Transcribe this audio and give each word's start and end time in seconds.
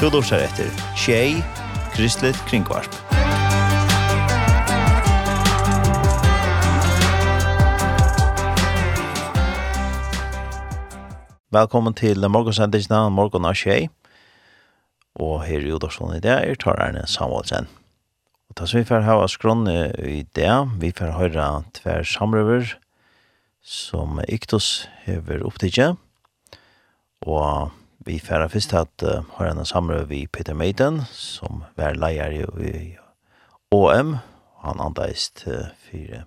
Du 0.00 0.06
lursar 0.08 0.40
etter 0.40 0.68
Tjei, 0.96 1.42
Kristelig 1.92 2.32
Kringvarp. 2.48 2.94
Velkommen 11.52 11.92
til 11.92 12.24
morgensendisene, 12.32 13.02
morgen 13.12 13.44
av 13.44 13.58
Tjei. 13.60 13.90
Og 15.20 15.42
her 15.44 15.66
i 15.68 15.74
Udorsson 15.76 16.14
i 16.16 16.22
dag 16.24 16.48
er 16.48 16.56
tar 16.56 16.80
Erne 16.80 17.02
Samuelsen. 17.04 17.68
Og 18.48 18.56
tas 18.56 18.72
vi 18.72 18.86
får 18.88 19.04
hava 19.04 19.26
skrån 19.28 19.68
i 19.68 20.22
dag, 20.32 20.72
vi 20.80 20.94
får 20.96 21.12
høre 21.18 21.50
tver 21.76 22.08
samrøver 22.08 22.72
som 23.60 24.16
Iktus 24.32 24.88
hever 25.04 25.44
opptidje. 25.44 25.90
Og 27.28 27.76
Vi 28.06 28.16
færa 28.18 28.46
først 28.48 28.72
at 28.72 29.02
uh, 29.04 29.24
har 29.36 29.50
en 29.50 29.66
samrøy 29.66 30.06
vi 30.08 30.26
Peter 30.26 30.54
Meiden, 30.56 31.02
som 31.12 31.64
var 31.76 31.98
leier 32.00 32.32
i 32.32 32.96
OM. 33.70 34.14
Han 34.64 34.80
andeist 34.80 35.44
uh, 35.46 35.68
fire 35.76 36.22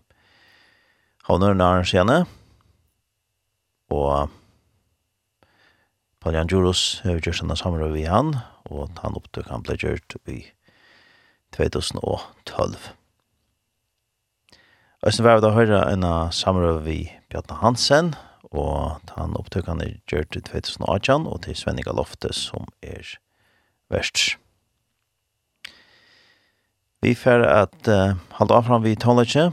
havnørene 1.25 1.63
arrangerende. 1.65 2.25
Og 3.89 4.29
Palian 6.21 6.51
Jurus 6.51 6.99
har 7.03 7.17
gjort 7.17 7.41
en 7.41 7.55
samrøy 7.57 7.89
vi 7.95 8.03
han, 8.05 8.35
og 8.69 8.93
han 9.01 9.17
opptøk 9.17 9.49
han 9.49 9.65
ble 9.65 9.77
gjort 9.81 10.17
i 10.29 10.43
2012. 11.57 12.77
Østen 15.03 15.25
var 15.25 15.41
det 15.41 15.47
da 15.47 15.55
høyre 15.57 15.81
en 15.89 16.05
samrøy 16.29 16.77
vi 16.85 16.99
Bjarne 17.33 17.57
Hansen, 17.65 18.13
og 18.53 19.13
han 19.17 19.35
opptøkene 19.39 19.85
er 19.85 19.99
gjørt 20.09 20.37
i 20.37 20.43
2018, 20.45 21.27
og 21.27 21.41
til 21.45 21.57
Svenninga 21.57 21.93
Lofte 21.95 22.33
som 22.37 22.67
er 22.81 23.15
verst. 23.93 24.37
Vi 27.03 27.15
fer 27.19 27.43
at 27.43 27.89
uh, 27.91 28.15
halda 28.39 28.61
fram 28.63 28.85
vi 28.85 28.95
tåletje, 28.95 29.49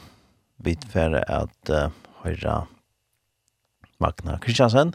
vi 0.63 0.77
fer 0.93 1.19
at 1.25 1.73
uh, 1.73 1.89
høyre 2.23 2.63
Magna 4.01 4.39
Kristiansen, 4.41 4.95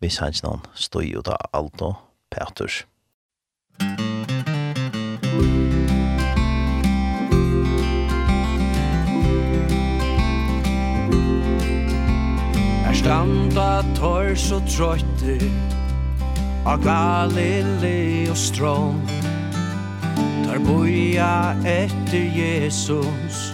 vi 0.00 0.08
sanns 0.12 0.44
noen 0.44 0.62
stod 0.74 1.08
jo 1.08 1.24
da 1.26 1.36
Aldo 1.52 1.94
Peters. 2.30 2.84
Musik 3.80 5.69
Standa 13.00 13.80
tår 13.96 14.34
så 14.36 14.58
trøytter 14.68 15.40
Av 16.68 16.82
Galilei 16.84 18.26
og 18.28 18.36
strøm 18.36 18.98
Tar 20.44 20.60
boja 20.66 21.56
etter 21.64 22.26
Jesus 22.36 23.46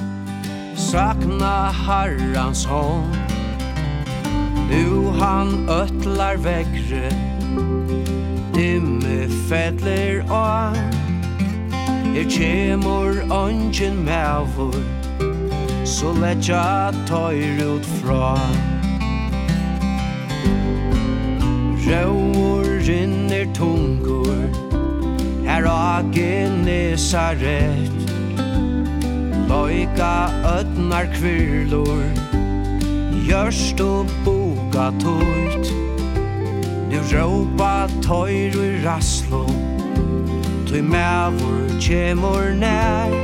Sakna 0.74 1.70
Herrans 1.78 2.64
hånd. 2.66 3.14
Nu 4.66 5.14
han 5.20 5.54
öttlar 5.70 6.42
vägre 6.42 7.06
Dimme 8.56 9.28
fädler 9.46 10.24
av 10.26 10.74
Er 12.18 12.26
kjemur 12.26 13.22
ongen 13.30 14.02
mævur 14.10 14.82
Så 15.86 16.10
letja 16.18 16.90
tøyr 17.06 17.62
ut 17.62 17.86
fra 18.00 18.34
Musik 18.34 18.85
Rauur 21.86 22.64
rinner 22.86 23.46
tungur 23.54 24.50
Her 25.46 25.66
agen 25.66 26.66
er 26.66 26.96
sarett 26.96 28.10
Loika 29.48 30.26
ötnar 30.42 31.06
kvirlur 31.14 32.02
Gjørst 33.28 33.80
og 33.80 34.10
boka 34.24 34.88
tøyt 34.98 35.70
Nu 36.90 37.06
råpa 37.12 37.86
tøyr 38.02 38.58
og 38.58 38.84
rasslo 38.88 39.46
Tøy 40.66 40.82
mævur 40.82 41.70
kjemur 41.78 42.50
nær. 42.58 43.14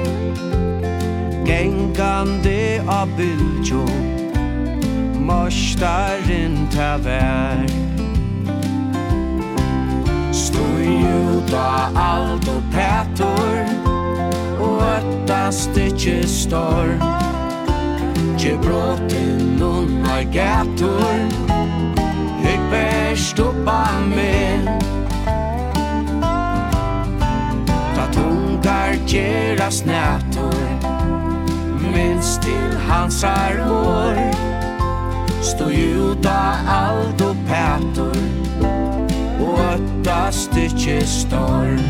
Gengande 1.42 2.78
av 2.86 3.10
bildjå 3.18 3.82
Mørstaren 5.26 6.68
ta 6.70 6.94
vær 7.02 7.81
stod 10.52 10.80
Juda, 10.80 11.88
alt 11.96 12.48
og 12.48 12.62
Petor 12.72 13.56
Og 14.60 14.82
ötta 14.84 15.50
styrtje 15.52 16.22
står 16.28 16.92
Gje 18.38 18.56
bråten 18.62 19.62
unnar 19.62 20.24
gator 20.32 21.16
Høg 22.42 22.60
bæst 22.70 23.38
uppa 23.38 23.80
med 24.08 24.68
Ta 27.96 28.06
tungar 28.12 28.96
gjeras 29.06 29.84
nætor 29.86 30.62
Minns 31.92 32.38
til 32.42 32.78
hansar 32.88 33.60
hår 33.66 34.22
Stå 35.42 35.69
Juda, 35.69 36.38
Ald 36.70 37.22
og 37.22 37.36
Petor 37.48 38.51
møttast 39.72 40.56
ikkje 40.56 40.98
storm 41.08 41.80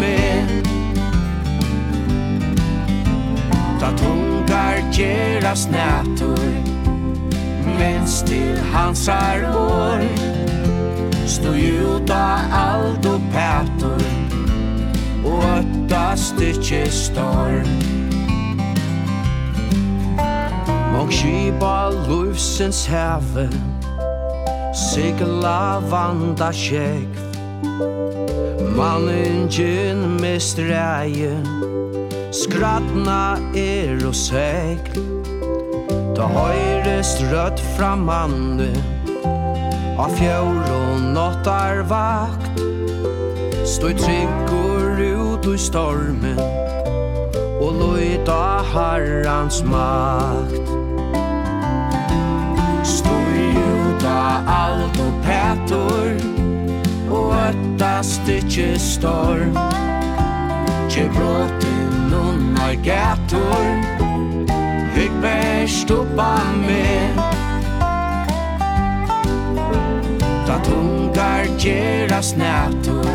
med 0.00 0.66
Ta 3.80 3.90
tungar 3.96 4.92
gerast 4.92 5.70
nätor 5.70 6.50
Mens 7.78 8.22
till 8.22 8.58
hansar 8.72 9.56
år. 9.56 10.00
Stå 11.30 11.54
juta 11.54 12.40
ald 12.52 13.06
och 13.06 13.20
pätor 13.32 14.02
Og 15.24 15.44
ötta 15.44 16.16
stycke 16.16 16.90
storm 16.90 17.68
Mång 20.92 21.10
kipa 21.10 21.90
lufsens 21.90 22.86
häve 22.86 23.48
Sigla 24.74 25.80
vanda 25.80 26.52
kjekv 26.52 27.29
Vanningin 28.80 30.16
mest 30.22 30.58
reien 30.58 31.44
Skratna 32.32 33.36
er 33.52 34.00
og 34.08 34.16
segl 34.16 35.04
Ta 36.16 36.30
høyrest 36.32 37.20
rødt 37.28 37.60
fra 37.74 37.92
manne 38.00 38.72
Av 40.00 40.14
fjør 40.16 40.60
og 40.72 41.00
nåttar 41.12 41.82
vakt. 41.90 42.60
Stoi 43.68 43.92
tryggur 43.98 45.00
ut 45.00 45.48
i 45.50 45.58
stormen. 45.60 46.40
Og 47.60 47.76
loita 47.82 48.40
harrans 48.72 49.60
makt. 49.68 50.72
Stoi 52.96 53.52
ut 53.52 54.08
av 54.08 54.50
alt 54.56 55.04
og 55.04 55.22
petor 55.28 56.29
og 57.10 57.34
åtta 57.34 58.02
stytje 58.02 58.78
storm. 58.78 59.56
Tje 60.90 61.08
bråten 61.14 62.14
unnar 62.14 62.74
gator 62.84 63.66
Hygg 64.94 65.10
bärst 65.22 65.90
uppa 65.90 66.38
med. 66.66 67.16
Da 70.46 70.58
tungar 70.64 71.46
geras 71.58 72.36
nätor 72.36 73.10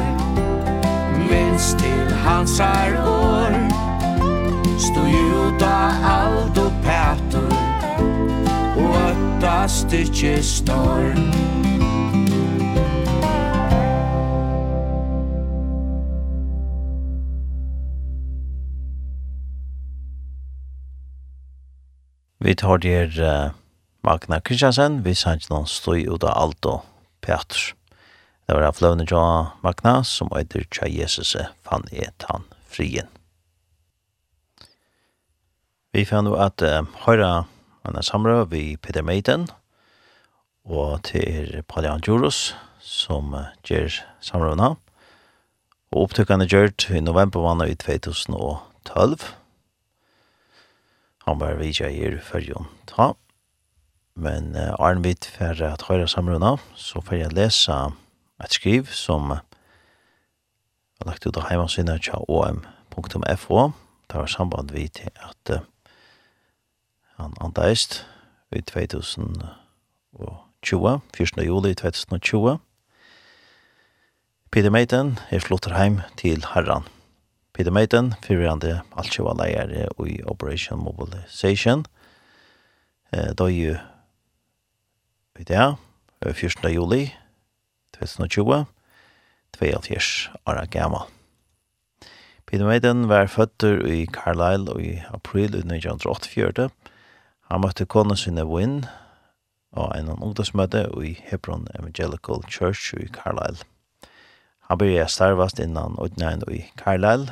Minns 1.29 1.73
till 1.73 2.15
hansar 2.15 2.97
år. 3.07 3.69
Stå 4.79 5.07
juda 5.07 5.91
aldo 6.03 6.71
pätor 6.83 7.53
Og 8.77 8.89
åtta 8.89 9.67
ikkje 9.91 10.43
storm. 10.43 11.64
Vi 22.45 22.53
tar 22.53 22.77
der 22.77 23.09
uh, 23.25 23.51
Magna 24.03 24.37
Kristiansen, 24.39 24.99
vi 25.01 25.15
sanns 25.17 25.47
noen 25.49 25.63
støy 25.65 26.03
ut 26.05 26.21
av 26.21 26.35
Aldo 26.37 26.73
Peters. 27.25 27.71
Det 28.45 28.53
var 28.53 28.67
av 28.67 28.75
fløvne 28.77 29.07
jo 29.09 29.21
Magna, 29.65 30.03
som 30.05 30.29
øyder 30.29 30.67
tja 30.69 30.85
Jesus 30.85 31.31
fann 31.65 31.87
et 31.89 32.25
han 32.29 32.45
frien. 32.69 33.09
Vi 35.89 36.03
fann 36.05 36.29
jo 36.29 36.35
at 36.37 36.61
uh, 36.61 36.83
høyra 37.07 37.47
anna 37.81 38.03
samrøy 38.05 38.43
vi 38.51 38.61
Peter 38.77 39.01
Meiden, 39.01 39.47
og 40.69 41.01
til 41.09 41.63
Palian 41.65 42.05
Djuros, 42.05 42.53
som 42.77 43.33
uh, 43.33 43.47
gjør 43.65 43.89
samrøvna. 44.21 44.75
Og 45.89 45.97
opptøkene 46.03 46.45
gjørt 46.45 46.91
i 46.93 47.01
november 47.01 47.41
vannet 47.41 47.73
i 47.73 47.79
2012, 47.81 49.33
han 51.25 51.39
var 51.39 51.57
vidja 51.57 51.89
i 51.89 52.17
fyrjon 52.21 52.67
ta. 52.85 53.13
Men 54.15 54.55
uh, 54.55 54.75
Arnvid 54.79 55.25
for 55.25 55.63
at 55.65 55.87
høyre 55.89 56.07
samruna 56.07 56.55
så 56.77 57.01
får 57.01 57.15
jeg 57.19 57.33
lese 57.35 57.73
et 58.43 58.53
skriv 58.53 58.87
som 58.93 59.29
var 59.33 59.43
lagt 61.05 61.25
ut 61.25 61.37
av 61.37 61.49
heimasynet 61.49 62.05
tja 62.05 62.21
om.fo. 62.29 63.71
Det 64.05 64.15
var 64.21 64.29
samband 64.31 64.71
vi 64.71 64.87
til 64.87 65.11
at 65.17 65.51
uh, 65.57 65.65
han 67.17 67.33
andeist 67.41 68.05
i 68.55 68.61
2020, 68.61 69.41
1. 71.19 71.43
juli 71.43 71.73
2020. 71.73 72.57
Peter 74.51 74.71
Meiten 74.71 75.17
er 75.31 75.43
slått 75.43 75.67
heim 75.73 76.01
til 76.15 76.45
herran. 76.53 76.85
Peter 77.55 77.71
Maiden, 77.71 78.09
fyrirande 78.19 78.81
altsjåa 78.99 79.31
leier 79.39 79.69
i 80.03 80.17
Operation 80.27 80.81
Mobilization. 80.83 81.85
Eh, 83.13 83.31
da 83.31 83.45
er 83.47 83.53
jo 83.55 83.75
i 85.39 85.43
dag, 85.47 85.77
14. 86.19 86.67
juli 86.73 87.13
2020, 87.95 88.65
22 89.55 90.31
år 90.45 90.65
gammal. 90.67 91.07
Peter 92.45 92.65
Maiden 92.65 93.07
var 93.09 93.27
fødder 93.27 93.85
i 93.87 94.05
Carlisle 94.05 94.75
i 94.83 95.01
april 95.13 95.55
1984. 95.55 96.69
Han 97.47 97.61
møtte 97.61 97.85
konen 97.85 98.19
sinne 98.19 98.43
Wynne 98.43 98.89
og 99.71 99.95
en 99.95 100.11
ungdomsmøte 100.11 100.89
i 101.03 101.15
Hebron 101.23 101.67
Evangelical 101.79 102.43
Church 102.51 102.93
i 102.99 103.07
Carlisle. 103.07 103.63
Han 104.67 104.77
begynte 104.77 105.11
starvast 105.11 105.59
innan 105.59 105.95
utnægn 106.01 106.43
i 106.51 106.65
Carlisle, 106.75 107.31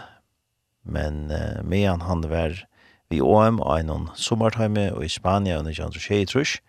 men 0.83 1.31
uh, 1.31 1.63
medan 1.63 2.03
han 2.07 2.23
var 2.29 2.61
vi 3.11 3.21
OM 3.21 3.59
og 3.61 3.79
en 3.79 4.07
sommertime 4.15 4.87
og 4.93 5.05
i 5.05 5.11
Spania 5.11 5.59
under 5.59 5.73
Jan 5.75 5.93
Rochei 5.93 6.25
Trush, 6.25 6.61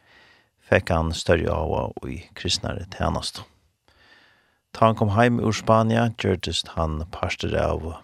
fikk 0.65 0.91
han 0.93 1.13
større 1.17 1.53
av 1.53 1.73
og 1.73 2.09
i 2.09 2.23
kristnare 2.37 2.87
tjenest. 2.93 3.43
Da 4.75 4.89
han 4.89 4.99
kom 4.99 5.15
heim 5.15 5.39
ur 5.41 5.55
Spania, 5.55 6.11
gjørtes 6.19 6.65
han 6.75 7.05
parster 7.15 7.55
av 7.57 7.95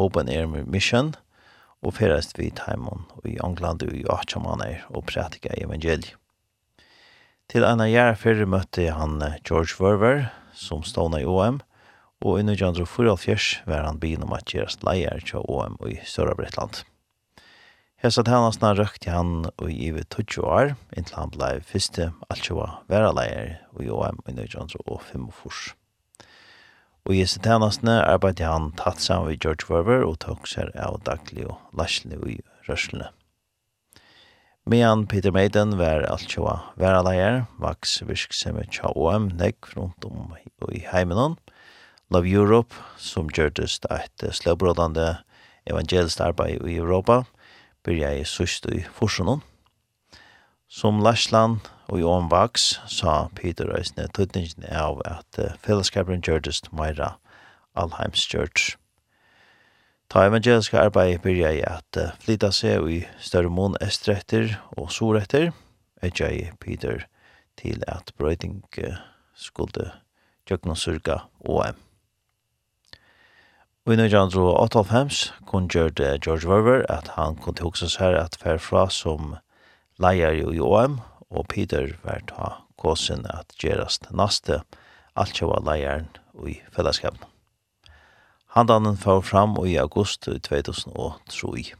Open 0.00 0.30
Air 0.32 0.48
Mission, 0.48 1.14
og 1.84 1.94
ferest 1.98 2.38
vi 2.40 2.48
Taimon 2.50 3.04
i 3.28 3.36
England 3.44 3.84
og 3.84 3.92
i 3.94 4.06
Achamanner 4.10 4.86
og 4.90 5.06
prætika 5.10 5.52
evangeliet. 5.60 6.16
Til 7.46 7.62
en 7.62 7.78
av 7.78 7.86
jære 7.86 8.16
fyrre 8.18 8.46
møtte 8.50 8.88
han 8.90 9.20
George 9.46 9.76
Verver, 9.78 10.24
som 10.50 10.82
stående 10.82 11.20
i 11.22 11.28
OM, 11.28 11.60
og 12.24 12.38
i 12.38 12.44
1944 12.44 13.66
var 13.68 13.84
han 13.84 14.00
byen 14.00 14.24
om 14.24 14.34
at 14.36 14.48
gjerast 14.48 14.84
leier 14.86 15.20
til 15.20 15.44
OM 15.44 15.76
i 15.88 15.98
Sørabretland. 16.04 16.84
Hesa 18.00 18.22
tænastna 18.22 18.74
røkte 18.76 19.10
han 19.10 19.48
i 19.64 19.88
ive 19.88 20.02
20 20.04 20.44
år, 20.44 20.74
inntil 20.96 21.16
han 21.16 21.32
blei 21.32 21.56
fyrste 21.64 22.10
altsjoa 22.30 22.68
vera 22.92 23.08
leier 23.16 23.56
i 23.80 23.88
OM 23.88 24.20
i 24.28 24.34
1945. 24.36 25.72
Og 27.06 27.14
i 27.14 27.22
hesa 27.22 27.40
tænastna 27.40 28.02
arbeidde 28.04 28.44
han 28.44 28.72
tatt 28.76 29.00
sammen 29.00 29.30
med 29.30 29.40
George 29.40 29.68
Werber 29.70 30.04
og 30.04 30.18
tok 30.24 30.48
seg 30.50 30.72
av 30.76 31.00
daglig 31.08 31.48
og 31.48 31.56
lasjlig 31.72 32.20
i 32.28 32.38
rørslene. 32.68 33.12
Medan 34.66 35.06
Peter 35.06 35.30
Maiden 35.30 35.76
var 35.78 36.04
altsjoa 36.10 36.56
vera 36.76 37.00
leier, 37.06 37.44
vaks 37.62 38.00
virksomhet 38.02 38.72
til 38.74 38.92
OM 38.92 39.30
nekk 39.38 39.72
rundt 39.76 40.04
om 40.04 40.34
i 40.68 40.82
heimenon, 40.90 41.36
og 41.38 41.55
Love 42.10 42.28
Europe, 42.30 42.74
som 42.96 43.26
gjørtes 43.26 43.80
et 43.90 44.22
sløvbrådende 44.30 45.16
evangelisk 45.66 46.20
arbeid 46.20 46.62
i 46.62 46.76
Europa, 46.76 47.24
byrja 47.82 48.12
jeg 48.14 48.26
søst 48.26 48.66
i 48.70 48.84
Forsunnen. 48.94 49.42
Som 50.68 51.00
Lashland 51.02 51.66
og 51.88 52.00
Johan 52.00 52.30
Vax 52.30 52.78
sa 52.86 53.26
Peter 53.34 53.66
Øysene 53.78 54.06
tøtningen 54.14 54.64
av 54.70 55.02
at 55.04 55.38
fellesskapen 55.62 56.22
gjørtes 56.22 56.62
meira 56.72 57.16
Alheims 57.74 58.22
Church. 58.22 58.76
Ta 60.10 60.28
evangeliske 60.28 60.78
arbeid 60.78 61.18
byrja 61.26 61.50
jeg 61.56 61.64
at 61.66 61.98
flytta 62.22 62.52
seg 62.54 62.86
i 62.86 63.00
større 63.18 63.50
mån 63.50 63.74
estretter 63.82 64.54
og 64.78 64.92
soretter, 64.94 65.50
er 66.02 66.14
jeg 66.14 66.52
Peter 66.60 67.08
til 67.58 67.82
at 67.88 68.14
brøyting 68.18 68.62
skulle 69.34 69.90
gjøkna 70.46 70.78
surga 70.78 71.18
OM. 71.42 71.85
Og 73.86 73.92
i 73.94 73.96
1998 74.02 75.32
kun 75.46 75.68
gjørte 75.70 76.16
George 76.18 76.48
Verver 76.50 76.80
at 76.90 77.12
han 77.14 77.36
kunne 77.38 77.62
hugsa 77.62 77.86
seg 77.86 78.16
at 78.18 78.34
fer 78.40 78.58
fra 78.58 78.88
som 78.90 79.36
leier 80.02 80.34
i 80.34 80.58
OM, 80.58 80.96
og 81.30 81.46
Peter 81.52 81.92
var 82.02 82.24
ta 82.26 82.48
kåsen 82.82 83.22
at 83.30 83.54
gjerast 83.62 84.08
naste 84.10 84.64
var 85.14 85.62
leieren 85.62 86.08
i 86.42 86.56
fellesskapen. 86.74 87.22
Handanen 88.58 88.98
får 88.98 89.22
fram 89.22 89.54
i 89.62 89.76
august 89.78 90.26
2003. 90.26 91.76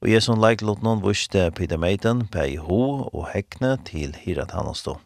Og 0.00 0.08
jeg 0.08 0.22
som 0.24 0.40
leik 0.40 0.64
lot 0.64 0.80
noen 0.80 1.04
viste 1.04 1.44
Peter 1.52 1.76
Meiden, 1.76 2.24
i 2.32 2.56
Ho 2.56 3.10
og 3.12 3.28
Hekne 3.34 3.76
til 3.84 4.16
Hirat 4.16 4.56
Hannastå. 4.56 4.96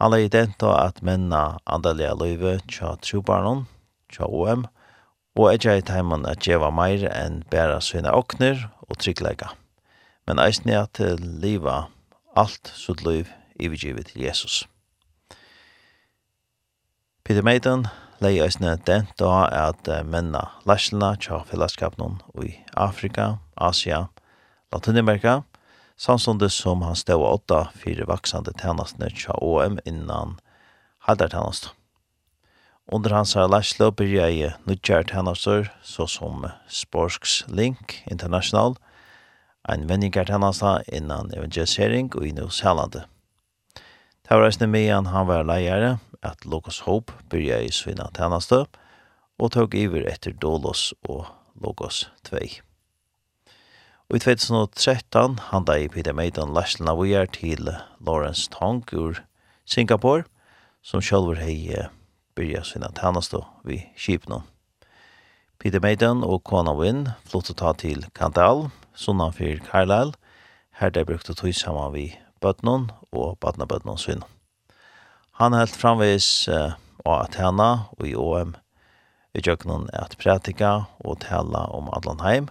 Han 0.00 0.10
leik 0.10 0.32
denta 0.32 0.72
at 0.86 1.02
menna 1.02 1.58
andalega 1.66 2.16
løyve 2.16 2.60
tja 2.64 2.96
trubarnon, 2.96 3.66
tja 4.08 4.24
OM, 4.24 4.64
og 5.38 5.52
er 5.52 5.58
jeg 5.62 5.78
i 5.78 5.86
teimen 5.86 6.24
at 6.26 6.40
djeva 6.42 6.72
meir 6.74 7.04
enn 7.12 7.44
bæra 7.50 7.78
sina 7.84 8.10
okner 8.18 8.64
og 8.88 8.98
tryggleika, 8.98 9.52
men 10.26 10.42
eisne 10.42 10.74
at 10.80 10.98
liva 11.22 11.84
alt 12.34 12.72
sutt 12.74 13.04
liv 13.06 13.30
ivigivet 13.54 14.10
til 14.10 14.26
Jesus. 14.26 14.64
Peter 17.22 17.46
Maiden 17.46 17.86
leie 18.18 18.42
eisne 18.42 18.74
den 18.82 19.06
da 19.20 19.46
at 19.54 19.86
menna 20.10 20.42
lærsla 20.66 21.14
tja 21.22 21.44
fellesskapen 21.46 22.18
i 22.42 22.56
Afrika, 22.74 23.36
Asia, 23.54 24.08
Latinamerika, 24.74 25.42
samstundes 25.96 26.58
som 26.58 26.82
han 26.82 26.98
stod 26.98 27.22
åtta 27.22 27.68
fire 27.78 28.10
vaksande 28.10 28.58
tænastene 28.58 29.14
tja 29.14 29.38
OM 29.38 29.78
innan 29.86 30.40
halvdartænastene. 31.06 31.77
Under 32.88 33.12
hans 33.12 33.34
her 33.36 33.44
lærslo 33.52 33.90
byrja 33.92 34.30
jeg 34.32 34.54
Nudjart 34.64 35.10
tjenester, 35.12 35.66
så 35.84 36.06
som 36.08 36.46
Sporsks 36.72 37.42
Link 37.48 37.98
International, 38.08 38.78
ein 39.68 39.84
vendingart 39.90 40.30
tjenester 40.32 40.80
innan 40.88 41.28
evangelisering 41.36 42.08
og 42.16 42.24
i 42.24 42.32
New 42.32 42.48
Zealand. 42.48 42.96
Det 42.96 44.30
var 44.30 44.46
reisende 44.46 44.70
med 44.72 44.88
han 44.88 45.10
han 45.12 45.28
var 45.28 45.44
leiere, 45.44 45.98
at 46.22 46.46
Logos 46.46 46.80
Hope 46.88 47.12
byrja 47.28 47.60
i 47.60 47.68
Svina 47.68 48.08
tjenester, 48.16 48.64
og 49.38 49.52
tog 49.52 49.74
iver 49.76 50.08
etter 50.08 50.32
Dolos 50.32 50.94
og 51.04 51.26
Logos 51.60 52.06
2. 52.24 52.40
Og 54.08 54.16
i 54.16 54.24
2013 54.24 55.38
handa 55.52 55.76
i 55.76 55.92
Peter 55.92 56.16
Maiden 56.16 56.56
lærslina 56.56 56.96
vi 56.96 57.12
til 57.36 57.68
Lawrence 58.00 58.48
Tong 58.48 58.80
ur 58.96 59.20
Singapore, 59.66 60.24
som 60.82 61.04
sjálfur 61.04 61.36
hei 61.36 61.88
byrja 62.38 62.62
sina 62.62 62.88
tænastu 62.94 63.42
vi 63.64 63.82
Kipno. 63.96 64.40
Peter 65.58 65.80
Maiden 65.80 66.22
og 66.22 66.44
Kona 66.44 66.72
Wynn 66.72 67.08
flyttet 67.26 67.56
ta 67.58 67.72
til 67.74 68.04
Kandal, 68.14 68.68
sunnan 68.94 69.32
for 69.32 69.58
Carlisle, 69.66 70.14
her 70.78 70.90
de 70.90 71.04
brukte 71.04 71.34
tog 71.34 71.54
saman 71.54 71.92
vi 71.92 72.14
bøtnen 72.40 72.90
og 73.12 73.38
badnabøtnen 73.40 73.98
svinn. 73.98 74.22
Han 75.40 75.52
helt 75.52 75.76
framvis 75.76 76.48
uh, 76.48 76.78
Athena 77.04 77.90
og 77.98 78.06
i 78.06 78.14
OM 78.14 78.54
i 79.34 79.42
jøkkenen 79.46 79.90
at 79.92 80.14
prætika 80.22 80.84
og 81.00 81.20
tala 81.20 81.66
om 81.74 81.90
Adlanheim 81.96 82.48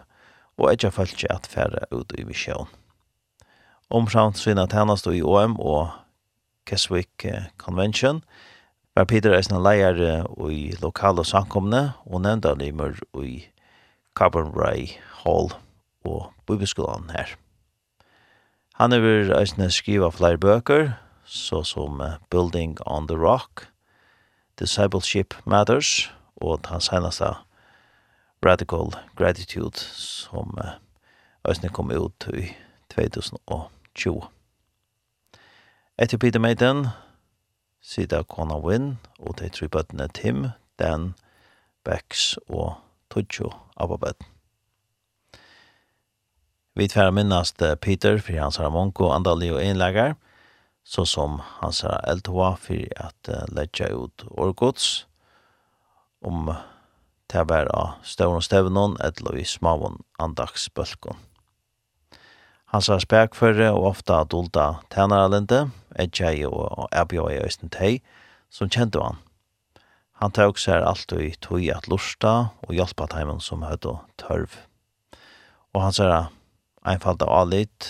og 0.58 0.74
etja 0.74 0.90
følge 0.90 1.32
at 1.32 1.48
fære 1.48 1.88
ut 1.92 2.12
i 2.18 2.24
misjon. 2.24 2.68
Omframt 3.90 4.38
svinn 4.38 4.60
Athena 4.60 4.96
i 5.16 5.22
OM 5.22 5.60
og 5.60 5.90
Keswick 6.66 7.26
Convention– 7.58 8.24
Var 8.98 9.06
Peter 9.06 9.30
er 9.30 9.44
sin 9.46 9.60
leier 9.62 10.00
i 10.50 10.72
lokale 10.82 11.22
samkomne 11.22 11.92
og 12.10 12.24
nevnte 12.26 12.56
limer 12.58 12.96
imer 12.98 13.28
i 13.28 13.44
Carbonray 14.18 14.88
Hall 15.20 15.52
og 16.02 16.32
bibelskolen 16.50 17.12
her. 17.14 17.36
Han 18.82 18.98
er 18.98 19.06
vil 19.06 19.30
eisne 19.38 19.70
skriva 19.70 20.10
flere 20.10 20.42
bøker, 20.42 20.98
så 21.26 21.62
som 21.62 22.02
Building 22.32 22.80
on 22.88 23.06
the 23.08 23.14
Rock, 23.14 23.68
Discipleship 24.58 25.38
Matters 25.46 26.12
og 26.42 26.66
han 26.66 26.82
senaste 26.82 27.36
Radical 28.42 28.98
Gratitude 29.16 29.78
som 29.78 30.58
eisne 31.46 31.70
kom 31.70 31.94
ut 31.94 32.32
i 32.34 32.50
2020. 32.90 34.24
Etter 36.00 36.18
Peter 36.18 36.40
Meiden, 36.40 36.88
Sida 37.88 38.20
Kona 38.28 38.58
Wynn, 38.60 38.98
og 39.24 39.38
de 39.40 39.48
tre 39.50 39.70
bøttene 39.72 40.10
Tim, 40.12 40.50
Dan, 40.80 41.14
Bex 41.88 42.34
og 42.52 42.76
Tudjo 43.10 43.54
Ababed. 43.80 44.26
Vi 46.76 46.88
tverre 46.92 47.16
minnast 47.16 47.64
Peter 47.82 48.20
for 48.20 48.36
hans 48.38 48.60
Ramonko, 48.60 49.08
Andali 49.16 49.50
og 49.54 49.62
Einlegar, 49.64 50.18
så 50.84 51.06
som 51.08 51.40
hans 51.62 51.84
Eltoa 52.08 52.56
for 52.60 52.84
at 53.08 53.32
letja 53.56 53.90
ut 53.96 54.28
årgods 54.36 55.08
om 56.22 56.52
det 57.32 57.44
var 57.50 57.72
av 57.76 58.04
støvn 58.08 58.40
og 58.40 58.44
støvnån, 58.44 59.00
og 59.00 59.08
et 59.08 59.24
lov 59.24 59.40
i 59.40 59.48
smavn. 59.48 60.00
Han 62.74 62.84
sa 62.84 62.98
spekføre 63.00 63.70
og 63.72 63.86
ofte 63.94 64.16
adulta 64.16 64.82
tænaralente, 64.92 65.70
Edjei 65.96 66.44
og 66.46 66.90
Abjoi 66.92 67.38
i 67.38 67.44
Øysten 67.46 67.72
Tei, 67.72 68.02
som 68.50 68.70
kjente 68.70 69.00
han. 69.00 69.22
Han 70.20 70.34
tok 70.34 70.58
seg 70.60 70.84
alltid 70.84 71.38
tog 71.46 71.64
at 71.72 71.88
lusta 71.88 72.34
og 72.66 72.74
hjelpa 72.74 73.08
teimen 73.12 73.40
som 73.44 73.64
høyde 73.64 74.00
tørv. 74.20 74.58
Og 75.78 75.84
han 75.86 75.96
sier 75.96 76.14
av 76.88 77.24
alit 77.30 77.88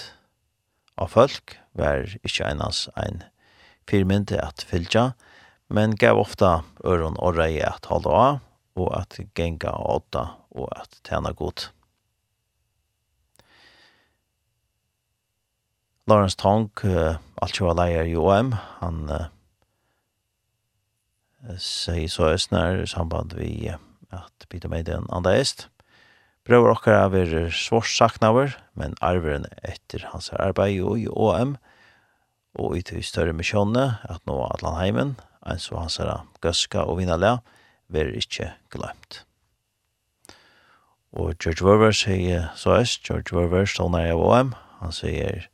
av 0.97 1.13
folk 1.13 1.55
var 1.77 2.09
ikkje 2.25 2.49
einas 2.49 2.87
ein 2.97 3.23
firmyndi 3.87 4.37
at 4.41 4.65
fylja, 4.67 5.13
men 5.69 5.95
gav 5.95 6.19
ofta 6.19 6.61
øron 6.83 7.17
og 7.17 7.37
rei 7.37 7.61
at 7.63 7.87
halda 7.89 8.09
av 8.09 8.39
og 8.77 8.91
at 8.93 9.17
genga 9.33 9.73
åtta 9.73 10.27
og 10.51 10.69
at 10.75 10.99
tjena 11.07 11.31
godt. 11.33 11.71
Lawrence 16.07 16.37
Tong, 16.39 16.69
uh, 16.87 17.17
alt 17.43 17.57
jo 17.59 17.67
leier 17.75 18.07
i 18.07 18.13
OM, 18.15 18.53
han 18.79 18.99
uh, 19.11 19.25
sier 21.59 22.07
så 22.07 22.29
i 22.31 22.37
samband 22.87 23.35
vi 23.35 23.67
uh, 23.67 23.81
at 24.15 24.45
Peter 24.47 24.71
Meiden 24.71 25.09
andre 25.11 25.35
est. 25.35 25.65
Brøver 26.47 26.71
okkar 26.71 27.11
er 27.11 27.49
svårt 27.51 27.91
saknaver, 27.91 28.55
men 28.73 28.95
arveren 29.03 29.49
etter 29.67 30.05
hans 30.13 30.31
arbeid 30.31 30.77
jo 30.77 30.95
i 30.95 31.09
OM, 31.11 31.57
og 32.55 32.77
i 32.77 32.85
til 32.87 33.03
større 33.03 33.35
misjonene, 33.35 33.99
at 34.07 34.23
nå 34.23 34.39
Atlanheimen, 34.47 35.17
en 35.43 35.59
så 35.59 35.75
hans 35.75 35.99
er 35.99 36.23
gøska 36.39 36.87
og 36.87 37.01
vinnerlega, 37.01 37.43
ver 37.91 38.15
ikkje 38.15 38.53
glemt. 38.71 39.25
Og 41.11 41.35
George 41.35 41.67
Verver 41.67 41.91
sier 41.91 42.47
så 42.55 42.79
øst, 42.79 43.03
George 43.03 43.35
Verver 43.35 43.67
stående 43.67 44.07
av 44.07 44.23
OM, 44.23 44.55
han 44.79 44.95
sier 44.95 45.49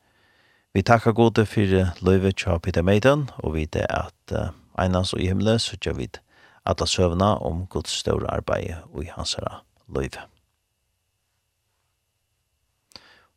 Vi 0.73 0.81
takkar 0.81 1.11
gode 1.13 1.45
for 1.45 1.89
løyve 2.01 2.31
tja 2.31 2.57
Peter 2.57 2.81
Meiden, 2.81 3.29
og 3.37 3.53
vi 3.53 3.65
det 3.65 3.85
at 3.89 4.33
uh, 4.33 4.49
einans 4.79 5.13
og 5.13 5.21
i 5.21 5.27
himmelen 5.27 5.59
søtja 5.59 5.93
vi 5.93 6.07
at 6.09 6.21
alla 6.65 6.87
søvna 6.87 7.25
om 7.45 7.67
Guds 7.67 7.91
større 7.91 8.33
arbeid 8.33 8.73
og 8.93 9.03
i 9.03 9.11
hans 9.13 9.33
herra 9.33 9.61
løyve. 9.87 10.25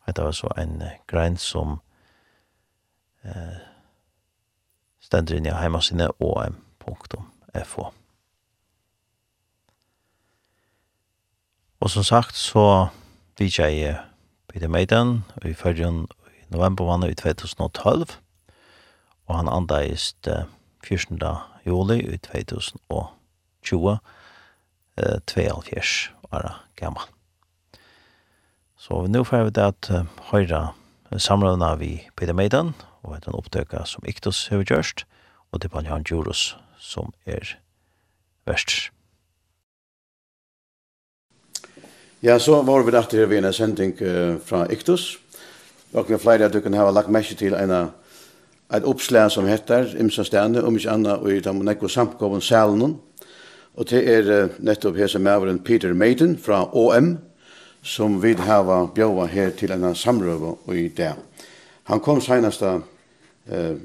Det 0.07 0.25
var 0.25 0.33
så 0.33 0.49
en 0.59 0.83
uh, 0.83 0.89
grein 1.07 1.37
som 1.37 1.81
uh, 3.25 3.61
stender 5.01 5.37
inn 5.37 5.47
i 5.47 5.53
heimasine 5.53 6.09
om.fo. 6.21 7.91
Og 11.81 11.91
som 11.91 12.03
sagt 12.03 12.37
så 12.37 12.89
vidtja 13.39 13.69
jeg 13.69 13.99
Peter 14.49 14.69
Meiden, 14.69 15.25
og 15.37 15.45
vi 15.45 15.55
følger 15.55 16.07
november 16.49 16.85
var 16.85 17.09
i 17.09 17.15
2012, 17.15 18.07
og 19.27 19.37
han 19.37 19.49
andeist 19.49 20.29
uh, 20.29 20.47
14. 20.85 21.21
juli 21.67 21.99
i 22.01 22.17
2020, 22.17 23.11
uh, 23.83 23.99
72 25.27 26.11
år 26.33 26.63
gammal. 26.77 27.05
Så 28.77 29.03
vi 29.03 29.09
nu 29.09 29.25
får 29.25 29.45
vi 29.45 29.51
det 29.51 29.63
at 29.63 29.91
uh, 29.91 30.07
høyra 30.31 30.73
av 31.11 31.79
vi 31.79 32.09
Peter 32.17 32.33
Meidan, 32.33 32.75
og 33.03 33.17
et 33.17 33.27
en 33.27 33.39
opptøkka 33.39 33.85
som 33.87 34.05
Iktus 34.07 34.49
har 34.49 34.65
gjørst, 34.65 35.07
og 35.53 35.63
det 35.63 35.71
er 35.71 35.75
Banjan 35.75 36.03
Djurus 36.03 36.57
som 36.79 37.13
er 37.27 37.57
verst. 38.47 38.91
Ja, 42.23 42.39
så 42.39 42.63
var 42.63 42.83
vi 42.83 42.95
dette 42.95 43.17
her 43.17 43.27
ved 43.27 43.45
en 43.45 43.53
sending 43.53 43.93
uh, 44.03 44.39
fra 44.43 44.67
Iktus, 44.73 45.19
Och 45.93 46.11
vi 46.11 46.19
flyr 46.19 46.41
att 46.41 46.53
du 46.53 46.61
kan 46.61 46.75
ha 46.75 46.91
lagt 46.91 47.09
mest 47.09 47.39
till 47.39 47.55
en 47.55 47.89
ett 48.73 48.85
uppslag 48.85 49.33
som 49.33 49.47
heter 49.47 50.01
Imsa 50.01 50.25
stände 50.25 50.63
om 50.63 50.75
inte 50.75 50.91
annat 50.91 51.21
och 51.21 51.33
i 51.33 51.41
de 51.41 51.59
nekko 51.59 51.89
samkommen 51.89 52.41
salen. 52.41 52.97
Och 53.75 53.85
det 53.85 54.15
är 54.15 54.49
nettopp 54.59 54.97
här 54.97 55.07
som 55.07 55.27
är 55.27 55.59
Peter 55.59 55.93
Maiden 55.93 56.37
från 56.37 56.69
OM 56.73 57.19
som 57.83 58.21
vi 58.21 58.35
har 58.35 58.95
bjöva 58.95 59.27
här 59.27 59.51
till 59.51 59.71
en 59.71 59.95
samröva 59.95 60.55
och 60.65 60.77
i 60.77 60.89
det. 60.89 61.15
Han 61.83 62.01
kom 62.01 62.21
senast 62.21 62.63
eh, 62.63 62.79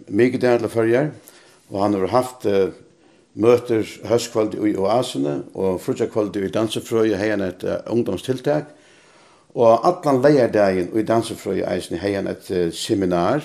mycket 0.08 0.42
där 0.42 0.60
till 0.60 0.68
förrjar 0.68 1.12
och 1.68 1.82
han 1.82 1.94
har 1.94 2.08
haft 2.08 2.46
uh, 2.46 2.70
møter 3.34 3.88
høstkvalitet 4.04 4.66
i 4.68 4.76
oasene 4.76 5.38
og 5.56 5.80
frutjakvalitet 5.80 6.50
i 6.50 6.52
dansefrøy 6.52 7.14
og 7.14 7.20
hegane 7.20 7.48
et 7.54 7.64
uh, 7.64 7.78
ungdomstiltak 7.94 8.74
Og 9.52 9.88
allan 9.88 10.22
leierdagen 10.24 10.92
og 10.94 11.02
i 11.02 11.08
dansefrøy 11.08 11.64
eisen 11.68 12.00
heian 12.00 12.30
et 12.32 12.48
uh, 12.52 12.70
seminar 12.72 13.44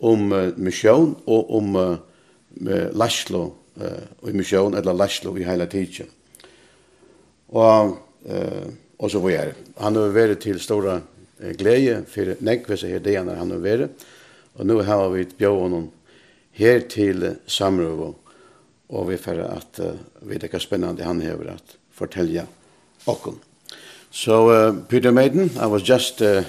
om 0.00 0.32
uh, 0.32 0.48
misjon 0.56 1.12
og 1.26 1.52
om 1.58 1.76
uh, 1.76 1.96
Laslo 2.96 3.42
uh, 3.76 4.04
og 4.22 4.32
misjon, 4.36 4.74
eller 4.74 4.96
Laslo 4.96 5.34
i 5.36 5.44
heila 5.44 5.66
tidsen. 5.68 6.08
Og, 7.52 7.98
uh, 8.24 8.66
og 8.98 9.10
så 9.10 9.20
var 9.20 9.34
jeg. 9.34 9.54
Han 9.80 10.00
har 10.00 10.16
vært 10.16 10.40
til 10.46 10.60
stora 10.60 10.98
uh, 11.02 11.52
glede 11.58 12.00
for 12.08 12.32
nekvese 12.40 12.88
her 12.88 13.04
degene 13.04 13.36
han 13.36 13.52
har 13.52 13.62
vært. 13.62 14.08
Og 14.56 14.68
nå 14.68 14.80
har 14.84 15.08
vi 15.12 15.28
bjøvånen 15.36 15.90
her 16.56 16.84
til 16.88 17.28
samrøv 17.48 18.12
og 18.92 19.08
vi 19.08 19.16
får 19.16 19.40
at 19.46 19.80
uh, 19.84 19.96
vi 20.28 20.40
det 20.40 20.52
er 20.52 20.64
spennende 20.64 21.04
han 21.04 21.22
har 21.24 21.40
at 21.54 21.76
fortelle 21.92 22.46
okken. 23.06 23.40
So, 24.14 24.50
uh, 24.50 24.72
Peter 24.88 25.10
Maiden, 25.10 25.50
I 25.58 25.64
was 25.64 25.82
just 25.82 26.20
uh, 26.20 26.44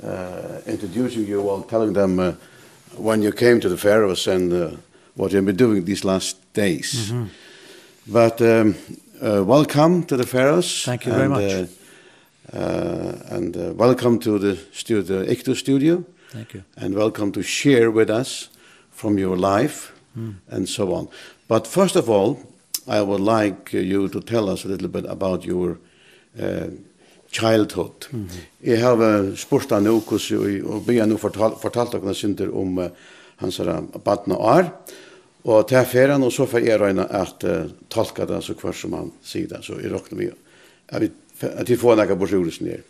uh, 0.00 0.60
introducing 0.64 1.26
you 1.26 1.40
all, 1.48 1.62
telling 1.62 1.92
them 1.92 2.20
uh, 2.20 2.34
when 2.96 3.20
you 3.20 3.32
came 3.32 3.58
to 3.62 3.68
the 3.68 3.76
Faroes 3.76 4.28
and 4.28 4.52
uh, 4.52 4.70
what 5.16 5.32
you've 5.32 5.44
been 5.44 5.56
doing 5.56 5.84
these 5.84 6.04
last 6.04 6.36
days. 6.52 7.10
Mm 7.10 7.16
-hmm. 7.16 7.28
But 8.04 8.40
um, 8.40 8.74
uh, 9.20 9.42
welcome 9.44 10.04
to 10.04 10.16
the 10.16 10.26
Faroes. 10.26 10.82
Thank 10.84 11.04
you 11.04 11.14
and, 11.14 11.20
very 11.20 11.28
much. 11.28 11.52
Uh, 11.52 12.60
uh, 12.60 13.36
and 13.36 13.56
uh, 13.56 13.62
welcome 13.76 14.18
to 14.18 14.38
the, 14.38 14.56
studio, 14.70 15.02
the 15.02 15.30
ICTO 15.32 15.54
studio. 15.54 16.04
Thank 16.30 16.52
you. 16.52 16.62
And 16.76 16.94
welcome 16.94 17.30
to 17.30 17.42
share 17.42 17.90
with 17.90 18.10
us 18.10 18.50
from 18.90 19.18
your 19.18 19.36
life 19.36 19.92
mm. 20.16 20.34
and 20.48 20.68
so 20.68 20.92
on. 20.92 21.08
But 21.46 21.66
first 21.66 21.96
of 21.96 22.08
all, 22.08 22.36
I 22.86 23.00
would 23.00 23.20
like 23.20 23.76
you 23.76 24.08
to 24.08 24.20
tell 24.20 24.48
us 24.48 24.64
a 24.64 24.68
little 24.68 24.88
bit 24.88 25.04
about 25.06 25.44
your 25.44 25.78
eh, 26.38 26.68
childhood. 27.30 28.08
Mm 28.10 28.28
-hmm. 28.28 28.70
Jeg 28.70 28.80
har 28.80 29.36
spurt 29.36 29.70
han 29.70 29.86
jo 29.86 30.02
og 30.64 30.88
vi 30.88 30.98
har 30.98 31.06
nå 31.06 31.16
fortalt, 31.16 31.60
fortalt 31.62 31.92
dere 31.92 32.14
synder 32.14 32.56
om 32.56 32.78
uh, 32.78 32.84
hans 33.36 33.60
badne 34.04 34.36
år, 34.36 34.70
og 35.44 35.68
til 35.68 35.84
ferien, 35.84 36.22
og 36.22 36.32
så 36.32 36.46
får 36.46 36.58
jeg 36.58 36.80
røyne 36.80 37.12
at 37.12 37.44
uh, 37.44 37.70
tolka 37.90 38.24
det 38.24 38.44
så 38.44 38.54
kvart 38.54 38.76
som 38.76 38.92
han 38.92 39.12
sier 39.22 39.48
det, 39.48 39.64
så 39.64 39.72
jeg 39.82 39.92
råkner 39.92 40.18
vi 40.18 40.30
at 41.42 41.68
vi 41.68 41.76
får 41.76 41.96
noe 41.96 42.16
på 42.16 42.26
sjulesen 42.26 42.66
her. 42.66 42.82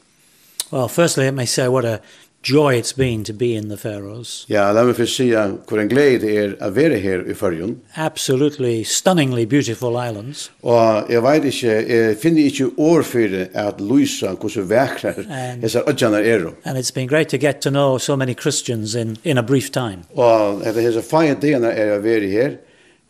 Well, 0.73 0.89
firstly, 0.89 1.25
let 1.25 1.35
me 1.35 1.47
say 1.47 1.69
what 1.69 1.85
a 1.85 2.01
joy 2.45 2.75
it's 2.75 2.97
been 2.97 3.25
to 3.25 3.33
be 3.33 3.55
in 3.57 3.69
the 3.69 3.77
Faroes. 3.77 4.45
Ja, 4.49 4.57
yeah, 4.57 4.75
lad 4.75 4.87
mig 4.87 4.95
först 4.95 5.17
säga 5.17 5.53
hur 5.71 5.79
en 5.79 5.89
glädje 5.89 6.19
det 6.19 6.37
är 6.37 6.57
att 6.61 6.75
vara 6.77 6.97
här 6.97 7.31
i 7.31 7.35
Absolutely 7.95 8.85
stunningly 8.85 9.47
beautiful 9.47 10.09
islands. 10.09 10.51
Og 10.63 11.11
eg 11.11 11.23
vet 11.23 11.45
ikki, 11.45 11.69
eg 11.69 12.19
finner 12.21 12.47
ikki 12.47 12.69
ord 12.77 13.05
för 13.05 13.49
at 13.55 13.81
lysa 13.81 14.37
hur 14.41 14.49
så 14.49 14.63
vackra 14.63 15.13
dessa 15.61 15.81
öarna. 15.81 16.53
And 16.65 16.79
it's 16.79 16.95
been 16.95 17.09
great 17.09 17.29
to 17.29 17.37
get 17.37 17.61
to 17.63 17.71
know 17.71 17.99
so 17.99 18.17
many 18.17 18.35
Christians 18.35 18.95
in 18.95 19.17
in 19.23 19.39
a 19.39 19.43
brief 19.43 19.71
time. 19.71 20.05
Og 20.15 20.61
det 20.61 20.85
är 20.85 20.93
så 20.93 21.03
fint 21.03 21.41
det 21.41 21.59
när 21.59 21.87
jag 21.87 21.87
her, 21.87 21.99
vara. 22.01 22.53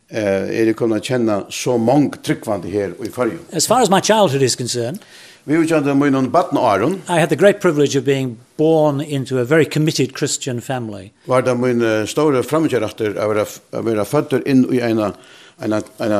Eh, 0.09 0.61
er 0.61 0.65
det 0.67 0.73
kommer 0.73 0.97
att 0.97 1.05
känna 1.05 1.47
så 1.51 1.79
många 1.79 2.11
tryckvande 2.11 2.69
här 2.69 2.93
i 3.05 3.57
As 3.57 3.67
far 3.67 3.83
as 3.83 3.91
my 3.91 4.01
childhood 4.01 4.43
is 4.43 4.57
concerned, 4.57 4.99
Vi 5.45 5.57
har 5.57 5.65
kjent 5.69 5.89
med 6.01 6.15
noen 6.15 6.31
batten 6.33 6.57
Aron. 6.57 6.95
I 7.09 7.19
had 7.21 7.29
the 7.29 7.37
great 7.37 7.61
privilege 7.61 7.99
of 7.99 8.05
being 8.05 8.39
born 8.57 9.01
into 9.01 9.39
a 9.39 9.45
very 9.45 9.67
committed 9.67 10.17
Christian 10.17 10.61
family. 10.61 11.11
Var 11.29 11.43
det 11.43 11.55
min 11.61 11.85
store 12.09 12.41
framkjøretter 12.43 13.19
av 13.21 13.35
å 13.35 13.83
være 13.85 14.07
føtter 14.09 14.47
inn 14.49 14.65
i 14.73 14.81
en 14.81 15.03
en 15.05 15.73
en 15.73 16.15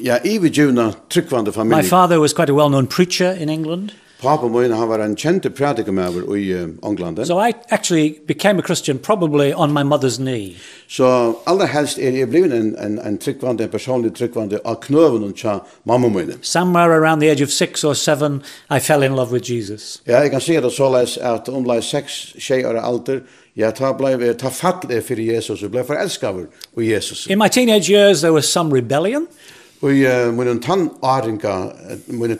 ja 0.00 0.16
evig 0.24 0.56
juna 0.56 0.94
tryggvande 1.12 1.52
familj. 1.52 1.76
My 1.76 1.88
father 1.88 2.18
was 2.20 2.32
quite 2.32 2.50
a 2.50 2.54
well-known 2.54 2.86
preacher 2.86 3.36
in 3.36 3.48
England. 3.48 3.92
Papa 4.24 4.48
min 4.48 4.72
han 4.72 4.88
var 4.88 4.98
en 4.98 5.16
kjente 5.16 5.50
predikamæver 5.50 6.36
i 6.36 6.52
England. 6.82 7.26
So 7.26 7.38
I 7.38 7.52
actually 7.70 8.18
became 8.26 8.58
a 8.58 8.62
Christian 8.62 8.98
probably 8.98 9.52
on 9.52 9.72
my 9.72 9.82
mother's 9.82 10.16
knee. 10.16 10.56
So 10.88 11.04
aller 11.46 11.66
helst 11.66 11.98
er 11.98 12.10
jeg 12.10 12.28
blivet 12.28 12.52
en, 12.52 12.76
en, 12.78 12.98
en 13.06 13.18
tryggvande, 13.18 13.64
en 13.64 13.70
personlig 13.70 14.14
tryggvande 14.14 14.58
av 14.64 14.80
knøven 14.80 15.24
og 15.24 15.34
tja 15.36 15.58
mamma 15.84 16.08
min. 16.08 16.32
Somewhere 16.42 16.92
around 16.92 17.20
the 17.20 17.30
age 17.30 17.42
of 17.42 17.48
six 17.48 17.84
or 17.84 17.94
seven, 17.94 18.42
I 18.70 18.80
fell 18.80 19.02
in 19.02 19.16
love 19.16 19.32
with 19.32 19.52
Jesus. 19.52 20.02
Ja, 20.06 20.18
jeg 20.18 20.30
kan 20.30 20.40
se 20.40 20.60
det 20.60 20.72
såleis 20.72 21.16
at 21.16 21.48
omlai 21.48 21.82
seks 21.82 22.36
tjejer 22.38 22.80
alder, 22.80 23.20
Ja, 23.56 23.70
ta 23.70 23.92
blev 23.92 24.34
ta 24.34 24.50
fatt 24.50 24.88
det 24.88 25.02
för 25.02 25.16
Jesus 25.16 25.62
og 25.62 25.70
blei 25.70 25.84
förälskad 25.84 26.46
i 26.80 26.84
Jesus. 26.84 27.26
In 27.26 27.38
my 27.38 27.48
teenage 27.48 27.90
years 27.90 28.20
there 28.20 28.32
was 28.32 28.46
some 28.46 28.74
rebellion. 28.74 29.26
Og 29.84 29.90
uh, 30.00 30.30
mun 30.32 30.60
tannaringa, 30.64 31.54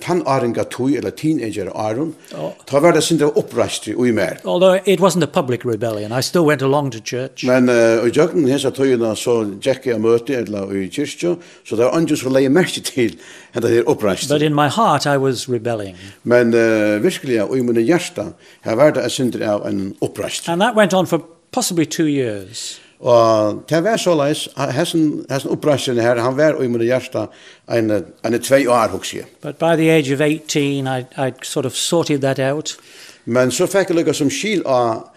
tann 0.00 0.22
aringa 0.24 0.64
tui, 0.64 0.96
eller 0.96 1.10
teenager 1.10 1.68
aron. 1.74 2.14
oh. 2.32 2.52
ta 2.66 2.80
var 2.80 2.92
det 2.96 3.02
sindra 3.04 3.28
opprastri 3.36 3.92
ui 3.94 4.12
mer. 4.12 4.38
Although 4.44 4.80
it 4.86 5.00
wasn't 5.00 5.22
a 5.22 5.26
public 5.26 5.64
rebellion, 5.64 6.10
I 6.12 6.22
still 6.22 6.46
went 6.46 6.62
along 6.62 6.90
to 6.92 7.00
church. 7.00 7.44
Men 7.44 7.68
uh, 7.68 8.06
i 8.06 8.10
jøkken 8.10 8.48
hesa 8.48 8.70
tuina 8.70 9.14
så 9.14 9.42
tjekki 9.60 9.92
a 9.92 9.98
møte, 9.98 10.38
eller 10.40 10.72
i 10.72 10.88
kyrkjo, 10.88 11.36
så 11.64 11.76
det 11.76 11.84
var 11.84 11.98
andjus 11.98 12.22
for 12.24 12.32
leie 12.32 12.48
merki 12.48 12.80
til 12.80 13.18
henda 13.52 13.68
her 13.68 13.84
opprastri. 13.84 14.32
But 14.32 14.42
in 14.42 14.54
my 14.54 14.68
heart 14.68 15.04
I 15.06 15.18
was 15.18 15.44
rebelling. 15.48 15.96
Men 16.24 16.54
uh, 16.54 17.02
virkelig, 17.04 17.42
mun 17.50 17.74
min 17.74 17.84
hjersta, 17.84 18.30
her 18.64 18.80
var 18.80 18.96
det 18.96 19.10
sindra 19.12 19.58
av 19.58 19.68
en 19.68 19.92
opprastri. 20.00 20.48
And 20.52 20.62
that 20.62 20.74
went 20.74 20.94
on 20.94 21.06
for 21.06 21.20
possibly 21.52 21.84
two 21.84 22.06
years. 22.06 22.80
Og 23.04 23.64
det 23.68 23.82
var 23.84 23.96
så 24.00 24.14
leis, 24.16 24.46
hessen, 24.56 25.26
hessen 25.30 25.50
opprasjen 25.52 25.98
her, 26.00 26.16
han 26.24 26.36
var 26.38 26.56
i 26.64 26.68
min 26.68 26.80
hjärsta 26.80 27.26
en, 27.68 27.90
en 28.24 28.36
tvei 28.40 28.64
år, 28.66 28.94
hos 28.96 29.12
jeg. 29.12 29.26
But 29.42 29.58
by 29.58 29.76
the 29.76 29.90
age 29.90 30.14
of 30.14 30.20
18, 30.20 30.86
I, 30.88 31.04
I 31.20 31.32
sort 31.42 31.66
of 31.66 31.76
sorted 31.76 32.20
that 32.20 32.38
out. 32.38 32.78
Men 33.24 33.52
så 33.52 33.66
fikk 33.66 33.92
jeg 33.92 33.98
lukka 33.98 34.14
som 34.16 34.30
skil 34.32 34.64
av 34.64 35.10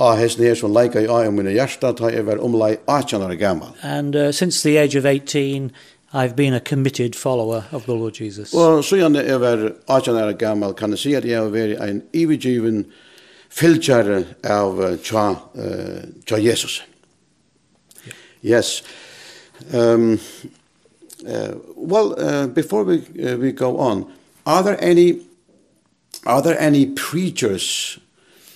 av 0.00 0.16
hessen 0.18 0.42
her 0.42 0.56
som 0.58 0.72
leika 0.74 1.00
i 1.00 1.06
av 1.06 1.32
min 1.32 1.46
hjärsta, 1.46 1.92
ta 1.92 2.08
jeg 2.10 2.24
var 2.26 2.40
omlai 2.42 2.76
18 2.86 3.22
år 3.22 3.36
gammal. 3.38 3.76
And 3.82 4.16
uh, 4.16 4.32
since 4.32 4.62
the 4.62 4.78
age 4.78 4.96
of 4.96 5.04
18, 5.06 5.70
I've 6.12 6.34
been 6.36 6.54
a 6.54 6.60
committed 6.60 7.14
follower 7.14 7.64
of 7.72 7.84
the 7.84 7.92
Lord 7.92 8.20
Jesus. 8.20 8.54
Og 8.54 8.84
så 8.84 8.96
gjerne 8.96 9.22
jeg 9.22 9.40
var 9.40 9.72
18 9.88 10.16
år 10.16 10.32
gammal, 10.32 10.72
kan 10.72 10.90
jeg 10.90 10.98
si 10.98 11.14
at 11.14 11.24
jeg 11.24 11.38
har 11.38 11.52
vært 11.52 11.76
en 11.84 12.02
ivigiven 12.12 12.86
fylgjare 13.50 14.24
av 14.42 14.82
tja, 15.04 15.28
uh, 15.54 16.02
tja 16.26 16.40
Jesus. 16.40 16.80
Jesus. 16.80 16.93
Yes. 18.44 18.82
Um, 19.72 20.20
uh, 21.26 21.54
well, 21.76 22.14
uh, 22.20 22.46
before 22.46 22.84
we 22.84 22.98
uh, 22.98 23.38
we 23.38 23.52
go 23.52 23.78
on, 23.78 24.12
are 24.44 24.62
there 24.62 24.76
any 24.84 25.22
are 26.26 26.42
there 26.42 26.60
any 26.60 26.86
preachers 26.86 27.98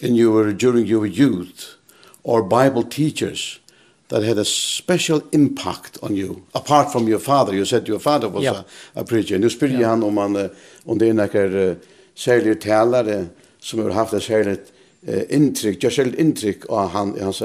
in 0.01 0.15
your 0.15 0.53
during 0.53 0.87
your 0.87 1.07
youth 1.07 1.77
or 2.23 2.43
Bible 2.43 2.83
teachers 2.83 3.61
that 4.09 4.23
had 4.23 4.37
a 4.39 4.45
special 4.45 5.23
impact 5.33 5.99
on 6.03 6.15
you 6.15 6.43
apart 6.55 6.93
from 6.93 7.09
your 7.09 7.21
father? 7.21 7.55
You 7.55 7.65
said 7.65 7.89
your 7.89 8.01
father 8.01 8.29
was 8.29 8.43
yeah. 8.43 8.63
a, 8.95 9.01
a 9.01 9.05
preacher. 9.05 9.39
Nu 9.39 9.49
spyr 9.49 9.69
jag 9.69 9.81
yeah. 9.81 9.91
han 9.91 10.03
om 10.03 10.17
han 10.17 10.37
uh, 10.37 10.51
om 10.85 10.99
det 10.99 11.09
är 11.09 11.13
några 11.13 11.45
uh, 11.45 11.77
särskilda 12.15 12.61
talare 12.61 13.27
som 13.61 13.79
har 13.79 13.91
haft 13.91 14.13
ett 14.13 14.23
särskilt 14.23 14.73
uh, 15.09 15.35
intryck, 15.35 15.83
just 15.83 15.97
särskilt 15.97 16.19
intryck 16.19 16.67
av 16.69 16.89
han 16.89 17.17
i 17.17 17.21
hans 17.21 17.43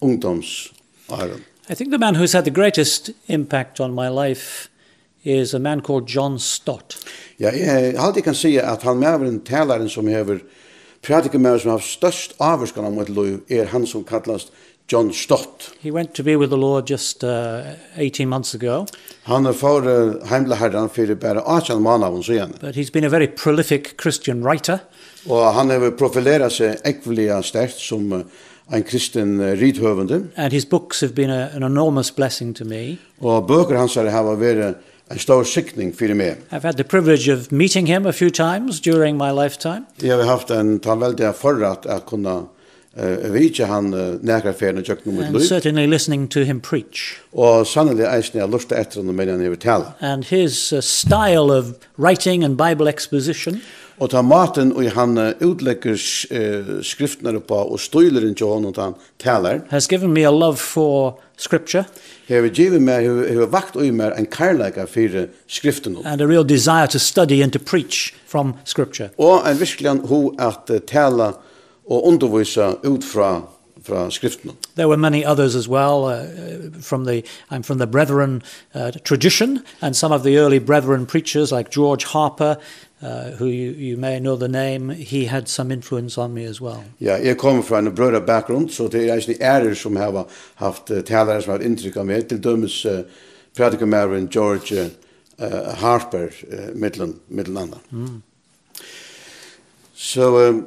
ungdoms 0.00 0.72
åren. 1.08 1.40
I 1.72 1.74
think 1.74 1.90
the 1.90 1.98
man 1.98 2.16
who's 2.16 2.34
had 2.34 2.44
the 2.44 2.50
greatest 2.50 3.10
impact 3.28 3.80
on 3.80 3.94
my 3.94 4.08
life 4.08 4.68
is 5.24 5.54
a 5.54 5.58
man 5.58 5.80
called 5.80 6.06
John 6.06 6.38
Stott. 6.38 6.96
Ja, 7.36 7.50
jeg 7.50 7.94
alltid 7.96 8.24
kan 8.24 8.34
si 8.34 8.58
at 8.58 8.82
han 8.82 8.98
med 9.00 9.24
en 9.24 9.40
talaren 9.40 9.88
som 9.88 10.06
hever 10.06 10.42
pratikamæren 11.00 11.60
som 11.60 11.70
har 11.70 11.80
størst 11.80 12.36
avvarskan 12.40 12.84
om 12.84 12.98
et 13.00 13.08
liv 13.08 13.40
er 13.48 13.72
han 13.72 13.86
som 13.86 14.04
kallast 14.04 14.52
John 14.92 15.12
Stott. 15.12 15.72
He 15.80 15.90
went 15.90 16.12
to 16.14 16.22
be 16.22 16.36
with 16.36 16.50
the 16.50 16.60
Lord 16.60 16.90
just 16.90 17.24
uh, 17.24 17.64
18 17.96 18.28
months 18.28 18.54
ago. 18.54 18.86
Han 19.22 19.46
er 19.46 19.52
for 19.52 19.80
uh, 19.80 20.28
heimla 20.28 20.60
herran 20.60 20.90
fyrir 20.90 21.14
bare 21.14 21.40
18 21.40 21.80
månader 21.82 22.22
siden. 22.22 22.52
But 22.60 22.74
he's 22.74 22.92
been 22.92 23.04
a 23.04 23.08
very 23.08 23.28
prolific 23.28 23.94
Christian 24.02 24.44
writer. 24.44 24.78
Og 25.26 25.54
han 25.54 25.70
har 25.70 25.90
profilera 25.96 26.50
seg 26.50 26.84
ekvelig 26.84 27.30
sterkt 27.48 27.80
som 27.80 28.12
uh, 28.12 28.26
en 28.72 28.82
kristen 28.82 29.40
rithövende. 29.60 30.22
And 30.36 30.52
his 30.52 30.64
books 30.64 31.00
have 31.00 31.12
been 31.14 31.30
a, 31.30 31.48
an 31.54 31.62
enormous 31.62 32.10
blessing 32.10 32.56
to 32.56 32.64
me. 32.64 32.98
Og 33.20 33.46
bøker 33.46 33.78
hans 33.78 33.94
har 33.94 34.22
varit 34.22 34.74
en 35.12 35.18
stor 35.18 35.44
sikning 35.44 35.92
fyrir 35.96 36.14
meg. 36.14 36.40
I've 36.52 36.62
had 36.62 36.76
the 36.76 36.84
privilege 36.84 37.32
of 37.32 37.52
meeting 37.52 37.86
him 37.86 38.06
a 38.06 38.12
few 38.12 38.30
times 38.30 38.80
during 38.80 39.16
my 39.16 39.30
lifetime. 39.30 39.84
Jeg 40.02 40.16
har 40.16 40.24
haft 40.24 40.50
en 40.50 40.80
väldig 40.80 41.34
forrat 41.34 41.86
at 41.86 42.06
kunna 42.06 42.36
uh, 42.96 43.32
vitja 43.32 43.66
han 43.66 43.94
uh, 43.94 44.00
nekra 44.24 44.52
ferien 44.52 44.78
og 44.78 44.84
tjøkken 44.84 45.12
om 45.12 45.18
et 45.18 45.26
liv. 45.26 45.36
And 45.36 45.48
certainly 45.48 45.86
listening 45.86 46.30
to 46.30 46.40
him 46.40 46.60
preach. 46.60 47.20
Og 47.32 47.66
sannelig 47.66 48.06
eisen 48.08 48.40
jeg 48.40 48.48
lusta 48.48 48.80
etter 48.80 49.00
han 49.00 49.08
og 49.08 49.14
menn 49.14 49.28
han 49.28 49.40
hever. 49.40 49.92
And 50.00 50.24
his 50.24 50.72
uh, 50.72 50.80
style 50.80 51.50
of 51.50 51.74
writing 51.98 52.44
and 52.44 52.56
Bible 52.56 52.88
exposition. 52.88 53.60
Og 53.98 54.10
ta 54.10 54.22
maten 54.22 54.72
og 54.72 54.88
han 54.94 55.18
utlegger 55.44 55.98
uh, 55.98 56.80
skriftene 56.82 57.40
på 57.40 57.58
og 57.74 57.80
støyler 57.80 58.24
inn 58.26 58.34
til 58.38 58.48
hånden 58.48 58.76
han 58.78 58.96
taler. 59.18 59.62
Has 59.70 59.88
given 59.88 60.12
me 60.12 60.24
a 60.24 60.30
love 60.30 60.56
for 60.56 61.18
scripture. 61.36 61.84
Hever 62.26 62.48
givet 62.48 62.82
meg, 62.82 63.04
hever 63.04 63.50
vakt 63.52 63.76
og 63.76 63.88
meg 63.94 64.16
en 64.18 64.26
karlæga 64.26 64.86
for 64.86 65.26
skriften. 65.46 65.98
And 66.04 66.20
a 66.20 66.26
real 66.26 66.44
desire 66.44 66.86
to 66.88 66.98
study 66.98 67.42
and 67.42 67.52
to 67.52 67.58
preach 67.58 68.14
from 68.26 68.54
scripture. 68.64 69.10
Og 69.18 69.50
en 69.50 69.60
virkelig 69.60 70.00
ho 70.08 70.34
at 70.38 70.70
tala 70.86 71.32
og 71.86 72.06
undervisa 72.06 72.74
ut 72.84 73.04
fra 73.04 73.42
fra 73.84 74.10
skriften. 74.10 74.50
There 74.76 74.86
were 74.88 74.96
many 74.96 75.24
others 75.24 75.56
as 75.56 75.68
well 75.68 76.04
uh, 76.04 76.80
from 76.80 77.04
the 77.04 77.22
I'm 77.50 77.62
from 77.62 77.78
the 77.78 77.86
brethren 77.86 78.42
uh, 78.74 78.90
tradition 79.04 79.62
and 79.80 79.96
some 79.96 80.14
of 80.14 80.22
the 80.22 80.38
early 80.38 80.60
brethren 80.60 81.06
preachers 81.06 81.50
like 81.52 81.70
George 81.70 82.04
Harper 82.04 82.56
uh, 83.02 83.36
who 83.38 83.46
you, 83.46 83.72
you 83.72 83.96
may 83.96 84.18
know 84.18 84.36
the 84.36 84.48
name, 84.48 84.90
he 84.90 85.26
had 85.26 85.48
some 85.48 85.72
influence 85.72 86.18
on 86.18 86.34
me 86.34 86.44
as 86.44 86.60
well. 86.60 86.84
Ja, 87.00 87.16
jeg 87.16 87.36
kommer 87.36 87.62
fra 87.62 87.78
en 87.78 87.94
brødre 87.94 88.20
bakgrunn, 88.20 88.68
så 88.68 88.88
det 88.88 89.00
er 89.00 89.14
egentlig 89.14 89.36
ærer 89.40 89.74
som 89.74 89.96
har 89.96 90.26
haft 90.54 90.90
uh, 90.90 91.00
talere 91.00 91.42
som 91.42 91.50
har 91.50 91.58
hatt 91.58 91.66
inntrykk 91.66 91.96
av 91.96 92.06
meg, 92.06 92.28
til 92.28 92.42
dømes 92.42 92.84
uh, 92.84 93.00
predikamæren 93.56 94.28
George 94.28 94.90
uh, 95.38 95.74
Harper, 95.74 96.28
uh, 96.52 96.74
middelen, 96.74 97.18
middelen 97.28 97.58
andre. 97.58 97.78
Mm. 97.90 98.22
So, 99.94 100.48
um, 100.48 100.66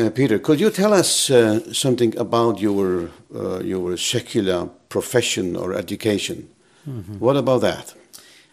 uh, 0.00 0.10
Peter, 0.10 0.38
could 0.38 0.60
you 0.60 0.70
tell 0.70 0.92
us 0.92 1.30
uh, 1.30 1.60
something 1.72 2.18
about 2.18 2.60
your, 2.60 3.10
uh, 3.34 3.60
your 3.64 3.96
secular 3.96 4.68
profession 4.88 5.56
or 5.56 5.74
education? 5.74 6.48
Mm 6.86 7.04
-hmm. 7.04 7.18
What 7.18 7.36
about 7.36 7.62
that? 7.62 7.94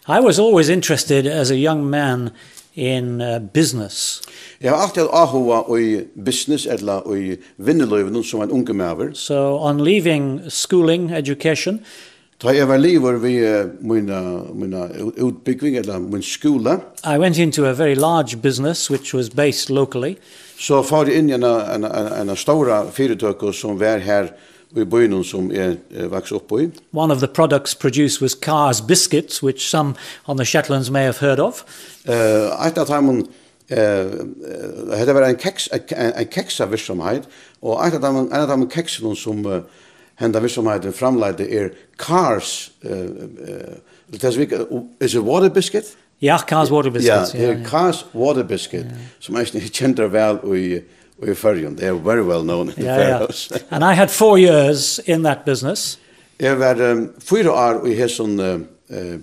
I 0.08 0.20
was 0.20 0.38
always 0.38 0.68
interested 0.68 1.26
as 1.26 1.50
a 1.50 1.56
young 1.56 1.90
man 1.90 2.30
in 2.74 3.20
uh, 3.20 3.38
business. 3.54 4.22
Jeg 4.60 4.70
har 4.70 4.78
alltid 4.78 5.06
ahua 5.12 5.78
i 5.78 6.00
business 6.24 6.66
eller 6.66 7.14
i 7.16 7.36
vinneløyven 7.56 8.24
som 8.24 8.42
en 8.42 8.50
unge 8.50 8.72
maver. 8.72 9.14
So 9.14 9.58
on 9.58 9.84
leaving 9.84 10.40
schooling, 10.48 11.10
education, 11.12 11.80
Ta 12.40 12.50
jeg 12.52 12.66
var 12.68 12.76
livet 12.76 13.22
ved 13.22 13.70
mina, 13.80 14.20
mina 14.54 14.88
utbyggving, 15.16 15.76
eller 15.76 15.98
min 15.98 16.22
skola. 16.22 16.78
I 17.04 17.18
went 17.18 17.38
into 17.38 17.64
a 17.64 17.72
very 17.72 17.94
large 17.94 18.42
business, 18.42 18.90
which 18.90 19.14
was 19.14 19.30
based 19.30 19.70
locally. 19.70 20.16
Så 20.58 20.66
so, 20.66 20.82
far 20.82 21.04
inn 21.04 21.30
i 21.30 21.32
en, 21.32 21.44
en, 21.44 21.84
en, 21.84 22.28
en 22.28 22.36
stora 22.36 22.84
fyrirtøkker 22.90 23.52
som 23.52 23.80
var 23.80 23.98
her 23.98 24.28
i 24.76 24.84
byen 24.84 25.24
som 25.24 25.50
jeg 25.52 25.78
er 25.94 26.08
vaks 26.12 26.32
opp 26.32 26.52
i. 26.58 26.68
One 26.92 27.12
of 27.12 27.18
the 27.18 27.28
products 27.28 27.74
produced 27.74 28.20
was 28.20 28.34
Carr's 28.34 28.80
biscuits, 28.80 29.42
which 29.42 29.68
some 29.68 29.94
on 30.26 30.36
the 30.36 30.44
Shetlands 30.44 30.90
may 30.90 31.04
have 31.04 31.18
heard 31.18 31.40
of. 31.40 31.64
Uh, 32.08 32.66
et 32.66 32.78
av 32.78 32.86
dem, 32.86 33.08
uh, 33.08 33.76
det 35.06 35.14
var 35.14 35.28
en, 35.28 35.36
keks, 35.36 35.68
en, 35.72 36.12
en 36.18 36.26
keksavirksomhet, 36.26 37.28
og 37.62 37.86
et 37.86 37.94
av 37.94 38.02
dem, 38.02 38.16
en 38.16 38.40
av 38.40 38.48
dem 38.48 38.68
keksene 38.70 39.16
som 39.16 39.44
uh, 39.46 39.60
henda 40.20 40.42
virksomheten 40.42 40.92
framleide 40.92 41.46
er 41.50 41.70
Carr's, 41.98 42.72
uh, 42.84 42.90
uh, 42.90 43.76
is 45.00 45.14
it 45.14 45.22
water 45.22 45.48
biscuit? 45.48 45.96
Ja, 46.20 46.38
Carr's 46.38 46.70
water 46.70 46.90
biscuits. 46.90 47.34
Ja, 47.34 47.40
yeah, 47.40 47.58
yeah, 47.58 47.70
Carr's 47.70 48.04
water 48.14 48.42
biscuit, 48.42 48.84
yeah. 48.84 49.08
som 49.20 49.36
er 49.36 49.44
kjent 49.44 49.98
vel 50.12 50.38
i 50.56 50.66
i 51.22 51.34
Färjön. 51.34 51.76
They 51.76 51.88
are 51.88 51.98
very 51.98 52.22
well 52.22 52.42
known 52.42 52.68
in 52.68 52.74
the 52.74 52.82
yeah, 52.82 53.18
Faroes. 53.18 53.48
Yeah. 53.50 53.62
And 53.70 53.84
I 53.84 53.94
had 53.94 54.10
four 54.10 54.38
years 54.38 55.00
in 55.06 55.22
that 55.22 55.44
business. 55.44 55.98
Jeg 56.40 56.58
var 56.58 56.90
um, 56.90 57.10
fyra 57.18 57.50
år 57.50 57.86
i 57.86 57.94
hesson 57.94 58.40
uh, 58.40 58.60
uh, 58.90 59.18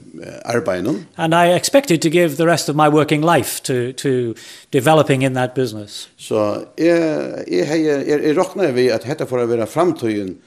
arbeiden. 0.45 1.05
And 1.17 1.33
I 1.33 1.55
expected 1.55 2.01
to 2.01 2.09
give 2.09 2.35
the 2.35 2.45
rest 2.45 2.69
of 2.69 2.75
my 2.75 2.87
working 2.87 3.23
life 3.37 3.61
to, 3.63 3.91
to 3.93 4.33
developing 4.73 5.23
in 5.23 5.33
that 5.33 5.53
business. 5.53 6.09
Så 6.17 6.27
so, 6.27 6.65
jeg, 6.77 7.43
jeg, 7.47 7.67
jeg, 7.67 8.07
jeg, 8.07 8.23
jeg 8.23 8.37
råkner 8.37 8.71
vi 8.71 8.87
at 8.87 9.03
dette 9.03 9.27
får 9.27 9.45
være 9.45 9.67
framtøyen 9.67 10.37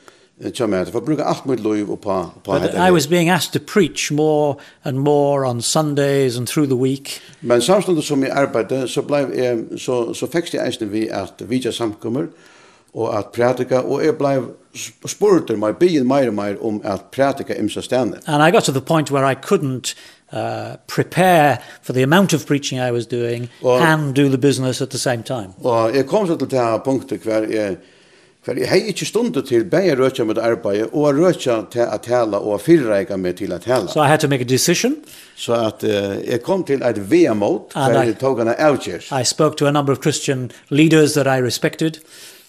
Chamat 0.54 0.90
for 0.90 1.00
bruka 1.00 1.24
alt 1.24 1.44
mitt 1.44 1.60
liv 1.60 1.90
och 1.90 2.00
på 2.00 2.30
på 2.42 2.56
I 2.56 2.90
was 2.90 3.08
being 3.08 3.30
asked 3.30 3.52
to 3.52 3.72
preach 3.72 4.10
more 4.10 4.56
and 4.82 4.98
more 4.98 5.48
on 5.48 5.62
Sundays 5.62 6.36
and 6.36 6.48
through 6.48 6.68
the 6.68 6.76
week. 6.84 7.20
Men 7.40 7.62
samstund 7.62 8.04
som 8.04 8.22
jag 8.22 8.30
arbetade 8.30 8.88
så 8.88 9.02
blev 9.02 9.38
jag 9.38 9.80
så 9.80 10.14
så 10.14 10.26
fick 10.26 10.54
jag 10.54 10.68
ästen 10.68 10.90
vi 10.90 11.10
at 11.10 11.42
vi 11.48 11.56
just 11.56 11.78
samkommer 11.78 12.28
och 12.92 13.18
att 13.18 13.32
predika 13.32 13.82
och 13.82 14.04
jag 14.04 14.18
blev 14.18 14.44
my 15.56 15.72
be 15.80 15.86
in 15.86 16.08
my 16.08 16.30
my 16.30 16.56
om 16.60 16.80
at 16.84 17.10
predika 17.10 17.54
imsa 17.54 17.82
ständigt. 17.82 18.28
And 18.28 18.48
I 18.48 18.50
got 18.50 18.64
to 18.64 18.72
the 18.72 18.80
point 18.80 19.10
where 19.10 19.32
I 19.32 19.34
couldn't 19.34 19.94
uh, 20.32 20.76
prepare 20.86 21.58
for 21.82 21.92
the 21.92 22.02
amount 22.02 22.34
of 22.34 22.46
preaching 22.46 22.78
I 22.78 22.90
was 22.90 23.06
doing 23.06 23.48
og, 23.62 23.80
and 23.82 24.14
do 24.14 24.28
the 24.28 24.38
business 24.38 24.82
at 24.82 24.90
the 24.90 24.98
same 24.98 25.22
time. 25.22 25.48
Og 25.62 25.96
jag 25.96 26.08
kom 26.08 26.26
så 26.26 26.36
till 26.36 26.48
det 26.48 26.58
här 26.58 26.78
punkten 26.78 27.18
kvar 27.18 27.42
For 28.44 28.58
jeg 28.60 28.68
har 28.68 28.76
ikke 28.76 29.06
stundet 29.08 29.46
til 29.48 29.64
bare 29.64 29.94
røtja 29.96 30.24
med 30.24 30.38
arbeid, 30.38 30.82
og 30.92 31.16
røtja 31.16 31.62
til 31.72 31.80
at 31.80 32.02
tale, 32.04 32.36
og 32.36 32.60
fyrreika 32.60 33.16
meg 33.16 33.38
til 33.40 33.52
at 33.56 33.64
tale. 33.64 33.88
So 33.88 34.02
I 34.02 34.08
had 34.08 34.20
to 34.20 34.28
make 34.28 34.44
a 34.44 34.48
decision. 34.48 34.96
Så 35.36 35.44
so 35.44 35.52
at 35.54 35.84
uh, 35.84 36.28
jeg 36.28 36.42
kom 36.42 36.64
til 36.64 36.82
et 36.82 37.10
vemot, 37.10 37.72
for 37.72 38.02
jeg 38.02 38.18
tog 38.20 38.38
henne 38.38 38.60
avgjørs. 38.60 39.12
I 39.12 39.24
spoke 39.24 39.56
to 39.56 39.66
a 39.66 39.72
number 39.72 39.92
of 39.92 39.98
Christian 40.02 40.50
leaders 40.68 41.12
that 41.12 41.26
I 41.26 41.40
respected. 41.40 41.92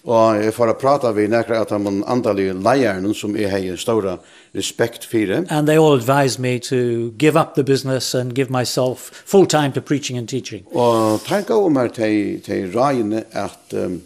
Og 0.04 0.44
jeg 0.44 0.54
får 0.54 0.72
prata 0.80 1.10
vi 1.10 1.26
nekra 1.26 1.60
at 1.60 1.70
han 1.70 2.04
andalige 2.06 2.52
leierne 2.54 3.14
som 3.14 3.36
jeg 3.36 3.50
har 3.50 3.76
stora 3.76 4.18
respekt 4.54 5.04
for. 5.04 5.32
And 5.50 5.66
they 5.66 5.78
all 5.78 5.96
advised 5.96 6.38
me 6.38 6.58
to 6.58 7.10
give 7.18 7.40
up 7.40 7.54
the 7.54 7.64
business 7.64 8.14
and 8.14 8.34
give 8.34 8.50
myself 8.50 9.10
full 9.26 9.46
time 9.46 9.72
to 9.72 9.80
preaching 9.80 10.18
and 10.18 10.28
teaching. 10.28 10.62
Og 10.74 11.20
tenk 11.26 11.50
over 11.50 11.68
meg 11.68 11.92
til, 11.92 12.40
til 12.44 12.70
reiene 12.76 13.24
at... 13.32 13.58
Um, 13.72 14.02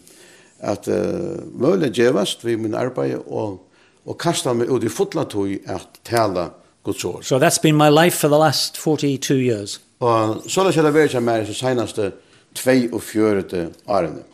at 0.61 0.88
uh, 0.88 1.40
mulig 1.53 1.92
gjevast 1.92 2.44
vi 2.44 2.57
min 2.57 2.75
arbeid 2.75 3.16
og, 3.27 3.61
og 4.05 4.18
kasta 4.18 4.53
meg 4.53 4.70
ut 4.70 4.85
i 4.85 4.92
fotla 4.92 5.25
tog 5.25 5.53
at 5.66 6.01
tala 6.05 6.51
Guds 6.85 7.05
ord. 7.05 7.25
So 7.25 7.38
that's 7.38 7.59
been 7.59 7.77
my 7.77 7.88
life 7.88 8.16
for 8.16 8.29
the 8.29 8.38
last 8.38 8.79
42 8.79 9.35
years. 9.35 9.81
Og 10.01 10.42
så 10.49 10.64
det 10.64 10.73
skjedde 10.73 10.94
vært 10.94 11.23
meg 11.23 11.46
de 11.46 11.55
senaste 11.55 12.12
42 12.57 13.70
årene. 13.87 14.25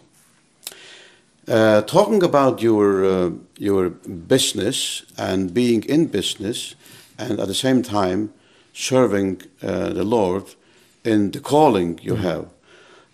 Uh, 1.48 1.80
talking 1.82 2.22
about 2.22 2.62
your 2.62 3.04
uh, 3.04 3.30
your 3.58 3.90
business 4.28 5.04
and 5.16 5.54
being 5.54 5.84
in 5.88 6.06
business 6.08 6.76
and 7.18 7.40
at 7.40 7.46
the 7.46 7.54
same 7.54 7.82
time 7.82 8.30
serving 8.72 9.42
uh, 9.62 9.90
the 9.90 10.04
Lord 10.04 10.42
in 11.04 11.30
the 11.30 11.40
calling 11.40 12.00
you 12.02 12.16
have. 12.16 12.46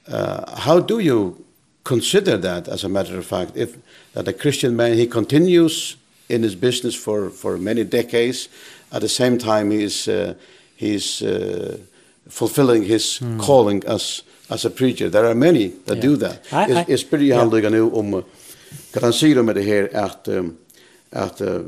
Uh, 0.08 0.58
how 0.60 0.80
do 0.80 0.98
you 0.98 1.44
consider 1.84 2.36
that 2.38 2.68
as 2.68 2.84
a 2.84 2.88
matter 2.88 3.18
of 3.18 3.26
fact 3.26 3.56
if 3.56 3.76
that 4.12 4.28
a 4.28 4.32
christian 4.32 4.76
man 4.76 4.94
he 4.94 5.06
continues 5.06 5.96
in 6.28 6.42
his 6.42 6.54
business 6.54 6.94
for 6.94 7.30
for 7.30 7.58
many 7.58 7.84
decades 7.84 8.48
at 8.90 9.00
the 9.00 9.08
same 9.08 9.38
time 9.38 9.70
he 9.70 9.84
is 9.84 10.08
uh, 10.08 10.34
he's 10.76 11.22
uh, 11.22 11.76
fulfilling 12.28 12.82
his 12.84 13.20
mm. 13.20 13.38
calling 13.40 13.82
as 13.86 14.22
as 14.48 14.64
a 14.64 14.70
preacher 14.70 15.10
there 15.10 15.26
are 15.26 15.34
many 15.34 15.68
that 15.86 15.96
yeah. 15.96 16.02
do 16.02 16.16
that 16.16 16.68
is 16.68 16.88
is 16.88 17.04
pretty 17.04 17.30
handling 17.30 17.70
nu 17.70 17.90
om 17.90 18.24
kan 18.92 19.02
han 19.02 19.12
säga 19.12 19.42
med 19.42 19.54
det 19.54 19.62
här 19.62 19.96
att 19.96 20.28
um, 20.28 20.56
att 21.10 21.40
uh, 21.40 21.60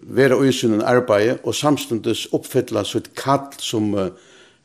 vera 0.00 0.44
usunen 0.44 0.82
arbete 0.82 1.38
och 1.42 1.54
samstundes 1.54 2.26
uppfylla 2.26 2.84
sitt 2.84 3.14
kall 3.14 3.52
som 3.58 3.94
uh, 3.94 4.08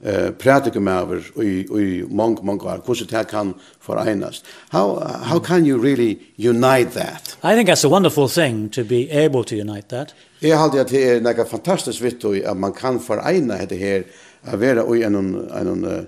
eh 0.06 0.32
pratikumæver 0.32 1.42
i 1.44 1.66
i 1.82 2.04
mong 2.10 2.40
mong 2.44 2.60
kvar 2.60 2.80
hvordan 2.86 3.08
det 3.08 3.28
kan 3.28 3.54
foreinas 3.80 4.44
how 4.72 5.00
how 5.24 5.40
can 5.40 5.66
you 5.66 5.84
really 5.84 6.18
unite 6.38 6.92
that 6.92 7.38
i 7.44 7.56
think 7.56 7.70
that's 7.70 7.86
a 7.86 7.90
wonderful 7.90 8.28
thing 8.28 8.74
to 8.74 8.84
be 8.84 9.12
able 9.12 9.44
to 9.44 9.56
unite 9.56 9.88
that 9.90 10.16
Jeg 10.42 10.60
halde 10.60 10.80
at 10.80 10.90
det 10.90 11.10
er 11.10 11.20
nega 11.20 11.44
fantastisk 11.44 12.04
vitt 12.04 12.26
og 12.26 12.36
at 12.36 12.58
man 12.58 12.74
kan 12.74 13.00
foreina 13.00 13.58
dette 13.58 13.76
her 13.76 14.02
a 14.44 14.56
vera 14.56 14.84
ui 14.84 15.04
en 15.04 15.16
en 15.16 16.08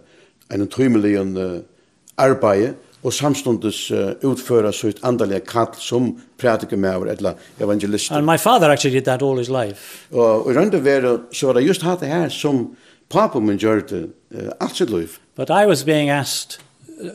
en 0.52 0.68
trymelig 0.68 1.18
arbeid 2.18 2.74
og 3.04 3.14
samstundes 3.14 3.80
uh, 3.92 4.12
utføra 4.30 4.72
sitt 4.76 5.00
andalige 5.04 5.42
kall 5.50 5.74
som 5.80 6.12
pratikumæver 6.38 7.06
eller 7.16 7.34
evangelist. 7.60 8.12
And 8.12 8.26
my 8.26 8.38
father 8.38 8.70
actually 8.70 8.96
did 8.96 9.06
that 9.06 9.22
all 9.22 9.38
his 9.38 9.50
life. 9.50 10.08
Og 10.12 10.52
i 10.52 10.58
rundt 10.58 10.84
vera 10.84 11.18
så 11.34 11.46
var 11.46 11.54
det 11.54 11.68
just 11.68 11.82
hatt 11.82 12.00
det 12.00 12.08
her 12.08 12.30
som 12.30 12.76
Papa 13.12 13.40
min 13.40 13.60
gjør 13.60 13.86
det 13.90 14.04
uh, 14.32 14.52
alt 14.60 14.76
sitt 14.80 14.90
liv. 14.90 15.20
But 15.36 15.50
I 15.50 15.66
was 15.66 15.84
being 15.84 16.10
asked 16.10 16.60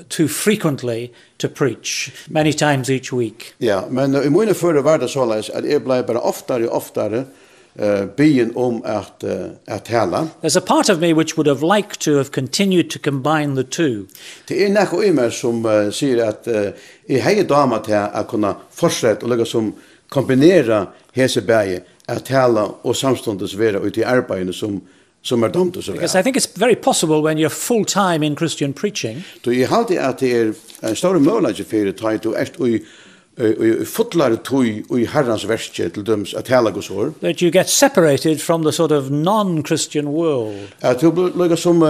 too 0.08 0.28
frequently 0.28 1.12
to 1.38 1.48
preach 1.48 2.12
many 2.28 2.52
times 2.52 2.90
each 2.90 3.12
week. 3.12 3.54
Ja, 3.58 3.84
men 3.90 4.14
i 4.14 4.30
mine 4.30 4.54
förra 4.54 4.82
var 4.82 4.98
det 4.98 5.08
såleis 5.08 5.50
at 5.50 5.64
jeg 5.64 5.84
blei 5.84 6.02
bare 6.02 6.20
oftare 6.20 6.68
og 6.68 6.76
oftare 6.76 7.24
uh, 7.80 8.06
byen 8.16 8.52
om 8.56 8.82
at, 8.84 9.24
uh, 9.24 9.50
at 9.66 9.84
tala. 9.84 10.26
There's 10.42 10.56
a 10.56 10.60
part 10.60 10.88
of 10.88 11.00
me 11.00 11.12
which 11.12 11.36
would 11.36 11.46
have 11.46 11.62
liked 11.62 12.00
to 12.00 12.16
have 12.16 12.30
continued 12.30 12.90
to 12.90 12.98
combine 12.98 13.54
the 13.54 13.64
two. 13.64 14.06
Det 14.48 14.64
er 14.64 14.68
nekko 14.68 15.02
i 15.02 15.12
meg 15.12 15.32
som 15.32 15.64
uh, 15.64 15.92
sier 15.92 16.24
at 16.26 16.48
uh, 16.48 16.72
jeg 17.08 17.22
hei 17.22 17.42
dama 17.42 17.78
til 17.84 17.98
å 17.98 18.24
kunna 18.28 18.56
fortsette 18.70 19.24
og 19.24 19.30
lukka 19.32 19.46
som 19.46 19.74
kombinera 20.08 20.86
hese 21.12 21.42
bæge 21.42 21.82
at 22.08 22.24
tala 22.24 22.68
og 22.82 22.96
samståndes 22.96 23.58
vera 23.58 23.80
ut 23.82 23.96
i 23.98 24.04
arbeidene 24.06 24.52
som 24.54 24.76
uh, 24.76 24.95
som 25.26 25.42
er 25.42 25.50
dumt 25.54 25.76
og 25.76 25.84
så 25.84 25.92
Because 25.92 26.18
I 26.18 26.22
think 26.22 26.36
it's 26.36 26.48
very 26.56 26.76
possible 26.76 27.22
when 27.22 27.38
you're 27.38 27.48
full 27.48 27.84
time 27.84 28.26
in 28.26 28.36
Christian 28.36 28.72
preaching. 28.72 29.24
Du 29.44 29.50
i 29.50 29.62
halde 29.66 29.98
at 30.00 30.20
det 30.20 30.32
er 30.36 30.52
en 30.88 30.96
stor 30.96 31.18
mølage 31.18 31.64
fyrir 31.64 31.92
tøy 31.98 32.20
du 32.22 32.32
erst 32.34 32.60
og 32.60 32.68
i 32.70 32.80
fotlar 33.84 34.32
tøy 34.44 34.84
og 34.88 35.00
i 35.00 35.06
herrans 35.12 35.44
verske 35.48 35.88
til 35.92 36.04
døms 36.06 36.34
at 36.34 36.48
hela 36.48 36.70
gos 36.72 36.90
år. 36.90 37.12
That 37.20 37.42
you 37.42 37.50
get 37.52 37.68
separated 37.68 38.40
from 38.40 38.62
the 38.62 38.72
sort 38.72 38.92
of 38.92 39.10
non-Christian 39.10 40.08
world. 40.08 40.72
At 40.80 41.00
du 41.00 41.10
blir 41.10 41.36
lukka 41.36 41.56
som 41.56 41.82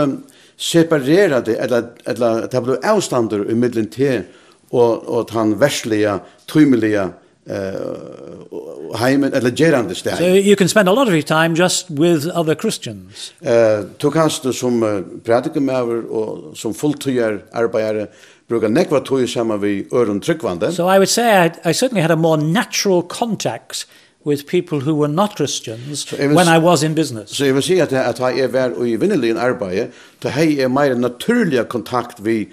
separerade 0.57 1.57
eller 1.57 1.93
eller 2.07 2.43
at 2.43 2.53
det 2.53 2.63
blir 2.63 2.83
avstander 2.83 3.45
i 3.51 3.55
middelen 3.55 3.91
til 3.91 4.25
og 4.73 5.09
og 5.09 5.31
han 5.31 5.61
versliga, 5.61 6.19
tøymelige 6.49 7.13
uh, 7.51 8.99
heimen 8.99 9.33
eller 9.33 9.51
gerande 9.51 9.95
steg. 9.95 10.17
So 10.19 10.25
you 10.25 10.57
can 10.57 10.69
spend 10.69 10.89
a 10.89 10.93
lot 10.93 11.09
of 11.09 11.15
your 11.15 11.23
time 11.23 11.55
just 11.55 11.91
with 11.91 12.27
other 12.35 12.55
Christians. 12.55 13.33
Eh, 13.43 13.85
to 13.99 14.11
kanst 14.11 14.43
du 14.43 14.53
som 14.53 14.83
uh, 14.83 15.01
predikumæver 15.25 16.03
og 16.11 16.57
som 16.57 16.75
fulltøyer 16.75 17.39
arbeidere 17.53 18.07
brukar 18.49 18.69
nekva 18.69 19.01
tøy 19.01 19.27
saman 19.27 19.61
við 19.63 19.93
øron 19.95 20.21
tryggvande. 20.21 20.73
So 20.73 20.89
I 20.89 20.99
would 20.99 21.11
say 21.11 21.47
I, 21.47 21.51
I 21.65 21.73
certainly 21.73 22.03
had 22.03 22.11
a 22.11 22.17
more 22.17 22.37
natural 22.37 23.03
contact 23.03 23.87
with 24.25 24.47
people 24.47 24.81
who 24.81 24.95
were 24.95 25.13
not 25.13 25.37
Christians 25.37 26.09
so 26.09 26.17
was, 26.17 26.37
when 26.37 26.49
I 26.49 26.59
was 26.59 26.83
in 26.83 26.95
business. 26.95 27.31
So 27.31 27.45
jeg 27.45 27.55
vil 27.55 27.63
si 27.63 27.79
at, 27.79 27.93
at 27.93 28.21
jeg 28.21 28.53
var 28.53 28.85
i 28.85 28.97
vinneligen 28.97 29.37
arbeid, 29.37 29.87
da 30.23 30.29
hei 30.29 30.59
er 30.61 30.69
meir 30.69 30.95
naturlig 30.95 31.69
kontakt 31.69 32.25
vi 32.25 32.49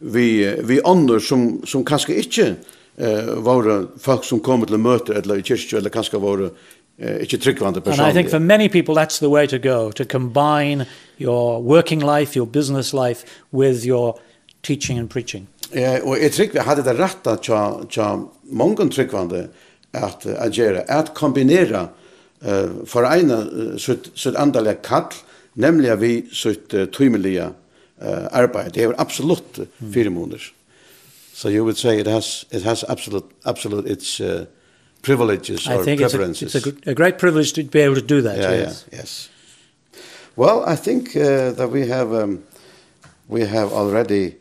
vi 0.00 0.46
vi 0.64 0.80
andre 0.84 1.20
som 1.20 1.66
som 1.66 1.84
kanskje 1.84 2.14
ikke 2.14 2.56
eh 2.98 3.34
var 3.34 3.86
folk 3.98 4.24
som 4.24 4.40
kommer 4.40 4.66
till 4.66 4.78
möte 4.78 5.14
eller 5.14 5.38
i 5.38 5.42
kyrkan 5.42 5.78
eller 5.78 5.90
kanske 5.90 6.18
var 6.18 6.50
eh 6.98 7.20
inte 7.20 7.38
tryggvande 7.38 7.80
personer. 7.80 8.04
And 8.04 8.12
I 8.12 8.14
think 8.14 8.30
for 8.30 8.38
many 8.38 8.68
people 8.68 8.94
that's 8.94 9.18
the 9.20 9.28
way 9.28 9.46
to 9.46 9.58
go 9.58 9.92
to 9.92 10.04
combine 10.04 10.86
your 11.18 11.62
working 11.62 12.00
life, 12.00 12.38
your 12.38 12.46
business 12.46 12.92
life 12.92 13.26
with 13.50 13.86
your 13.86 14.18
teaching 14.62 14.98
and 14.98 15.10
preaching. 15.10 15.46
Eh 15.70 16.08
och 16.08 16.18
jag 16.18 16.32
tycker 16.32 16.54
vi 16.54 16.60
hade 16.60 16.82
det 16.82 16.94
rätta 16.94 17.30
att 17.30 17.44
tja 17.90 18.28
många 18.42 18.76
tryggvande 18.76 19.48
att 19.92 20.26
agera 20.26 20.82
att 20.88 21.14
kombinera 21.14 21.88
eh 22.44 22.68
förena 22.86 23.46
sitt 23.78 24.18
sitt 24.18 24.36
andliga 24.36 24.74
kall 24.74 25.12
nämligen 25.56 26.00
vi 26.00 26.26
sitt 26.32 26.74
uh, 26.74 26.84
tymliga 26.84 27.44
uh, 27.44 28.26
arbete. 28.32 28.70
Det 28.74 28.82
är 28.82 29.00
absolut 29.00 29.58
fyra 29.94 30.10
månader. 30.10 30.42
So 31.36 31.48
you 31.48 31.64
would 31.64 31.76
say 31.76 31.98
it 31.98 32.06
has 32.06 32.46
it 32.50 32.62
has 32.62 32.84
absolute 32.88 33.30
absolute 33.44 33.90
its 33.90 34.20
uh, 34.20 34.46
privileges 35.02 35.68
I 35.68 35.74
or 35.74 35.84
think 35.84 36.00
preferences. 36.00 36.54
It's 36.54 36.66
a, 36.66 36.68
it's 36.70 36.86
a, 36.86 36.90
a 36.90 36.94
great 36.94 37.18
privilege 37.18 37.52
to 37.52 37.62
be 37.62 37.84
able 37.84 37.94
to 37.94 38.14
do 38.14 38.22
that. 38.22 38.38
Yeah, 38.38 38.52
yes. 38.52 38.84
Yeah, 38.90 38.98
yes. 38.98 39.28
Well, 40.36 40.64
I 40.72 40.76
think 40.76 41.14
uh, 41.16 41.52
that 41.52 41.68
we 41.70 41.88
have 41.88 42.14
um, 42.14 42.42
we 43.28 43.46
have 43.46 43.70
already 43.72 44.36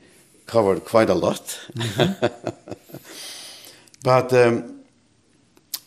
covered 0.45 0.85
quite 0.85 1.09
a 1.09 1.15
lot. 1.15 1.59
But 4.05 4.31
um, 4.33 4.83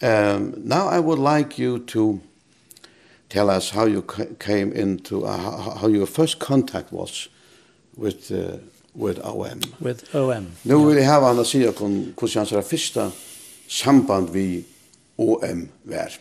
um, 0.02 0.54
now 0.56 0.88
I 0.88 0.98
would 0.98 1.20
like 1.20 1.56
you 1.56 1.78
to 1.78 2.20
tell 3.28 3.48
us 3.48 3.70
how 3.70 3.86
you 3.86 4.02
came 4.40 4.72
into 4.72 5.24
uh, 5.24 5.78
how 5.78 5.86
your 5.86 6.06
first 6.06 6.40
contact 6.40 6.92
was 6.92 7.28
with 7.96 8.32
uh, 8.32 8.58
with 8.98 9.20
OM. 9.26 9.60
With 9.78 10.16
OM. 10.16 10.46
Nu 10.62 10.74
yeah. 10.74 10.86
vill 10.86 10.96
jag 10.96 11.04
ha 11.04 11.26
han 11.26 11.38
att 11.38 11.46
säga 11.46 11.72
kon 11.72 12.14
Christians 12.18 12.68
första 12.68 13.10
samband 13.68 14.30
vi 14.30 14.64
OM 15.16 15.68
var. 15.82 16.12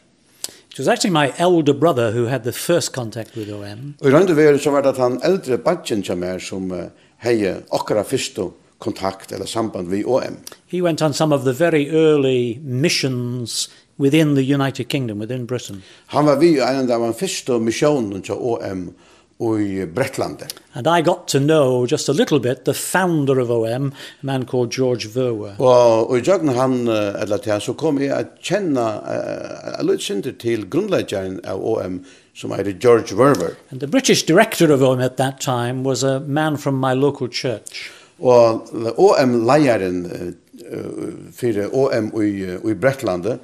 It 0.72 0.80
was 0.80 0.88
actually 0.88 1.14
my 1.14 1.34
elder 1.38 1.74
brother 1.74 2.12
who 2.12 2.28
had 2.28 2.44
the 2.44 2.52
first 2.52 2.96
contact 2.96 3.38
with 3.38 3.54
OM. 3.54 3.94
Och 4.00 4.12
rent 4.12 4.30
över 4.30 4.58
så 4.58 4.72
var 4.72 4.82
det 4.82 4.90
att 4.90 4.98
han 4.98 5.22
äldre 5.22 5.58
badgen 5.58 6.04
som 6.04 6.24
är 6.24 6.40
som 6.40 6.90
heje 7.18 7.58
okra 7.70 8.04
första 8.04 8.42
kontakt 8.78 9.32
eller 9.32 9.46
samband 9.46 9.90
vi 9.90 10.06
OM. 10.06 10.38
He 10.68 10.82
went 10.82 11.02
on 11.02 11.14
some 11.14 11.36
of 11.36 11.44
the 11.44 11.52
very 11.52 11.90
early 11.90 12.60
missions 12.60 13.70
within 13.96 14.36
the 14.36 14.54
United 14.54 14.92
Kingdom 14.92 15.20
within 15.20 15.46
Britain. 15.46 15.82
Han 16.06 16.26
var 16.26 16.36
vi 16.36 16.60
en 16.60 16.92
av 16.92 17.00
de 17.02 17.14
första 17.14 17.60
missionerna 17.60 18.22
till 18.22 18.34
OM 18.34 18.94
i 19.40 19.86
Bretland. 19.86 20.44
And 20.74 20.88
I 20.88 21.02
got 21.02 21.28
to 21.28 21.40
know 21.40 21.86
just 21.86 22.10
a 22.10 22.14
little 22.14 22.40
bit 22.40 22.66
the 22.66 22.74
founder 22.74 23.40
of 23.40 23.52
OM, 23.52 23.94
a 24.22 24.26
man 24.26 24.46
called 24.46 24.72
George 24.72 25.08
Verwer. 25.14 25.54
Og 25.60 26.18
i 26.18 26.22
jøgn 26.26 26.50
han, 26.58 26.88
eller 26.88 27.38
til 27.38 27.52
han, 27.52 27.62
så 27.62 27.76
kom 27.78 28.00
jeg 28.02 28.14
at 28.16 28.40
kjenne, 28.42 28.82
a 28.82 29.84
litt 29.86 30.02
synder 30.02 30.34
til 30.42 30.66
grunnleggeren 30.66 31.38
av 31.46 31.62
OM, 31.62 32.02
som 32.34 32.54
heter 32.54 32.74
George 32.82 33.18
Verwer. 33.18 33.54
And 33.70 33.80
the 33.80 33.88
British 33.88 34.24
director 34.26 34.72
of 34.74 34.82
OM 34.82 35.00
at 35.02 35.18
that 35.18 35.40
time 35.40 35.84
was 35.84 36.04
a 36.04 36.20
man 36.20 36.58
from 36.58 36.82
my 36.82 36.94
local 36.94 37.30
church. 37.30 37.92
Og 38.18 38.66
OM-leieren, 38.98 40.34
fyrir 41.38 41.70
OM 41.70 42.10
i, 42.24 42.32
i 42.58 42.74
Bretlandet, 42.74 43.38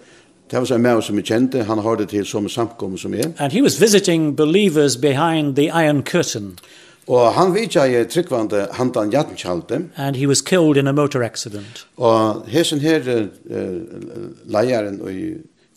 Det 0.54 0.60
var 0.60 0.76
en 0.76 0.82
man 0.82 1.02
som 1.02 1.18
jeg 1.18 1.26
kjente, 1.26 1.64
han 1.64 1.80
hörde 1.80 2.06
til 2.06 2.26
som 2.26 2.50
samkommet 2.50 3.00
som 3.00 3.14
är. 3.14 3.34
And 3.38 3.54
he 3.54 3.62
was 3.62 3.82
visiting 3.82 4.36
believers 4.36 4.98
behind 4.98 5.56
the 5.56 5.64
Iron 5.64 6.04
Curtain. 6.04 6.60
Og 7.08 7.34
han 7.34 7.54
vitja 7.54 7.86
i 7.86 8.06
tryggvande 8.06 8.68
handan 8.72 9.10
jatnkjalde. 9.12 9.82
And 9.96 10.16
he 10.16 10.28
was 10.28 10.42
killed 10.42 10.78
in 10.78 10.88
a 10.88 10.92
motor 10.92 11.24
accident. 11.24 11.88
Og 11.98 12.46
hesen 12.48 12.80
her 12.80 13.00
uh, 13.00 13.58
leieren 14.46 15.02
i 15.10 15.34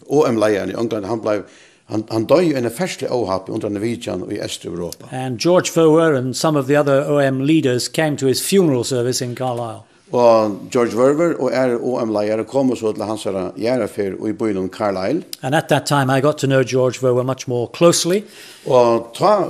OM-leieren 0.07 0.71
i 0.71 0.75
England, 0.81 1.05
han 1.07 1.21
blei 1.21 1.41
Han, 1.87 2.05
han 2.11 2.25
døy 2.25 2.57
en 2.59 2.71
ferslig 2.71 3.11
åhapp 3.11 3.49
under 3.49 3.69
Norwegian 3.69 4.23
og 4.23 4.33
i 4.33 4.41
Øst-Europa. 4.45 5.07
And 5.13 5.39
George 5.39 5.71
Fowler 5.73 6.17
and 6.19 6.35
some 6.35 6.59
of 6.59 6.67
the 6.67 6.81
other 6.81 7.11
OM 7.11 7.41
leaders 7.41 7.89
came 7.89 8.17
to 8.17 8.27
his 8.27 8.49
funeral 8.49 8.85
service 8.85 9.25
in 9.25 9.37
Carlisle. 9.37 9.81
Og 10.13 10.59
George 10.71 10.95
Verver 10.95 11.35
og 11.43 11.51
er 11.53 11.73
OM-leier 11.83 12.45
kom 12.47 12.71
så 12.77 12.93
til 12.95 13.03
hans 13.05 13.27
og 13.27 13.59
i 13.59 14.33
byen 14.33 14.69
Carlisle. 14.69 15.23
And 15.43 15.55
at 15.55 15.65
that 15.69 15.87
time 15.87 16.11
I 16.11 16.21
got 16.21 16.39
to 16.39 16.47
know 16.47 16.63
George 16.63 17.03
Verver 17.03 17.23
much 17.23 17.49
more 17.49 17.69
closely. 17.75 18.23
Og 18.67 19.11
ta 19.15 19.49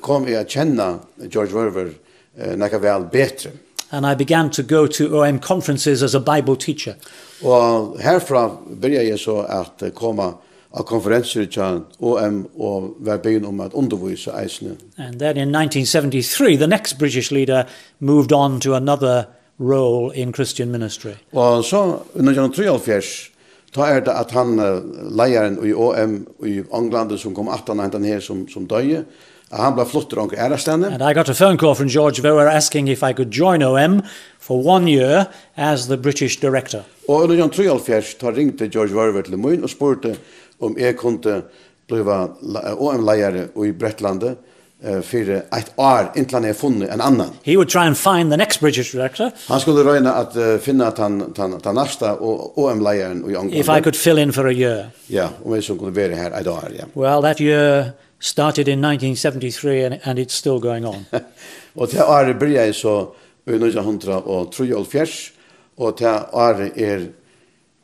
kom 0.00 0.28
jeg 0.28 0.46
kjenne 0.46 0.98
George 1.28 1.52
Verver 1.52 1.90
uh, 1.92 2.56
nekka 2.56 2.78
vel 2.78 3.04
betre. 3.12 3.50
And 3.92 4.06
I 4.06 4.14
began 4.14 4.50
to 4.50 4.62
go 4.62 4.86
to 4.86 5.20
OM 5.20 5.38
conferences 5.38 6.02
as 6.02 6.14
a 6.14 6.20
Bible 6.20 6.56
teacher. 6.56 6.94
Og 7.42 8.00
herfra 8.00 8.48
byrja 8.80 9.04
jeg 9.08 9.18
så 9.18 9.44
at 9.48 9.94
koma 9.94 10.32
av 10.74 10.84
konferenser 10.88 11.46
til 11.46 11.84
OM 12.00 12.40
og 12.58 12.94
var 12.98 13.20
byen 13.22 13.44
om 13.44 13.60
at 13.60 13.74
undervise 13.74 14.32
eisene. 14.34 14.76
And 14.98 15.20
then 15.20 15.36
in 15.36 15.54
1973, 15.54 16.56
the 16.56 16.66
next 16.66 16.98
British 16.98 17.30
leader 17.30 17.64
moved 18.00 18.32
on 18.32 18.60
to 18.60 18.74
another 18.74 19.24
role 19.58 20.12
in 20.14 20.32
Christian 20.32 20.70
ministry. 20.70 21.14
Og 21.32 21.64
så, 21.64 21.98
under 22.14 22.32
John 22.32 22.52
73, 22.52 23.30
ta 23.74 23.86
er 23.90 24.00
det 24.00 24.14
at 24.14 24.30
han, 24.30 24.56
leieren 25.10 25.58
i 25.66 25.72
OM 25.72 26.26
i 26.46 26.60
England, 26.74 27.18
som 27.18 27.34
kom 27.34 27.48
18 27.48 27.78
han 27.78 28.04
her 28.04 28.20
som, 28.20 28.48
som 28.48 28.66
døye, 28.66 29.04
han 29.54 29.74
ble 29.76 29.84
flottet 29.86 30.18
omkring 30.18 30.40
ærestene. 30.40 30.88
And 30.90 31.02
I 31.02 31.12
got 31.14 31.28
a 31.28 31.34
phone 31.34 31.58
call 31.58 31.74
from 31.74 31.88
George 31.88 32.22
Vauer 32.22 32.48
asking 32.48 32.88
if 32.88 33.02
I 33.02 33.12
could 33.12 33.30
join 33.30 33.62
OM 33.62 34.02
for 34.38 34.58
one 34.58 34.88
year 34.88 35.26
as 35.56 35.86
the 35.86 35.96
British 35.96 36.40
director. 36.40 36.82
Og 37.08 37.22
under 37.22 37.36
John 37.36 37.50
73, 37.50 38.14
ta 38.14 38.30
ringte 38.30 38.68
George 38.68 38.94
Vauer 38.94 39.22
til 39.22 39.38
Moin 39.38 39.62
og 39.62 39.70
spurte 39.70 40.16
om 40.60 40.78
jeg 40.78 40.96
kunne 40.96 41.42
blive 41.86 42.18
OM-leiere 42.78 43.48
i 43.66 43.72
Brettlande 43.72 44.36
uh, 44.88 45.00
för 45.00 45.30
ett 45.30 45.72
år 45.76 46.12
inte 46.14 46.36
han 46.36 46.44
är 46.44 46.52
funnit 46.52 46.90
en 46.90 47.00
annan. 47.00 47.30
He 47.42 47.56
would 47.56 47.68
try 47.68 47.80
and 47.80 47.98
find 47.98 48.30
the 48.30 48.36
next 48.36 48.60
British 48.60 48.92
director. 48.92 49.30
Han 49.48 49.60
skulle 49.60 49.84
röna 49.84 50.12
att 50.12 50.36
uh, 50.36 50.58
finna 50.58 50.86
att 50.86 50.98
han 50.98 51.34
han 51.36 51.60
han 51.64 51.74
nästa 51.74 52.14
och 52.14 52.58
och 52.58 52.70
en 52.70 52.84
lejaren 52.84 53.24
och 53.24 53.32
jag. 53.32 53.54
If 53.54 53.68
I 53.68 53.82
could 53.82 53.96
fill 53.96 54.18
in 54.18 54.32
for 54.32 54.48
a 54.48 54.52
year. 54.52 54.90
Ja, 55.06 55.16
yeah, 55.16 55.30
om 55.44 55.54
jag 55.54 55.64
skulle 55.64 55.78
vara 55.78 56.14
här 56.14 56.40
ett 56.40 56.46
år, 56.46 56.72
ja. 56.78 57.02
Well, 57.02 57.22
that 57.22 57.40
year 57.40 57.90
started 58.20 58.68
in 58.68 58.84
1973 58.84 59.84
and, 59.84 59.98
and 60.04 60.18
it's 60.18 60.32
still 60.32 60.58
going 60.58 60.86
on. 60.86 61.04
och 61.74 61.88
det 61.88 62.04
året 62.04 62.38
började 62.38 62.72
så 62.72 63.14
i 63.46 63.50
1973 63.50 64.74
och 65.76 65.94
det 65.98 66.22
året 66.32 66.76
är 66.76 67.06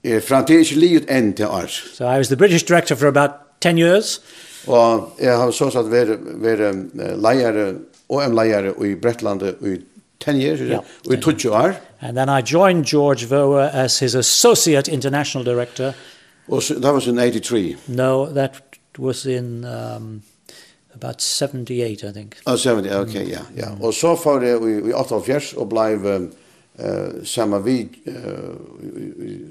är 0.03 0.21
fram 0.21 0.45
till 0.45 0.79
livet 0.79 1.11
än 1.11 1.33
till 1.33 1.45
år. 1.45 1.67
So 1.67 2.05
I 2.05 2.19
was 2.19 2.29
the 2.29 2.37
British 2.37 2.67
director 2.67 2.97
for 2.97 3.07
about 3.07 3.31
10 3.61 3.79
years. 3.79 4.21
Og 4.67 5.15
jeg 5.21 5.37
har 5.37 5.51
så 5.51 5.71
satt 5.71 5.89
vært, 5.91 6.19
vært 6.43 6.95
leiere, 7.17 7.75
OM-leiere 8.11 8.75
i 8.85 8.95
Bretlandet 8.95 9.63
i 9.63 9.79
10 10.21 10.41
years, 10.41 10.61
yeah. 10.61 10.81
we 11.09 11.17
took 11.17 11.45
you 11.45 11.53
år. 11.55 11.77
And 12.01 12.17
then 12.17 12.29
I 12.29 12.43
joined 12.43 12.85
George 12.85 13.25
Voer 13.25 13.71
as 13.73 13.99
his 13.99 14.15
associate 14.15 14.89
international 14.89 15.45
director. 15.45 15.95
Og 16.49 16.63
så, 16.63 16.75
that 16.75 16.95
was 16.95 17.07
in 17.07 17.19
83? 17.19 17.77
No, 17.89 18.27
that 18.27 18.63
was 18.99 19.27
in 19.27 19.65
um 19.65 20.23
about 20.95 21.23
78 21.23 22.05
I 22.05 22.13
think. 22.13 22.37
Oh 22.47 22.57
70, 22.57 22.91
okay, 22.91 23.25
mm. 23.25 23.31
yeah, 23.31 23.45
yeah. 23.57 23.71
Mm. 23.71 23.83
Og 23.83 23.95
så 23.95 24.17
for 24.17 24.39
det 24.39 24.59
i 24.61 24.81
vi 24.81 24.93
48 24.93 25.57
og 25.57 25.69
blev 25.69 26.07
eh 26.79 27.25
samma 27.25 27.59
vi 27.59 27.89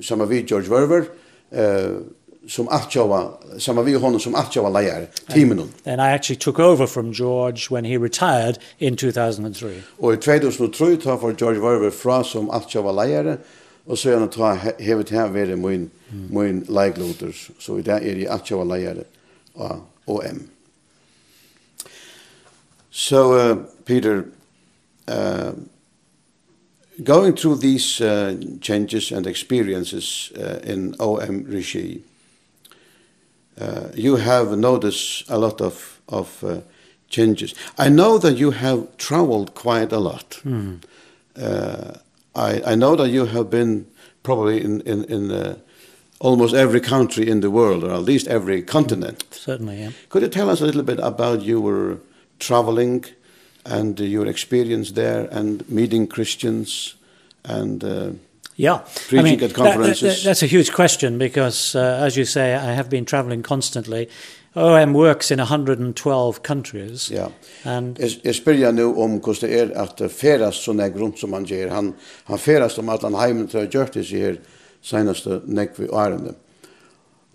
samma 0.02 0.26
vi 0.26 0.42
George 0.42 0.68
Voer 0.68 1.04
eh 1.52 2.02
som 2.50 2.68
Atchova, 2.72 3.32
som 3.58 3.86
vi 3.86 3.94
honom 3.94 4.20
som 4.20 4.36
Atchova 4.36 4.70
lejare, 4.70 5.08
teamen. 5.28 5.60
And 5.86 6.02
I 6.02 6.10
actually 6.10 6.40
took 6.40 6.60
over 6.60 6.88
from 6.88 7.14
George 7.14 7.70
when 7.70 7.86
he 7.86 7.98
retired 7.98 8.58
in 8.80 8.96
2003. 8.96 9.82
Og 10.00 10.14
i 10.14 10.18
2003 10.18 10.98
tar 10.98 11.18
for 11.18 11.32
George 11.32 11.62
Verver 11.62 11.92
fra 11.92 12.24
som 12.24 12.50
Atchova 12.50 12.92
lejare, 12.92 13.38
og 13.86 13.98
så 13.98 14.18
han 14.18 14.30
ta 14.30 14.74
hevet 14.80 15.10
her 15.10 15.28
være 15.28 15.56
min, 15.56 15.92
min 16.30 16.66
leikloter. 16.70 17.32
Så 17.60 17.78
i 17.78 17.82
dag 17.82 18.08
er 18.08 18.18
jeg 18.18 18.28
Atchova 18.30 18.64
lejare 18.64 19.04
og 19.56 19.82
OM. 20.08 20.48
So, 22.92 23.34
uh, 23.34 23.58
Peter, 23.86 24.24
uh, 25.08 25.52
going 27.04 27.36
through 27.36 27.62
these 27.62 28.02
uh, 28.02 28.36
changes 28.62 29.12
and 29.12 29.28
experiences 29.28 30.32
uh, 30.36 30.72
in 30.72 30.96
OM 31.00 31.46
regime, 31.48 32.04
uh, 33.60 33.90
you 33.94 34.18
have 34.18 34.58
noticed 34.58 35.30
a 35.30 35.38
lot 35.38 35.62
of 35.62 36.00
of 36.08 36.44
uh, 36.44 36.62
changes. 37.10 37.56
I 37.78 37.90
know 37.90 38.18
that 38.18 38.38
you 38.38 38.52
have 38.52 38.86
traveled 38.98 39.54
quite 39.54 39.92
a 39.92 40.00
lot. 40.00 40.42
Mm. 40.44 40.80
Uh, 41.36 41.94
I 42.36 42.74
I 42.74 42.76
know 42.76 42.96
that 42.96 43.10
you 43.10 43.26
have 43.26 43.50
been 43.50 43.86
probably 44.24 44.64
in 44.64 44.82
in 44.82 45.04
in 45.04 45.32
uh, 45.32 45.56
almost 46.20 46.54
every 46.54 46.80
country 46.80 47.30
in 47.30 47.42
the 47.42 47.50
world 47.50 47.84
or 47.84 47.92
at 47.92 48.04
least 48.04 48.28
every 48.28 48.62
continent. 48.62 49.24
Certainly, 49.32 49.80
yeah. 49.80 49.92
Could 50.10 50.22
you 50.22 50.30
tell 50.30 50.50
us 50.50 50.62
a 50.62 50.66
little 50.66 50.84
bit 50.84 51.00
about 51.00 51.42
your 51.42 52.00
traveling 52.38 53.06
and 53.66 54.00
uh, 54.00 54.04
your 54.04 54.28
experience 54.28 54.94
there 54.94 55.28
and 55.32 55.68
meeting 55.70 56.08
Christians 56.08 56.96
and 57.44 57.84
uh, 57.84 58.12
Yeah, 58.60 58.80
preaching 59.08 59.20
I 59.20 59.24
mean, 59.24 59.44
at 59.44 59.54
conferences. 59.54 60.02
That, 60.02 60.16
that, 60.16 60.24
that's 60.24 60.44
a 60.44 60.46
huge 60.46 60.74
question 60.74 61.18
because, 61.18 61.76
uh, 61.76 62.06
as 62.06 62.18
you 62.18 62.26
say, 62.26 62.56
I 62.56 62.74
have 62.74 62.90
been 62.90 63.06
traveling 63.06 63.42
constantly. 63.42 64.10
OM 64.54 64.94
works 64.94 65.32
in 65.32 65.40
112 65.40 66.44
countries. 66.44 67.10
Ja. 67.10 67.30
And 67.64 68.00
is 68.00 68.38
spyrja 68.38 68.72
nu 68.72 68.84
om 68.84 69.20
kost 69.20 69.42
det 69.42 69.72
at 69.72 70.02
att 70.02 70.12
so 70.12 70.52
såna 70.52 70.90
grunt 70.90 71.20
som 71.20 71.30
man 71.30 71.46
ger. 71.46 71.70
Han 71.70 71.94
han 72.24 72.38
färdas 72.38 72.78
om 72.78 72.90
at 72.90 73.02
han 73.02 73.16
hem 73.16 73.48
till 73.48 74.06
seg 74.06 74.20
her 74.20 74.38
senaste 74.82 75.42
neck 75.46 75.80
vi 75.80 75.86
Ireland. 75.86 76.36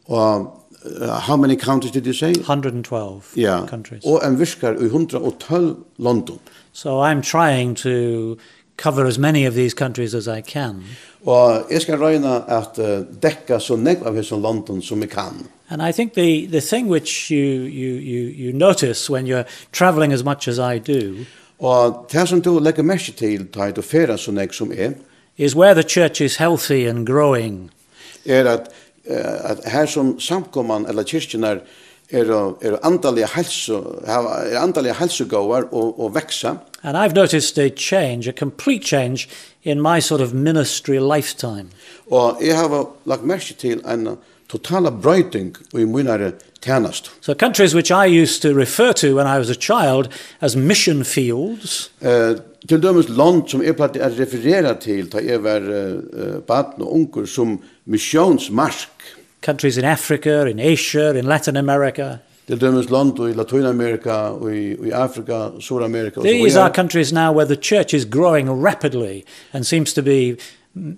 Och 0.04 0.60
how 1.08 1.36
many 1.36 1.56
countries 1.56 1.92
did 1.92 2.06
you 2.06 2.14
say? 2.14 2.32
112 2.32 3.22
yeah. 3.36 3.66
countries. 3.66 4.04
Og 4.04 4.26
en 4.26 4.38
viskar 4.38 4.74
i 4.74 4.84
112 4.84 5.76
London. 5.96 6.38
So 6.72 7.02
I'm 7.02 7.22
trying 7.22 7.74
to 7.76 8.36
cover 8.76 9.06
as 9.06 9.18
many 9.18 9.46
of 9.46 9.54
these 9.54 9.74
countries 9.74 10.14
as 10.14 10.28
I 10.28 10.40
can. 10.40 10.84
Og 11.26 11.66
jeg 11.70 11.82
skal 11.82 11.98
røyna 11.98 12.42
at 12.48 12.78
uh, 12.78 13.06
dekka 13.22 13.58
så 13.58 13.76
nek 13.76 14.02
av 14.04 14.22
som 14.22 14.42
London 14.42 14.82
som 14.82 15.00
vi 15.00 15.06
kan. 15.06 15.46
And 15.70 15.82
I 15.82 15.92
think 15.92 16.12
the, 16.14 16.46
the 16.46 16.60
thing 16.60 16.88
which 16.88 17.30
you, 17.30 17.64
you, 17.64 17.94
you, 17.94 18.28
you 18.28 18.52
notice 18.52 19.10
when 19.10 19.26
you're 19.26 19.46
traveling 19.72 20.12
as 20.12 20.24
much 20.24 20.48
as 20.48 20.58
I 20.58 20.78
do 20.78 21.24
Og 21.58 22.06
det 22.12 22.28
som 22.28 22.42
du 22.42 22.58
legger 22.58 22.82
mest 22.82 23.16
til, 23.16 23.46
da 23.54 23.70
du 23.70 23.82
ferer 23.82 24.16
så 24.16 24.32
nek 24.32 24.52
som 24.52 24.72
er, 24.72 24.92
is 25.38 25.56
where 25.56 25.74
the 25.74 25.88
church 25.88 26.20
is 26.20 26.36
healthy 26.36 26.86
and 26.88 27.06
growing. 27.06 27.70
Er 28.26 28.44
at, 28.44 28.68
at 29.04 29.58
her 29.64 29.86
som 29.86 30.20
samkomman, 30.20 30.86
eller 30.88 31.02
kyrkjen 31.02 31.44
er, 31.44 31.58
er 32.10 32.24
er 32.24 32.26
hava 32.26 32.54
er 32.60 34.56
är 34.56 34.62
antalliga 34.62 34.94
hälsogåvar 34.94 35.64
og 35.72 36.00
og 36.00 36.14
veksa 36.14 36.56
And 36.82 36.96
I've 36.96 37.14
noticed 37.14 37.58
a 37.58 37.70
change, 37.70 38.28
a 38.28 38.32
complete 38.32 38.84
change 38.84 39.28
in 39.62 39.80
my 39.80 40.00
sort 40.00 40.20
of 40.20 40.34
ministry 40.34 40.98
lifetime. 40.98 41.66
og 42.10 42.36
jag 42.40 42.54
har 42.56 42.86
lagt 43.06 43.24
märke 43.24 43.54
til 43.54 43.80
en 43.88 44.08
totala 44.48 44.90
brøyting 44.90 45.56
i 45.78 45.84
munare 45.84 46.32
tjänst. 46.60 47.10
So 47.20 47.34
countries 47.34 47.74
which 47.74 47.90
I 47.90 48.22
used 48.22 48.42
to 48.42 48.58
refer 48.58 48.92
to 48.92 49.14
when 49.16 49.26
I 49.26 49.38
was 49.38 49.50
a 49.50 49.54
child 49.54 50.08
as 50.40 50.56
mission 50.56 51.04
fields. 51.04 51.90
Eh 52.02 52.36
til 52.68 52.82
dømes 52.82 53.08
land 53.08 53.42
som 53.48 53.62
er 53.64 53.72
platt 53.76 53.96
er 53.96 54.14
referera 54.18 54.74
til 54.80 55.10
ta 55.12 55.20
er 55.20 55.38
var 55.38 55.60
barn 56.46 56.80
og 56.80 56.92
ungur 56.92 57.26
som 57.26 57.58
missionsmark 57.84 59.04
countries 59.44 59.78
in 59.78 59.84
Africa, 59.84 60.46
in 60.46 60.58
Asia, 60.58 61.14
in 61.14 61.26
Latin 61.26 61.56
America. 61.56 62.18
Til 62.46 62.60
dømes 62.60 62.90
land 62.90 63.18
i 63.18 63.32
Latinamerika, 63.32 64.16
i, 64.52 64.76
i 64.86 64.90
Afrika, 64.90 65.48
Sydamerika. 65.60 66.20
These 66.20 66.60
are 66.60 66.70
countries 66.70 67.12
now 67.12 67.32
where 67.32 67.46
the 67.46 67.56
church 67.56 67.94
is 67.94 68.04
growing 68.04 68.50
rapidly 68.50 69.24
and 69.52 69.64
seems 69.64 69.92
to 69.94 70.02
be 70.02 70.36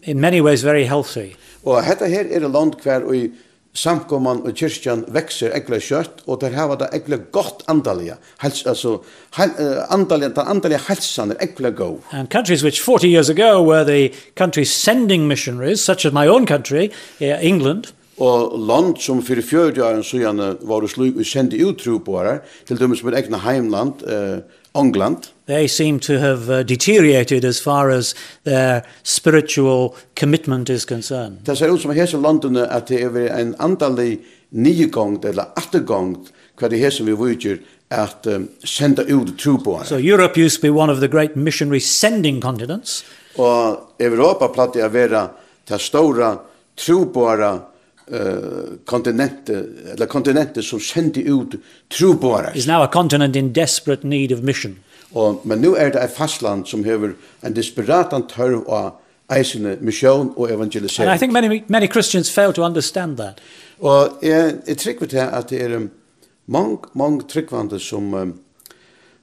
in 0.02 0.20
many 0.20 0.40
ways 0.40 0.64
very 0.64 0.85
healthy. 0.85 1.37
Og 1.64 1.85
hetta 1.85 2.06
her 2.06 2.24
er 2.30 2.48
land 2.48 2.74
kvar 2.82 3.12
i 3.14 3.30
samkomman 3.76 4.40
og 4.46 4.54
kyrkjan 4.56 5.04
vekser 5.12 5.52
ekla 5.54 5.78
kjøtt, 5.82 6.22
og 6.26 6.40
der 6.40 6.54
hava 6.56 6.78
det 6.80 6.88
ekla 6.96 7.18
godt 7.32 7.62
andalige, 7.68 8.16
hels, 8.42 8.64
altså, 8.66 8.96
hel, 9.37 9.52
uh, 9.61 9.82
andalige, 9.94 10.32
den 10.38 10.50
andalige 10.54 10.80
helsan 10.88 11.35
er 11.35 11.42
ekla 11.44 11.70
go. 11.70 11.98
And 12.12 12.28
countries 12.28 12.64
which 12.64 12.80
40 12.80 13.09
years 13.09 13.28
ago 13.28 13.62
were 13.62 13.85
the 13.85 14.14
countries 14.35 14.70
sending 14.70 15.28
missionaries, 15.28 15.80
such 15.80 16.06
as 16.06 16.12
my 16.12 16.26
own 16.26 16.46
country, 16.46 16.90
England, 17.20 17.92
Og 18.16 18.55
land 18.68 18.96
som 18.98 19.20
fyrir 19.22 19.44
40 19.44 19.83
år 19.85 20.02
siden 20.02 20.40
var 20.64 20.81
det 20.81 20.90
slik 20.90 21.18
vi 21.18 21.24
sendi 21.24 21.61
ut 21.61 21.76
troboere, 21.83 22.38
til 22.64 22.79
dem 22.81 22.96
som 22.96 23.12
egna 23.12 23.38
heimland, 23.44 24.02
uh, 24.09 24.40
England. 24.76 25.29
They 25.46 25.68
seem 25.68 26.00
to 26.00 26.18
have 26.18 26.50
uh, 26.50 26.62
deteriorated 26.62 27.44
as 27.44 27.61
far 27.61 27.90
as 27.90 28.14
their 28.44 28.83
spiritual 29.02 29.94
commitment 30.14 30.70
is 30.70 30.85
concerned. 30.85 31.38
Det 31.46 31.59
ser 31.59 31.72
ut 31.72 31.81
som 31.81 31.90
hese 31.90 32.16
landene 32.16 32.66
at 32.72 32.88
det 32.88 33.02
er 33.02 33.37
en 33.37 33.55
andalig 33.59 34.20
nyegongt 34.50 35.24
eller 35.24 35.52
attergongt 35.57 36.33
hva 36.57 36.68
det 36.72 36.81
hese 36.81 37.05
vi 37.05 37.12
vujtjer 37.12 37.61
at 37.90 38.26
um, 38.26 38.48
senda 38.64 39.02
ut 39.02 39.37
troboere. 39.38 39.85
So 39.85 39.98
Europe 39.98 40.40
used 40.40 40.61
to 40.61 40.62
be 40.62 40.72
one 40.72 40.92
of 40.92 41.00
the 41.00 41.09
great 41.09 41.37
missionary 41.37 41.81
sending 41.81 42.40
continents. 42.40 43.05
Og 43.37 43.92
Europa 44.00 44.48
platt 44.48 44.76
i 44.76 44.88
vera 44.88 45.29
være 45.68 45.79
stora 45.79 46.37
store 46.76 47.75
uh, 48.12 48.79
kontinentet, 48.85 49.69
eller 49.92 50.07
kontinentet 50.07 50.64
som 50.64 50.81
sendte 50.81 51.21
ut 51.21 51.57
troboare. 51.90 52.53
Is 52.57 52.66
now 52.66 52.83
a 52.83 52.88
continent 52.92 53.37
in 53.37 53.53
desperate 53.53 54.07
need 54.07 54.33
of 54.33 54.42
mission. 54.42 54.79
Og, 55.14 55.40
men 55.45 55.59
nu 55.59 55.75
er 55.75 55.90
det 55.90 56.03
et 56.05 56.11
fastland 56.16 56.66
som 56.66 56.85
hever 56.85 57.14
en 57.47 57.57
desperat 57.57 58.12
antørv 58.12 58.64
av 58.69 58.90
eisende 59.33 59.77
misjon 59.81 60.33
og 60.37 60.51
evangelisering. 60.51 61.11
And 61.11 61.16
I 61.16 61.19
think 61.19 61.33
many, 61.33 61.62
many 61.69 61.87
Christians 61.87 62.31
fail 62.31 62.53
to 62.53 62.62
understand 62.62 63.16
that. 63.16 63.40
Og 63.81 64.19
jeg, 64.23 64.55
jeg 64.66 64.77
trykker 64.77 65.07
til 65.07 65.16
at 65.16 65.51
det 65.51 65.62
er 65.62 65.81
mange, 66.47 66.79
mange 66.95 67.23
trykkvande 67.29 67.81
som, 67.81 68.35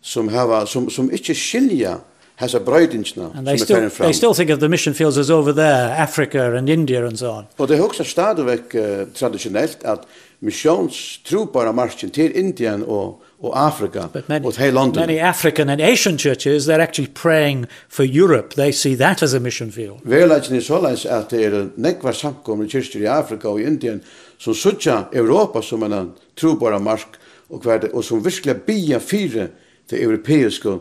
som, 0.02 0.28
hava, 0.28 0.66
som, 0.66 0.90
som 0.90 1.12
ikke 1.12 1.36
skiljer 1.36 1.98
has 2.36 2.54
a 2.56 2.60
brøydingsna 2.60 3.30
som 3.34 3.48
er 3.48 3.58
ferdig 3.58 3.92
fram. 3.92 4.06
They 4.06 4.14
still 4.14 4.34
think 4.34 4.50
of 4.50 4.60
the 4.60 4.70
mission 4.70 4.94
fields 4.94 5.18
as 5.18 5.30
over 5.30 5.54
there, 5.54 5.96
Africa 5.98 6.58
and 6.58 6.70
India 6.70 7.06
and 7.08 7.18
so 7.18 7.32
on. 7.32 7.46
Og 7.58 7.68
det 7.68 7.78
er 7.78 7.84
også 7.84 8.04
stadigvæk 8.04 8.76
uh, 8.76 8.82
traditionellt 9.16 9.78
at 9.86 10.00
missionstrupar 10.40 11.68
av 11.68 11.76
marsjen 11.76 12.12
til 12.12 12.32
Indien 12.36 12.84
og 12.88 13.24
og 13.44 13.66
Afrika 13.66 14.00
many, 14.28 14.46
og 14.46 14.54
til 14.54 14.74
London. 14.74 15.02
Many 15.08 15.20
African 15.20 15.70
and 15.70 15.82
Asian 15.82 16.18
churches, 16.18 16.66
they're 16.66 16.82
actually 16.82 17.12
praying 17.14 17.66
for 17.90 18.04
Europe. 18.04 18.56
They 18.56 18.72
see 18.72 18.96
that 18.96 19.24
as 19.24 19.34
a 19.34 19.40
mission 19.40 19.72
field. 19.72 20.00
Verleggen 20.04 20.56
er 20.56 20.62
såleis 20.62 21.06
at 21.06 21.32
det 21.32 21.46
er 21.46 21.68
nekvar 21.76 22.12
samkommer 22.12 22.68
kyrkjer 22.72 23.02
i 23.02 23.06
Afrika 23.06 23.48
og 23.48 23.60
i 23.62 23.68
Indien 23.68 24.02
som 24.40 24.56
suttja 24.56 25.04
Europa 25.14 25.62
som 25.62 25.84
en 25.84 26.14
trubara 26.40 26.80
mark 26.80 27.20
og, 27.50 27.62
kverde, 27.62 27.92
og 27.94 28.04
som 28.04 28.26
virkelig 28.26 28.62
bia 28.62 28.98
fire 28.98 29.48
til 29.90 30.04
europeiske 30.04 30.78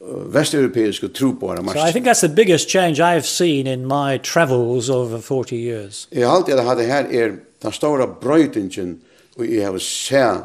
West-Europeisk 0.00 1.12
tro. 1.12 1.36
So 1.72 1.80
I 1.80 1.92
think 1.92 2.06
that's 2.06 2.20
the 2.20 2.28
biggest 2.28 2.68
change 2.68 3.00
I've 3.00 3.26
seen 3.26 3.66
in 3.66 3.86
my 3.86 4.18
travels 4.18 4.88
over 4.88 5.18
40 5.18 5.56
years. 5.56 6.08
Jag 6.10 6.28
har 6.28 6.36
alltid 6.36 6.58
hade 6.58 6.82
här 6.82 7.04
är 7.12 7.38
den 7.58 7.72
stora 7.72 8.06
bröjtingen 8.06 9.00
och 9.36 9.46
jag 9.46 9.72
har 9.72 9.78
sett 9.78 10.42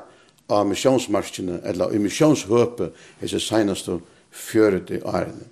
av 0.47 0.67
missionsmarscherna 0.67 1.59
eller 1.63 1.95
i 1.95 1.99
missionshöpe 1.99 2.89
är 3.19 3.27
så 3.27 3.39
senaste 3.39 3.99
40 4.31 5.01
åren. 5.01 5.43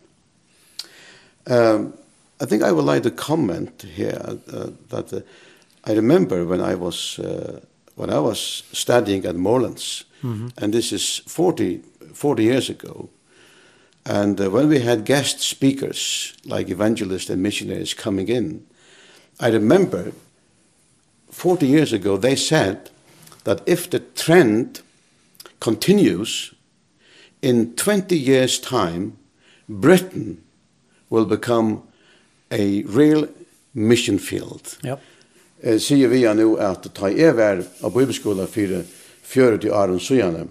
Um, 1.46 1.94
I 2.42 2.46
think 2.46 2.64
I 2.64 2.72
would 2.72 2.86
like 2.86 3.04
to 3.04 3.16
comment 3.16 3.86
here 3.96 4.38
uh, 4.54 4.66
that 4.90 5.14
uh, 5.14 5.20
I 5.88 5.96
remember 5.96 6.44
when 6.44 6.62
I 6.62 6.76
was 6.76 7.20
uh, 7.20 7.60
when 7.96 8.10
I 8.10 8.20
was 8.20 8.64
studying 8.72 9.26
at 9.26 9.36
Morelands 9.36 10.06
mm 10.22 10.34
-hmm. 10.34 10.64
and 10.64 10.74
this 10.74 10.92
is 10.92 11.22
40 11.28 11.80
40 12.14 12.44
years 12.44 12.70
ago 12.70 13.08
And 14.06 14.40
uh, 14.40 14.50
when 14.50 14.68
we 14.68 14.80
had 14.80 15.06
guest 15.06 15.40
speakers, 15.40 16.36
like 16.46 16.70
evangelists 16.70 17.30
and 17.30 17.42
missionaries 17.42 17.94
coming 17.94 18.28
in, 18.28 18.66
I 19.40 19.50
remember 19.50 20.12
40 21.32 21.66
years 21.66 21.94
ago 21.94 22.18
they 22.18 22.36
said 22.36 22.90
that 23.46 23.62
if 23.66 23.90
the 23.90 24.00
trend 24.00 24.82
continues, 25.60 26.54
in 27.42 27.76
20 27.76 28.18
years' 28.18 28.60
time, 28.60 29.18
Britain 29.68 30.42
will 31.10 31.26
become 31.26 31.84
a 32.52 32.84
real 32.84 33.28
mission 33.74 34.18
field. 34.18 34.78
Yep. 34.84 35.02
Eh, 35.62 35.80
sier 35.80 36.08
vi 36.08 36.24
nu 36.34 36.58
at 36.60 36.84
ta 36.94 37.08
er 37.08 37.34
vær 37.34 37.62
av 37.84 37.94
bibelskola 37.96 38.48
fyrir 38.48 38.84
40 39.24 39.72
åren 39.72 40.00
sujane, 40.00 40.48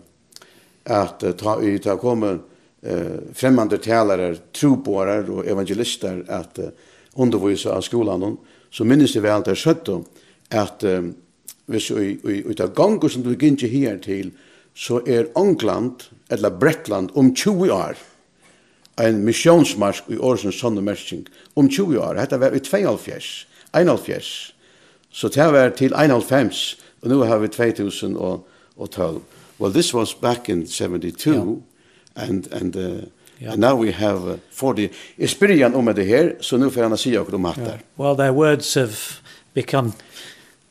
at 0.85 1.21
ta 1.21 1.59
i 1.61 1.79
ta 1.79 1.97
kommer 1.97 2.38
eh 2.83 3.35
främmande 3.35 3.79
talare, 3.79 4.37
troborar 4.53 5.31
och 5.31 5.47
evangelister 5.47 6.25
att 6.29 6.59
eh, 6.59 6.68
undervisa 7.14 7.73
av 7.73 7.81
skolan 7.81 8.37
så 8.71 8.85
minns 8.85 9.12
det 9.12 9.21
väl 9.21 9.42
där 9.42 9.55
skött 9.55 9.88
att 10.49 10.83
eh, 10.83 11.03
hvis 11.66 11.90
vi 11.90 12.18
vi 12.23 12.38
utav 12.38 12.75
gånger 12.75 13.09
som 13.09 13.23
du 13.23 13.47
gick 13.47 13.62
här 13.62 13.99
till 13.99 14.31
så 14.75 15.07
är 15.07 15.29
England 15.35 16.03
eller 16.29 16.51
Bretland 16.51 17.11
om 17.14 17.37
20 17.37 17.71
år 17.71 17.97
en 18.97 19.25
missionsmarsk 19.25 20.05
i 20.09 20.18
Årsens 20.18 20.61
sondermersing 20.61 21.27
om 21.55 21.71
20 21.71 21.99
år. 21.99 22.14
Hetta 22.14 22.38
var 22.38 22.57
i 22.57 22.61
72, 22.61 23.47
71. 23.73 24.23
Så 25.12 25.29
det 25.29 25.53
var 25.53 25.71
til 25.71 25.92
91, 25.92 26.79
og 27.03 27.09
nu 27.09 27.14
har 27.14 27.38
vi 27.38 27.49
2012. 27.49 29.21
Well, 29.61 29.73
this 29.73 29.95
was 29.95 30.14
back 30.14 30.49
in 30.49 30.66
72, 30.66 31.62
and 32.14 32.53
and 32.53 32.77
uh, 32.77 32.83
yeah. 33.38 33.53
and 33.53 33.61
now 33.61 33.75
we 33.75 33.92
have 33.92 34.29
uh, 34.29 34.37
40 34.51 34.90
experience 35.16 35.40
byrjan 35.40 35.75
om 35.75 35.94
det 35.94 36.05
här 36.05 36.37
så 36.40 36.57
nu 36.57 36.70
får 36.70 36.83
han 36.83 36.98
se 36.98 37.18
och 37.18 37.35
om 37.35 37.42
matar. 37.42 37.62
Yeah. 37.62 37.79
Well 37.96 38.16
their 38.16 38.33
words 38.33 38.75
have 38.75 38.92
become 39.55 39.92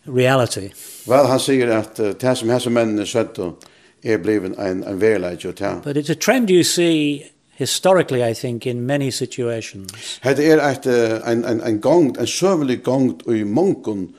reality. 0.04 0.70
Well 1.08 1.26
han 1.26 1.40
säger 1.40 1.68
att 1.68 2.00
uh, 2.00 2.10
det 2.20 2.36
som 2.36 2.50
här 2.50 2.60
som 2.60 2.74
män 2.74 3.06
sett 3.06 3.40
och 3.40 3.64
är 4.02 4.18
blivit 4.18 4.58
en 4.58 4.84
en 4.84 5.00
verklighet 5.00 5.46
och 5.46 5.54
det. 5.54 5.82
But 5.84 5.98
it's 5.98 6.12
a 6.12 6.16
trend 6.26 6.50
you 6.50 6.64
see 6.64 7.26
historically 7.56 8.32
I 8.32 8.36
think 8.36 8.66
in 8.66 8.86
many 8.86 9.12
situations. 9.12 10.20
Had 10.22 10.40
er 10.40 10.60
at 10.60 10.88
ein 10.88 11.46
ein 11.46 11.62
ein 11.62 11.82
gongt, 11.82 12.18
ein 12.18 12.28
sørvelig 12.28 12.84
gongt 12.84 13.28
i 13.28 13.44
munkun 13.44 14.10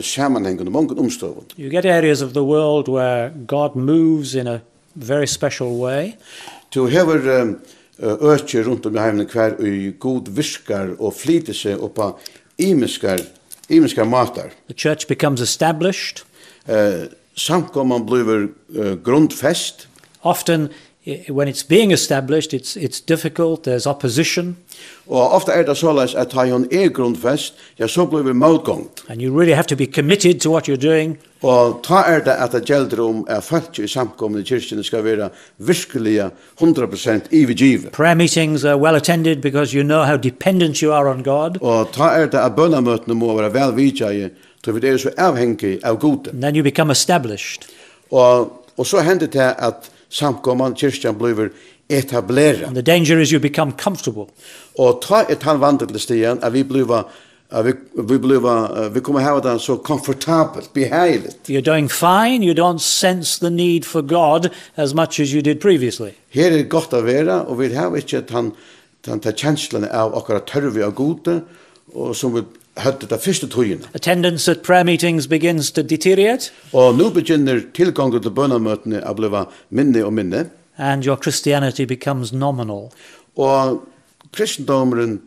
sammanhang 0.00 0.60
og 0.60 0.72
munkun 0.72 0.98
umstøvun. 0.98 1.44
You 1.58 1.70
get 1.70 1.84
areas 1.84 2.22
of 2.22 2.30
the 2.30 2.42
world 2.42 2.88
where 2.88 3.30
God 3.46 3.76
moves 3.76 4.34
in 4.34 4.46
a 4.46 4.60
very 4.94 5.26
special 5.26 5.80
way. 5.80 6.14
Du 6.70 6.86
hever 6.86 7.56
økje 7.98 8.62
rundt 8.64 8.86
om 8.86 8.96
i 8.96 9.02
heimene 9.02 9.26
hver 9.26 9.56
i 9.66 9.90
god 9.98 10.30
virkar 10.36 10.94
og 10.98 11.14
flyter 11.18 11.56
seg 11.56 11.82
oppa 11.82 12.12
imiskar, 12.60 13.20
imiskar 13.68 14.06
matar. 14.06 14.52
The 14.68 14.76
church 14.76 15.08
becomes 15.08 15.40
established. 15.40 16.22
Uh, 16.68 17.10
samkomman 17.34 18.06
blir 18.06 18.48
uh, 18.76 18.94
grundfest. 19.02 19.88
Often 20.22 20.68
when 21.28 21.48
it's 21.48 21.68
being 21.68 21.92
established 21.92 22.52
it's 22.52 22.76
it's 22.76 23.00
difficult 23.08 23.66
there's 23.66 23.86
opposition. 23.86 24.56
Og 25.06 25.32
ofta 25.32 25.52
er 25.52 25.62
det 25.62 25.76
såleis 25.76 26.14
at 26.14 26.32
ha 26.32 26.44
hon 26.50 26.66
er 26.72 26.88
grundfest 26.88 27.54
ja 27.78 27.86
så 27.86 28.06
blir 28.06 28.22
vi 28.22 28.32
motgångt 28.32 29.04
and 29.08 29.22
you 29.22 29.38
really 29.38 29.54
have 29.54 29.66
to 29.66 29.76
be 29.76 29.86
committed 29.86 30.40
to 30.40 30.50
what 30.50 30.68
you're 30.68 30.88
doing. 30.88 31.18
Og 31.42 31.80
ta 31.82 32.02
er 32.06 32.18
det 32.18 32.30
at 32.30 32.52
det 32.52 32.64
gjelder 32.64 33.00
om 33.00 33.24
at 33.28 33.44
folk 33.44 33.78
i 33.78 33.86
samkomne 33.88 34.44
kirkene 34.44 34.84
skal 34.84 35.04
være 35.04 35.28
virkelig 35.58 36.30
100% 36.60 37.20
ivigive 37.30 37.90
prayer 37.90 38.14
meetings 38.14 38.64
are 38.64 38.76
well 38.76 38.96
attended 38.96 39.40
because 39.40 39.76
you 39.76 39.82
know 39.84 40.04
how 40.04 40.16
dependent 40.16 40.76
you 40.76 40.92
are 40.92 41.10
on 41.10 41.22
God. 41.22 41.58
Og 41.60 41.88
ta 41.92 42.02
er 42.02 42.26
det 42.26 42.38
at 42.38 42.56
bønamøtene 42.56 43.14
må 43.14 43.36
være 43.36 43.54
vel 43.54 43.76
vidtjeje 43.76 44.30
til 44.64 44.74
vi 44.74 44.88
er 44.88 44.96
så 44.96 45.10
avhengig 45.18 45.78
av 45.84 45.98
gode. 45.98 46.30
And 46.30 46.42
then 46.42 46.56
you 46.56 46.62
become 46.62 46.92
established. 46.92 47.62
Og, 48.10 48.52
og 48.76 48.86
så 48.86 49.00
hender 49.00 49.26
det 49.26 49.54
at 49.58 49.90
samkomman 50.10 50.74
kyrkjan 50.74 51.18
blir 51.18 51.50
etablera. 51.90 52.66
And 52.66 52.76
the 52.76 52.82
danger 52.82 53.20
is 53.20 53.32
you 53.32 53.40
become 53.40 53.72
comfortable. 53.72 54.28
Og 54.78 55.02
ta 55.02 55.24
et 55.28 55.42
han 55.42 55.60
vandre 55.60 55.86
til 55.86 56.00
stigen, 56.00 56.38
at 56.42 56.52
vi 56.52 56.62
blir 56.62 57.04
Uh, 57.52 57.62
vi, 57.66 57.72
vi, 57.94 58.18
bliva, 58.18 58.84
uh, 58.86 58.94
vi 58.94 59.00
kommer 59.00 59.20
hava 59.20 59.40
den 59.40 59.58
så 59.58 59.76
komfortabelt, 59.76 60.72
beheiligt. 60.72 61.48
You're 61.48 61.64
doing 61.64 61.88
fine, 61.88 62.46
you 62.46 62.54
don't 62.54 62.78
sense 62.78 63.40
the 63.40 63.50
need 63.50 63.84
for 63.84 64.02
God 64.02 64.50
as 64.76 64.94
much 64.94 65.20
as 65.20 65.32
you 65.32 65.42
did 65.42 65.60
previously. 65.60 66.12
Her 66.30 66.52
er 66.54 66.62
gott 66.70 66.94
å 66.94 67.00
vera, 67.02 67.40
og 67.50 67.58
vi 67.58 67.72
hava 67.74 67.98
ikkje 67.98 68.20
den, 68.28 68.52
den, 69.02 69.18
den 69.18 69.34
kjenslene 69.34 69.90
av 69.90 70.14
okkara 70.14 70.44
tørvi 70.46 70.86
av 70.86 70.94
gode, 70.94 71.40
og 71.90 72.14
som 72.14 72.36
vi 72.36 72.44
høtte 72.78 73.06
det 73.06 73.20
første 73.20 73.48
tøyene. 73.50 73.88
Attendance 73.94 74.50
at 74.50 74.62
prayer 74.62 74.84
meetings 74.84 75.26
begins 75.26 75.70
to 75.70 75.82
deteriorate. 75.82 76.52
Og 76.72 76.94
nå 76.98 77.10
begynner 77.10 77.62
tilgangen 77.74 78.22
til 78.22 78.30
bønnemøtene 78.30 79.02
å 79.06 79.14
bli 79.14 79.30
minne 79.70 80.04
og 80.04 80.12
minne. 80.12 80.46
And 80.78 81.04
your 81.04 81.16
Christianity 81.16 81.84
becomes 81.84 82.32
nominal. 82.32 82.90
Og 83.36 83.82
kristendomeren 84.32 85.20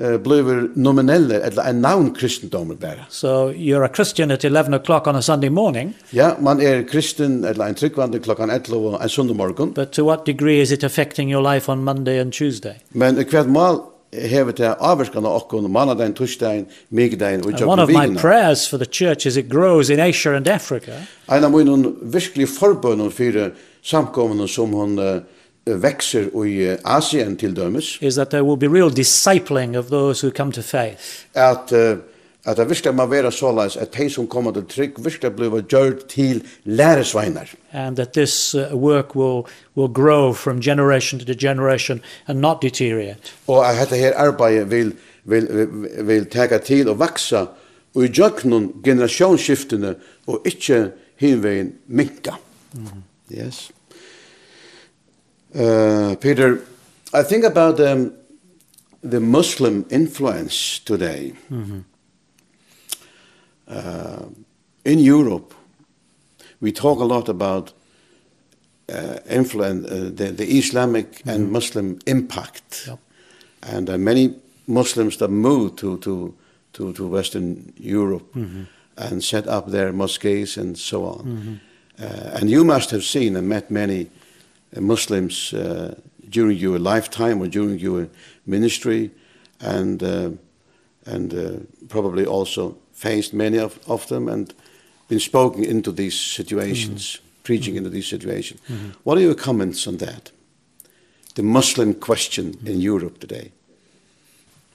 uh, 0.00 0.16
blir 0.20 0.68
nominelle, 0.74 1.40
eller 1.40 1.70
en 1.70 1.80
navn 1.80 2.14
kristendommer 2.14 2.76
bare. 2.76 3.06
So 3.08 3.50
you're 3.50 3.84
a 3.84 3.88
Christian 3.88 4.30
at 4.30 4.44
11 4.44 4.74
o'clock 4.74 5.06
on 5.06 5.16
a 5.16 5.22
Sunday 5.22 5.48
morning. 5.48 5.94
Ja, 6.12 6.34
man 6.40 6.60
er 6.60 6.82
kristen, 6.82 7.44
eller 7.44 7.64
en 7.64 7.74
tryggvande 7.74 8.18
klokkan 8.18 8.50
11 8.50 8.98
en 9.02 9.08
sundag 9.08 9.36
morgen. 9.36 9.74
But 9.74 9.92
to 9.92 10.04
what 10.04 10.26
degree 10.26 10.60
is 10.60 10.72
it 10.72 10.84
affecting 10.84 11.32
your 11.32 11.54
life 11.54 11.72
on 11.72 11.84
Monday 11.84 12.20
and 12.20 12.32
Tuesday? 12.32 12.74
Men 12.92 13.18
i 13.18 13.24
hvert 13.24 13.48
mal 13.48 13.89
hevet 14.12 14.56
det 14.56 14.74
avskan 14.74 15.26
av 15.26 15.36
okkon 15.42 15.70
manadagen, 15.70 16.14
torsdagen, 16.14 16.66
migdagen 16.88 17.44
og 17.44 17.52
jokken 17.52 17.68
One 17.68 17.82
of 17.82 17.90
my 17.90 18.16
prayers 18.18 18.66
for 18.68 18.78
the 18.78 18.86
church 18.86 19.26
as 19.26 19.36
it 19.36 19.48
grows 19.48 19.90
in 19.90 20.00
Asia 20.00 20.36
and 20.36 20.48
Africa. 20.48 20.92
Ein 21.28 21.44
av 21.44 21.52
mine 21.52 21.94
virkelig 22.02 22.48
forbønnen 22.48 23.10
for 23.10 23.50
samkommene 23.82 24.48
som 24.48 24.74
hun 24.74 24.98
uh, 24.98 25.20
växer 25.64 26.30
i 26.46 26.76
Asien 26.84 27.36
till 27.36 27.54
dömes. 27.54 27.98
Is 28.02 28.14
that 28.14 28.30
there 28.30 28.44
will 28.44 28.56
be 28.56 28.68
real 28.68 28.90
discipling 28.90 29.78
of 29.78 29.90
those 29.90 30.26
who 30.26 30.30
come 30.30 30.52
to 30.52 30.62
faith. 30.62 31.26
At 31.34 31.72
uh, 31.72 31.98
at 32.44 32.56
det 32.56 32.68
virkelig 32.68 32.94
må 32.94 33.06
være 33.06 33.32
såleis 33.32 33.76
at 33.76 33.96
de 33.96 34.10
som 34.10 34.26
kommer 34.26 34.52
til 34.52 34.64
trygg 34.64 35.04
virkelig 35.04 35.32
blir 35.36 35.60
gjort 35.60 36.06
til 36.08 36.42
læresveinar. 36.64 37.54
And 37.72 37.96
that 37.96 38.12
this 38.12 38.54
uh, 38.54 38.74
work 38.74 39.14
will, 39.14 39.46
will 39.76 39.92
grow 39.92 40.32
from 40.32 40.60
generation 40.60 41.20
to 41.20 41.34
generation 41.34 42.00
and 42.26 42.40
not 42.40 42.62
deteriorate. 42.62 43.34
Og 43.46 43.70
at 43.70 43.78
dette 43.80 43.96
her 43.96 44.12
arbeidet 44.16 44.70
vil, 44.70 44.92
vil, 45.24 45.48
vil, 45.50 46.06
vil 46.06 46.26
tega 46.26 46.58
til 46.58 46.88
og 46.88 46.98
vaksa 46.98 47.44
og 47.94 48.04
i 48.04 48.08
gjøknun 48.08 48.72
generasjonsskiftene 48.84 49.94
og 50.26 50.40
ikke 50.44 50.90
hinvein 51.16 51.72
minka. 51.86 52.30
Mm 52.72 52.84
-hmm. 52.84 53.36
Yes. 53.38 53.70
Uh, 55.54 56.14
Peter, 56.14 56.56
I 57.12 57.22
think 57.28 57.44
about 57.44 57.80
um, 57.80 58.12
the 59.10 59.20
Muslim 59.20 59.84
influence 59.90 60.82
today. 60.84 61.34
Mm 61.48 61.62
-hmm 61.64 61.89
uh, 63.70 64.26
in 64.82 64.98
Europe, 64.98 65.54
we 66.60 66.72
talk 66.72 66.98
a 67.00 67.04
lot 67.04 67.28
about 67.28 67.72
uh, 68.88 69.18
influence, 69.28 69.86
uh, 69.86 70.10
the, 70.14 70.32
the 70.32 70.46
Islamic 70.58 71.06
mm 71.06 71.22
-hmm. 71.22 71.34
and 71.34 71.50
Muslim 71.50 71.96
impact. 72.04 72.84
Yep. 72.86 72.98
And 73.60 73.88
uh, 73.88 73.96
many 73.96 74.34
Muslims 74.64 75.16
that 75.16 75.30
moved 75.30 75.76
to, 75.76 75.98
to, 75.98 76.34
to, 76.70 76.92
to 76.92 77.08
Western 77.08 77.72
Europe 77.80 78.24
mm 78.38 78.44
-hmm. 78.44 78.66
and 78.94 79.24
set 79.24 79.46
up 79.46 79.70
their 79.70 79.92
mosques 79.92 80.58
and 80.58 80.78
so 80.78 81.04
on. 81.04 81.26
Mm 81.26 81.38
-hmm. 81.42 81.58
uh, 82.04 82.40
and 82.40 82.50
you 82.50 82.64
must 82.64 82.90
have 82.90 83.02
seen 83.02 83.36
and 83.36 83.46
met 83.46 83.70
many 83.70 84.00
uh, 84.76 84.82
Muslims 84.82 85.52
uh, 85.52 85.88
during 86.30 86.60
your 86.60 86.78
lifetime 86.78 87.40
or 87.40 87.48
during 87.48 87.80
your 87.80 88.08
ministry 88.44 89.10
and, 89.58 90.02
uh, 90.02 90.30
and 91.04 91.32
uh, 91.32 91.50
probably 91.88 92.26
also 92.26 92.76
faced 93.00 93.32
many 93.32 93.58
of, 93.58 93.78
of 93.86 94.06
them 94.06 94.28
and 94.28 94.54
been 95.08 95.20
spoken 95.20 95.64
into 95.64 95.92
these 95.92 96.16
situations, 96.34 97.16
mm 97.16 97.30
preaching 97.42 97.74
mm 97.74 97.80
-hmm. 97.80 97.86
into 97.86 97.90
these 97.90 98.08
situations. 98.08 98.60
Mm 98.66 98.76
-hmm. 98.76 98.92
What 99.02 99.16
are 99.18 99.24
your 99.24 99.34
comments 99.34 99.86
on 99.86 99.96
that? 99.96 100.32
The 101.34 101.42
Muslim 101.42 101.94
question 101.94 102.46
mm 102.46 102.52
-hmm. 102.52 102.70
in 102.70 102.88
Europe 102.88 103.18
today. 103.18 103.50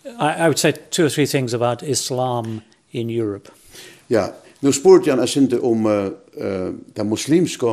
I, 0.06 0.30
I 0.44 0.46
would 0.50 0.60
say 0.60 0.74
two 0.90 1.06
or 1.06 1.10
three 1.10 1.28
things 1.28 1.54
about 1.54 1.82
Islam 1.82 2.62
in 2.92 3.10
Europe. 3.10 3.52
Ja, 4.08 4.32
nu 4.60 4.72
spurte 4.72 5.10
jeg 5.10 5.38
en 5.38 5.60
om 5.62 5.86
uh, 5.86 6.06
uh, 6.38 6.74
de 6.96 7.04
muslimske 7.04 7.66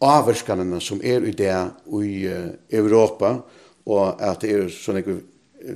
avvarskanene 0.00 0.80
som 0.80 1.00
er 1.04 1.22
i 1.22 1.30
det 1.30 1.70
i 1.86 2.26
uh, 2.26 2.32
Europa, 2.70 3.40
og 3.86 4.30
at 4.30 4.40
det 4.40 4.50
er 4.50 4.68
sånne 4.68 5.20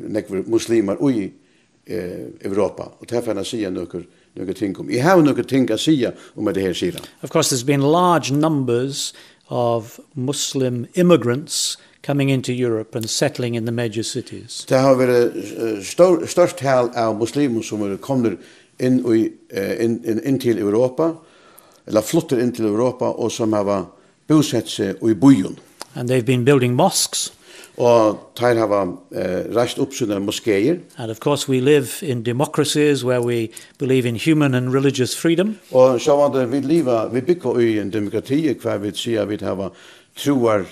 nekve 0.09 0.43
muslimer 0.47 0.97
i 1.11 1.23
Europa 1.23 1.46
eh, 1.87 2.51
Europa. 2.51 2.93
Och 2.99 3.07
därför 3.09 3.27
kan 3.27 3.37
jag 3.37 3.47
si 3.47 3.71
några 3.71 4.03
noe 4.35 4.55
ting 4.55 4.77
om. 4.77 4.91
Jeg 4.91 5.05
har 5.05 5.23
några 5.23 5.45
ting 5.45 5.71
att 5.73 5.81
säga 5.81 6.13
om 6.35 6.45
det 6.45 6.61
här 6.61 6.75
sidan. 6.75 7.01
Of 7.23 7.31
course 7.31 7.55
there's 7.55 7.67
been 7.67 7.81
large 7.81 8.33
numbers 8.33 9.15
of 9.49 10.01
Muslim 10.13 10.87
immigrants 10.95 11.79
coming 12.07 12.31
into 12.31 12.53
Europe 12.53 12.99
and 12.99 13.11
settling 13.11 13.57
in 13.57 13.67
the 13.67 13.73
major 13.73 14.03
cities. 14.03 14.67
Det 14.69 14.79
har 14.79 14.95
varit 14.95 15.33
stor, 15.87 16.27
störst 16.27 16.59
tal 16.59 16.91
av 16.97 17.19
muslimer 17.19 17.63
som 17.63 17.99
kommer 17.99 18.37
in 18.79 19.15
i 19.15 19.33
in, 19.85 20.05
in, 20.05 20.21
in 20.25 20.39
till 20.39 20.59
Europa 20.59 21.17
eller 21.87 22.01
flyttar 22.01 22.41
in 22.41 22.53
till 22.53 22.65
Europa 22.65 23.09
och 23.11 23.33
som 23.33 23.53
har 23.53 23.85
bosett 24.27 24.69
seg 24.69 24.97
i 25.03 25.15
byen. 25.15 25.57
And 25.95 26.11
they've 26.11 26.25
been 26.25 26.45
building 26.45 26.75
mosques 26.75 27.33
og 27.77 28.19
tar 28.37 28.57
hava 28.57 28.83
uh, 28.85 29.57
rast 29.57 29.79
upp 29.79 29.95
sina 29.95 30.19
moskéer. 30.19 30.81
And 30.99 31.11
of 31.11 31.21
course 31.21 31.49
we 31.49 31.61
live 31.61 32.03
in 32.03 32.23
democracies 32.23 33.05
where 33.05 33.21
we 33.21 33.51
believe 33.79 34.07
in 34.09 34.17
human 34.17 34.55
and 34.55 34.73
religious 34.73 35.17
freedom. 35.17 35.59
Og 35.73 36.01
sjávandi 36.01 36.47
vi 36.51 36.61
liva, 36.61 37.07
vi 37.13 37.21
bygga 37.21 37.61
i 37.61 37.79
en 37.79 37.93
demokrati 37.93 38.55
kvar 38.55 38.79
vi 38.79 38.93
sia 38.95 39.25
vi 39.25 39.39
hava 39.41 39.71
truar 40.17 40.65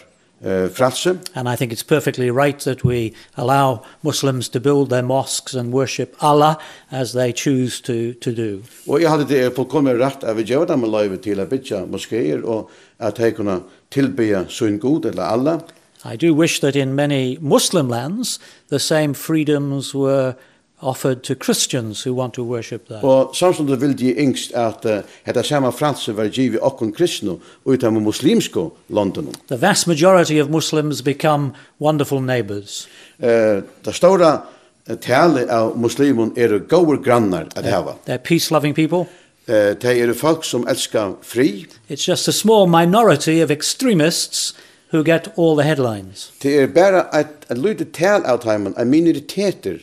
uh, 0.44 0.68
fratse. 0.68 1.18
And 1.34 1.48
I 1.48 1.56
think 1.56 1.72
it's 1.72 1.82
perfectly 1.82 2.30
right 2.30 2.58
that 2.60 2.84
we 2.84 3.12
allow 3.36 3.82
Muslims 4.02 4.48
to 4.48 4.60
build 4.60 4.88
their 4.90 5.02
mosques 5.02 5.54
and 5.54 5.72
worship 5.72 6.16
Allah 6.20 6.58
as 6.90 7.12
they 7.12 7.32
choose 7.32 7.80
to, 7.82 8.14
to 8.14 8.32
do. 8.32 8.62
Og 8.86 9.02
jeg 9.02 9.10
hadde 9.10 9.28
det 9.28 9.52
fullkomlig 9.56 10.00
rett 10.00 10.24
at 10.24 10.36
vi 10.36 10.42
gjør 10.42 10.64
dem 10.72 10.88
løyve 10.88 11.16
til 11.16 11.40
å 11.40 11.48
bytja 11.48 11.84
moskéer 11.84 12.44
og 12.44 12.70
at 12.98 13.16
de 13.16 13.32
kunne 13.32 13.60
tilbe 13.90 14.46
sin 14.48 14.78
god 14.78 15.12
eller 15.12 15.22
Allah. 15.22 15.60
I 16.04 16.16
do 16.16 16.34
wish 16.34 16.60
that 16.60 16.76
in 16.76 16.94
many 16.94 17.38
Muslim 17.40 17.88
lands 17.88 18.38
the 18.68 18.78
same 18.78 19.14
freedoms 19.14 19.94
were 19.94 20.36
offered 20.82 21.22
to 21.24 21.34
Christians 21.34 22.02
who 22.02 22.14
want 22.14 22.34
to 22.34 22.44
worship 22.44 22.88
there. 22.88 23.00
Og 23.02 23.36
samstund 23.36 23.76
vil 23.80 23.98
de 23.98 24.14
yngst 24.20 24.52
at 24.52 24.84
uh, 24.84 25.02
hetta 25.24 25.42
sama 25.42 25.70
franse 25.72 26.16
var 26.16 26.28
givi 26.28 26.58
okkum 26.60 26.92
kristnu 26.92 27.38
ut 27.64 27.84
av 27.84 27.92
muslimsko 27.92 28.70
London. 28.88 29.32
The 29.48 29.56
vast 29.56 29.86
majority 29.86 30.38
of 30.38 30.50
Muslims 30.50 31.02
become 31.02 31.52
wonderful 31.80 32.20
neighbors. 32.20 32.88
Eh, 33.18 33.62
ta 33.84 33.92
stóra 33.92 34.42
tale 35.00 35.46
av 35.50 35.76
muslimun 35.76 36.32
eru 36.36 36.60
góður 36.60 37.02
grannar 37.02 37.48
at 37.56 37.64
hava. 37.64 37.96
They're 38.04 38.18
peace 38.18 38.50
loving 38.50 38.74
people. 38.74 39.06
Eh, 39.46 39.54
uh, 39.54 39.74
tei 39.74 40.00
eru 40.00 40.14
folk 40.14 40.44
sum 40.44 40.66
elska 40.68 41.14
fri. 41.22 41.66
It's 41.88 42.04
just 42.04 42.28
a 42.28 42.32
small 42.32 42.66
minority 42.66 43.40
of 43.40 43.50
extremists 43.50 44.52
who 44.94 45.02
get 45.02 45.28
all 45.36 45.56
the 45.56 45.64
headlines. 45.64 46.32
Det 46.42 46.62
er 46.62 46.66
bara 46.66 47.06
at 47.12 47.26
at 47.48 47.58
lyde 47.58 47.84
tal 47.84 48.22
av 48.24 48.38
timen, 48.38 48.74
a 48.76 48.84
minoriteter, 48.84 49.78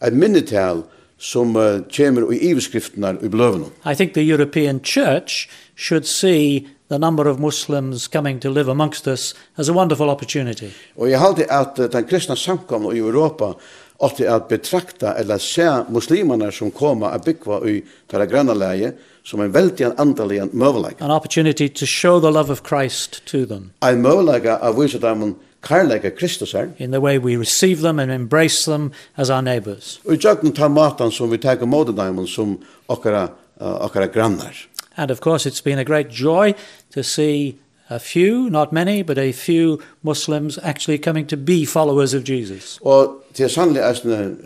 a 0.00 0.10
minital 0.10 0.82
som 1.18 1.56
uh, 1.56 1.80
kommer 1.96 2.32
i 2.32 2.38
iveskrifterna 2.50 3.14
i 3.22 3.28
bløvene. 3.28 3.66
I 3.86 3.94
think 3.94 4.14
the 4.14 4.32
European 4.32 4.80
Church 4.84 5.48
should 5.76 6.06
see 6.06 6.66
the 6.88 6.98
number 6.98 7.28
of 7.28 7.38
Muslims 7.38 8.08
coming 8.08 8.40
to 8.40 8.50
live 8.50 8.70
amongst 8.70 9.06
us 9.06 9.34
as 9.56 9.68
a 9.68 9.72
wonderful 9.72 10.10
opportunity. 10.10 10.70
Og 10.96 11.10
jeg 11.10 11.20
halte 11.20 11.52
at 11.52 11.78
uh, 11.78 11.84
den 11.84 12.04
kristna 12.04 12.34
samkomna 12.36 12.92
i 12.92 12.98
Europa 12.98 13.54
åtte 13.98 14.34
at 14.34 14.48
betrakta 14.48 15.14
eller 15.14 15.38
se 15.38 15.84
muslimarna 15.88 16.50
som 16.50 16.70
koma 16.70 17.10
a 17.10 17.18
byggva 17.18 17.68
i 17.68 17.82
tala 18.10 18.26
grønna 18.26 18.54
leie 18.54 18.92
som 19.28 19.40
en 19.40 19.54
veldig 19.54 19.92
andalig 19.98 20.40
møvelag. 20.52 20.94
An 21.00 21.10
opportunity 21.10 21.68
to 21.68 21.86
show 21.86 22.20
the 22.20 22.30
love 22.30 22.50
of 22.50 22.62
Christ 22.68 23.22
to 23.26 23.44
them. 23.46 23.70
En 23.84 24.00
møvelag 24.02 24.46
av 24.46 24.80
vise 24.80 24.98
dem 24.98 25.34
karlægge 25.62 26.10
Kristus 26.10 26.52
her. 26.52 26.68
In 26.78 26.90
the 26.90 27.00
way 27.00 27.18
we 27.18 27.36
receive 27.36 27.82
them 27.82 27.98
and 27.98 28.10
embrace 28.10 28.70
them 28.70 28.92
as 29.16 29.30
our 29.30 29.40
neighbors. 29.40 30.00
Og 30.04 30.14
i 30.14 30.18
jøkken 30.24 30.52
tar 30.52 30.68
maten 30.68 31.12
som 31.12 31.30
vi 31.30 31.36
tar 31.36 31.64
mot 31.66 31.86
dem 31.86 32.26
som 32.26 32.58
okkara, 32.88 33.28
uh, 33.60 33.84
okkara 33.84 34.06
grannar. 34.06 34.66
And 34.96 35.10
of 35.10 35.20
course 35.20 35.50
it's 35.50 35.64
been 35.64 35.78
a 35.78 35.84
great 35.84 36.08
joy 36.10 36.54
to 36.94 37.02
see 37.02 37.56
a 37.90 37.98
few, 37.98 38.48
not 38.50 38.72
many, 38.72 39.02
but 39.02 39.18
a 39.18 39.32
few 39.32 39.78
Muslims 40.02 40.58
actually 40.62 40.98
coming 40.98 41.26
to 41.26 41.36
be 41.36 41.66
followers 41.66 42.14
of 42.14 42.22
Jesus. 42.24 42.78
Og 42.82 43.24
til 43.34 43.44
er 43.44 43.48
sannelig 43.48 43.82
en, 44.04 44.38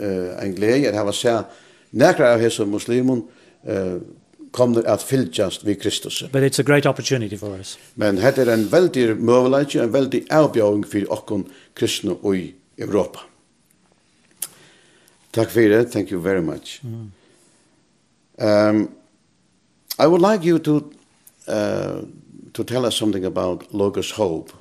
en 0.42 0.54
glede 0.54 0.88
at 0.88 0.94
hava 0.94 1.12
seg 1.12 1.42
nekra 1.92 2.32
av 2.34 2.40
hese 2.40 2.66
muslimen 2.66 3.22
kommer 4.52 4.86
at 4.86 5.02
fylgjast 5.02 5.64
vi 5.64 5.74
Kristus. 5.74 6.22
But 6.32 6.42
it's 6.42 6.60
a 6.60 6.62
great 6.62 6.86
opportunity 6.86 7.36
for 7.36 7.58
us. 7.58 7.78
Men 7.94 8.18
hetta 8.18 8.42
er 8.42 8.52
en 8.52 8.68
veldig 8.68 9.16
möjlighet, 9.16 9.74
en 9.74 9.92
veldig 9.92 10.26
avbjöring 10.30 10.84
för 10.84 11.12
oss 11.12 11.44
kristna 11.74 12.16
i 12.34 12.54
Europa. 12.76 13.20
Takk 15.30 15.50
fyrir, 15.50 15.78
det. 15.78 15.92
Thank 15.92 16.12
you 16.12 16.20
very 16.20 16.40
much. 16.40 16.80
Mm. 16.84 17.10
Um, 18.38 18.88
I 19.98 20.06
would 20.06 20.20
like 20.20 20.44
you 20.44 20.58
to 20.58 20.92
uh, 21.48 22.02
to 22.52 22.64
tell 22.64 22.84
us 22.84 22.96
something 22.96 23.24
about 23.24 23.72
Logos 23.72 24.12
Hope. 24.12 24.52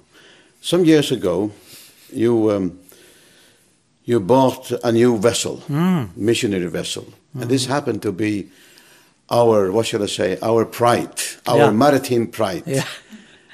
Some 0.61 0.85
years 0.85 1.11
ago, 1.11 1.51
you 2.13 2.51
um, 2.51 2.79
you 4.05 4.19
bought 4.19 4.71
a 4.83 4.91
new 4.91 5.17
vessel, 5.17 5.61
mm. 5.67 6.09
missionary 6.15 6.69
vessel, 6.69 7.03
mm. 7.35 7.41
and 7.41 7.49
this 7.49 7.65
happened 7.65 8.01
to 8.01 8.11
be 8.11 8.49
our 9.31 9.71
what 9.71 9.85
should 9.85 10.01
I 10.01 10.07
say 10.07 10.37
our 10.41 10.65
pride 10.65 11.21
our 11.47 11.57
yeah. 11.57 11.71
maritime 11.71 12.27
pride. 12.27 12.63
Yeah. 12.65 12.85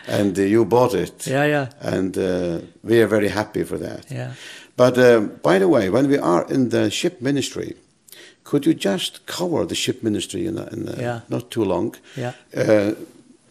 and 0.08 0.40
uh, 0.40 0.42
you 0.42 0.66
bought 0.66 0.94
it. 0.94 1.28
Yeah 1.28 1.46
yeah. 1.46 1.68
And 1.82 2.18
uh, 2.18 2.60
we 2.84 3.02
are 3.02 3.08
very 3.08 3.30
happy 3.30 3.64
for 3.64 3.78
that. 3.78 4.06
Yeah. 4.10 4.34
But 4.76 4.98
um, 4.98 5.32
by 5.44 5.60
the 5.60 5.68
way 5.68 5.90
when 5.90 6.08
we 6.10 6.18
are 6.18 6.46
in 6.50 6.70
the 6.70 6.90
ship 6.90 7.22
ministry 7.22 7.76
could 8.44 8.66
you 8.66 8.74
just 8.74 9.26
cover 9.26 9.66
the 9.66 9.76
ship 9.76 10.04
ministry 10.04 10.46
in, 10.48 10.56
the, 10.56 10.68
in 10.74 10.86
the, 10.86 11.02
yeah. 11.02 11.20
not 11.28 11.52
too 11.52 11.66
long? 11.66 11.96
Yeah. 12.16 12.32
Uh, 12.56 12.94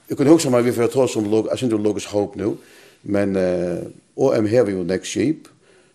you 0.09 0.17
could 0.17 0.27
hugsa 0.27 0.51
mig 0.51 0.63
vi 0.63 0.73
får 0.73 0.89
ta 0.89 1.09
som 1.09 1.31
log 1.31 1.49
I 1.53 1.57
think 1.57 1.73
logos 1.73 2.07
hope 2.07 2.37
new 2.37 2.57
men 3.03 3.37
uh, 3.37 3.85
OM 4.15 4.47
har 4.47 4.65
vi 4.65 4.73
jo 4.73 4.83
next 4.83 5.13
ship? 5.13 5.49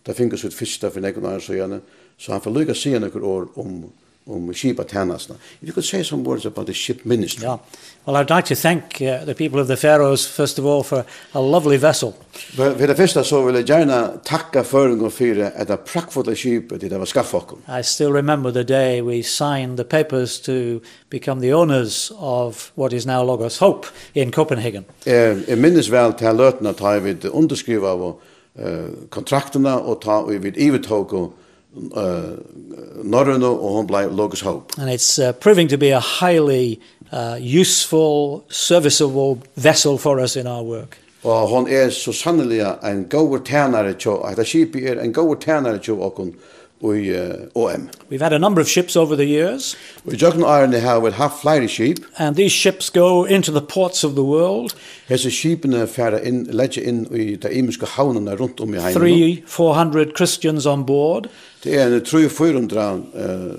Där 0.03 0.13
finns 0.13 0.43
ett 0.43 0.53
fisk 0.53 0.81
där 0.81 0.89
för 0.89 1.01
några 1.01 1.35
år 1.35 1.39
så 1.39 1.53
gärna 1.55 1.79
så 2.17 2.31
han 2.31 2.41
får 2.41 2.51
lycka 2.51 2.73
se 2.73 2.99
några 2.99 3.25
år 3.25 3.47
om 3.53 3.91
om 4.27 4.53
Shiba 4.53 4.83
Tanasna. 4.83 5.35
If 5.61 5.67
you 5.67 5.73
could 5.73 5.85
say 5.85 6.03
some 6.03 6.23
words 6.23 6.45
about 6.45 6.65
the 6.65 6.73
ship 6.73 7.05
ministry. 7.05 7.43
Yeah. 7.43 7.57
Well, 8.05 8.15
I'd 8.15 8.29
like 8.29 8.45
to 8.45 8.55
thank 8.55 9.01
uh, 9.01 9.25
the 9.25 9.35
people 9.35 9.59
of 9.59 9.67
the 9.67 9.77
Faroes, 9.77 10.25
first 10.25 10.59
of 10.59 10.65
all, 10.65 10.83
for 10.83 11.05
a 11.33 11.41
lovely 11.41 11.77
vessel. 11.77 12.13
Ved 12.57 12.87
det 12.87 12.97
første 12.97 13.23
så 13.23 13.41
vil 13.45 13.55
jeg 13.55 13.65
gjerne 13.65 14.63
føring 14.63 15.03
og 15.03 15.11
fyre 15.11 15.51
at 15.55 15.67
det 15.67 15.79
prakkfulle 15.79 16.35
skipet 16.35 16.81
det 16.81 16.99
var 16.99 17.05
skaffet 17.05 17.35
oss. 17.35 17.59
I 17.79 17.81
still 17.83 18.11
remember 18.11 18.51
the 18.51 18.63
day 18.63 19.01
we 19.01 19.23
signed 19.23 19.77
the 19.77 19.83
papers 19.83 20.39
to 20.39 20.79
become 21.09 21.41
the 21.41 21.53
owners 21.53 22.11
of 22.17 22.71
what 22.75 22.93
is 22.93 23.05
now 23.05 23.23
Logos 23.23 23.57
Hope 23.57 23.87
in 24.15 24.31
Copenhagen. 24.31 24.85
Jeg 25.05 25.57
minnes 25.57 25.91
vel 25.91 26.13
til 26.13 26.35
løtene 26.35 26.73
ta 26.73 26.87
jeg 26.87 27.03
vil 27.03 27.29
underskrive 27.29 27.87
av 27.87 28.15
kontrakterna 29.09 29.77
og 29.79 30.01
ta 30.01 30.21
vi 30.27 30.37
vid 30.37 30.57
ivetog 30.57 31.13
og 31.13 31.33
uh, 31.75 33.03
Norrøna, 33.03 33.45
og 33.45 33.75
hun 33.75 33.87
blei 33.87 34.05
Logos 34.11 34.41
Hope. 34.41 34.73
And 34.77 34.89
it's 34.89 35.19
uh, 35.19 35.31
proving 35.31 35.69
to 35.69 35.77
be 35.77 35.89
a 35.89 35.99
highly 35.99 36.79
uh, 37.11 37.37
useful, 37.61 38.43
serviceable 38.49 39.41
vessel 39.55 39.97
for 39.97 40.19
us 40.19 40.35
in 40.35 40.47
our 40.47 40.63
work. 40.63 40.97
Og 41.23 41.47
hon 41.47 41.67
er 41.69 41.89
så 41.89 42.11
sannelig 42.11 42.65
en 42.83 43.05
god 43.09 43.39
tænare 43.45 43.93
til, 43.93 44.09
at 44.31 44.37
det 44.37 44.47
skipet 44.47 44.89
er 44.89 45.01
en 45.01 45.13
god 45.13 45.35
tænare 45.35 45.77
til 45.77 45.93
åkken 45.93 46.33
i 46.83 47.11
uh, 47.11 47.63
OM. 47.63 47.89
We've 48.09 48.21
had 48.21 48.33
a 48.33 48.37
number 48.37 48.61
of 48.61 48.67
ships 48.67 48.95
over 48.95 49.15
the 49.15 49.25
years. 49.25 49.77
Vi 50.03 50.17
jøkken 50.17 50.41
ærene 50.43 50.79
har 50.79 50.99
vi 50.99 51.11
haft 51.11 51.33
flere 51.41 51.67
skip. 51.67 51.99
And 52.17 52.35
these 52.35 52.55
ships 52.55 52.89
go 52.89 53.25
into 53.25 53.51
the 53.51 53.61
ports 53.61 54.03
of 54.03 54.11
the 54.11 54.23
world. 54.23 54.71
Hese 55.07 55.31
skipene 55.31 55.87
færa 55.87 56.17
inn, 56.17 56.47
ledger 56.51 56.81
inn 56.81 57.07
i 57.15 57.35
de 57.35 57.53
imiske 57.53 57.85
havnene 57.85 58.35
rundt 58.35 58.59
om 58.59 58.73
i 58.73 58.77
heimen. 58.77 59.43
300-400 59.47 60.15
Christians 60.15 60.65
on 60.65 60.85
board. 60.85 61.27
Det 61.63 61.79
er 61.79 61.87
en 61.87 62.05
300 62.05 63.03
uh, 63.13 63.55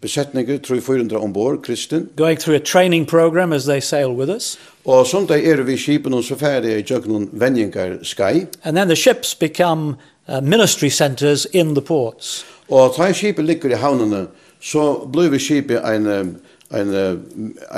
besättningar, 0.00 0.58
300 0.58 1.18
ombord, 1.18 1.62
kristen. 1.62 2.08
Going 2.16 2.40
through 2.40 2.62
a 2.62 2.64
training 2.64 3.06
program 3.06 3.52
as 3.52 3.64
they 3.64 3.80
sail 3.80 4.08
with 4.08 4.30
us. 4.36 4.58
Og 4.84 5.06
sånt 5.06 5.30
er 5.30 5.62
vi 5.62 5.76
skipen 5.76 6.14
og 6.14 6.24
så 6.24 6.36
ferdig 6.36 6.72
i 6.78 6.82
jøkken 6.82 7.28
vendinger 7.32 7.98
skai. 8.02 8.46
And 8.64 8.76
then 8.76 8.88
the 8.88 8.96
ships 8.96 9.34
become 9.34 9.96
uh, 10.28 10.40
ministry 10.42 10.88
centers 10.88 11.46
in 11.52 11.74
the 11.74 11.82
ports. 11.82 12.44
Og 12.68 12.94
ta 12.96 13.12
skipet 13.12 13.44
ligger 13.44 13.70
i 13.70 13.80
havnene, 13.80 14.26
så 14.60 15.08
blir 15.12 15.30
vi 15.30 15.38
skipet 15.38 15.84
en 15.84 16.06
en 16.74 17.22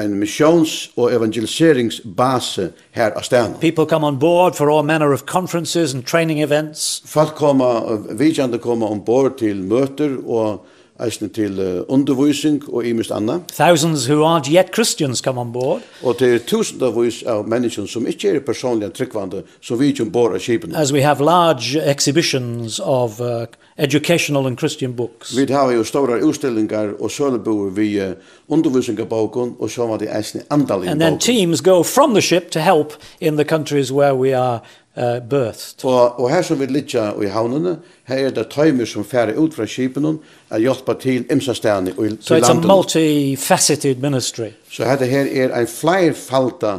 en 0.02 0.14
missions 0.18 0.90
og 0.96 1.12
evangeliseringsbase 1.14 2.72
her 2.90 3.14
av 3.16 3.22
stan. 3.22 3.54
People 3.60 3.86
come 3.86 4.06
on 4.06 4.18
board 4.18 4.56
for 4.56 4.70
all 4.70 4.82
manner 4.82 5.12
of 5.12 5.26
conferences 5.26 5.94
and 5.94 6.04
training 6.04 6.42
events. 6.42 7.02
Folk 7.06 7.34
kommer 7.34 7.98
vi 8.18 8.32
kan 8.34 8.82
ombord 8.82 9.38
til 9.38 9.62
möter 9.62 10.18
og 10.26 10.66
eisne 11.04 11.28
til 11.28 11.58
uh, 11.58 11.82
undervisning 11.88 12.62
og 12.68 12.86
imist 12.86 13.10
anna. 13.10 13.40
Thousands 13.52 14.06
who 14.10 14.24
aren't 14.24 14.50
yet 14.50 14.74
Christians 14.74 15.20
come 15.20 15.40
on 15.40 15.52
board. 15.52 15.80
Og 16.02 16.16
det 16.18 16.34
er 16.34 16.38
tusendavis 16.46 17.22
av 17.26 17.48
mennesker 17.48 17.86
som 17.86 18.06
ikke 18.06 18.34
er 18.36 18.40
personlig 18.40 18.92
tryggvande, 18.92 19.42
som 19.60 19.80
vi 19.80 19.92
ikke 19.92 20.02
ombord 20.02 20.34
av 20.34 20.44
skipene. 20.44 20.76
As 20.76 20.92
we 20.92 21.02
have 21.02 21.24
large 21.24 21.76
exhibitions 21.76 22.80
of 22.84 23.20
uh, 23.20 23.46
educational 23.80 24.46
and 24.46 24.58
Christian 24.58 24.92
books. 24.92 25.36
Vi 25.36 25.52
har 25.52 25.72
jo 25.72 25.84
store 25.84 26.20
utstillingar 26.24 26.94
og 27.00 27.10
søleboer 27.10 27.70
vi 27.70 27.88
uh, 28.00 28.12
undervisningaboken 28.48 29.54
og 29.58 29.70
så 29.70 29.86
var 29.86 29.98
det 29.98 30.10
eisne 30.16 30.42
andalin 30.50 30.88
And 30.88 31.00
then 31.00 31.18
teams 31.18 31.60
go 31.60 31.82
from 31.82 32.14
the 32.14 32.22
ship 32.22 32.50
to 32.50 32.60
help 32.60 32.92
in 33.20 33.36
the 33.36 33.44
countries 33.44 33.92
where 33.92 34.14
we 34.14 34.36
are 34.38 34.60
eh 34.96 35.20
bøst. 35.30 35.84
Og 35.84 36.20
og 36.20 36.30
her 36.30 36.42
som 36.42 36.60
vi 36.60 36.66
liggja 36.66 37.12
i 37.22 37.26
havnene, 37.26 37.76
her 38.04 38.26
er 38.26 38.30
det 38.30 38.48
tøymer 38.50 38.84
som 38.84 39.04
færer 39.04 39.38
ut 39.38 39.54
fra 39.54 39.66
skipene 39.66 40.18
er 40.50 40.58
hjelpa 40.58 40.94
til 41.00 41.24
imsastærne 41.30 41.90
og 41.90 41.96
til 41.96 42.10
landet. 42.10 42.24
So 42.24 42.34
it's 42.34 42.50
a 42.50 42.54
multifaceted 42.54 43.96
ministry. 44.00 44.50
Så 44.70 44.84
her 44.84 45.04
her 45.04 45.26
er 45.44 45.58
ein 45.58 45.66
flerfalta 45.66 46.78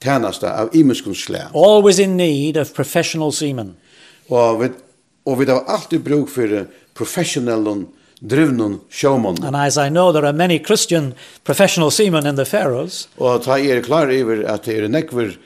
tjeneste 0.00 0.46
av 0.50 0.68
imenskunslag. 0.72 1.54
Always 1.54 1.98
in 1.98 2.16
need 2.16 2.56
of 2.56 2.72
professional 2.74 3.32
seamen. 3.32 3.76
Og 4.28 4.60
vi 4.60 4.68
og 5.26 5.38
vi 5.40 5.44
har 5.44 5.64
alltid 5.68 5.98
bruk 6.00 6.28
for 6.28 6.66
professionellen 6.94 7.86
drivnun 8.20 8.80
showman. 8.90 9.44
And 9.44 9.56
as 9.56 9.76
I 9.76 9.88
know 9.88 10.12
there 10.12 10.26
are 10.26 10.32
many 10.32 10.58
Christian 10.58 11.14
professional 11.44 11.90
seamen 11.90 12.26
in 12.26 12.36
the 12.36 12.44
Faroes. 12.44 13.08
Og 13.18 13.42
ta 13.42 13.58
er 13.58 13.82
klar 13.82 14.06
over 14.22 14.46
at 14.46 14.64
det 14.64 14.84
er 14.84 14.88
nekver 14.88 15.36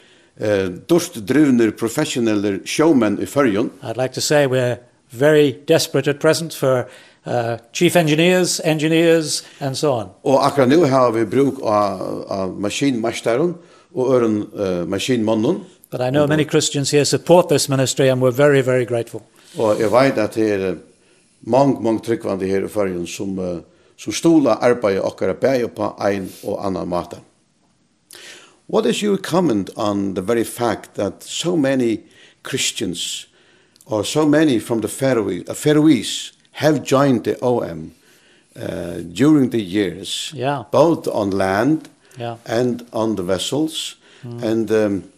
eh 0.41 0.69
dust 0.89 1.29
drivner 1.29 1.71
professional 1.71 2.61
showmen 2.65 3.19
i 3.23 3.27
Førjon. 3.27 3.71
I'd 3.83 3.97
like 3.97 4.15
to 4.15 4.21
say 4.21 4.47
we're 4.47 4.77
very 5.11 5.53
desperate 5.69 6.11
at 6.11 6.19
present 6.19 6.55
for 6.55 6.89
uh, 7.27 7.59
chief 7.73 7.97
engineers, 7.97 8.61
engineers 8.65 9.43
and 9.61 9.77
so 9.77 9.93
on. 9.93 10.09
Og 10.23 10.47
akkurat 10.47 10.69
nu 10.69 10.85
har 10.85 11.11
vi 11.11 11.25
bruk 11.25 11.55
av, 11.63 12.25
av 12.29 12.61
maskinmasteren 12.61 13.55
og 13.95 14.15
øren 14.15 14.47
uh, 14.55 14.89
maskinmannen. 14.89 15.61
But 15.91 16.01
I 16.01 16.11
know 16.11 16.27
many 16.27 16.45
Christians 16.45 16.91
here 16.91 17.05
support 17.05 17.49
this 17.49 17.69
ministry 17.69 18.09
and 18.09 18.23
we're 18.23 18.37
very, 18.37 18.61
very 18.61 18.85
grateful. 18.85 19.23
Og 19.59 19.81
jeg 19.81 19.91
vet 19.93 20.19
at 20.19 20.35
det 20.35 20.53
er 20.53 20.75
mange, 21.41 21.83
mange 21.83 22.01
tryggvande 22.01 22.47
her 22.47 22.65
i 22.65 22.69
Førjen 22.69 23.07
som, 23.07 23.39
uh, 23.39 23.59
som 23.99 24.13
stola 24.13 24.51
arbeidet 24.51 25.03
akkurat 25.05 25.37
bæg 25.37 25.71
på 25.77 25.95
ein 26.07 26.31
og 26.45 26.67
annan 26.67 26.89
måte. 26.89 27.17
What 28.71 28.87
is 28.87 29.03
your 29.03 29.19
comment 29.19 29.69
on 29.77 30.15
the 30.15 30.23
very 30.23 30.45
fact 30.45 30.95
that 30.95 31.25
so 31.25 31.57
many 31.57 32.05
Christians 32.45 33.27
or 33.85 34.05
so 34.05 34.25
many 34.25 34.61
from 34.61 34.81
the 34.81 34.87
Faroe 34.87 35.43
uh, 35.49 35.55
Faroese 35.55 36.31
have 36.53 36.85
joined 36.85 37.25
the 37.25 37.37
OM 37.43 37.93
uh, 38.55 38.99
during 39.13 39.51
the 39.51 39.61
years, 39.61 40.31
yeah. 40.37 40.63
both 40.71 41.09
on 41.09 41.31
land 41.31 41.89
yeah. 42.17 42.37
and 42.47 42.87
on 42.93 43.17
the 43.17 43.25
vessels, 43.25 43.97
mm. 44.23 44.41
and 44.41 44.71
um, 44.71 45.11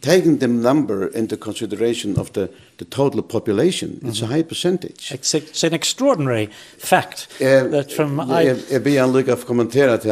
taking 0.00 0.38
the 0.38 0.48
number 0.48 1.06
into 1.06 1.36
consideration 1.36 2.18
of 2.18 2.32
the, 2.32 2.50
the 2.78 2.84
total 2.84 3.22
population, 3.22 3.90
mm 3.90 3.98
-hmm. 4.00 4.08
it's 4.08 4.22
a 4.22 4.26
high 4.26 4.44
percentage. 4.44 5.14
It's, 5.14 5.34
it's 5.34 5.64
an 5.64 5.72
extraordinary 5.72 6.48
fact 6.78 7.28
uh, 7.40 7.70
that 7.70 7.92
from... 7.92 8.18
Jeg, 8.18 8.56
jeg, 8.70 8.82
be 8.82 8.90
blir 8.90 9.02
anlykket 9.02 9.38
for 9.38 9.54
å 9.54 9.66
til 9.70 9.88
at, 9.88 10.06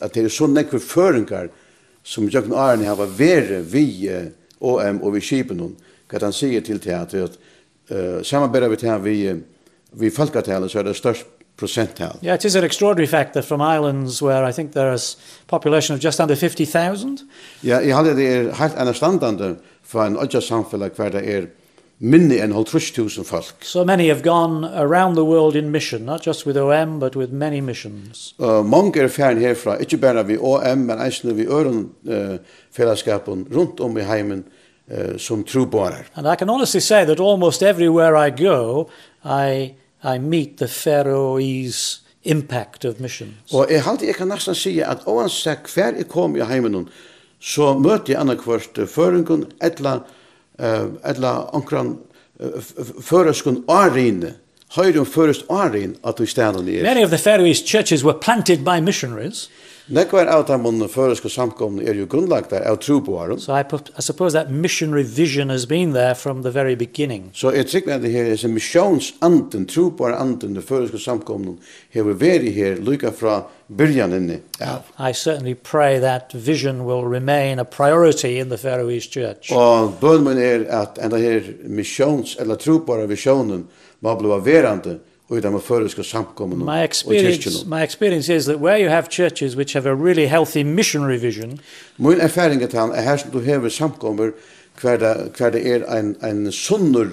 at 0.00 0.14
det 0.14 0.24
er 0.24 0.28
så 0.28 0.46
nekve 0.46 0.80
føringar 0.80 1.48
som 2.04 2.28
jøkken 2.28 2.52
kan 2.52 2.84
har 2.84 2.96
vært 3.00 3.64
vi 3.72 4.10
OM 4.60 5.02
og 5.02 5.14
vi 5.14 5.20
skipen 5.20 5.60
hon 5.60 5.76
hva 6.08 6.20
han 6.20 6.32
sier 6.36 6.60
til 6.60 6.78
det 6.78 6.94
at 6.94 7.14
eh 7.90 8.22
samarbetar 8.22 8.68
vi 8.68 8.76
til 8.76 9.02
vi 9.02 9.42
vi 9.92 10.10
folkatalet 10.10 10.70
så 10.70 10.78
er 10.78 10.82
det 10.82 10.96
størst 10.96 11.26
percentile. 11.56 12.18
Yeah, 12.22 12.34
it 12.34 12.44
is 12.44 12.56
an 12.56 12.64
extraordinary 12.64 13.06
fact 13.06 13.32
that 13.32 13.44
from 13.44 13.60
islands 13.60 14.22
where 14.22 14.44
I 14.44 14.52
think 14.52 14.72
there 14.72 14.94
is 14.94 15.16
population 15.46 15.94
of 15.94 16.04
just 16.04 16.20
under 16.20 16.34
50,000. 16.34 17.18
Ja, 17.62 17.80
i 17.80 17.90
halde 17.90 18.16
det 18.16 18.28
er 18.28 18.54
helt 18.54 18.74
anastandande 18.74 19.56
for 19.82 20.02
en 20.02 20.16
ødja 20.16 20.40
samfunn 20.40 20.90
hver 20.96 21.08
det 21.08 21.36
er 21.36 21.46
minni 21.98 22.38
enn 22.42 22.52
50.000 22.52 23.24
folk. 23.24 23.64
So 23.64 23.84
many 23.84 24.08
have 24.08 24.22
gone 24.22 24.64
around 24.64 25.14
the 25.14 25.24
world 25.24 25.56
in 25.56 25.70
mission, 25.70 26.04
not 26.04 26.22
just 26.22 26.46
with 26.46 26.56
OM, 26.56 26.98
but 26.98 27.16
with 27.16 27.32
many 27.32 27.60
missions. 27.60 28.34
Uh, 28.38 28.62
mange 28.62 29.00
er 29.00 29.08
fjern 29.08 29.40
herfra, 29.40 29.78
ikkje 29.78 30.00
berre 30.00 30.24
vi 30.26 30.38
OM, 30.38 30.86
men 30.88 30.98
eisne 30.98 31.34
vi 31.34 31.46
øren 31.46 31.88
uh, 32.08 32.36
fellesskapen 32.74 33.46
rundt 33.54 33.80
om 33.80 33.98
i 33.98 34.02
heimen 34.02 34.44
uh, 34.90 35.16
som 35.18 35.44
trobarar. 35.44 36.06
And 36.16 36.26
I 36.26 36.36
can 36.36 36.48
honestly 36.48 36.80
say 36.80 37.04
that 37.04 37.20
almost 37.20 37.62
everywhere 37.62 38.16
I 38.16 38.30
go, 38.30 38.90
I, 39.24 39.74
I 40.02 40.18
meet 40.18 40.58
the 40.58 40.68
Faroese 40.68 42.00
impact 42.24 42.84
of 42.84 43.00
missions. 43.00 43.52
Og 43.52 43.70
jeg 43.70 43.82
halte 43.84 44.06
jeg 44.06 44.16
kan 44.16 44.28
nesten 44.28 44.56
si 44.56 44.78
at 44.80 45.06
oansett 45.06 45.68
hver 45.74 45.96
jeg 45.98 46.08
kom 46.08 46.36
i 46.36 46.44
heimen, 46.44 46.88
så 47.40 47.74
møter 47.76 48.14
jeg 48.14 48.20
annakvart 48.22 48.78
føringen, 48.88 49.44
etla 49.62 50.00
eller 50.58 51.54
omkran 51.54 51.96
føreskun 53.02 53.62
arine, 53.70 54.34
høyre 54.74 55.02
om 55.02 55.06
førest 55.06 55.46
arin 55.50 55.96
at 56.06 56.18
du 56.18 56.26
stedet 56.26 56.64
nei 56.64 56.78
er. 56.80 56.86
Many 56.86 57.04
of 57.04 57.10
the 57.10 57.18
Faroese 57.18 57.62
churches 57.62 58.04
were 58.04 58.18
planted 58.18 58.64
by 58.64 58.80
missionaries. 58.80 59.48
Nekvar 59.86 60.26
av 60.32 60.46
de 60.48 60.86
føreske 60.88 61.28
samkomne 61.28 61.82
er 61.84 61.98
jo 61.98 62.06
grunnlagt 62.08 62.54
av 62.56 62.78
troboaren. 62.80 63.36
So 63.38 63.52
I, 63.52 63.64
I 63.98 64.00
suppose 64.00 64.32
that 64.32 64.50
missionary 64.50 65.02
vision 65.02 65.50
has 65.50 65.66
been 65.66 65.92
there 65.92 66.14
from 66.14 66.42
the 66.42 66.50
very 66.50 66.74
beginning. 66.74 67.30
So 67.34 67.52
jeg 67.52 67.66
trykker 67.68 68.00
det 68.00 68.12
her 68.14 68.30
er 68.32 68.44
en 68.44 68.54
misjonsanden, 68.54 69.66
troboaranden, 69.68 70.54
de 70.56 70.62
føreske 70.64 70.98
samkomne 70.98 71.58
hever 71.92 72.16
veri 72.16 72.54
her 72.56 72.80
lykka 72.80 73.12
fra 73.12 73.42
byrjaninni 73.68 74.40
Ja. 74.60 74.80
I 74.98 75.12
certainly 75.12 75.54
pray 75.54 76.00
that 76.00 76.32
vision 76.32 76.86
will 76.86 77.04
remain 77.04 77.58
a 77.58 77.64
priority 77.64 78.38
in 78.40 78.48
the 78.48 78.58
Faroese 78.58 79.10
Church. 79.10 79.52
Og 79.52 79.98
bønmen 80.00 80.38
er 80.38 80.64
at 80.70 80.98
enda 81.02 81.20
her 81.20 81.42
misjons- 81.68 82.40
eller 82.40 82.56
troboarvisionen 82.56 83.66
må 84.00 84.16
bli 84.16 84.40
verande 84.52 84.98
i 85.30 85.40
de 85.40 85.60
føreske 85.60 86.04
samkommun 86.04 86.58
my 86.58 86.84
experience 86.84 87.66
my 87.66 87.82
experience 87.82 88.28
is 88.28 88.44
that 88.44 88.56
where 88.56 88.78
you 88.78 88.90
have 88.90 89.06
churches 89.10 89.56
which 89.56 89.72
have 89.72 89.86
a 89.86 89.94
really 89.94 90.26
healthy 90.26 90.62
missionary 90.62 91.16
vision 91.16 91.60
min 91.98 92.20
erfaring 92.20 92.62
er 92.62 92.66
at 92.66 93.04
han 93.04 93.18
som 93.18 93.30
du 93.30 93.40
hever 93.40 93.68
samkommer 93.68 94.30
hver 94.80 94.96
det 94.96 95.32
hver 95.38 95.50
det 95.50 95.66
er 95.66 95.98
en 95.98 96.16
en 96.24 96.52
sunner 96.52 97.06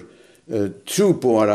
uh, 0.47 0.69
tro 0.85 1.11
på 1.11 1.45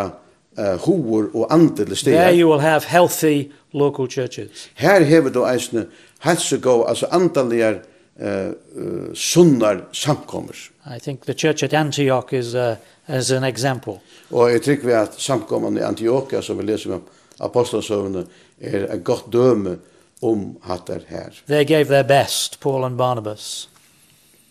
uh, 0.58 0.76
hoor 0.86 1.30
och 1.34 1.52
andel 1.52 1.96
steder 1.96 2.18
there 2.18 2.40
you 2.40 2.50
will 2.50 2.60
have 2.60 2.82
healthy 2.86 3.50
local 3.72 4.08
churches. 4.08 4.70
Her 4.74 5.04
har 5.04 5.30
du 5.30 5.44
eisne 5.44 5.86
hatsa 6.18 6.56
go 6.56 6.82
alltså 6.82 7.06
andeligar 7.06 7.74
uh, 8.20 8.52
uh, 8.76 9.14
sunnar 9.14 9.80
samkommer 9.92 10.70
i 10.96 10.98
think 10.98 11.26
the 11.26 11.34
church 11.34 11.62
at 11.62 11.72
antioch 11.72 12.32
is 12.32 12.54
a 12.54 12.70
uh, 12.70 12.76
as 13.08 13.30
an 13.30 13.44
example. 13.44 14.00
Og 14.30 14.52
jeg 14.52 14.62
tror 14.62 14.86
vi 14.86 14.92
at 14.92 15.14
samkommen 15.18 15.78
i 15.78 15.84
Antioquia 15.84 16.42
som 16.42 16.58
vi 16.58 16.66
leser 16.66 16.94
om 16.94 17.02
apostelsøvende, 17.40 18.26
er 18.60 18.86
et 18.94 19.04
godt 19.04 19.32
døme 19.32 19.76
om 20.22 20.56
hattar 20.62 21.00
her. 21.08 21.30
They 21.46 21.64
gave 21.64 21.84
their 21.84 22.02
best, 22.02 22.60
Paul 22.60 22.84
and 22.84 22.96
Barnabas. 22.98 23.68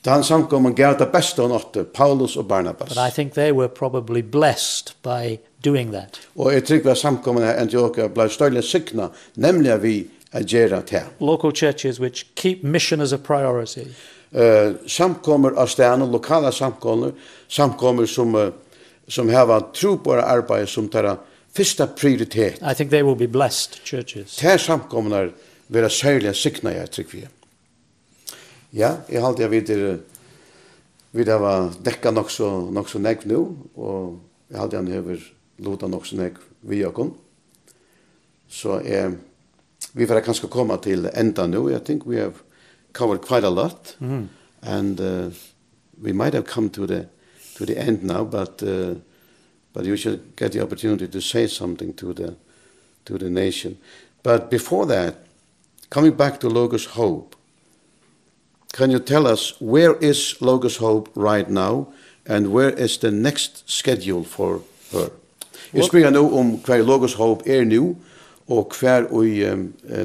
Dan 0.06 0.24
samkommen 0.24 0.76
gav 0.76 1.00
det 1.00 1.08
beste 1.12 1.42
og 1.42 1.50
nåtte, 1.50 1.84
Paulus 1.84 2.36
og 2.38 2.48
Barnabas. 2.48 2.90
But 2.90 2.98
I 2.98 3.10
think 3.10 3.34
they 3.34 3.52
were 3.52 3.68
probably 3.68 4.22
blessed 4.22 4.94
by 5.04 5.40
doing 5.66 5.92
that. 5.92 6.20
Og 6.36 6.54
jeg 6.54 6.64
tror 6.64 6.78
vi 6.84 6.90
at 6.90 6.98
samkommen 6.98 7.44
i 7.44 7.48
Antiochia 7.48 8.08
ble 8.08 8.30
større 8.30 8.62
sikna, 8.62 9.08
nemlig 9.36 9.72
at 9.72 9.84
vi 9.84 9.96
at 10.36 10.46
gjøre 10.52 10.82
det. 10.90 11.04
Local 11.20 11.52
churches 11.52 12.00
which 12.00 12.26
keep 12.36 12.64
mission 12.64 13.02
as 13.02 13.14
a 13.14 13.18
priority. 13.18 13.88
Uh, 14.36 14.76
samkommer 14.88 15.56
av 15.56 15.70
stedene, 15.72 16.06
lokala 16.12 16.52
samkommer, 16.52 17.12
samkommer 17.48 18.06
som, 18.06 18.36
uh, 18.36 18.52
som 19.08 19.30
har 19.30 19.72
tro 19.74 19.96
på 19.98 20.18
arbeid 20.20 20.68
som 20.68 20.90
tar 20.90 21.18
fyrsta 21.56 21.88
prioritet. 21.88 22.60
I 22.62 22.74
think 22.74 22.92
they 22.92 23.04
will 23.04 23.16
be 23.16 23.28
blessed 23.28 23.80
churches. 23.86 24.36
Ter 24.36 24.58
samkomnar 24.58 25.32
vera 25.68 25.90
særlig 25.90 26.36
sikna 26.36 26.74
jeg 26.76 26.92
trykk 26.92 27.14
vi. 27.14 27.24
Ja, 28.76 28.98
jeg 29.10 29.24
halte 29.24 29.46
jeg 29.46 29.52
videre 29.52 29.98
vi 31.16 31.24
det 31.24 31.38
var 31.40 31.70
dekka 31.80 32.12
nok 32.12 32.32
så, 32.32 32.50
nok 32.76 32.90
så 32.92 33.00
nekv 33.00 33.24
nu, 33.30 33.38
og 33.80 34.18
jeg 34.52 34.60
halte 34.60 34.76
jeg 34.76 34.98
hever 34.98 35.22
lota 35.64 35.88
nok 35.88 36.04
så 36.06 36.18
nekv 36.20 36.42
vi 36.68 36.84
og 36.84 37.16
Så 38.50 38.80
eh 38.84 39.12
vi 39.94 40.08
får 40.08 40.20
kanskje 40.26 40.50
komme 40.50 40.78
til 40.84 41.10
enda 41.14 41.48
nå. 41.48 41.70
I 41.70 41.80
think 41.80 42.06
we 42.06 42.18
have 42.18 42.42
covered 42.94 43.22
quite 43.22 43.46
a 43.46 43.50
lot. 43.50 43.96
Mm 44.00 44.10
-hmm. 44.10 44.28
And 44.62 45.00
uh, 45.00 45.32
we 46.04 46.14
might 46.14 46.34
have 46.34 46.46
come 46.46 46.70
to 46.70 46.86
the 46.88 47.06
to 47.58 47.66
the 47.66 47.78
end 47.78 48.04
now, 48.04 48.26
but 48.26 48.62
uh, 48.64 48.96
but 49.74 49.86
you 49.86 49.98
should 49.98 50.20
get 50.36 50.52
the 50.52 50.62
opportunity 50.62 51.08
to 51.08 51.22
say 51.22 51.48
something 51.48 51.96
to 51.96 52.14
the 52.14 52.34
to 53.06 53.18
the 53.18 53.30
nation. 53.30 53.78
But 54.24 54.50
before 54.50 54.86
that, 54.86 55.16
coming 55.90 56.16
back 56.16 56.40
to 56.40 56.50
Logos 56.50 56.86
Hope, 56.86 57.36
can 58.74 58.92
you 58.92 59.00
tell 59.00 59.28
us 59.28 59.54
where 59.62 59.96
is 60.02 60.36
Logos 60.42 60.78
Hope 60.78 61.10
right 61.16 61.50
now 61.50 61.88
and 62.26 62.48
where 62.48 62.72
is 62.84 62.98
the 62.98 63.12
next 63.12 63.70
schedule 63.70 64.24
for 64.24 64.62
her? 64.92 65.10
Jeg 65.74 65.84
spyrir 65.84 66.10
nå 66.10 66.24
om 66.38 66.58
hva 66.64 66.78
Logos 66.82 67.14
Hope 67.14 67.44
er 67.50 67.64
nå, 67.64 67.96
og 68.48 68.74
hver 68.80 69.08
i 69.24 69.40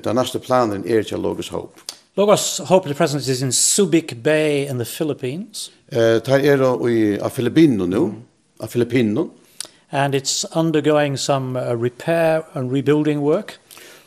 den 0.04 0.16
neste 0.16 0.38
planen 0.38 0.84
er 0.86 1.02
til 1.02 1.18
Logos 1.18 1.48
Hope. 1.48 1.80
Logos 2.16 2.60
Hope 2.64 2.94
Presence 2.94 3.32
is 3.32 3.42
in 3.42 3.52
Subic 3.52 4.22
Bay 4.22 4.68
in 4.70 4.78
the 4.78 4.84
Philippines. 4.84 5.70
Eh, 5.92 6.20
tar 6.20 6.38
er 6.38 6.88
i 6.88 7.18
av 7.18 7.30
Filippino 7.30 7.86
nu, 7.86 8.12
av 8.60 8.68
Filippino, 8.68 9.30
And 9.92 10.14
it's 10.14 10.44
undergoing 10.54 11.16
some 11.16 11.56
uh, 11.56 11.74
repair 11.74 12.44
and 12.54 12.72
rebuilding 12.72 13.20
work. 13.20 13.58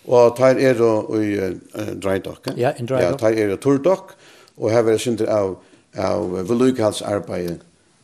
Og 0.07 0.37
tar 0.37 0.55
er 0.55 0.79
i 1.21 1.39
uh, 1.39 1.99
dry 2.03 2.19
dock. 2.19 2.47
Ja, 2.47 2.53
yeah, 2.61 2.79
in 2.79 2.85
dry 2.85 3.01
dock. 3.01 3.03
Ja, 3.03 3.17
tar 3.17 3.31
er 3.31 3.53
i 3.53 3.57
tour 3.57 3.77
dock 3.77 4.15
og 4.57 4.71
her 4.71 4.87
er 4.87 4.97
sinter 4.97 5.29
av 5.29 5.57
av 5.93 6.31
vedlikehaldsarbeidet 6.49 7.59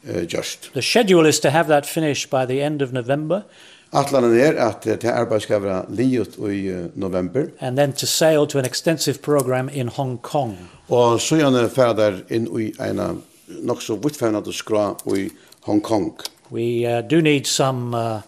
uh, 0.10 0.34
just. 0.34 0.70
The 0.74 0.82
schedule 0.82 1.28
is 1.28 1.40
to 1.40 1.50
have 1.50 1.68
that 1.68 1.86
finished 1.86 2.30
by 2.30 2.46
the 2.46 2.62
end 2.62 2.82
of 2.82 2.94
November 2.94 3.44
Atlanen 3.92 4.36
er 4.40 4.60
at 4.62 4.84
det 4.84 5.04
her 5.04 5.14
arbeidet 5.14 5.44
skal 5.44 5.64
være 5.64 5.86
livet 5.90 6.38
i 6.38 6.70
november. 6.96 7.48
And 7.60 7.78
then 7.78 7.94
to 7.94 8.06
sail 8.06 8.48
to 8.48 8.60
an 8.60 8.66
extensive 8.66 9.22
program 9.22 9.70
in 9.74 9.88
Hong 9.88 10.22
Kong. 10.22 10.58
Og 10.90 11.22
så 11.22 11.36
gjerne 11.36 11.70
ferder 11.70 12.22
inn 12.30 12.48
i 12.60 12.72
en 12.82 13.22
nok 13.48 13.82
så 13.82 13.96
vittfernende 13.96 14.54
skra 14.54 14.94
i 15.16 15.30
Hong 15.66 15.82
Kong. 15.82 16.14
We 16.52 16.86
uh, 16.86 17.02
do 17.02 17.22
need 17.22 17.46
some 17.46 17.98
uh, 17.98 18.22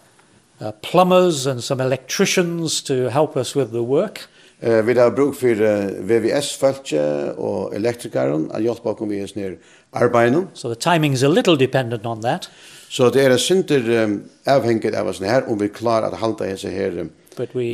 uh, 0.61 0.71
plumbers 0.81 1.47
and 1.47 1.61
some 1.61 1.83
electricians 1.83 2.81
to 2.81 3.09
help 3.09 3.35
us 3.37 3.55
with 3.55 3.71
the 3.71 3.83
work. 3.83 4.27
Eh 4.61 4.85
vi 4.85 4.93
har 4.93 5.11
bruk 5.11 5.35
för 5.35 5.55
VVS 6.01 6.57
fältje 6.57 7.33
og 7.37 7.75
elektrikaren 7.75 8.51
at 8.53 8.63
hjälpa 8.63 8.89
oss 8.89 9.09
vi 9.09 9.19
er 9.19 9.27
snir 9.27 9.57
arbeten. 9.93 10.47
So 10.53 10.73
the 10.73 10.75
timing 10.75 11.13
is 11.13 11.23
a 11.23 11.27
little 11.27 11.57
dependent 11.57 12.05
on 12.05 12.21
that. 12.21 12.49
Så 12.91 13.07
det 13.09 13.23
er 13.23 13.37
synder 13.39 13.85
um, 14.03 14.17
avhengig 14.45 14.91
av 14.99 15.07
oss 15.07 15.21
her, 15.23 15.45
om 15.47 15.59
vi 15.59 15.69
klarer 15.71 16.11
at 16.11 16.19
hålla 16.19 16.49
hese 16.49 16.69
her 16.69 16.97
um, 16.99 17.11
But 17.37 17.55
we, 17.55 17.71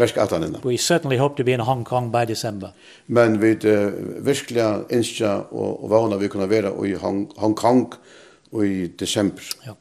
we 0.64 0.78
certainly 0.78 1.18
hope 1.18 1.36
to 1.38 1.44
be 1.44 1.52
in 1.52 1.60
Hong 1.60 1.84
Kong 1.84 2.12
by 2.12 2.26
December. 2.26 2.70
Men 3.08 3.42
vi 3.42 3.56
uh, 3.66 4.26
virkelig 4.26 4.86
ønsker 4.92 5.28
og, 5.28 5.84
og 5.84 5.90
vana 5.90 6.16
vi 6.16 6.28
kunne 6.28 6.50
være 6.50 6.72
i 6.88 6.94
Hong, 6.94 7.32
Hong 7.38 7.56
Kong 7.56 7.94
i 8.54 8.88
December. 9.00 9.42
Ja. 9.66 9.74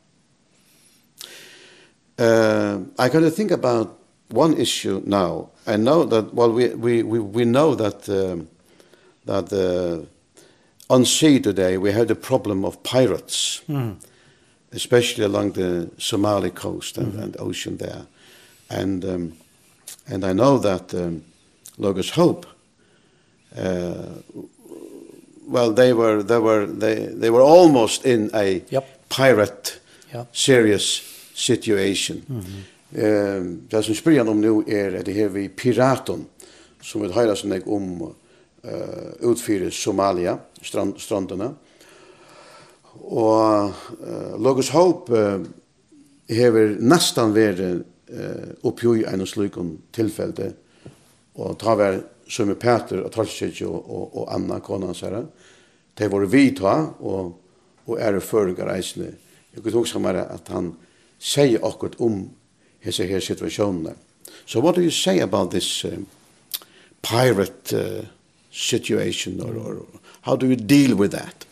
Uh, 2.18 2.80
I 2.98 3.08
kind 3.10 3.26
of 3.26 3.34
think 3.34 3.50
about 3.50 3.88
one 4.30 4.56
issue 4.56 5.02
now. 5.04 5.50
I 5.66 5.76
know 5.76 6.04
that, 6.04 6.32
well, 6.32 6.50
we, 6.50 6.74
we, 6.74 7.02
we, 7.02 7.18
we 7.20 7.44
know 7.44 7.74
that, 7.74 8.08
um, 8.08 8.48
that 9.26 9.52
uh, 9.52 10.02
on 10.88 11.04
sea 11.04 11.38
today 11.38 11.76
we 11.76 11.92
have 11.92 12.06
the 12.06 12.14
problem 12.14 12.64
of 12.64 12.82
pirates. 12.82 13.62
Mm 13.68 13.96
especially 14.72 15.24
along 15.24 15.52
the 15.52 15.88
Somali 15.98 16.50
coast 16.50 16.98
and, 16.98 17.06
mm 17.06 17.18
-hmm. 17.18 17.22
and 17.22 17.40
ocean 17.40 17.76
there. 17.76 18.06
And, 18.68 19.04
um, 19.04 19.32
and 20.06 20.24
I 20.24 20.32
know 20.32 20.60
that 20.60 20.94
um, 20.94 21.22
Logos 21.76 22.10
Hope, 22.10 22.46
uh, 23.58 23.94
well, 25.48 25.72
they 25.74 25.92
were, 25.92 26.24
they, 26.24 26.38
were, 26.38 26.66
they, 26.78 27.06
they 27.20 27.30
were 27.30 27.44
almost 27.44 28.04
in 28.04 28.30
a 28.32 28.62
yep. 28.70 28.84
pirate, 29.08 29.80
yep. 30.14 30.26
serious 30.32 31.02
situation. 31.34 32.22
Mm 32.28 32.40
-hmm. 32.40 32.76
Um, 32.92 33.62
det 33.70 33.84
som 33.84 33.94
spyrir 33.94 34.28
om 34.28 34.36
nu 34.36 34.64
er 34.68 34.98
at 34.98 35.06
det 35.06 35.14
her 35.14 35.28
vi 35.28 35.48
piraten, 35.48 36.26
som 36.82 37.02
vi 37.02 37.10
høyra 37.12 37.34
sånn 37.36 37.58
om 37.66 37.88
uh, 38.06 39.10
utfyrir 39.20 39.70
Somalia, 39.70 40.38
strand, 40.62 40.94
strandene, 41.02 41.50
Og 43.06 43.70
uh, 44.00 44.34
Logos 44.42 44.72
Hope 44.74 45.14
uh, 45.14 45.44
hever 46.28 46.76
nestan 46.80 47.34
vere 47.34 47.70
uh, 47.76 48.48
oppjoi 48.66 49.04
enn 49.06 49.26
slukon 49.26 49.76
tilfelde 49.94 50.52
og 51.36 51.58
ta 51.60 51.76
ver 51.78 52.00
som 52.28 52.50
er 52.50 52.58
Peter 52.58 53.04
og 53.04 53.12
Tralskirke 53.14 53.66
og, 53.68 53.78
og, 53.86 54.16
og 54.22 54.32
Anna, 54.34 54.58
konan 54.60 54.96
særa. 54.96 55.22
De 55.96 56.08
var 56.10 56.26
vi 56.26 56.48
ta 56.56 56.74
og, 56.98 57.36
og 57.86 58.00
er 58.02 58.18
føringar 58.20 58.72
eisne. 58.74 59.12
Jeg 59.54 59.62
kunne 59.62 59.84
også 59.84 60.02
mer 60.02 60.18
at 60.24 60.50
han 60.52 60.72
sier 61.22 61.62
akkurat 61.64 61.96
om 62.02 62.26
hese 62.84 63.06
her 63.06 63.22
situasjonene. 63.22 63.94
So 64.46 64.60
what 64.60 64.76
do 64.76 64.82
you 64.82 64.90
say 64.90 65.20
about 65.20 65.50
this 65.50 65.84
uh, 65.84 65.96
pirate 67.02 67.72
uh, 67.72 68.04
situation 68.50 69.40
or, 69.40 69.54
or 69.56 69.86
how 70.22 70.36
do 70.36 70.46
you 70.46 70.56
deal 70.56 70.96
with 70.96 71.12
that? 71.12 71.45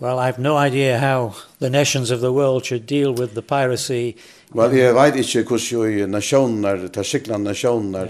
Well, 0.00 0.20
I 0.20 0.26
have 0.26 0.38
no 0.38 0.56
idea 0.56 0.98
how 0.98 1.34
the 1.58 1.70
nations 1.70 2.10
of 2.10 2.20
the 2.20 2.32
world 2.32 2.64
should 2.64 2.86
deal 2.86 3.12
with 3.12 3.34
the 3.34 3.42
piracy. 3.42 4.16
Well, 4.54 4.76
jeg 4.76 4.94
vet 4.94 5.16
ikke 5.16 5.42
hvordan 5.42 5.98
jo 5.98 6.06
nasjoner, 6.06 6.88
tersiklande 6.88 7.44
nasjoner, 7.44 8.06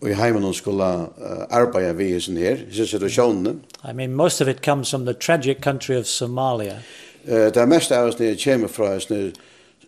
og 0.00 0.10
i 0.10 0.14
heimen 0.14 0.42
hun 0.42 0.54
skulle 0.54 0.84
uh, 0.84 1.44
arbeide 1.50 1.96
vi 1.96 2.16
i 2.16 2.20
sin 2.20 2.36
her, 2.36 2.56
i 2.70 3.08
sin. 3.08 3.60
I 3.84 3.92
mean, 3.92 4.14
most 4.14 4.40
of 4.40 4.48
it 4.48 4.62
comes 4.62 4.90
from 4.90 5.04
the 5.04 5.14
tragic 5.14 5.60
country 5.60 5.96
of 5.96 6.06
Somalia. 6.06 6.78
Uh, 7.28 7.52
det 7.52 7.68
mest 7.68 7.92
av 7.92 8.08
oss 8.08 8.18
nere 8.18 8.36
kommer 8.44 8.68
fra 8.68 8.94
oss 8.96 9.10
nere, 9.10 9.32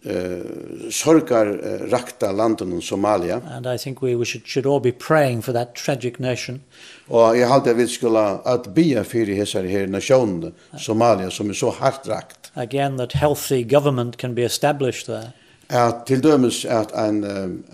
uh, 0.04 0.90
sorgar 0.90 1.46
uh, 1.46 1.90
rakta 1.90 2.32
landen 2.32 2.72
i 2.78 2.82
Somalia. 2.82 3.40
And 3.50 3.66
I 3.66 3.78
think 3.78 4.02
we, 4.02 4.14
we 4.14 4.24
should, 4.24 4.46
should 4.46 4.66
all 4.66 4.80
be 4.80 4.92
praying 4.92 5.42
for 5.42 5.52
that 5.52 5.74
tragic 5.74 6.20
nation. 6.20 6.60
Og 7.08 7.38
jeg 7.38 7.48
halte 7.48 7.76
vi 7.76 7.86
skulle 7.86 8.20
at 8.46 8.68
bia 8.74 9.02
fyrir 9.02 9.36
hessar 9.36 9.64
her 9.64 9.86
nasjonen 9.86 10.52
Somalia 10.78 11.30
som 11.30 11.50
er 11.50 11.54
så 11.54 11.70
hardt 11.70 12.08
rakt. 12.08 12.52
Again, 12.56 12.96
that 12.96 13.12
healthy 13.12 13.62
government 13.64 14.18
can 14.18 14.34
be 14.34 14.42
established 14.42 15.06
there. 15.06 15.32
At 15.68 16.06
til 16.06 16.22
dømes 16.22 16.64
at 16.64 16.92
en, 16.96 17.24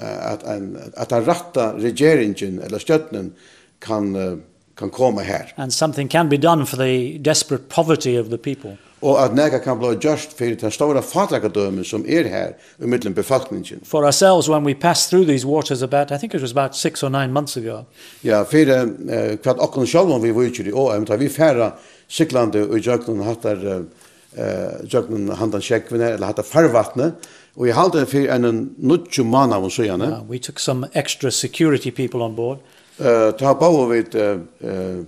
at 0.01 0.43
en, 0.43 0.77
at 0.97 1.13
en 1.13 1.27
ratta 1.27 1.71
regeringen 1.79 2.59
eller 2.59 2.79
støtten 2.79 3.33
kan, 3.81 4.41
kan 4.77 4.91
komme 4.91 5.23
her. 5.23 5.53
And 5.57 5.71
something 5.71 6.11
can 6.11 6.29
be 6.29 6.37
done 6.37 6.67
for 6.67 6.77
the 6.77 7.19
desperate 7.19 7.69
poverty 7.69 8.19
of 8.19 8.27
the 8.27 8.39
people 8.39 8.77
og 9.05 9.19
at 9.21 9.35
nega 9.37 9.61
kan 9.61 9.79
bli 9.79 9.93
just 10.01 10.33
fyrir 10.39 10.57
den 10.61 10.73
stora 10.73 11.03
fatrakadømen 11.05 11.85
som 11.85 12.05
er 12.09 12.29
her 12.33 12.55
i 12.81 12.89
middelen 12.89 13.15
befolkningen. 13.15 13.85
For 13.85 14.05
ourselves, 14.05 14.49
when 14.49 14.65
we 14.65 14.75
passed 14.75 15.11
through 15.11 15.27
these 15.29 15.47
waters 15.47 15.83
about, 15.83 16.13
I 16.13 16.19
think 16.19 16.35
it 16.35 16.43
was 16.43 16.51
about 16.51 16.77
six 16.77 17.03
or 17.03 17.11
nine 17.11 17.33
months 17.33 17.57
ago. 17.57 17.85
Ja, 18.25 18.45
fyrir 18.45 18.89
uh, 18.89 19.37
kvart 19.43 19.61
okkon 19.61 19.87
sjálfum 19.87 20.23
vi 20.23 20.33
vujtjur 20.33 20.73
i 20.73 20.73
OM, 20.73 21.05
ta 21.07 21.21
vi 21.21 21.29
færa 21.29 21.75
syklandi 22.09 22.65
og 22.65 22.81
jöknun 22.81 23.25
hattar 23.25 23.61
uh, 23.65 23.85
jöknun 24.89 25.37
handan 25.37 25.63
sjekkvinne, 25.63 26.15
eller 26.17 26.27
hattar 26.27 26.49
farvatne, 26.49 27.13
Og 27.55 27.69
jeg 27.69 27.77
halte 27.79 28.03
for 28.11 28.31
en 28.35 28.47
nutju 28.83 29.25
manna 29.25 29.61
av 29.63 29.69
søgjane. 29.71 30.09
Yeah, 30.11 30.23
we 30.27 30.39
took 30.39 30.59
some 30.59 30.87
extra 30.93 31.31
security 31.31 31.91
people 31.91 32.23
on 32.23 32.35
board. 32.35 32.59
Uh, 32.99 33.31
ta 33.39 33.55
bau 33.55 33.87
vi 33.91 34.01
uh, 34.15 34.41
uh, 34.63 35.05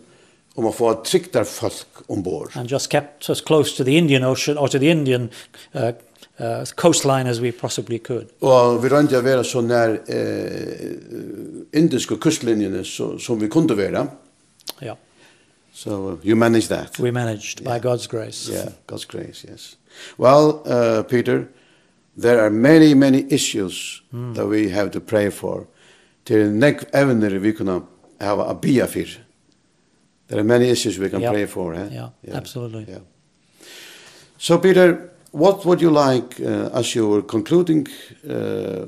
om 0.57 0.66
att 0.66 0.74
få 0.74 0.90
ett 0.90 1.04
trycktar 1.04 1.44
folk 1.44 1.86
ombord. 2.07 2.50
And 2.54 2.70
just 2.70 2.90
kept 2.90 3.30
us 3.30 3.40
close 3.40 3.76
to 3.76 3.84
the 3.84 3.90
Indian 3.98 4.24
Ocean 4.24 4.59
or 4.59 4.68
to 4.68 4.78
the 4.78 4.90
Indian 4.90 5.30
uh, 5.74 5.92
uh, 6.40 6.64
coastline 6.74 7.30
as 7.30 7.40
we 7.40 7.52
possibly 7.52 7.98
could. 7.98 8.26
Og 8.40 8.80
vi 8.82 8.88
rønte 8.88 9.18
å 9.18 9.24
være 9.24 9.44
så 9.44 9.61
nær 9.61 9.98
eh, 10.09 10.94
indiske 11.76 12.16
kustlinjene 12.16 12.84
så, 12.84 13.18
som 13.20 13.40
vi 13.40 13.50
kunde 13.52 13.76
være. 13.76 14.07
Ja. 14.80 14.86
Yeah. 14.86 14.96
So 15.76 16.18
you 16.24 16.36
managed 16.36 16.68
that. 16.68 16.98
We 16.98 17.11
managed 17.11 17.61
yeah. 17.61 17.74
by 17.74 17.88
God's 17.88 18.07
grace. 18.07 18.48
Yeah, 18.48 18.72
God's 18.86 19.04
grace, 19.04 19.44
yes. 19.44 19.76
Well, 20.16 20.62
uh, 20.64 21.02
Peter, 21.02 21.48
there 22.16 22.40
are 22.40 22.50
many, 22.50 22.94
many 22.94 23.26
issues 23.28 24.02
mm. 24.12 24.34
that 24.34 24.46
we 24.46 24.70
have 24.70 24.90
to 24.92 25.00
pray 25.00 25.30
for. 25.30 25.66
Til 26.24 26.48
nek 26.48 26.86
evner 26.94 27.38
vi 27.38 27.52
kunne 27.52 27.82
hava 28.20 28.48
a 28.48 28.54
bia 28.54 28.86
fyrir. 28.86 29.26
There 30.29 30.41
are 30.41 30.45
many 30.45 30.68
issues 30.70 30.99
we 30.99 31.09
can 31.09 31.20
yeah. 31.20 31.31
pray 31.31 31.47
for, 31.47 31.74
eh? 31.74 31.89
Yeah, 31.91 32.09
yeah. 32.22 32.37
absolutely. 32.37 32.87
Yeah. 32.89 32.99
So, 34.39 34.59
Peter, 34.59 35.11
what 35.31 35.64
would 35.64 35.81
you 35.81 35.91
like 35.91 36.41
uh, 36.41 36.70
as 36.72 36.95
your 36.95 37.22
concluding 37.22 37.87
uh, 38.29 38.87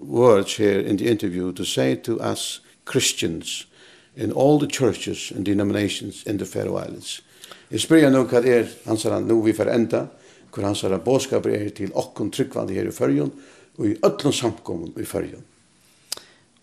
words 0.00 0.56
here 0.56 0.80
in 0.80 0.96
the 0.96 1.08
interview 1.08 1.52
to 1.52 1.64
say 1.64 1.96
to 1.96 2.20
us 2.20 2.60
Christians 2.84 3.66
in 4.16 4.32
all 4.32 4.58
the 4.58 4.66
churches 4.66 5.32
and 5.34 5.44
denominations 5.44 6.24
in 6.24 6.38
the 6.38 6.44
Faroe 6.46 6.76
Islands? 6.76 7.20
Jeg 7.70 7.80
spyr 7.80 8.10
nå 8.12 8.26
hva 8.28 8.42
er 8.46 8.68
hans 8.84 9.02
herre 9.06 9.22
nå 9.24 9.40
vi 9.42 9.54
får 9.56 9.70
enda, 9.72 10.04
hvor 10.52 10.66
hans 10.66 10.84
herre 10.84 11.00
bådskaper 11.02 11.54
er 11.56 11.70
til 11.74 11.94
okken 11.96 12.30
tryggvande 12.30 12.76
her 12.76 12.86
i 12.86 12.92
Førjun, 12.94 13.32
og 13.78 13.86
i 13.88 13.96
øtlund 14.04 14.36
samkommun 14.36 14.92
i 15.00 15.06
Førjun. 15.08 15.42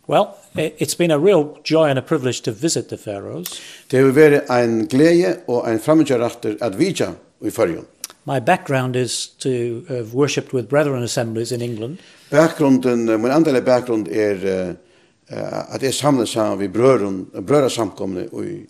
Well, 0.07 0.27
it's 0.55 0.97
been 0.97 1.11
a 1.11 1.19
real 1.19 1.57
joy 1.63 1.89
and 1.89 1.99
a 1.99 2.01
privilege 2.01 2.41
to 2.41 2.51
visit 2.51 2.89
the 2.89 2.97
Faroes. 2.97 3.61
Det 3.87 3.99
har 3.99 4.11
vært 4.11 4.49
en 4.49 4.87
glede 4.87 5.37
og 5.47 5.69
en 5.69 5.79
framgångsrakt 5.79 6.45
at 6.61 6.79
vidja 6.79 7.13
i 7.41 7.49
Färjön. 7.49 7.85
My 8.25 8.39
background 8.39 8.95
is 8.95 9.27
to 9.39 9.83
have 9.87 10.13
worshipped 10.13 10.53
with 10.53 10.67
brethren 10.69 11.03
assemblies 11.03 11.51
in 11.51 11.61
England. 11.61 11.97
Bakgrunden, 12.29 13.05
min 13.05 13.31
andra 13.31 13.61
bakgrund 13.61 14.07
er 14.07 14.35
uh, 14.35 15.75
at 15.75 15.83
jeg 15.83 15.93
samlas 15.93 16.29
sammen 16.29 16.59
vid 16.59 16.69
brøren, 16.69 17.25
brödra 17.33 17.69
samkomne 17.69 18.25
i 18.25 18.67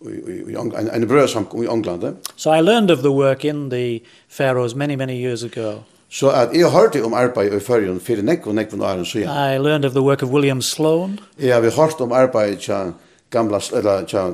i 0.00 0.54
en 0.94 1.08
brödra 1.08 1.26
samkomne 1.26 1.64
i 1.64 1.68
England. 1.68 2.16
So 2.36 2.50
I 2.52 2.60
learned 2.60 2.90
of 2.90 2.98
the 2.98 3.10
work 3.10 3.44
in 3.44 3.70
the 3.70 4.00
Faroes 4.28 4.74
many 4.74 4.96
many 4.96 5.16
years 5.16 5.42
ago. 5.44 5.82
Så 6.10 6.26
so 6.26 6.28
at 6.28 6.48
jeg 6.52 6.70
hørte 6.70 7.04
om 7.04 7.14
arbeid 7.14 7.52
i 7.54 7.60
førjen 7.60 8.00
for 8.02 8.18
nekk 8.22 8.46
og 8.46 8.54
nekk 8.54 8.72
og 8.72 8.78
næren 8.78 9.04
så 9.06 9.18
ja. 9.18 9.54
I 9.54 9.58
learned 9.58 9.84
of 9.84 9.92
the 9.92 10.02
work 10.02 10.22
of 10.22 10.30
William 10.30 10.62
Sloan. 10.62 11.20
Ja, 11.38 11.60
vi 11.60 11.70
hørte 11.70 12.02
om 12.02 12.12
arbeid 12.12 12.56
tja 12.58 12.80
gamla, 13.30 13.60
eller 13.76 14.04
tja 14.06 14.24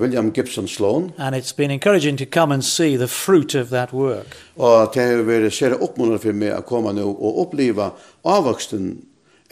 William 0.00 0.32
Gibson 0.32 0.68
Sloan. 0.68 1.12
And 1.18 1.36
it's 1.36 1.56
been 1.56 1.70
encouraging 1.70 2.16
to 2.18 2.24
come 2.24 2.54
and 2.54 2.64
see 2.64 2.96
the 2.96 3.08
fruit 3.08 3.54
of 3.54 3.68
that 3.68 3.92
work. 3.92 4.36
Og 4.56 4.94
det 4.94 5.02
har 5.02 5.22
vært 5.22 5.52
sere 5.52 5.76
oppmuntret 5.76 6.22
for 6.24 6.32
meg 6.32 6.56
å 6.56 6.62
komme 6.64 6.94
nå 6.96 7.04
og 7.04 7.42
oppleve 7.44 7.90
avvoksten 8.24 8.94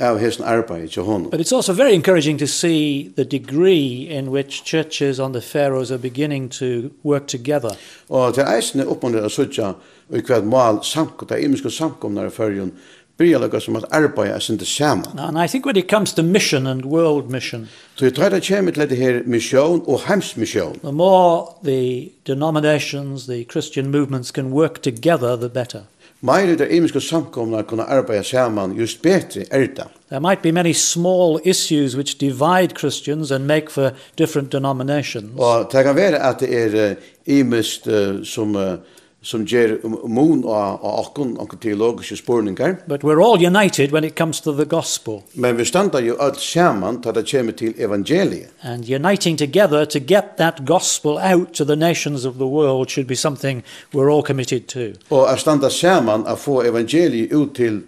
av 0.01 0.18
his 0.18 0.40
arbeid 0.40 0.88
til 0.88 1.03
honom. 1.03 1.30
But 1.30 1.40
it's 1.40 1.53
also 1.53 1.72
very 1.72 1.95
encouraging 1.95 2.38
to 2.38 2.47
see 2.47 3.12
the 3.16 3.24
degree 3.24 4.09
in 4.18 4.30
which 4.30 4.64
churches 4.64 5.18
on 5.20 5.32
the 5.32 5.40
Faroes 5.40 5.90
are 5.90 5.99
beginning 5.99 6.51
to 6.51 6.90
work 7.03 7.26
together. 7.26 7.70
Og 8.09 8.34
til 8.34 8.45
eisne 8.45 8.86
å 8.86 9.28
sutja 9.28 9.74
og 10.11 10.26
kvad 10.26 10.45
mal 10.45 10.82
samkom, 10.82 11.28
der 11.28 11.36
imiske 11.36 11.70
samkomnar 11.70 12.26
i 12.26 12.30
fyrjun, 12.30 12.72
byrja 13.18 13.38
lukka 13.38 13.61
som 13.61 13.76
at 13.76 13.84
arbeid 13.90 14.32
er 14.34 14.38
sinde 14.38 14.66
saman. 14.66 15.18
And 15.18 15.38
I 15.38 15.47
think 15.47 15.66
when 15.66 15.76
it 15.76 15.88
comes 15.88 16.12
to 16.12 16.22
mission 16.22 16.66
and 16.66 16.84
world 16.84 17.30
mission, 17.30 17.68
Så 17.97 18.05
jeg 18.05 18.14
tror 18.14 18.28
det 18.28 18.47
kommer 18.49 18.72
til 18.72 18.90
det 18.90 18.97
her 18.97 19.22
misjon 19.26 19.82
og 19.86 20.01
heimsmisjon. 20.09 20.78
The 20.82 20.92
more 20.92 21.47
the 21.64 22.11
denominations, 22.26 23.26
the 23.26 23.45
Christian 23.45 23.90
movements 23.90 24.30
can 24.30 24.53
work 24.53 24.82
together, 24.82 25.36
the 25.36 25.49
better. 25.49 25.80
Meir 26.25 26.55
er 26.55 26.57
det 26.57 26.70
imiske 26.72 27.01
samkomna 27.05 27.62
kunne 27.68 27.85
arbeida 27.85 28.22
saman 28.25 28.72
just 28.79 29.03
betri 29.03 29.43
er 29.51 29.66
det. 29.77 29.85
There 30.09 30.20
might 30.20 30.43
be 30.43 30.53
many 30.53 30.72
small 30.72 31.41
issues 31.45 31.97
which 31.97 32.18
divide 32.20 32.79
Christians 32.79 33.31
and 33.31 33.45
make 33.47 33.70
for 33.70 33.91
different 34.18 34.53
denominations. 34.53 35.31
Og 35.37 35.68
det 35.72 35.85
kan 35.85 35.97
være 35.97 36.22
at 36.29 36.41
det 36.41 36.77
er 36.77 36.95
imist 37.27 37.87
uh, 37.87 38.25
som 38.25 38.57
uh, 38.57 38.62
som 39.25 39.45
ger 39.47 39.79
mun 40.09 40.45
av 40.45 40.83
akkon 40.85 41.37
og 41.41 41.55
teologiske 41.61 42.16
spurningar. 42.16 42.77
But 42.87 43.05
we're 43.05 43.22
all 43.25 43.41
united 43.41 43.93
when 43.93 44.05
it 44.05 44.14
comes 44.14 44.41
to 44.41 44.53
the 44.53 44.64
gospel. 44.64 45.22
Men 45.35 45.59
vi 45.59 45.64
standa 45.64 46.01
jo 46.01 46.16
alt 46.20 46.41
saman 46.41 47.01
ta 47.03 47.12
det 47.12 47.25
kjem 47.25 47.53
til 47.53 47.75
evangeliet. 47.79 48.53
And 48.62 48.85
uniting 48.85 49.39
together 49.39 49.85
to 49.85 49.99
get 49.99 50.37
that 50.37 50.64
gospel 50.66 51.18
out 51.18 51.55
to 51.55 51.64
the 51.64 51.77
nations 51.77 52.25
of 52.25 52.35
the 52.35 52.47
world 52.47 52.91
should 52.91 53.09
be 53.09 53.16
something 53.16 53.62
we're 53.95 54.12
all 54.12 54.22
committed 54.22 54.68
to. 54.68 54.93
Og 55.11 55.33
er 55.33 55.37
standa 55.37 55.68
saman 55.68 56.25
a 56.27 56.35
få 56.35 56.62
evangeliet 56.62 57.33
ut 57.33 57.55
til 57.55 57.83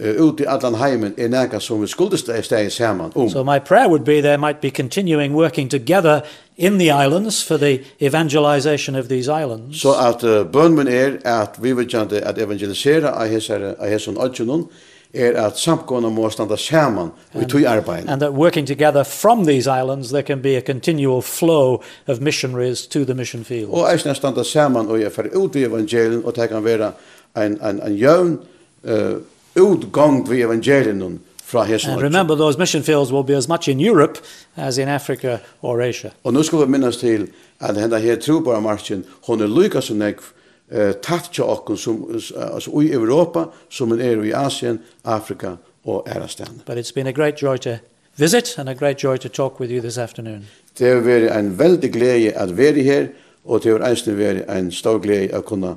ut 0.00 0.40
i 0.40 0.44
allan 0.48 0.74
heimen 0.74 1.14
er 1.18 1.28
næka 1.28 1.58
som 1.60 1.82
vi 1.82 1.86
skulle 1.86 2.18
steg 2.18 2.72
saman 2.72 3.12
om. 3.14 3.30
So 3.30 3.44
my 3.44 3.58
prayer 3.58 3.88
would 3.88 4.04
be 4.04 4.20
there 4.20 4.38
might 4.38 4.60
be 4.60 4.70
continuing 4.70 5.34
working 5.34 5.70
together 5.70 6.20
in 6.60 6.78
the 6.78 6.90
islands 6.90 7.42
for 7.42 7.56
the 7.56 7.80
evangelization 8.00 8.94
of 8.94 9.08
these 9.08 9.28
islands. 9.28 9.80
Så 9.80 9.92
so 9.92 10.08
at 10.08 10.24
uh, 10.24 10.52
bønnen 10.52 10.88
er 10.88 11.10
at 11.24 11.48
vi 11.62 11.72
vil 11.72 11.88
kjente 11.88 12.20
at 12.20 12.38
i 12.38 12.42
av 12.42 13.88
hesson 13.88 14.16
ødgjønnen 14.16 14.66
er 15.14 15.46
at 15.46 15.58
samkomna 15.58 16.08
må 16.08 16.28
standa 16.30 16.56
saman 16.56 17.10
og 17.34 17.48
tui 17.48 17.64
arbeid. 17.64 18.08
And 18.08 18.20
that 18.20 18.32
working 18.32 18.66
together 18.66 19.04
from 19.04 19.46
these 19.46 19.66
islands 19.66 20.10
there 20.10 20.22
can 20.22 20.42
be 20.42 20.56
a 20.56 20.60
continual 20.60 21.22
flow 21.22 21.82
of 22.06 22.20
missionaries 22.20 22.86
to 22.86 23.04
the 23.04 23.14
mission 23.14 23.44
field. 23.44 23.70
Og 23.70 23.92
eisne 23.92 24.14
standa 24.14 24.44
saman 24.44 24.86
og 24.86 25.00
er 25.00 25.10
fer 25.10 25.32
ut 25.34 25.56
i 25.56 25.64
evangelien 25.64 26.22
og 26.24 26.36
det 26.36 26.48
kan 26.48 26.64
vera 26.64 26.92
en, 27.36 27.58
en, 27.62 27.80
en 27.86 27.96
jøvn 27.96 28.38
uh, 28.84 29.16
utgång 29.56 30.30
vid 30.30 30.44
evangelien 30.44 31.20
fra 31.50 31.64
hesen. 31.64 31.90
And 31.90 32.02
remember 32.02 32.36
those 32.36 32.58
mission 32.58 32.82
fields 32.82 33.12
will 33.12 33.24
be 33.24 33.36
as 33.36 33.48
much 33.48 33.68
in 33.68 33.80
Europe 33.80 34.18
as 34.56 34.78
in 34.78 34.88
Africa 34.88 35.38
or 35.62 35.82
Asia. 35.82 36.10
Og 36.22 36.32
nu 36.32 36.42
skal 36.42 36.58
vi 36.58 36.66
minnes 36.66 36.96
til 36.96 37.28
at 37.60 37.76
henda 37.76 37.98
her 37.98 38.16
trobara 38.16 38.60
marsjen, 38.60 39.04
hon 39.26 39.40
er 39.40 39.46
lykka 39.46 39.80
som 39.80 39.98
nekv 39.98 40.22
eh, 40.70 40.94
tatt 41.02 41.32
til 41.34 41.44
okken 41.44 41.76
som, 41.76 42.04
altså, 42.36 42.70
i 42.80 42.92
Europa 42.92 43.44
som 43.70 43.92
er 43.92 44.22
i 44.24 44.32
Asien, 44.32 44.80
Afrika 45.04 45.56
og 45.84 46.06
Erastan. 46.06 46.62
But 46.66 46.78
it's 46.78 46.94
been 46.94 47.06
a 47.06 47.12
great 47.12 47.42
joy 47.42 47.56
to 47.56 47.78
visit 48.16 48.58
and 48.58 48.68
a 48.68 48.74
great 48.74 49.02
joy 49.04 49.16
to 49.16 49.28
talk 49.28 49.60
with 49.60 49.72
you 49.72 49.80
this 49.80 49.98
afternoon. 49.98 50.46
Det 50.78 50.88
har 50.88 51.00
vært 51.00 51.36
en 51.36 51.58
veldig 51.58 51.92
glede 51.92 52.32
at 52.32 52.56
være 52.56 52.82
her, 52.82 53.08
og 53.44 53.62
det 53.64 53.72
har 53.72 53.88
eisen 53.90 54.18
vært 54.18 54.46
en 54.48 54.70
stor 54.72 55.00
glede 55.02 55.34
å 55.36 55.42
kunne 55.42 55.74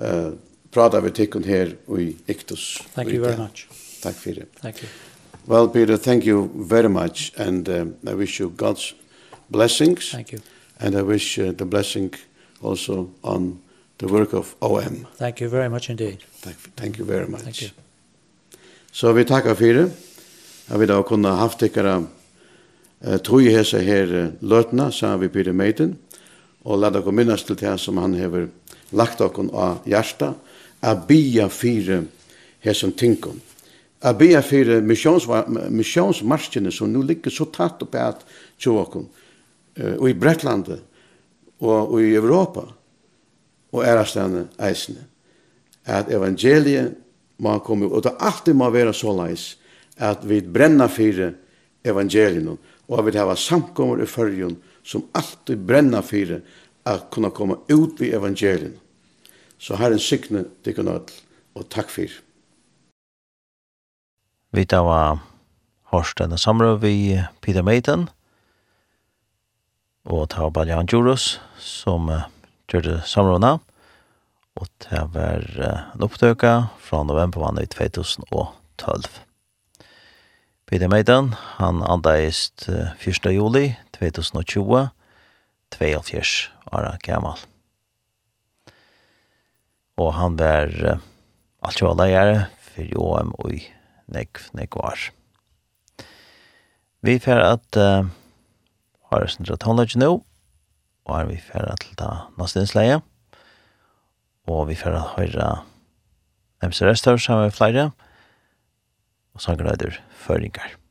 uh, 0.00 0.32
prata 0.72 1.00
med 1.00 1.14
tikkene 1.14 1.46
her 1.46 1.72
i 1.98 2.10
Iktus. 2.28 2.82
Thank 2.94 3.12
you 3.12 3.24
very 3.24 3.38
much. 3.38 3.68
Takk 4.02 4.18
fyrir. 4.18 4.50
Thank 4.60 4.82
you. 4.82 4.88
Well, 5.46 5.68
Peter, 5.68 5.96
thank 5.96 6.24
you 6.24 6.50
very 6.54 6.88
much, 6.88 7.32
and 7.36 7.68
um, 7.68 7.96
I 8.06 8.14
wish 8.14 8.38
you 8.38 8.50
God's 8.50 8.94
blessings. 9.50 10.12
Thank 10.12 10.32
you. 10.32 10.40
And 10.78 10.94
I 10.94 11.02
wish 11.02 11.38
uh, 11.38 11.52
the 11.52 11.64
blessing 11.64 12.14
also 12.62 13.10
on 13.24 13.58
the 13.98 14.06
work 14.06 14.34
of 14.34 14.54
OM. 14.60 15.06
Thank 15.16 15.40
you 15.40 15.48
very 15.48 15.68
much 15.68 15.90
indeed. 15.90 16.22
Thank, 16.40 16.56
thank 16.76 16.98
you 16.98 17.04
very 17.04 17.26
much. 17.26 17.42
Thank 17.42 17.62
you. 17.62 17.70
Så 18.92 19.12
vi 19.12 19.24
tackar 19.24 19.54
för 19.54 19.74
det. 19.74 19.90
Jag 20.66 20.78
vill 20.78 20.90
ha 20.90 21.30
haft 21.30 21.62
ikara 21.62 22.06
eh, 23.00 23.16
tog 23.16 23.42
hese 23.42 23.78
her 23.78 24.32
løtna, 24.40 24.92
sa 24.92 25.16
vi 25.16 25.28
Peter 25.28 25.52
Meiten, 25.52 25.96
og 26.62 26.78
la 26.78 26.90
dere 26.90 27.12
minnes 27.12 27.42
til 27.42 27.56
det 27.56 27.78
som 27.80 27.98
han 27.98 28.14
hever 28.14 28.48
lagt 28.92 29.18
dere 29.18 29.48
av 29.52 29.82
hjertet, 29.86 30.34
a 30.80 30.94
bia 30.94 31.48
fire 31.48 32.04
hesum 32.60 32.92
tinkum. 32.92 33.40
Jeg 34.02 34.18
ber 34.18 34.80
missions, 34.82 35.28
misjonsmarskene 35.70 36.72
som 36.74 36.90
nu 36.90 37.02
ligger 37.06 37.30
så 37.30 37.46
tatt 37.54 37.82
oppe 37.84 38.00
at 38.02 38.24
tjåkken, 38.58 39.06
og 39.98 40.08
i 40.10 40.14
Bretlandet, 40.18 40.82
og, 41.62 41.94
og 41.94 42.00
i 42.02 42.14
Europa, 42.18 42.66
og 43.72 43.84
ærastene 43.86 44.48
eisene, 44.60 45.06
at 45.86 46.10
evangeliet 46.10 46.96
må 47.42 47.58
komme, 47.62 47.86
og 47.86 48.02
det 48.04 48.16
alltid 48.18 48.58
må 48.58 48.70
være 48.70 48.94
så 48.94 49.14
leis, 49.16 49.52
at 49.96 50.26
vi 50.28 50.40
brenner 50.42 50.90
for 50.90 51.30
evangelien, 51.84 52.58
og 52.88 52.98
at 52.98 53.06
vi 53.06 53.18
har 53.18 53.34
samkommer 53.38 54.02
i 54.02 54.06
førjen, 54.06 54.56
som 54.82 55.06
alltid 55.14 55.62
brenner 55.66 56.02
for 56.02 56.40
at 56.84 57.06
kunne 57.10 57.30
komme 57.30 57.60
ut 57.70 58.00
ved 58.00 58.14
evangelien. 58.14 58.74
Så 59.58 59.76
Herren 59.78 59.98
sikne 60.02 60.44
til 60.64 60.74
kunne 60.74 60.98
og 61.54 61.68
takk 61.70 61.90
for. 61.90 62.10
Vi 64.52 64.66
tar 64.68 64.82
var 64.84 65.20
hørst 65.94 66.18
denne 66.20 66.36
samrøy 66.36 66.74
vi 66.82 66.96
Peter 67.40 67.64
Maiden, 67.64 68.10
og 70.04 70.26
ta 70.28 70.42
var 70.44 70.52
Baljan 70.58 70.90
Djurus, 70.90 71.38
som 71.56 72.10
uh, 72.12 72.26
gjør 72.68 73.00
samrøyene, 73.08 73.54
og 74.60 74.68
det 74.84 75.02
var 75.14 75.48
uh, 75.56 75.88
en 75.94 76.04
opptøke 76.04 76.52
fra 76.84 77.02
november 77.08 77.48
i 77.62 77.66
2012. 77.72 79.08
Peter 80.68 80.88
Maiden, 80.88 81.32
han 81.56 81.80
andeist 81.88 82.68
uh, 82.68 82.92
1. 83.00 83.32
juli 83.32 83.70
2020, 83.96 84.88
42 85.80 86.50
år 86.76 86.92
gammal. 87.00 87.40
Og 89.96 90.12
han 90.20 90.36
var 90.36 90.68
uh, 90.68 90.98
alt 91.64 91.80
jo 91.80 91.96
leier 91.96 92.50
for 92.60 92.98
OM 93.00 93.38
og 93.38 93.56
i 93.56 93.70
nek 94.14 94.40
nek 94.56 94.76
var. 94.78 95.10
Vi 97.02 97.16
fer 97.18 97.40
at 97.42 97.78
uh, 97.80 98.06
har 99.10 99.26
sin 99.28 99.48
tonlage 99.48 99.98
nå, 99.98 100.12
og 101.06 101.16
er 101.18 101.26
vi 101.30 101.40
fer 101.42 101.66
at 101.66 101.86
ta 101.98 102.28
neste 102.38 102.62
innsleie, 102.62 103.00
og 104.46 104.68
vi 104.70 104.78
fer 104.78 104.94
at 104.94 105.16
høre 105.16 105.48
MC 106.62 106.84
Restor 106.86 107.18
sammen 107.18 107.48
med 107.50 107.56
flere, 107.56 107.90
og 109.34 109.42
sangrøyder 109.42 109.98
Føringar. 110.22 110.81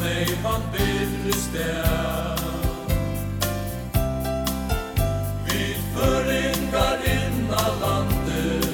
nei 0.00 0.26
van 0.42 0.62
bedre 0.72 1.34
sted 1.44 2.42
Vi 5.46 5.64
føringar 5.94 7.06
inn 7.14 7.52
av 7.64 7.72
landet 7.82 8.68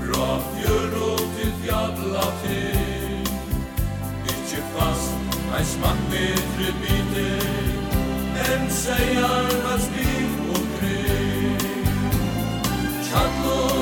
Fra 0.00 0.28
fjør 0.52 0.98
og 1.10 1.22
til 1.38 1.52
fjalla 1.64 2.26
til 2.44 3.30
Ikke 4.34 4.62
fast 4.74 5.38
ein 5.56 5.70
smak 5.74 6.04
bedre 6.12 6.74
bite 6.82 7.28
Men 8.36 8.70
seier 8.70 9.48
hans 9.66 9.88
liv 9.96 10.52
og 10.52 10.66
krig. 10.76 11.64
Tjallo 13.08 13.75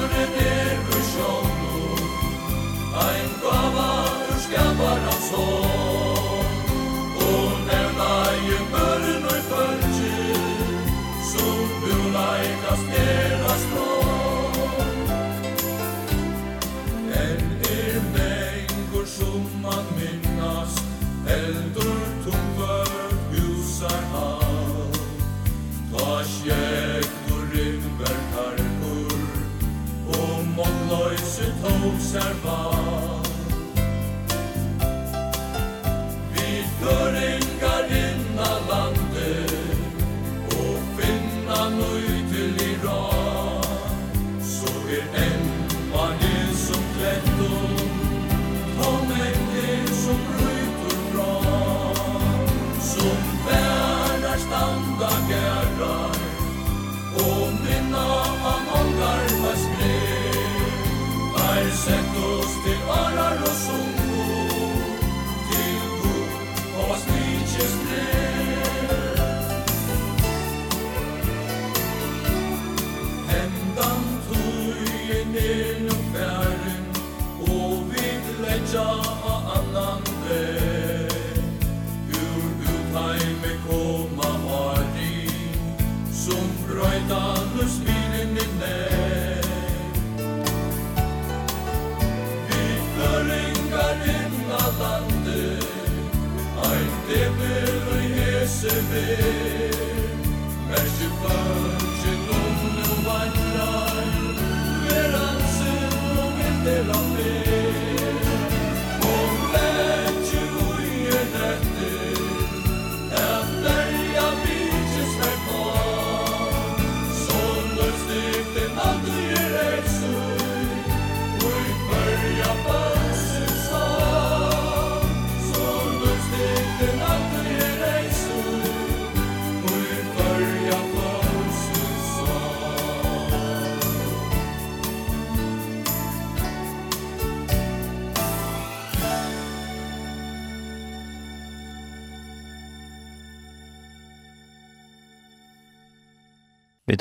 servar 32.14 32.83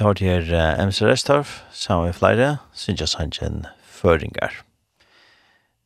tar 0.03 0.17
til 0.19 0.27
her 0.27 0.75
MC 0.83 1.01
Restorf, 1.07 1.61
sammen 1.71 2.09
med 2.09 2.13
flere, 2.17 2.57
synes 2.75 2.99
jeg 2.99 3.07
sannsyn 3.07 3.61
føringer. 3.87 4.51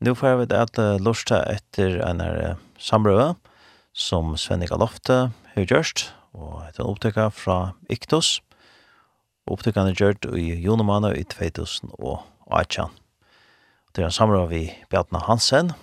Nå 0.02 0.16
får 0.18 0.32
jeg 0.32 0.40
vite 0.40 0.62
at 0.66 0.80
uh, 0.82 0.98
lortet 0.98 1.44
etter 1.52 2.00
en 2.02 2.24
her 2.24 2.40
uh, 2.56 2.64
samrøve, 2.82 3.36
som 3.94 4.34
Svennik 4.38 4.74
Lofte 4.74 5.30
har 5.54 5.70
gjort, 5.70 6.08
og 6.34 6.64
etter 6.66 6.82
en 6.82 6.90
opptøkka 6.96 7.28
fra 7.30 7.60
Iktus. 7.94 8.40
Opptøkkerne 9.46 9.94
er 9.94 10.02
gjort 10.02 10.26
i 10.34 10.50
junemåned 10.66 11.14
i 11.14 11.22
2018. 11.38 12.90
Det 13.94 14.02
er 14.02 14.10
en 14.10 14.18
samrøve 14.18 14.50
vi 14.50 14.66
Bjartna 14.90 15.22
Hansen, 15.30 15.76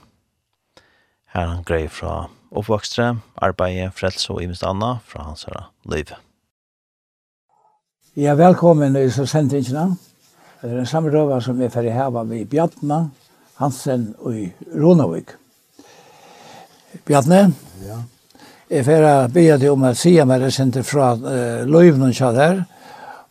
her 1.35 1.51
han 1.55 1.62
greier 1.62 1.91
fra 1.91 2.24
oppvokstre, 2.51 3.14
arbeidet, 3.39 3.95
frelse 3.95 4.32
og 4.35 4.43
imest 4.43 4.66
anna 4.66 4.97
fra 5.07 5.30
hans 5.30 5.47
her 5.47 5.68
liv. 5.87 6.11
Ja, 8.17 8.35
velkommen 8.35 8.95
i 8.97 9.09
så 9.11 9.25
sendingene. 9.27 9.97
Det 10.61 10.69
er 10.71 10.77
en 10.79 10.87
samrøver 10.87 11.41
som 11.43 11.59
er 11.59 11.71
ferdig 11.75 11.91
her 11.97 12.12
med 12.15 12.45
Bjartna, 12.47 13.09
Hansen 13.59 14.05
og 14.23 14.37
Ronavik. 14.71 15.33
Bjartne? 17.09 17.41
Ja. 17.83 17.97
Jeg 18.71 18.87
ferdig 18.87 19.33
be 19.35 19.43
deg 19.59 19.67
om 19.73 19.83
å 19.89 19.91
si 19.99 20.12
meg 20.23 20.45
det 20.45 20.53
sendte 20.55 20.85
fra 20.87 21.09
uh, 21.19 21.65
Løyvnen 21.67 22.15
kjad 22.15 22.39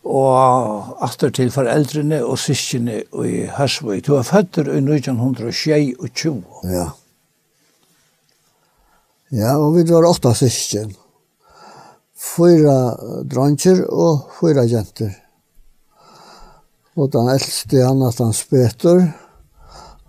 og 0.04 1.00
atter 1.08 1.32
til 1.32 1.48
foreldrene 1.54 2.18
og 2.20 2.36
syskene 2.42 2.98
i 3.24 3.46
Hørsvøy. 3.56 4.02
Du 4.04 4.18
er 4.18 4.28
født 4.28 4.60
i 4.66 4.82
1920. 4.82 6.44
Ja. 6.74 6.90
Ja, 9.32 9.56
og 9.56 9.78
vi 9.78 9.86
var 9.88 10.10
åtta 10.12 10.34
syskene 10.36 10.92
fyra 12.24 12.78
dronjer 13.28 13.84
og 13.92 14.30
fyra 14.38 14.64
jenter. 14.68 15.12
Og 16.94 17.10
den 17.12 17.28
eldste, 17.32 17.82
han 17.82 18.02
at 18.06 18.20
han 18.22 18.34
speter, 18.36 19.02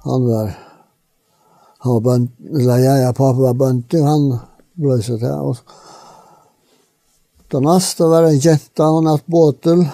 han 0.06 0.28
var, 0.30 0.52
han 1.82 1.98
var 1.98 2.04
bønt, 2.06 2.34
eller 2.54 2.84
jeg, 2.84 3.04
ja, 3.04 3.12
pappa 3.12 3.48
var 3.48 3.58
bønt, 3.58 3.98
han 4.06 4.28
ble 4.78 5.00
så 5.02 5.18
til. 5.22 5.34
Og 5.34 5.56
den 7.54 7.66
neste 7.66 8.10
var 8.12 8.28
en 8.30 8.42
jenta, 8.42 8.92
han 8.98 9.10
hatt 9.10 9.26
båtel, 9.32 9.88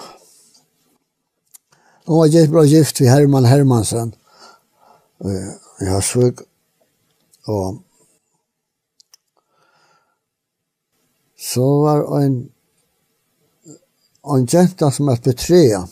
Hon 2.04 2.18
var 2.18 2.26
gift, 2.26 2.50
bra 2.50 2.64
gift 2.66 3.00
vid 3.00 3.08
Herman 3.08 3.44
Hermansen 3.46 4.08
i 5.22 5.86
Høsvig. 5.86 6.40
Og 7.46 7.78
så 11.42 11.66
var 11.82 12.04
en 12.22 12.36
en 14.22 14.46
jenta 14.46 14.90
som 14.90 15.08
er 15.08 15.16
Petrea. 15.16 15.82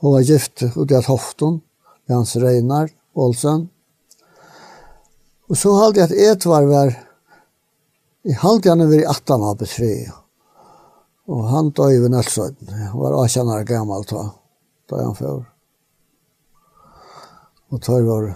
Hun 0.00 0.14
var 0.16 0.24
gift 0.26 0.62
ut 0.76 0.90
i 0.90 1.02
Hofton, 1.06 1.60
med 2.06 2.16
hans 2.16 2.36
Reinar 2.36 2.90
Olsen. 3.14 3.68
Og 5.48 5.58
så 5.58 5.74
halde 5.76 6.00
jeg 6.00 6.10
at 6.10 6.16
Edvard 6.16 6.66
var, 6.70 6.94
i 8.24 8.32
halde 8.32 8.70
han 8.70 8.84
over 8.86 8.98
i 8.98 9.04
18 9.04 9.44
av 9.50 9.58
Petrea. 9.60 10.16
Og 11.28 11.44
han 11.52 11.70
døg 11.76 12.00
ved 12.02 12.10
Nelsøyden, 12.10 12.72
han 12.72 12.98
var 12.98 13.18
18 13.20 13.52
år 13.52 13.66
gammel 13.68 14.06
da, 14.10 14.24
da 14.90 15.02
han 15.04 15.16
før. 15.16 15.44
Og 17.72 17.80
da 17.86 18.00
var, 18.04 18.32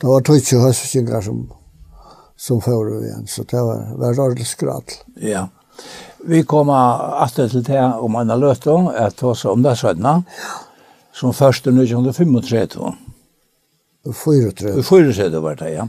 det 0.00 0.10
var 0.10 0.26
tøytje 0.26 0.60
høstsingar 0.60 1.24
som 1.24 1.46
som 2.36 2.60
får 2.60 3.04
igjen. 3.04 3.26
Så 3.26 3.42
det 3.42 3.62
var, 3.62 3.86
var 3.98 4.14
rørlig 4.14 4.46
skratt. 4.46 4.98
Ja. 5.20 5.48
Vi 6.24 6.42
kommer 6.44 6.74
alltid 7.22 7.50
til 7.50 7.64
det 7.66 7.80
om 7.80 8.16
Anna 8.16 8.36
Løtå, 8.36 8.76
at 8.88 9.18
tar 9.20 9.34
seg 9.36 9.50
om 9.52 9.64
det 9.64 9.76
sødna, 9.78 10.22
som 11.14 11.34
første 11.36 11.70
i 11.70 11.74
1935. 11.74 12.94
34. 14.04 14.82
34 14.82 15.42
var 15.42 15.60
det, 15.60 15.72
ja. 15.74 15.88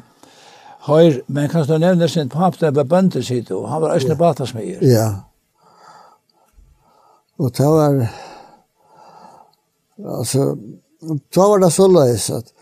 Høyr, 0.86 1.22
men 1.28 1.50
kan 1.50 1.66
du 1.66 1.78
nevne 1.82 2.08
sin 2.10 2.30
pap, 2.30 2.60
det 2.60 2.76
var 2.76 2.86
bønder 2.86 3.24
sitt, 3.26 3.50
og 3.52 3.70
han 3.72 3.82
var 3.82 3.96
æsne 3.96 4.18
batasmeier. 4.20 4.84
Ja. 4.86 5.08
Og 7.41 7.52
det 7.58 7.66
var, 7.66 7.98
altså, 10.20 10.52
da 11.36 11.48
var 11.50 11.64
det 11.64 11.72
så 11.74 11.88
løs 11.91 12.30
at 12.30 12.55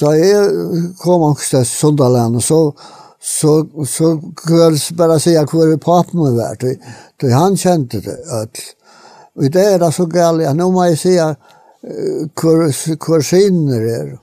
Da 0.00 0.12
jeg 0.12 0.92
kom 1.00 1.24
også 1.30 1.48
til 1.56 1.66
Sundaland, 1.66 2.40
så, 2.44 2.60
så, 3.20 3.52
så 3.88 4.12
kunne 4.36 4.64
jeg 4.64 4.96
bare 4.96 5.20
si 5.20 5.36
at 5.40 5.50
hvor 5.50 5.72
papen 5.80 6.20
var 6.20 6.36
vært. 6.36 6.66
Da 7.20 7.32
han 7.32 7.56
kjente 7.56 8.02
det 8.04 8.18
alt. 8.32 8.60
Og 9.36 9.48
det 9.52 9.64
er 9.72 9.80
da 9.80 9.90
så 9.92 10.06
galt, 10.08 10.44
ja, 10.44 10.52
nå 10.56 10.68
må 10.72 10.84
jeg 10.90 11.00
si 11.00 11.16
at 11.20 11.40
hvor, 12.40 12.66
hvor 13.06 13.24
sinner 13.24 13.88
er. 13.88 14.14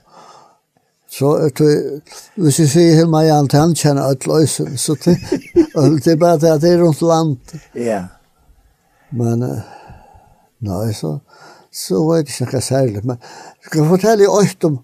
Så 1.14 1.30
hvis 2.36 2.60
jeg 2.60 2.70
sier 2.70 2.96
til 2.98 3.10
meg 3.14 3.30
at 3.30 3.54
han 3.54 3.76
kjenner 3.78 4.10
alt 4.10 4.26
løsen, 4.28 4.78
så 4.78 4.96
det, 5.04 5.20
det 6.04 6.16
er 6.16 6.18
bare 6.18 6.40
det 6.42 6.56
at 6.56 6.64
det 6.64 6.72
er 6.74 6.82
rundt 6.82 7.04
land. 7.06 7.38
Ja. 7.78 8.02
Men, 9.14 9.46
nei, 10.66 10.88
så, 10.98 11.20
så 11.70 12.02
var 12.08 12.24
det 12.24 12.34
ikke 12.34 12.50
noe 12.50 12.64
særlig. 12.66 13.04
Men 13.06 13.22
jeg 13.22 13.70
skal 13.70 13.92
fortelle 13.92 14.26
jo 14.26 14.42
om, 14.70 14.80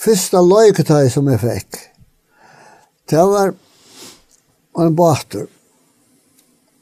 Fyrsta 0.00 0.40
løyketøy 0.40 1.10
som 1.12 1.26
jeg 1.28 1.40
fikk, 1.42 1.78
det 3.10 3.24
var 3.28 3.50
en 4.80 4.94
båter. 4.96 5.48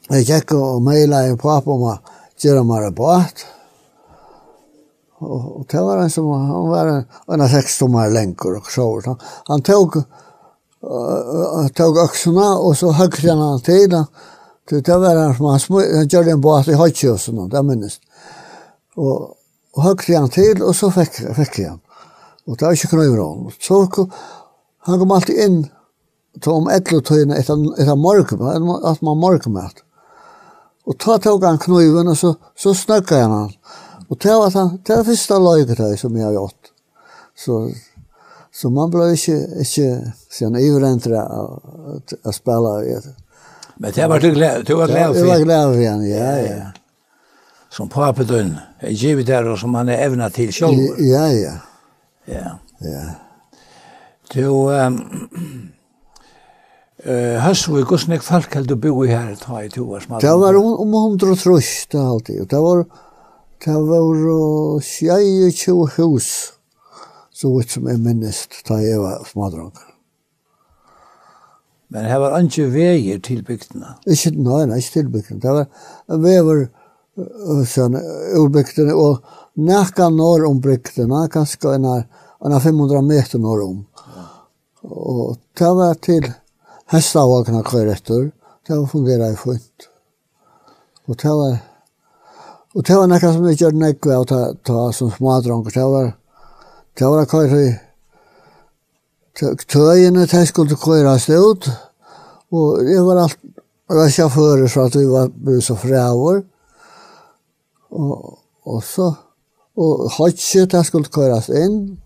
Jeg 0.09 0.27
gikk 0.29 0.53
og 0.55 0.83
meila 0.85 1.25
en 1.27 1.39
pappa 1.39 1.73
om 1.73 1.83
å 1.89 1.95
gjøre 2.39 2.63
meg 2.65 2.85
en 2.87 2.95
båt. 2.95 3.43
Og 5.19 5.65
det 5.67 5.81
var 5.83 5.99
en 5.99 6.13
som, 6.13 6.29
han 6.31 6.69
var 6.71 6.91
en, 6.93 7.01
en 7.27 7.43
av 7.43 7.51
seks 7.51 7.75
tommer 7.81 8.13
lenker 8.13 8.55
og 8.55 8.69
så. 8.71 8.87
Han, 9.05 9.19
han 9.49 9.65
tog, 9.67 9.97
uh, 9.99 11.67
tog 11.75 11.99
øksene 12.05 12.47
og 12.55 12.77
så 12.79 12.93
høgte 12.95 13.27
han 13.27 13.43
han 13.43 13.65
til. 13.65 13.97
Det, 14.69 14.79
det 14.85 15.01
var 15.01 15.19
en 15.25 15.35
som 15.35 15.51
han, 15.51 15.59
han 15.97 16.07
gjorde 16.07 16.37
en 16.37 16.45
båt 16.45 16.71
i 16.71 16.79
høytjøsene, 16.79 17.49
det 17.51 17.65
minnes. 17.67 17.99
Og, 18.95 19.35
og 19.75 19.85
høgte 19.89 20.15
han 20.15 20.31
til 20.31 20.63
og 20.63 20.71
så 20.77 20.93
fikk, 20.95 21.19
fikk 21.35 21.61
han. 21.65 21.83
Og 22.49 22.57
det 22.57 22.65
er 22.65 22.77
ikke 22.77 22.97
noe 22.97 23.25
om. 23.25 23.49
Så 23.61 23.83
han 24.87 25.01
kom 25.01 25.11
alltid 25.13 25.43
inn 25.43 25.59
til 26.41 26.55
om 26.55 26.69
et 26.71 26.81
etletøyene 26.81 27.37
etter, 27.37 27.61
etter 27.77 27.99
morgen, 27.99 28.41
at 28.89 29.03
man 29.05 29.21
morgen 29.21 29.53
med. 29.53 29.83
Og 30.89 30.97
ta 30.97 31.19
tog 31.21 31.45
han 31.45 31.61
knøyven, 31.61 32.09
og 32.09 32.17
så, 32.17 32.33
så 32.57 32.73
snakket 32.73 33.21
han 33.21 33.35
han. 33.35 33.53
Og 34.09 34.17
det 34.17 34.33
var, 34.33 34.49
han, 34.55 34.79
det 34.81 34.95
var 34.97 35.05
første 35.05 35.37
løygetøy 35.45 35.95
som 36.01 36.17
jeg 36.17 36.25
har 36.25 36.33
gjort. 36.33 36.71
Så, 37.37 37.59
så 38.51 38.71
man 38.73 38.89
ble 38.93 39.11
ikke, 39.13 39.37
ikke 39.61 39.89
sen 40.33 40.57
ivrendre 40.57 41.21
å 41.21 42.33
spille. 42.33 43.03
Men 43.79 43.95
det 43.95 44.09
var 44.09 44.25
du 44.25 44.31
glad, 44.33 44.65
du 44.65 44.75
var 44.79 44.89
glad 44.89 45.13
for? 45.13 45.21
Jeg 45.21 45.29
var 45.29 45.45
glad 45.45 45.73
for 45.75 45.85
han, 45.85 46.05
ja, 46.09 46.33
ja. 46.47 46.67
Som 47.69 47.89
papedøn, 47.93 48.55
en 48.81 48.95
givet 48.97 49.27
der, 49.29 49.45
og 49.45 49.59
som 49.61 49.75
han 49.77 49.91
er 49.93 50.07
evna 50.07 50.31
til 50.33 50.49
selv. 50.55 50.97
Ja, 51.05 51.27
ja. 51.29 51.57
Ja. 52.29 52.59
Ja. 52.85 53.09
Du, 54.29 54.45
um, 54.69 54.97
Uh, 56.99 57.39
Høsvig, 57.39 57.85
hvordan 57.87 58.17
jeg 58.17 58.23
folk 58.27 58.55
heldt 58.57 58.73
å 58.73 58.75
bo 58.83 58.89
i 59.05 59.13
her, 59.13 59.29
ta 59.39 59.61
i 59.63 59.69
to 59.71 59.85
år 59.87 60.01
smalt? 60.03 60.19
Det 60.19 60.33
var 60.35 60.57
om 60.59 60.95
hundre 60.97 61.31
og 61.31 61.39
trøst 61.39 61.95
alltid, 61.95 62.41
det 62.51 62.59
var, 62.59 62.81
det 63.63 63.75
var 63.87 64.25
uh, 64.27 64.83
22 64.83 65.77
hus, 65.95 66.27
så 67.31 67.53
vidt 67.53 67.77
som 67.77 67.87
jeg 67.87 68.01
minnest, 68.03 68.59
ta 68.67 68.81
jeg 68.83 68.99
var 68.99 69.23
smadrang. 69.29 69.71
Men 71.95 72.11
her 72.11 72.19
var 72.19 72.35
ikke 72.41 72.67
veier 72.75 73.23
til 73.23 73.45
bygdene? 73.47 73.95
Ikke, 74.03 74.35
nei, 74.35 74.65
nei, 74.67 74.81
ikke 74.83 74.97
til 74.97 75.13
bygdene. 75.15 75.39
Det 75.39 75.55
var 75.55 76.19
veier, 76.27 76.65
sånn, 77.63 77.95
urbygdene, 78.43 78.91
og 78.91 79.23
näka 79.53 80.09
norr 80.09 80.45
om 80.45 80.59
brygderna, 80.61 81.27
kanskje 81.31 81.75
en, 81.75 81.85
en 81.85 82.61
500 82.61 83.01
meter 83.01 83.39
norr 83.39 83.63
om. 83.63 83.85
Og 84.83 85.37
det 85.57 85.71
var 85.75 85.93
til 85.93 86.27
hästar 86.91 87.63
kvar 87.63 87.93
etter, 87.93 88.31
det 88.67 88.77
var 88.77 89.05
Det 89.05 89.33
i 89.33 89.35
fint. 89.35 89.89
Og 91.07 91.17
det 91.17 91.29
var 91.29 91.59
og 92.77 92.85
det 92.85 92.95
var 92.95 93.07
nekka 93.09 93.31
som 93.33 93.45
vi 93.45 93.55
gjør 93.57 93.77
nekka 93.81 94.17
av 94.19 94.25
ta, 94.29 94.39
ta 94.63 94.91
som 94.93 95.09
smadronker. 95.09 95.73
Det 95.73 95.85
var, 95.89 96.11
det 96.93 97.07
var 97.09 97.25
kvar 97.25 97.53
i 97.57 97.69
tøyene, 99.65 100.27
det 100.29 100.43
skulle 100.47 100.77
køyres 100.77 101.25
ut. 101.33 101.69
Og 102.53 102.83
det 102.85 103.01
var 103.07 103.23
alt, 103.23 103.39
det 103.41 103.97
var 103.97 104.13
sjåfører 104.13 104.69
så 104.69 104.85
at 104.85 104.99
vi 104.99 105.07
var 105.09 105.33
brus 105.33 105.71
og 105.73 105.81
fræver. 105.81 106.43
Og, 107.89 108.37
og 108.69 108.83
så 108.85 109.09
Og 109.79 110.05
hodset 110.17 110.73
det 110.73 110.83
skulle 110.87 111.11
køres 111.13 111.47
inn, 111.55 111.97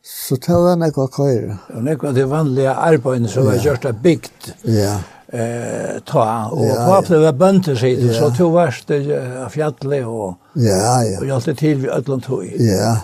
så 0.00 0.38
det 0.40 0.56
var 0.56 0.78
nekva 0.80 1.06
køyre. 1.12 1.58
Og 1.76 1.84
nekva 1.84 2.12
det 2.16 2.26
vanlige 2.30 2.72
arbeidene 2.72 3.28
som 3.28 3.44
var 3.48 3.60
gjort 3.60 3.84
av 3.90 3.98
bygd. 4.02 4.52
Ja. 4.64 4.94
Eh, 5.30 5.98
ta. 6.08 6.26
Og 6.50 6.64
ja, 6.64 6.78
pappa 6.88 7.20
var 7.22 7.36
bønder 7.38 7.76
sitt, 7.78 8.00
ja. 8.02 8.14
så 8.16 8.30
to 8.34 8.48
varst 8.54 8.88
det 8.90 9.04
fjallet 9.52 10.06
og, 10.08 10.38
ja, 10.58 11.02
ja. 11.06 11.20
og 11.20 11.28
hjalte 11.28 11.54
til 11.60 11.84
vi 11.84 11.90
ødlund 11.92 12.24
tog. 12.26 12.46
Ja. 12.58 12.96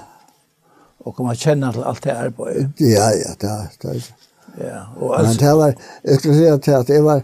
Og 1.06 1.14
kom 1.14 1.28
å 1.30 1.36
kjenne 1.38 1.70
til 1.74 1.84
alt 1.86 2.02
det 2.02 2.16
arbeidet. 2.16 2.70
Ja, 2.82 3.12
ja, 3.14 3.36
det 3.38 3.52
er 3.52 3.76
det. 3.84 4.00
Ja, 4.56 4.80
og 4.96 5.18
altså... 5.18 5.28
Men 5.28 5.42
det 5.44 5.52
var, 5.60 5.76
jeg 6.02 6.18
skulle 6.18 6.38
si 6.40 6.72
at 6.72 6.90
jeg 6.90 7.04
var, 7.04 7.22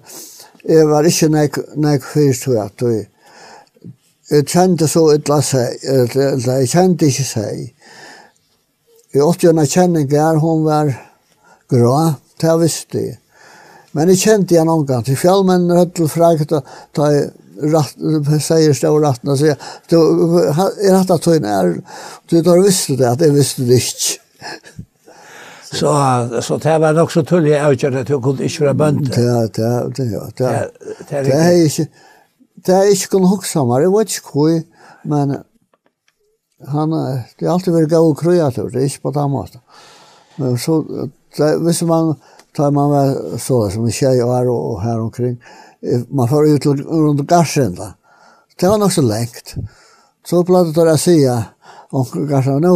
jeg 0.68 0.88
var 0.92 1.08
ikke 1.08 1.30
nek, 1.32 1.58
nek 1.80 2.06
fyrst, 2.06 2.44
tror 2.44 2.58
jeg, 2.92 3.06
jeg 4.30 4.46
kjente 4.46 4.88
så 4.88 5.06
et 5.14 5.28
la 5.28 5.40
seg, 5.44 5.82
eller 5.82 6.62
jeg 6.62 6.70
kjente 6.72 7.08
ikke 7.10 7.26
seg. 7.26 7.64
Jeg 9.12 9.24
åtte 9.24 9.50
henne 9.50 9.66
kjenning 9.68 10.08
der, 10.10 10.38
hun 10.40 10.64
var 10.64 10.92
grå, 11.70 11.96
det 12.40 12.48
jeg 12.48 12.62
visste 12.62 13.02
jeg. 13.02 13.18
Men 13.92 14.08
jeg 14.08 14.22
kjente 14.22 14.56
henne 14.56 14.72
noen 14.72 14.86
gang, 14.88 15.04
til 15.04 15.18
fjallmenn 15.20 15.68
rett 15.72 15.94
til 15.98 16.08
frakt, 16.08 16.54
da 16.96 17.10
jeg 17.12 17.30
rätt 17.62 18.42
säger 18.42 18.72
stå 18.72 18.98
rätt 18.98 19.28
og 19.28 19.38
sier, 19.38 19.56
du, 19.88 19.96
är 19.96 20.94
rett 20.96 21.10
at 21.10 21.24
hon 21.24 21.44
er, 21.44 21.74
du 22.30 22.40
då 22.42 22.56
visste 22.62 22.96
det 22.96 23.10
at 23.10 23.20
jeg 23.20 23.34
visste 23.34 23.66
det 23.68 23.78
ikke. 23.82 24.18
så 25.72 25.92
så 26.42 26.56
det 26.56 26.78
var 26.78 26.92
nog 26.92 27.12
så 27.12 27.22
tullig 27.22 27.58
avgjort 27.58 27.94
att 27.94 28.08
jag 28.08 28.22
kunde 28.22 28.44
inte 28.44 28.62
vara 28.62 28.74
bönt 28.74 29.14
det 29.14 29.48
det 29.54 29.92
det 29.96 30.04
det 30.36 30.70
det 31.08 31.32
är 31.32 31.64
inte 31.64 31.86
det 32.66 32.74
er 32.74 32.92
ikke 32.92 33.16
kun 33.16 33.30
hoksamare, 33.30 33.86
jeg 33.86 33.94
vet 33.94 34.16
ikke 34.16 34.34
hvor, 34.34 34.58
men 35.08 35.34
han, 36.72 36.94
det 37.38 37.46
er 37.46 37.52
alltid 37.52 37.74
vært 37.74 37.90
gav 37.90 38.06
og 38.06 38.18
kreatur, 38.20 38.70
det 38.70 38.82
er 38.82 38.90
ikke 38.90 39.08
på 39.08 39.14
den 39.16 39.32
måten. 39.32 39.62
Men 40.38 40.58
så, 40.60 40.78
det, 41.36 41.50
hvis 41.64 41.82
man, 41.88 42.14
tar 42.56 42.70
man 42.74 42.92
var 42.92 43.38
så 43.40 43.64
som 43.72 43.86
en 43.88 43.94
tjej 43.94 44.22
og 44.22 44.34
her 44.36 44.50
og 44.52 44.82
her 44.82 45.00
omkring, 45.00 45.38
man 46.10 46.30
får 46.30 46.52
ut 46.52 46.62
til 46.62 46.84
rundt 46.86 47.26
garsen 47.28 47.74
da. 47.78 47.92
Det 48.60 48.68
var 48.70 48.78
nok 48.78 48.92
så 48.94 49.02
lengt. 49.02 49.56
Så 50.22 50.44
platt 50.46 50.70
det 50.76 50.84
å 50.92 50.98
si, 51.00 51.16
om 51.90 52.06
garsen, 52.28 52.62
nå, 52.62 52.74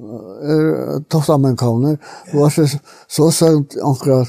er 0.00 1.02
toft 1.12 1.30
amerikaner, 1.34 1.96
og 2.34 2.44
altså, 2.46 2.66
så 3.08 3.30
sagt 3.34 3.76
ankra 3.84 4.22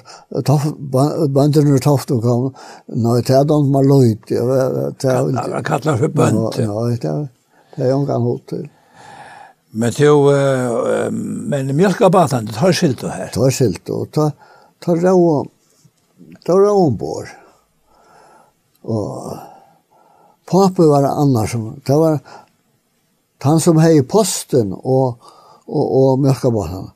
bønderne 1.32 1.80
toft 1.84 2.11
og 2.11 2.24
kom, 2.26 2.49
nei, 2.91 3.19
det 3.28 3.36
er 3.38 3.47
de 3.47 3.59
man 3.72 3.88
løyt, 3.88 4.28
det 4.30 4.38
er 4.38 5.22
jo. 5.22 5.32
Han 5.38 5.63
kallar 5.67 5.99
for 6.01 6.07
bønd. 6.22 6.41
ja 6.59 6.88
det 6.91 7.11
er 7.11 7.28
det 7.76 7.88
er 7.88 7.93
han 7.95 8.22
hot. 8.26 8.53
Men 9.72 9.93
det 9.95 10.03
er 10.03 10.09
jo, 10.11 11.11
men 11.11 11.72
mjölkabaten, 11.76 12.49
det 12.49 12.59
har 12.59 12.74
skilt 12.76 13.05
her. 13.07 13.30
Det 13.30 13.38
tar 13.38 13.53
skilt, 13.55 13.89
og 13.89 14.09
ta 14.11 14.32
tar 14.84 14.99
rau, 15.05 15.45
tar 16.45 16.59
rau 16.59 16.88
ombord. 16.88 17.30
Og 18.84 19.38
pappa 20.49 20.88
var 20.89 21.07
annars, 21.11 21.55
det 21.86 21.95
var 21.95 22.19
han 23.41 23.61
som 23.61 23.80
hei 23.82 24.01
posten, 24.03 24.74
og 24.74 25.22
og, 25.68 25.86
og 26.01 26.20
mörka 26.20 26.49
han. 26.68 26.91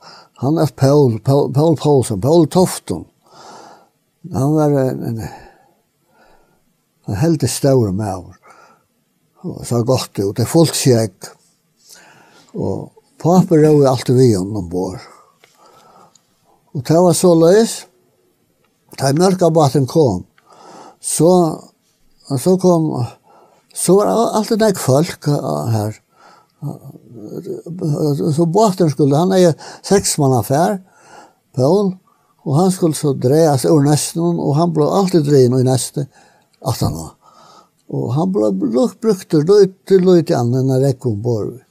er 0.58 0.72
Paul 0.76 1.20
Paul 1.20 1.54
Paul 1.54 1.78
Paulsen, 1.78 2.22
Paul 2.22 2.48
Tofton. 2.48 3.06
Han 4.34 4.56
var 4.56 4.70
en 4.70 5.24
en 7.08 7.16
helt 7.16 7.50
stor 7.50 7.92
maur. 7.92 8.36
Og 9.46 9.66
så 9.68 9.84
gott 9.86 10.20
ut, 10.20 10.36
det 10.36 10.46
er 10.46 10.50
folk 10.50 10.74
sjek. 10.76 11.32
Och 12.56 12.94
pappa 13.22 13.56
rå 13.56 13.88
alltid 13.88 14.16
vi 14.16 14.34
honom 14.36 14.70
bor. 14.70 15.02
Och 16.74 16.84
det 16.84 16.94
var 16.94 17.14
så 17.14 17.36
lös. 17.36 17.86
Da 18.98 19.14
mørka 19.14 19.52
kom, 19.88 20.24
så, 21.02 21.62
så 22.40 22.58
kom, 22.58 23.06
så 23.74 23.96
var 23.96 24.08
alltid 24.08 24.60
nek 24.60 24.78
folk 24.80 25.28
uh, 25.28 25.66
her 25.68 26.00
så 28.36 28.46
båten 28.46 28.90
skulle, 28.90 29.16
han 29.16 29.32
är 29.32 29.54
sex 29.82 30.18
man 30.18 30.34
affär 30.34 30.84
på 31.56 31.62
hon, 31.62 31.98
och 32.38 32.56
han 32.56 32.72
skulle 32.72 32.94
så 32.94 33.14
drejas 33.14 33.66
ur 33.66 33.82
nesten, 33.82 34.40
och 34.40 34.56
han 34.56 34.74
blev 34.74 34.88
alltid 34.88 35.24
dreien 35.26 35.60
i 35.60 35.64
näste 35.64 36.08
at 36.62 36.82
han 36.82 36.94
var. 36.94 37.12
Och 37.88 38.14
han 38.14 38.32
blev 38.32 38.74
lukt 38.74 39.00
brukt 39.00 39.34
och 39.34 39.44
löjt 39.44 39.86
till 39.86 40.02
löjt 40.06 40.30
i 40.30 40.34
når 40.34 40.82
jeg 40.82 41.00
kom 41.00 41.22
bor. 41.22 41.66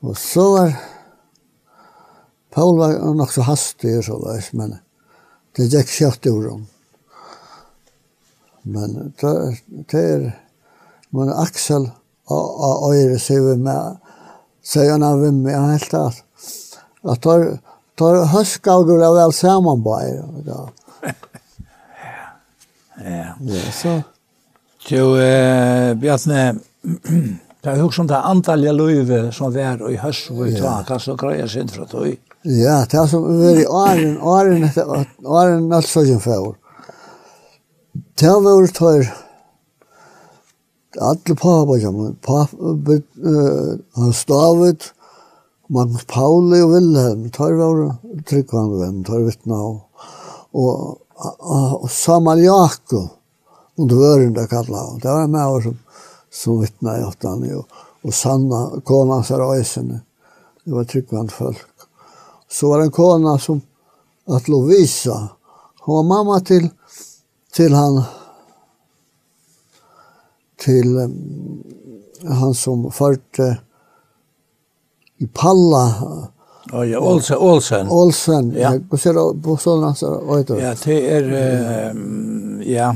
Och 0.00 0.18
så 0.18 0.52
var 0.52 0.74
Paul 2.50 2.78
var 2.78 3.14
nog 3.14 3.32
så 3.32 3.42
hastig 3.42 3.98
og 3.98 4.04
så 4.04 4.18
där, 4.18 4.48
men 4.52 4.78
det 5.56 5.68
gikk 5.70 5.88
kjøtt 5.88 6.26
ur 6.26 6.32
honom. 6.32 6.66
Men 8.62 9.12
det, 9.20 9.58
det 9.90 10.00
är, 10.00 10.40
men 11.10 11.28
Axel, 11.28 11.90
og 12.30 12.84
og 12.86 12.94
øyre 12.94 13.18
seg 13.18 13.42
vi 13.44 13.56
med 13.64 13.98
søgjene 14.62 15.10
vi 15.20 15.30
med 15.34 15.56
og 15.58 15.70
helt 15.72 15.94
at 15.94 16.22
at 17.10 17.22
tar 17.24 17.46
tar 17.98 18.24
høstgavgur 18.34 19.02
av 19.04 19.16
vel 19.18 19.32
samanbøyer 19.32 20.24
ja. 20.50 20.62
Ja. 23.00 23.34
Ja 23.50 23.70
så 23.72 24.00
Jo, 24.90 25.14
eh, 25.20 25.92
Bjarne, 26.00 26.54
det 26.82 27.68
er 27.68 27.76
jo 27.78 27.90
som 27.92 28.06
det 28.08 28.16
antallet 28.16 28.74
løyve 28.74 29.18
som 29.32 29.52
var 29.52 29.82
i 29.90 29.98
høst 30.00 30.30
og 30.32 30.48
i 30.48 30.54
tak, 30.56 30.90
altså 30.90 31.14
greier 31.20 31.46
sin 31.46 31.68
fra 31.68 31.84
tog. 31.84 32.08
Ja, 32.44 32.80
det 32.88 32.98
er 32.98 33.06
som 33.06 33.26
vi 33.28 33.50
er 33.50 33.60
i 33.60 33.66
åren, 33.68 34.16
åren, 34.18 34.64
åren, 34.64 34.88
åren, 34.88 35.06
åren, 35.24 35.72
åren, 35.72 35.92
åren, 36.00 36.24
åren, 36.40 36.54
åren, 38.24 38.24
åren, 38.24 38.48
åren, 38.48 38.80
åren, 38.80 39.10
alle 40.98 41.34
pappa 41.34 41.80
sammen. 41.80 42.16
Pappa, 42.22 42.56
Hans 43.94 44.24
David, 44.24 44.82
Magnus 45.70 46.04
Pauli 46.04 46.58
og 46.64 46.72
Wilhelm, 46.74 47.28
tar 47.30 47.54
var 47.54 47.94
tryggvande 48.26 48.80
venn, 48.80 49.04
tar 49.06 49.22
vittna 49.22 49.54
og, 49.54 49.84
og, 50.50 50.98
og 51.20 51.86
Samal 51.94 52.42
Jakob, 52.42 53.12
og 53.78 53.88
det 53.88 53.98
var 54.00 54.24
det 54.34 54.48
kallet 54.50 54.74
han. 54.74 54.98
Det 54.98 55.12
var 55.12 55.28
en 55.28 55.36
av 55.38 55.60
som, 55.62 55.76
som 56.26 56.58
vittna 56.60 56.98
i 56.98 57.04
åttan, 57.06 57.44
og, 57.54 57.82
og 58.02 58.16
Sanna, 58.16 58.64
kona 58.82 59.20
hans 59.20 59.30
er 59.30 59.44
øysene. 59.46 60.00
Det 60.64 60.74
var 60.74 60.88
tryggvande 60.90 61.32
folk. 61.32 61.86
Så 62.50 62.68
var 62.68 62.80
det 62.80 62.90
en 62.90 62.96
kona 62.98 63.38
som, 63.38 63.62
at 64.26 64.48
Lovisa, 64.50 65.20
hun 65.86 66.00
var 66.00 66.08
mamma 66.10 66.40
til, 66.44 66.66
til 67.54 67.74
han, 67.78 68.02
till 70.60 70.96
han 72.28 72.54
som 72.54 72.90
førte 72.92 73.56
i 75.18 75.26
Palla. 75.26 75.86
Ja, 76.72 76.84
ja, 76.84 77.00
Olsen. 77.00 77.36
Olsen. 77.36 77.88
Olsen. 77.88 78.52
Ja. 78.56 78.74
Hva 78.90 78.98
ser 79.00 79.16
du 79.16 79.40
på 79.42 79.56
sånn 79.60 79.82
hans? 79.84 80.02
Ja, 80.04 80.74
det 80.84 80.98
är 81.10 81.30
ja. 82.68 82.94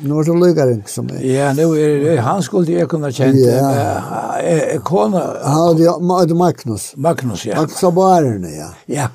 Nå 0.00 0.20
är 0.20 0.24
det 0.24 0.34
Lugaring 0.38 0.82
som 0.86 1.08
er. 1.10 1.22
Ja, 1.26 1.52
nu 1.52 1.62
er, 1.74 2.16
han 2.22 2.42
skulle 2.42 2.72
jag 2.72 2.88
kunne 2.90 3.12
känna. 3.12 3.38
Ja. 3.38 4.38
Eh, 4.38 4.80
kona. 4.80 5.22
Ja, 5.42 6.24
det 6.24 6.34
Magnus. 6.34 6.92
Magnus, 6.96 7.46
ja. 7.46 7.56
Magnus 7.56 7.80
Barne, 7.80 8.50
ja. 8.50 8.68
Ja. 8.86 9.08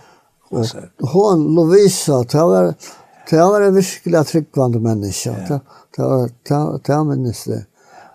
Och 0.49 0.65
hon 1.09 1.55
Lovisa, 1.55 2.23
det 2.23 2.37
var 2.37 2.73
Det 3.29 3.39
var 3.39 3.61
en 3.61 3.75
virkelig 3.75 4.25
tryggvande 4.27 4.79
menneske. 4.79 5.35
Ja. 5.49 5.59
Det 5.95 6.03
var 6.03 6.29
det 6.49 6.81
det 6.87 6.99
minnes 7.07 7.43
det. 7.43 7.61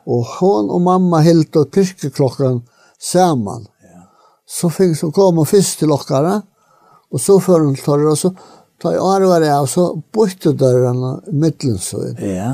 Og 0.08 0.26
hon 0.38 0.70
og 0.70 0.82
mamma 0.82 1.20
helt 1.24 1.56
og 1.56 1.72
kirkeklokkan 1.72 2.62
saman. 3.00 3.66
Ja. 3.84 4.06
Så 4.46 4.70
fikk 4.72 4.96
så 4.98 5.10
kom 5.14 5.40
hun 5.40 5.48
først 5.48 5.78
til 5.80 5.92
okkara, 5.92 6.38
og 7.12 7.20
så 7.20 7.38
før 7.40 7.66
hun 7.66 7.76
tar 7.76 8.04
og 8.04 8.18
så 8.18 8.32
tar 8.80 8.94
jeg 8.94 9.04
arvar 9.04 9.44
av, 9.50 9.66
så 9.66 9.90
bytte 10.14 10.52
dørene 10.56 11.18
inn. 11.32 11.78
Ja. 12.22 12.50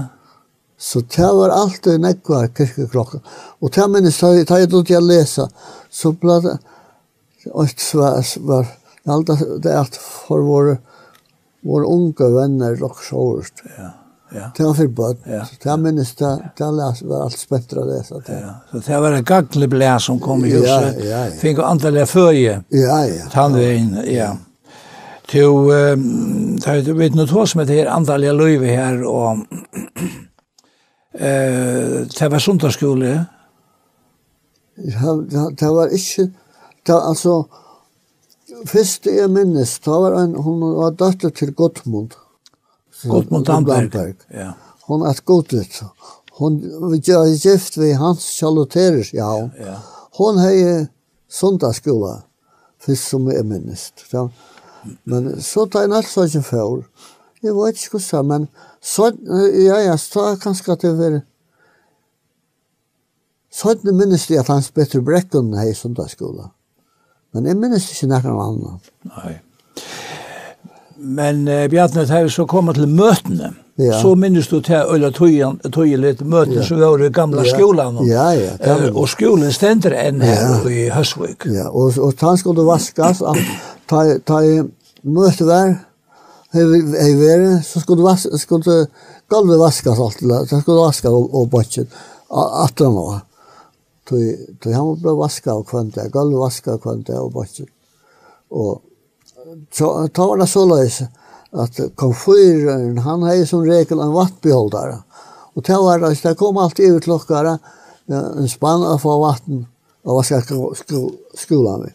Så 0.78 1.01
det 1.01 1.31
var 1.39 1.51
alltid 1.55 2.01
nekvar 2.01 2.48
kirkeklokkan. 2.56 3.22
Og 3.60 3.70
det 3.72 3.89
minnes, 3.90 4.18
da 4.20 4.59
jeg 4.59 4.70
dødde 4.70 4.93
jeg 4.93 5.02
lesa, 5.02 5.48
så 5.90 6.12
ble 6.12 6.40
det, 6.44 6.56
og 7.52 7.68
det 7.68 7.90
var, 7.94 8.24
var, 8.48 8.66
er 9.05 9.24
det 9.62 9.72
er 9.72 9.90
for 10.26 10.43
våre, 10.44 10.78
vår 11.64 11.84
unge 11.84 12.30
venner 12.34 12.82
og 12.84 12.96
shows. 12.96 13.52
Ja. 13.78 13.90
Ja. 14.34 14.50
Det 14.56 14.64
var 14.64 14.74
för 14.74 14.86
bad. 14.86 15.16
Ja. 15.24 15.46
Det 15.62 15.76
minns 15.76 16.14
det 16.14 16.50
det 16.56 16.70
läs 16.70 17.02
var 17.02 17.22
allt 17.22 17.48
bättre 17.48 17.84
det 17.84 18.04
så 18.04 18.20
det. 18.26 18.40
Ja. 18.40 18.80
Så 18.80 18.92
det 18.92 19.00
var 19.00 19.12
en 19.12 19.24
gagglig 19.24 19.68
blä 19.68 20.00
som 20.00 20.20
kom 20.20 20.44
i 20.44 20.50
huset. 20.50 20.96
Ja, 20.98 21.04
ja, 21.04 21.24
ja. 21.24 21.30
Fick 21.30 21.58
antal 21.58 22.06
förje. 22.06 22.62
Ja, 22.68 23.06
ja. 23.06 23.24
Tandvägen, 23.32 23.94
ja. 23.94 24.12
ja. 24.12 24.36
Jo, 25.32 25.70
det 26.64 26.82
du 26.82 26.92
vet 26.92 27.14
något 27.14 27.30
hos 27.30 27.54
med 27.54 27.66
det 27.66 27.74
här 27.74 27.86
andaliga 27.86 28.32
löjve 28.32 28.66
här 28.66 29.04
och 29.04 29.36
eh 31.18 32.06
det 32.18 32.28
var 32.28 32.38
sundagsskola. 32.38 33.24
Ja, 34.76 35.24
det 35.58 35.66
var 35.66 35.92
inte 35.92 36.30
det 36.86 36.92
alltså 36.92 37.46
første 38.68 39.12
jeg 39.14 39.30
minnes, 39.30 39.78
da 39.84 39.96
var 40.02 40.18
en, 40.22 40.36
hun 40.40 40.62
var 40.78 40.94
datter 40.98 41.32
til 41.34 41.54
Gottmund. 41.54 42.14
Gottmund 43.04 43.46
Damberg. 43.46 44.16
Ja. 44.32 44.52
Hun 44.88 45.04
er 45.06 45.20
godlet. 45.24 45.82
Hun 46.38 46.60
var 46.80 46.96
gift 47.42 47.78
ved 47.78 47.94
Hans 47.94 48.24
Charlotteres, 48.38 49.12
ja. 49.14 49.30
ja. 49.58 49.76
Hun 50.18 50.38
har 50.38 50.86
sundagsskola, 51.28 52.22
først 52.78 53.10
som 53.10 53.30
jeg 53.30 53.46
minnes. 53.46 53.92
Ja. 54.12 54.28
Men 55.04 55.40
så 55.42 55.66
tar 55.66 55.86
jeg 55.86 55.94
nesten 55.94 56.28
ikke 56.28 56.42
før. 56.42 56.82
Jeg 57.44 57.54
vet 57.56 57.78
ikke 57.78 57.98
hvordan, 57.98 58.26
men 58.26 58.48
så, 58.80 59.12
ja, 59.52 59.78
jeg 59.84 60.00
står 60.00 60.36
kanskje 60.42 60.72
at 60.72 60.84
det 60.84 60.98
var 60.98 61.22
Sånn 63.54 63.84
minnes 63.94 64.24
jeg 64.26 64.40
at 64.40 64.48
hans 64.50 64.72
Petter 64.74 64.98
Brekken 65.04 65.52
her 65.54 65.68
i 65.70 65.76
sundagsskola. 65.78 66.48
Men 67.35 67.51
jeg 67.51 67.59
minnes 67.59 67.90
ikke 67.90 68.09
nekker 68.12 68.31
av 68.31 68.40
andre. 68.44 68.77
Nei. 69.11 69.35
Men 71.05 71.44
uh, 71.48 71.65
Bjarne, 71.70 72.06
da 72.06 72.23
vi 72.24 72.32
så 72.32 72.47
kommer 72.48 72.77
til 72.77 72.86
møtene, 72.89 73.51
ja. 73.81 73.98
så 74.01 74.15
minnes 74.19 74.47
du 74.48 74.61
til 74.65 74.86
Øyla 74.94 75.11
Tøye 75.12 75.98
litt 75.98 76.23
møtene 76.23 76.62
ja. 76.62 76.66
som 76.69 76.78
var 76.81 77.02
i 77.02 77.11
gamle 77.12 77.43
ja. 77.43 77.56
skolen. 77.56 77.98
Ja, 78.09 78.28
ja. 78.39 78.55
Det 78.61 78.70
ja 78.70 78.77
eh, 78.86 78.94
og 78.94 79.11
skolen 79.11 79.52
stender 79.52 79.97
enn 79.98 80.23
her 80.24 80.39
ja. 80.39 80.61
i 80.70 80.86
Høsvik. 80.94 81.48
Ja, 81.51 81.66
og, 81.73 81.98
og 81.98 82.15
tann 82.20 82.39
skulle 82.40 82.62
du 82.62 82.70
vaskes, 82.70 83.24
ta, 83.90 84.05
ta 84.24 84.40
møte 85.02 85.51
der, 85.51 85.74
hei 86.55 87.12
vere, 87.19 87.59
så 87.66 87.82
skulle 87.82 88.01
du 88.01 88.06
vaskes, 88.06 88.47
skulle 88.47 88.65
du 88.65 89.06
galvet 89.35 89.61
vaskes 89.61 90.01
alt, 90.06 90.23
så 90.23 90.62
skulle 90.62 90.78
du 90.78 90.85
vaskes 90.86 91.11
og, 91.11 91.28
og 91.35 91.51
bøtjen, 91.52 91.90
at 92.31 92.78
det 92.78 92.90
var 92.94 93.24
tog 94.09 94.72
han 94.72 94.97
ble 95.01 95.14
vaska 95.18 95.52
av 95.52 95.64
kvante, 95.68 96.09
gulv 96.12 96.39
vaska 96.43 96.76
og 96.76 96.82
kvante 96.85 97.16
og 97.20 97.32
bortsen. 97.35 97.68
Og 98.55 98.82
så 99.72 99.90
ta 100.14 100.26
var 100.28 100.40
det 100.40 100.48
så 100.51 100.64
løs 100.68 101.02
at 101.55 101.81
komfyren, 102.01 102.98
han 103.05 103.26
hei 103.28 103.44
som 103.47 103.64
regel 103.66 104.01
en 104.02 104.14
vattbeholdare. 104.14 104.98
Og 105.55 105.62
det 105.66 105.76
var 105.78 106.02
det, 106.02 106.14
det 106.22 106.35
kom 106.39 106.59
alltid 106.59 106.97
ut 106.97 107.06
klokkare, 107.06 107.59
en 108.10 108.51
spann 108.51 108.85
av 108.85 108.98
få 109.02 109.14
vatten 109.22 109.64
og 110.05 110.18
vaska 110.18 110.43
skolan 111.39 111.86
vi. 111.86 111.93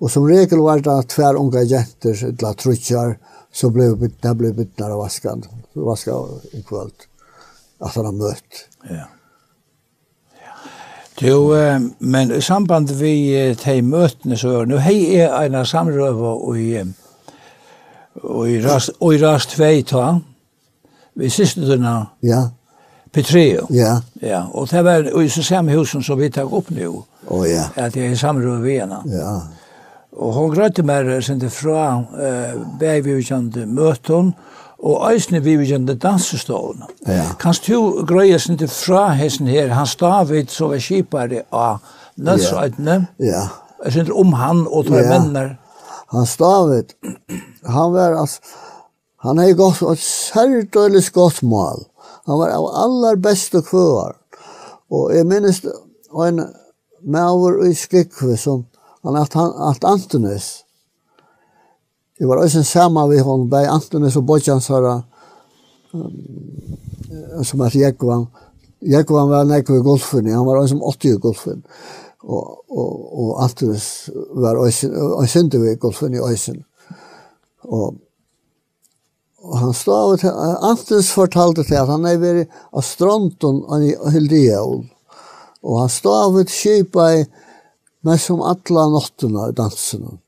Og 0.00 0.10
som 0.10 0.24
regel 0.26 0.62
var 0.64 0.80
det 0.80 0.96
tver 1.12 1.36
unga 1.36 1.62
jenter, 1.62 2.16
eller 2.30 2.56
trutjar, 2.56 3.18
så 3.52 3.68
ble 3.74 3.90
det 4.00 4.34
ble 4.38 4.54
bytnar 4.56 4.94
av 4.94 5.04
vaskan, 5.04 5.44
vaska 5.74 6.16
i 6.56 6.62
kvöld, 6.62 7.08
at 7.80 7.94
han 7.94 8.08
har 8.08 8.16
møtt. 8.16 8.66
Ja. 8.88 8.94
Yeah. 8.94 9.16
Jo, 11.20 11.54
men 11.98 12.30
i 12.32 12.40
samband 12.40 12.94
vi 12.96 13.54
til 13.60 13.84
møtene 13.84 14.38
så 14.40 14.60
er, 14.60 14.68
nu 14.70 14.78
hei 14.80 15.16
er 15.20 15.34
eina 15.36 15.64
samrøve 15.68 16.32
i, 16.56 16.68
i, 16.80 18.56
rast, 18.64 18.94
i 19.00 19.20
rast 19.20 19.56
ta, 19.88 20.06
vi 21.14 21.28
siste 21.28 21.60
døgnet, 21.66 22.06
ja. 22.22 22.46
Petreo. 23.12 23.66
Ja. 23.70 24.00
Ja, 24.22 24.44
og 24.52 24.70
det 24.70 24.84
var 24.84 25.22
i 25.22 25.28
samme 25.28 25.74
husen 25.74 26.02
som 26.02 26.18
vi 26.18 26.30
tar 26.30 26.52
opp 26.52 26.70
nå, 26.70 26.90
og 27.26 27.38
oh, 27.40 27.48
ja. 27.48 27.68
At 27.76 27.96
jeg 27.96 28.12
er 28.12 28.16
samrøve 28.16 28.62
vi 28.62 28.78
henne. 28.78 29.02
Ja. 29.10 29.40
Og 30.12 30.34
hun 30.34 30.54
grøtte 30.54 30.82
meg 30.82 31.10
sin 31.22 31.42
fra 31.50 32.02
eh, 32.18 33.20
kjente 33.26 33.66
møten, 33.66 34.34
og 34.82 35.02
eisne 35.10 35.42
vi 35.44 35.56
vi 35.60 35.68
gjende 35.68 35.94
dansestålene. 36.00 36.88
Ja. 37.06 37.24
Kanst 37.40 37.68
du 37.68 38.04
grøye 38.08 38.38
sin 38.38 38.58
til 38.58 38.68
fra 38.68 39.10
hessen 39.16 39.48
her, 39.50 39.74
han 39.76 39.86
stavid 39.86 40.48
så 40.48 40.70
var 40.72 40.80
kipare 40.80 41.42
av 41.52 41.78
nødsøytene. 42.16 43.06
ja. 43.18 43.48
jeg 43.84 43.92
synes 43.92 44.10
om 44.10 44.32
han 44.32 44.66
og 44.66 44.86
tre 44.86 45.04
ja. 45.04 45.08
mennene. 45.18 45.58
Han 46.10 46.26
stavid, 46.26 46.96
han 47.66 47.92
var 47.92 48.16
altså, 48.18 48.40
han 49.22 49.38
har 49.38 49.52
gått 49.52 49.82
et 49.84 50.00
særlig 50.00 51.12
godt 51.12 51.42
mål. 51.42 51.84
Han 52.26 52.38
var 52.40 52.54
av 52.54 52.66
aller 52.84 53.16
beste 53.20 53.62
kvøver. 53.62 54.16
Og 54.90 55.12
jeg 55.14 55.26
minnes 55.26 55.60
en 56.26 56.40
maver 57.04 57.60
i 57.68 57.74
Skikve 57.74 58.36
som, 58.40 58.64
han 59.04 59.16
at, 59.20 59.36
han, 59.36 59.52
at 59.70 59.84
Antonis, 59.84 60.64
Jeg 62.20 62.28
var 62.28 62.42
også 62.42 62.62
sammen 62.62 63.08
ved 63.08 63.22
henne, 63.24 63.48
bei 63.48 63.64
Antonis 63.64 64.16
og 64.20 64.26
Bodjans 64.28 64.68
var, 64.70 65.06
um, 65.92 66.10
som 67.42 67.62
heter 67.64 67.86
Jekvan. 67.86 68.26
Jekvan 68.84 69.30
var 69.30 69.48
nekve 69.48 69.78
i 69.80 69.84
golfen, 69.84 70.28
han 70.28 70.44
var 70.44 70.60
også 70.60 70.76
80 70.76 71.14
i 71.14 71.20
golfen. 71.20 71.64
Og, 72.20 72.60
og, 72.68 72.92
og 73.22 73.42
Antonis 73.44 74.10
var 74.36 74.60
også 74.60 74.92
i 75.72 75.74
golfen 75.80 76.14
i 76.14 76.20
Øysen. 76.20 76.64
Og, 77.64 77.96
og 79.40 79.58
han 79.58 79.72
stod 79.72 79.96
av 79.96 80.16
til, 80.20 80.32
Antonis 80.60 81.12
fortalte 81.16 81.64
til 81.64 81.80
at 81.80 81.88
han 81.88 82.04
er 82.04 82.20
vært 82.20 82.56
av 82.72 82.84
stronten 82.84 83.64
i 83.80 83.94
Hildiaul. 84.12 84.82
Og 85.64 85.80
han 85.80 85.88
stod 85.88 86.26
av 86.26 86.42
til 86.44 86.58
kjipa 86.58 87.12
i, 87.16 87.28
men 88.04 88.20
som 88.20 88.44
alla 88.44 88.90
nottene 88.92 89.48
i 89.48 89.56
dansen. 89.56 90.20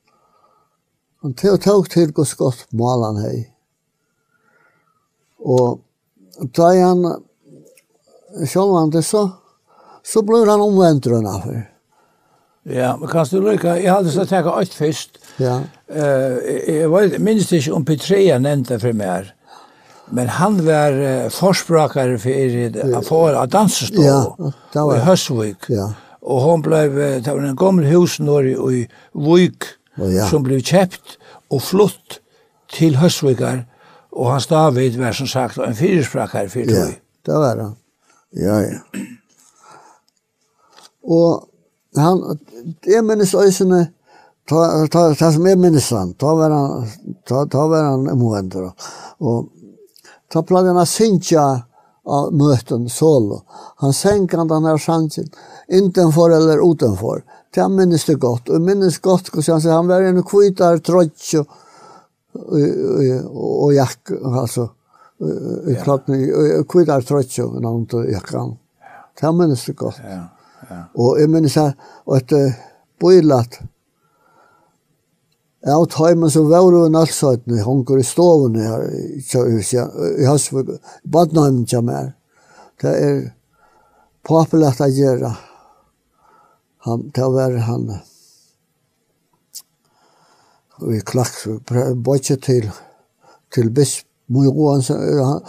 Han 1.23 1.35
til 1.39 1.59
tog 1.63 1.89
til 1.91 2.13
gos 2.15 2.35
godt 2.35 2.67
malan 2.75 3.21
hei. 3.23 3.45
Og 5.43 5.81
da 6.57 6.71
han 6.79 7.05
sjålvan 8.47 8.91
det 8.95 9.05
så, 9.07 9.29
så 10.03 10.23
blir 10.27 10.51
han 10.51 10.63
omvendrun 10.63 11.29
av 11.31 11.45
her. 11.47 11.69
Ja, 12.63 12.97
men 12.97 13.11
kan 13.11 13.27
du 13.27 13.41
lykke, 13.43 13.75
jeg 13.83 13.91
hadde 13.91 14.11
så 14.15 14.25
tenkt 14.27 14.51
alt 14.51 14.75
først. 14.75 15.19
Ja. 15.43 15.61
Uh, 15.91 16.39
jeg 16.69 16.91
var 16.91 17.17
minst 17.19 17.55
ikke 17.55 17.75
om 17.75 17.87
Petrea 17.87 18.39
nevnte 18.39 18.79
for 18.81 18.95
meg 18.97 19.33
Men 20.15 20.29
han 20.39 20.61
var 20.65 20.95
uh, 20.95 21.31
forsprakare 21.33 22.21
for 22.23 22.79
å 22.99 23.03
få 23.07 23.21
av 23.33 23.51
dansestå 23.51 24.07
ja, 24.07 24.23
i 24.79 25.03
Høsvik. 25.07 25.71
Ja. 25.75 25.91
Og 26.23 26.43
hon 26.45 26.63
blei, 26.63 26.87
det 26.93 27.27
var 27.27 27.43
en 27.43 27.59
gammel 27.59 27.89
hus 27.91 28.21
når 28.23 28.53
i 28.55 28.85
Vuk, 29.13 29.67
oh, 29.99 30.09
ja. 30.15 30.27
som 30.29 30.45
blev 30.47 30.63
kjøpt 30.65 31.19
og 31.53 31.63
flott 31.63 32.21
til 32.73 32.97
Høsvikar, 32.97 33.65
og 34.13 34.33
hans 34.33 34.47
David 34.47 34.99
var 35.01 35.17
som 35.17 35.29
sagt 35.29 35.59
en 35.61 35.77
fyrirsprakkar 35.77 36.49
for 36.53 36.69
tog. 36.69 36.77
Ja, 36.77 36.87
det 37.27 37.41
var 37.45 37.61
han. 37.61 37.75
Ja, 38.37 38.59
ja. 38.61 38.79
Og 41.03 41.49
han, 41.97 42.39
jeg 42.87 43.05
minnes 43.05 43.35
øysene, 43.35 43.83
ta, 44.49 44.87
ta, 44.93 45.09
ta 45.19 45.33
som 45.33 45.47
jeg 45.47 45.59
minnes 45.61 45.91
han, 45.93 46.15
ta 46.21 46.33
var 46.39 46.55
han, 46.55 46.89
ta, 47.29 47.45
ta 47.51 47.67
var 47.69 47.91
han 47.91 48.09
omvendt, 48.15 48.57
og 49.21 49.51
ta 50.33 50.45
plagde 50.47 50.73
han 50.73 50.81
å 50.81 50.89
synge 50.89 51.49
av 52.07 52.33
møten 52.35 52.89
solo. 52.89 53.43
Han 53.77 53.93
sänkade 53.93 54.55
den 54.55 54.65
her 54.65 54.79
chansen, 54.79 55.31
utanför 55.69 56.31
eller 56.31 56.73
utanför. 56.73 57.25
Det 57.55 57.61
han 57.61 57.75
minnes 57.75 58.05
det 58.05 58.15
gott. 58.15 58.49
Och 58.49 58.61
godt 59.03 59.31
gott, 59.31 59.47
han, 59.47 59.61
han 59.61 59.89
var 59.89 60.03
en 60.03 60.23
kvitar 60.23 60.79
trötts 60.79 61.35
och, 61.35 61.47
och, 62.33 63.65
og 63.65 63.75
jakk, 63.75 64.11
altså, 64.25 64.69
i 65.69 65.75
klotten, 65.83 66.65
kvitar 66.69 67.01
trötts 67.01 67.39
och 67.39 67.63
namn 67.63 67.87
til 67.87 68.13
jakkan. 68.13 68.57
Det 69.21 69.27
han 69.27 69.37
minnes 69.37 69.65
det 69.65 69.73
gott. 69.73 70.01
Ja, 70.03 70.29
ja. 70.71 70.85
Och 70.95 71.21
jag 71.21 71.31
minns 71.31 71.57
att, 71.57 71.75
att 72.07 72.33
uh, 72.33 72.53
Ja, 75.63 75.77
og 75.79 75.91
tøymen 75.95 76.31
som 76.31 76.49
var 76.51 76.65
jo 76.67 76.87
en 76.89 76.99
allsøytene, 76.99 77.63
hun 77.63 77.85
i 77.99 78.03
stoven 78.03 78.57
her 78.59 78.83
i 78.91 79.21
huset, 79.23 79.95
i 80.19 80.27
Høsvig, 80.27 80.79
badnøymen 81.07 81.67
kommer 81.71 81.99
her. 81.99 82.09
Det 82.83 82.95
er 82.99 83.21
populært 84.27 84.83
å 84.83 84.89
gjøre. 84.91 85.31
Han, 86.83 87.05
det 87.15 87.29
var 87.31 87.55
han, 87.69 87.85
vi 90.83 90.99
klaks, 91.07 91.47
bøtje 91.95 92.37
til, 92.43 92.67
til 93.55 93.71
bisp, 93.71 94.09
Moj 94.33 94.49
Rohan, 94.49 94.83
han, 94.89 95.41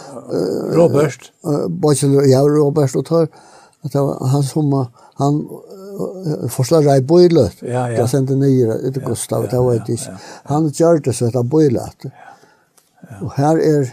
Robert. 0.76 1.30
Bøtje, 1.42 2.10
ja, 2.28 2.42
Robert, 2.44 2.94
og 2.94 3.06
tar. 3.06 3.28
at 3.84 3.92
det 3.92 4.00
var 4.00 4.28
han 4.32 4.42
som, 4.42 4.72
han, 5.20 5.40
forslag 6.52 6.88
i 6.92 7.02
bøylet. 7.04 7.62
Ja, 7.62 7.86
ja. 7.88 8.00
Jeg 8.00 8.10
sendte 8.12 8.36
nye 8.38 8.78
det 8.84 8.96
er 8.96 9.06
Gustav, 9.06 9.48
det 9.50 9.60
var 9.60 9.80
ikke. 9.80 10.16
Han 10.50 10.70
gjør 10.70 11.02
det 11.04 11.14
så 11.16 11.28
etter 11.30 11.46
bøylet. 11.46 12.08
Og 13.20 13.32
her 13.36 13.60
er, 13.60 13.88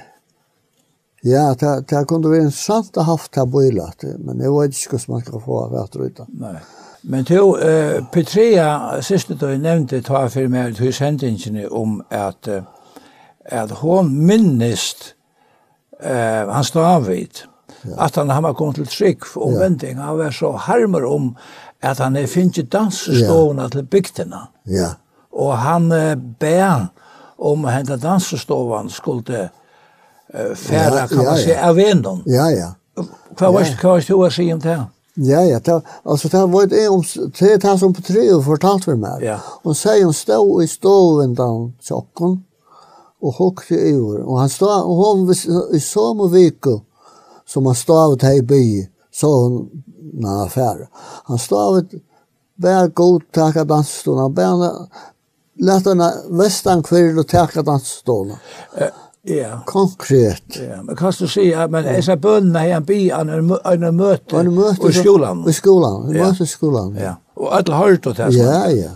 ja, 1.24 1.52
det, 1.54 1.74
det 1.92 2.06
kunne 2.10 2.32
være 2.32 2.48
interessant 2.50 2.98
å 2.98 3.06
ha 3.06 3.16
haft 3.16 3.34
det 3.36 3.48
bøylet, 3.52 4.08
men 4.20 4.44
jeg 4.44 4.54
vet 4.56 4.78
ikke 4.78 4.96
hvordan 4.98 5.16
man 5.16 5.26
skal 5.26 5.44
få 5.48 5.64
av 5.66 5.76
hvert 5.76 6.00
ruta. 6.02 6.30
Nei. 6.42 6.56
Men 7.02 7.26
to, 7.26 7.56
uh, 7.58 7.98
Petrea, 8.14 9.02
siste 9.02 9.34
du 9.34 9.48
nevnte, 9.58 10.04
ta 10.06 10.28
for 10.30 10.52
meg 10.54 10.76
til 10.78 10.94
sendingene 10.94 11.66
om 11.74 11.98
at, 12.14 12.50
at 13.50 13.74
hun 13.82 14.12
minnest 14.28 15.16
uh, 16.04 16.46
hans 16.54 16.70
David, 16.76 17.42
ja. 17.82 17.96
at 18.06 18.20
han, 18.22 18.30
har 18.30 18.54
kommet 18.54 18.78
til 18.78 18.92
trygg 18.92 19.26
og 19.36 19.58
ja. 19.58 19.94
Han 19.98 20.20
var 20.20 20.32
så 20.36 20.52
harmer 20.68 21.06
om 21.10 21.34
at 21.82 22.00
han 22.00 22.16
er 22.16 22.30
finnet 22.30 22.72
dansestående 22.72 23.64
ja. 23.64 23.70
til 23.70 23.84
bygdene. 23.84 24.42
Ja. 24.70 24.94
Og 25.32 25.58
han 25.58 25.92
uh, 25.92 26.14
ber 26.40 26.92
om 27.38 27.66
at 27.66 27.80
hente 27.80 27.98
dansestående 27.98 28.94
skulle 28.94 29.50
uh, 30.34 30.56
fære, 30.56 31.00
ja, 31.00 31.08
kan 31.08 31.18
ja, 31.18 31.24
man 31.24 31.38
ja, 31.38 31.44
si, 31.44 31.52
av 31.52 31.80
ennån. 31.80 32.24
Ja, 32.30 32.50
ja. 32.54 32.72
Hva 33.38 33.52
var 33.56 33.66
det 33.66 34.08
du 34.08 34.18
å 34.20 34.30
si 34.30 34.52
om 34.54 34.60
det? 34.62 34.78
Ja, 35.16 35.42
ja, 35.44 35.60
det, 35.60 35.82
altså 36.08 36.30
det 36.32 36.42
var 36.52 36.70
det 36.72 36.86
om, 36.90 37.02
det 37.40 37.50
er 37.54 37.58
det 37.60 37.74
som 37.80 37.94
på 37.94 38.04
tre 38.06 38.24
og 38.34 38.46
fortalt 38.46 38.86
for 38.88 39.00
meg. 39.00 39.24
Ja. 39.26 39.40
Hun 39.66 39.76
sier 39.76 40.06
hun 40.06 40.16
stod 40.16 40.64
i 40.64 40.70
stoven 40.72 41.36
da 41.36 41.48
tjokken, 41.84 42.38
og 43.22 43.36
hukte 43.38 43.76
i 43.76 43.94
år. 43.98 44.24
Og 44.24 44.40
han 44.40 44.50
stod, 44.50 44.72
og 44.88 45.02
hun 45.02 45.76
i 45.76 45.82
samme 45.84 46.30
vike, 46.32 46.80
som 47.46 47.68
han 47.68 47.76
stod 47.76 48.00
av 48.00 48.18
det 48.24 48.38
i 48.40 48.46
byen, 48.48 48.88
så 49.12 49.28
hun 49.28 49.58
när 50.14 50.30
han 50.30 50.42
affär. 50.42 50.88
Han 51.24 51.40
stod 51.40 51.60
av 51.60 51.78
ett 51.78 51.92
väl 52.56 52.90
god 52.90 53.32
tacka 53.32 53.64
dansstolarna. 53.64 54.30
Bärna 54.30 54.88
lät 55.60 55.86
henne 55.86 56.14
västan 56.30 56.84
kvill 56.84 57.20
och 57.20 57.28
tacka 57.28 57.62
dansstolarna. 57.62 58.40
Ja. 59.24 59.62
Konkret. 59.66 60.44
Ja, 60.70 60.84
men 60.84 60.96
kan 60.96 61.14
du 61.20 61.28
säga 61.28 61.68
men 61.68 61.86
är 61.86 62.02
så 62.02 62.16
bönna 62.16 62.60
här 62.60 62.70
en 62.70 62.84
by 62.84 63.12
an 63.12 63.30
en 63.30 63.96
möte. 63.96 64.38
En 64.38 64.56
möte 64.56 64.88
i 64.88 64.94
skolan. 64.94 65.50
I 65.50 65.54
skolan. 65.54 66.16
I 66.16 66.20
möte 66.20 66.44
i 66.44 66.48
skolan. 66.48 66.98
Ja. 67.02 67.16
Och 67.34 67.56
alla 67.56 67.76
har 67.76 68.00
det 68.04 68.18
här. 68.18 68.32
Ja, 68.32 68.70
ja 68.70 68.90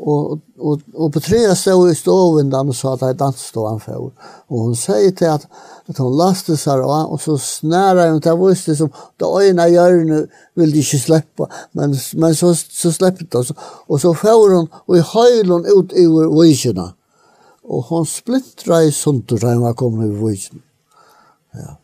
og 0.00 0.40
og 0.58 0.80
og 0.94 1.12
på 1.12 1.20
tre 1.20 1.54
stod 1.56 1.90
i 1.90 1.94
stoven 1.94 2.50
da 2.50 2.64
så 2.72 2.72
sa 2.72 3.06
han 3.06 3.16
det 3.16 3.24
är 3.24 3.68
han 3.68 3.80
for 3.80 4.12
og 4.48 4.58
hun 4.58 4.76
säger 4.76 5.10
til 5.10 5.24
at 5.24 5.46
at 5.88 5.98
hun 5.98 6.16
lastar 6.16 6.56
seg 6.56 6.84
og, 6.84 7.12
og 7.12 7.20
så 7.20 7.36
snärar 7.36 8.10
hun 8.10 8.20
til 8.20 8.38
vuxen 8.38 8.76
som 8.76 8.90
det 9.20 9.48
ena 9.48 9.68
hjärnet 9.68 10.28
vill 10.54 10.72
de 10.72 10.78
ikke 10.78 10.98
slippe 10.98 11.46
Men, 11.72 11.96
men 12.14 12.34
så, 12.34 12.54
så 12.54 12.92
släppte 12.92 13.26
det. 13.38 13.54
Og 13.88 14.00
så 14.00 14.12
får 14.12 14.56
hun 14.56 14.68
og 14.86 14.96
i 14.96 15.00
høylen 15.00 15.66
ut 15.76 15.92
i 15.92 16.06
vuxerna. 16.06 16.92
og 17.64 17.82
hun 17.82 18.06
splittra 18.06 18.82
i 18.82 18.90
sånt 18.90 19.30
da 19.30 19.52
hun 19.54 19.62
var 19.62 19.72
kommer 19.72 20.04
i 20.04 20.08
vuxen. 20.08 20.62
Ja. 21.54 21.76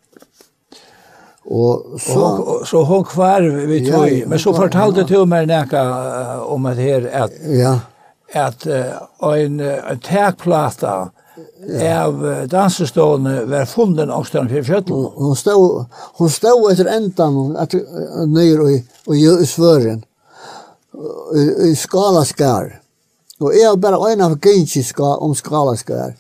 Og 1.47 2.01
så 2.01 2.21
och 2.21 2.67
så 2.67 2.85
hon 2.85 3.05
kvar 3.05 3.41
vi 3.67 3.93
tog. 3.93 4.09
Ja, 4.09 4.27
men 4.27 4.39
så 4.39 4.55
fortalde 4.55 5.05
du 5.05 5.27
mig 5.27 5.47
näka 5.47 6.41
om 6.41 6.67
att 6.67 6.77
her 6.77 7.11
att 7.15 7.33
ja 7.47 7.81
at 8.35 8.67
en, 8.67 9.61
en 9.61 10.01
takplata 10.01 11.11
Ja. 11.67 12.05
av 12.07 12.23
dansestående 12.49 13.45
var 13.45 13.67
funden 13.69 14.11
av 14.11 14.25
Stjern 14.25 14.49
Fjell 14.49 14.65
Kjøttel. 14.65 15.03
Hun 15.17 15.37
stod, 15.37 15.85
hun 16.17 16.31
stod 16.33 16.71
etter 16.71 16.89
endan 16.89 17.57
at, 17.61 17.75
nyer 18.31 18.63
i, 18.71 18.77
i, 19.13 19.19
i 19.21 19.47
svøren, 19.49 20.01
i, 21.35 21.45
i 21.69 21.75
skalaskar. 21.77 22.71
Og 23.41 23.53
jeg 23.53 23.69
var 23.69 23.83
bare 23.85 24.13
en 24.15 24.25
av 24.31 24.39
gynsi 24.41 24.81
ska, 24.87 25.17
om 25.21 25.35
skalaskar. 25.37 26.15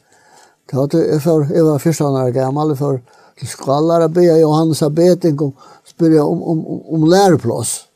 Det 0.68 0.76
var, 0.76 0.92
jeg, 0.92 1.20
for, 1.24 1.46
jeg 1.48 1.64
var 1.64 1.84
første 1.84 2.04
år 2.04 2.32
gammal 2.34 2.76
for 2.76 3.00
til 3.36 3.48
skalar 3.48 4.04
og 4.06 4.14
be 4.16 4.24
Johannes 4.24 4.82
av 4.82 4.94
Beting 4.96 5.40
og 5.44 5.68
spyrja 5.86 6.24
om, 6.24 6.42
om, 6.42 6.64
om, 6.66 6.80
om 6.96 7.06
læreplass. 7.10 7.86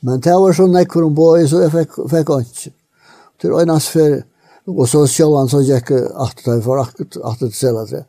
Men 0.00 0.20
det 0.20 0.34
var 0.36 0.52
så 0.56 0.66
nekkur 0.68 1.06
om 1.06 1.14
boi, 1.14 1.44
så 1.48 1.62
jeg 1.64 1.72
fikk, 1.72 1.98
fikk 2.10 2.32
ikke 2.38 2.72
til 3.42 3.58
øynens 3.58 3.90
ferie. 3.92 4.22
Og 4.70 4.86
så 4.86 5.02
sjølvan 5.10 5.50
så 5.50 5.58
gikk 5.66 5.90
at 5.90 6.42
det 6.46 6.60
for 6.62 6.78
akkurat 6.78 7.18
at 7.26 7.40
det 7.42 7.54
selv 7.58 7.82
at 7.82 7.90
det. 7.90 8.04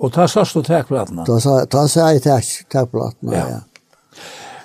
Og 0.00 0.12
ta 0.12 0.26
sørst 0.28 0.56
og 0.56 0.64
tekplatene? 0.64 1.24
Ta, 1.28 1.38
ta, 1.40 1.56
ta 1.68 1.84
seg 1.88 2.18
i 2.18 2.22
takk 2.24 2.50
tekplatene, 2.72 3.36
ja. 3.36 3.46
ja. 3.56 3.60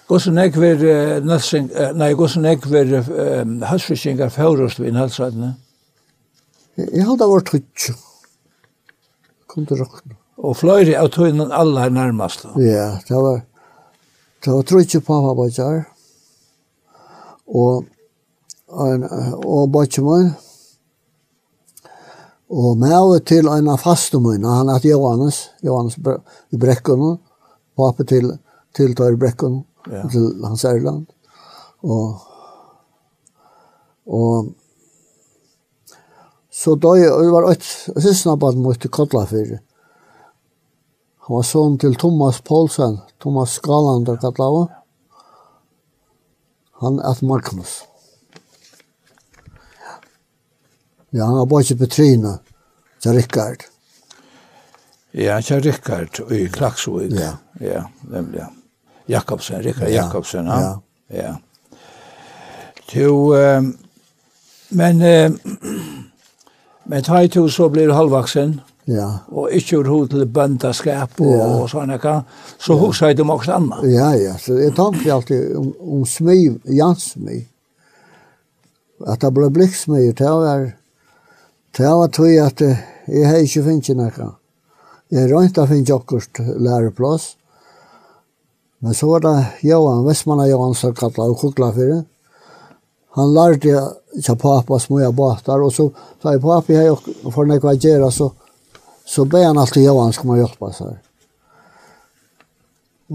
Gåsen 0.06 0.38
jeg 0.38 0.54
var 0.54 0.84
nødsing, 1.26 1.72
nei, 1.98 2.12
gåsen 2.14 2.46
jeg 2.46 2.60
var 2.70 2.92
um, 3.42 3.56
høstfiskingar 3.66 4.30
fjørest 4.36 4.80
vi 4.80 4.92
innhaldsreitene? 4.92 5.56
Jeg 6.78 7.08
hadde 7.08 7.28
vært 7.32 7.50
trygg. 7.50 7.88
Kom 9.50 9.66
til 9.66 9.82
råkne. 9.82 10.20
Og 10.46 10.54
fløyre 10.60 11.00
av 11.00 11.10
tøynen 11.16 11.52
alle 11.56 11.88
er 11.88 11.96
nærmast. 11.96 12.46
Ja, 12.60 13.00
det 13.08 13.18
var, 13.18 13.42
det 14.44 14.54
var 14.54 14.68
trygg 14.68 14.94
på 15.00 15.08
pappa 15.10 15.36
bare 15.40 15.76
Og 17.48 17.86
og 18.70 19.72
bøtjemann, 19.72 20.34
og 22.50 22.78
med 22.78 23.26
til 23.26 23.48
en 23.50 23.70
av 23.74 23.82
fastemunna, 23.82 24.60
han 24.60 24.70
er 24.70 24.84
Johannes, 24.86 25.50
Johannes 25.66 25.98
i 26.54 26.60
Brekkene, 26.62 27.16
pappa 27.78 28.06
til, 28.06 28.30
til 28.76 28.94
Tøyre 28.96 29.18
Brekkene, 29.18 29.64
ja. 29.90 30.04
til 30.12 30.30
hans 30.46 30.66
Erland. 30.66 31.06
Og, 31.86 32.22
og 34.06 34.54
så 36.54 36.76
da 36.80 36.94
jeg 36.98 37.34
var 37.34 37.50
et 37.50 37.66
siste 37.66 38.30
nabaten 38.30 38.64
mot 38.64 38.80
til 38.80 38.94
for. 38.94 39.58
Han 41.26 41.36
var 41.36 41.46
sånn 41.50 41.80
til 41.82 41.98
Thomas 41.98 42.40
Paulsen 42.46 43.00
Thomas 43.20 43.58
Skalander 43.58 44.18
Kotlava. 44.22 44.68
Han 46.86 47.02
er 47.02 47.26
Magnus. 47.26 47.82
Ja. 47.82 47.95
Ja, 51.16 51.24
han 51.24 51.38
har 51.38 51.46
bare 51.46 51.76
Petrina, 51.80 52.38
til 53.00 53.12
Rikard. 53.12 53.64
Ja, 55.14 55.42
til 55.42 55.62
Rikard 55.64 56.20
i 56.32 56.48
Klaksvig. 56.52 57.14
Ja. 57.16 57.30
Ja, 57.62 57.84
nemlig. 58.12 58.44
Jakobsen, 59.08 59.64
Rikard 59.64 59.90
ja. 59.90 60.04
Jakobsen, 60.04 60.46
ja. 60.46 60.60
Ja. 60.60 60.76
ja. 61.24 61.36
Jo, 62.94 63.36
um, 63.36 63.78
men, 64.70 65.02
uh, 65.02 65.32
men 66.90 67.04
ta 67.04 67.24
i 67.24 67.32
to 67.32 67.48
så 67.50 67.70
blir 67.70 67.88
du 67.88 67.94
halvvaksen. 67.94 68.60
Ja. 68.86 69.10
Og 69.32 69.56
ikke 69.56 69.78
gjør 69.78 69.88
hod 69.94 70.08
til 70.12 70.28
bøndaskap 70.28 71.22
og, 71.22 71.32
ja. 71.32 71.48
og 71.48 71.70
sånne 71.72 71.98
kan. 71.98 72.26
Så 72.60 72.76
ja. 72.76 72.80
husker 72.84 73.08
jeg 73.08 73.24
dem 73.24 73.32
også 73.32 73.56
annet. 73.56 73.92
Ja, 73.96 74.12
ja. 74.20 74.36
Så 74.38 74.60
jeg 74.60 74.76
tenkte 74.76 75.14
alltid 75.14 75.56
om, 75.56 75.72
om 75.80 76.06
smiv, 76.06 76.60
jansmiv. 76.68 77.46
At 79.08 79.24
det 79.24 79.32
ble 79.34 79.48
blikksmiv, 79.54 80.12
det 80.20 80.28
var... 80.28 80.58
Er, 80.58 80.74
Det 81.78 81.88
var 81.92 82.08
tog 82.08 82.38
at 82.40 82.62
jeg 82.64 83.28
har 83.28 83.42
ikke 83.44 83.64
finnet 83.66 83.98
noe. 84.00 84.30
Jeg 85.12 85.28
rønte 85.30 85.64
å 85.64 85.70
finne 85.70 85.98
akkurat 85.98 86.40
læreplass. 86.64 87.34
Men 88.80 88.96
så 88.96 89.10
var 89.10 89.24
det 89.26 89.36
Johan, 89.68 90.06
Vestmann 90.08 90.44
og 90.44 90.50
Johan 90.50 90.76
som 90.78 90.96
kallet 90.96 91.20
og 91.20 91.40
kukla 91.42 91.72
for 91.76 91.92
det. 91.92 92.02
Han 93.20 93.32
lærte 93.36 93.76
ikke 94.16 94.36
pappa 94.40 94.80
små 94.80 95.12
båtar, 95.16 95.64
og 95.64 95.72
så 95.74 95.90
sa 96.22 96.36
jeg 96.36 96.44
pappa, 96.44 96.74
jeg 96.74 96.92
har 96.96 97.32
for 97.32 97.48
noe 97.48 97.60
å 97.60 97.76
gjøre, 97.76 98.12
så, 98.12 98.32
så 99.08 99.28
ber 99.28 99.48
han 99.48 99.60
alltid 99.60 99.88
Johan 99.88 100.16
skal 100.16 100.32
man 100.32 100.42
hjelpe 100.42 100.72
seg. 100.76 100.98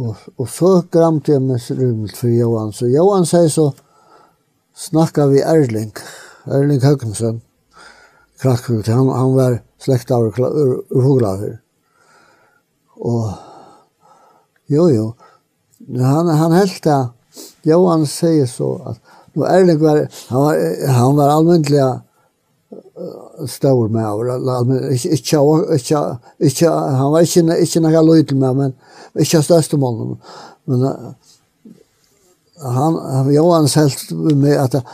Og, 0.01 0.24
og 0.37 0.49
så 0.49 0.73
gramte 0.93 1.35
jeg 1.35 1.45
med 1.45 1.69
rummet 1.77 2.16
for 2.16 2.32
Johan, 2.32 2.73
så 2.77 2.89
Johan 2.89 3.28
sier 3.28 3.53
så, 3.53 3.70
snakka 4.77 5.27
vi 5.32 5.45
Erling, 5.45 5.93
Erling 6.49 6.81
Høgnesen, 6.85 7.41
krakkut, 8.41 8.87
han, 8.87 9.09
han 9.09 9.35
var 9.37 9.59
slekta 9.81 10.17
av 10.17 10.31
Foglaver. 10.89 11.59
Og 13.01 13.33
jo, 14.71 14.89
jo, 14.89 15.07
han, 15.99 16.29
han 16.29 16.53
helt 16.53 16.85
det, 16.85 17.01
Johan 17.69 18.07
sier 18.09 18.47
så 18.51 18.75
at 18.91 19.17
Nu 19.33 19.45
Erling 19.47 19.79
var 19.79 20.01
han 20.29 20.43
var 20.43 20.87
han 20.91 21.17
var 21.17 21.29
allmäntliga 21.29 22.01
stor 23.47 23.89
med 23.89 24.05
över 24.05 24.51
allmän 24.57 24.93
inte 24.93 25.19
inte 26.39 26.69
han 26.69 27.12
var 27.12 27.21
inte 27.21 27.61
inte 27.61 27.81
några 27.81 28.03
lojal 28.03 28.35
med 28.35 28.57
men 28.57 28.73
inte 29.19 29.43
största 29.43 29.77
mål 29.77 30.17
men 30.65 30.97
han 32.62 33.33
Johan 33.35 33.67
helt 33.67 34.11
med 34.11 34.59
att 34.59 34.85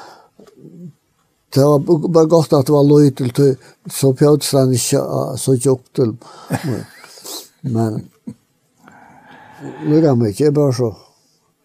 det 1.56 1.64
var 1.64 2.08
bara 2.08 2.24
gott 2.24 2.52
att 2.52 2.66
det 2.66 2.72
var 2.72 2.84
lojt 2.84 3.16
till 3.16 3.56
så 3.90 4.14
pjotsan 4.14 4.72
inte 4.72 5.38
så 5.38 5.54
djupt 5.54 5.96
till. 5.96 6.16
Men 7.60 8.10
lukka 9.84 10.14
mig 10.14 10.30
ikke, 10.30 10.44
jeg 10.44 10.54
bare 10.54 10.74
så 10.76 10.90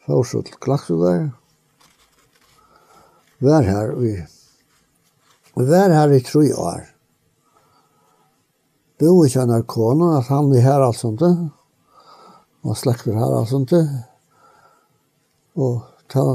fortsatt 0.08 0.48
til 0.48 0.60
klakse 0.64 0.96
der. 0.96 1.28
Vær 3.44 3.68
her, 3.68 3.92
vi 4.00 4.16
vær 5.60 5.92
her 5.92 6.16
i 6.16 6.24
tre 6.24 6.48
år. 6.56 6.88
Bo 9.02 9.26
ikke 9.26 9.44
han 9.44 9.52
er 9.52 9.68
kona, 9.68 10.18
at 10.20 10.30
han 10.32 10.54
er 10.56 10.64
her 10.64 10.86
alt 10.86 11.02
sånt. 11.02 11.22
Og 12.64 12.78
slekter 12.78 13.18
her 13.18 13.40
alt 13.42 13.50
sånt. 13.50 13.74
Og 15.58 15.82
ta, 16.08 16.26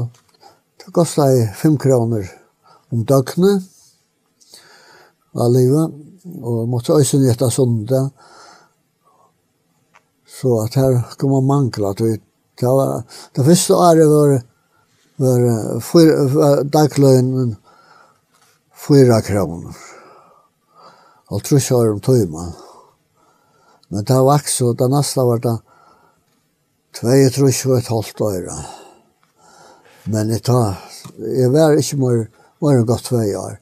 ta 0.77 0.91
kostet 0.93 1.55
fem 1.57 1.79
kroner 1.79 2.27
om 2.93 3.03
døgnet. 3.07 3.65
Av 5.37 5.51
livet, 5.53 5.93
og 6.41 6.63
måtte 6.71 6.95
også 6.97 7.19
gjette 7.21 7.51
sånne 7.53 8.07
så 10.37 10.53
at 10.61 10.75
her 10.77 10.99
kom 11.17 11.33
man 11.33 11.47
mangla, 11.49 11.91
at 11.91 12.01
vi, 12.03 12.13
det 12.59 12.69
var, 12.69 13.01
det 13.33 13.45
første 13.45 13.73
året 13.73 14.11
var, 14.11 14.33
var, 15.23 15.45
fyr, 15.81 16.11
var 16.33 16.63
dagløgnen 16.73 17.55
fyra 18.87 19.17
kroner, 19.25 19.73
og 21.33 21.43
trus 21.47 21.71
år 21.73 21.95
om 21.95 22.03
tøyma. 22.03 22.45
Men 23.89 24.05
det 24.05 24.19
vaks, 24.27 24.59
og 24.67 24.77
det 24.77 24.91
neste 24.93 25.25
var 25.25 25.41
det, 25.43 25.57
Tvei 26.97 27.27
trus 27.29 27.59
var 27.69 27.77
et 27.77 27.89
halvt 27.93 28.21
øyre. 28.25 28.53
Men 30.09 30.31
jeg 30.33 30.41
tar, 30.47 30.79
jeg 31.19 31.51
var 31.53 31.75
ikke 31.77 31.97
mer, 32.01 32.23
var 32.59 32.77
det 32.77 32.83
gått 32.83 33.03
två 33.03 33.17
år. 33.17 33.59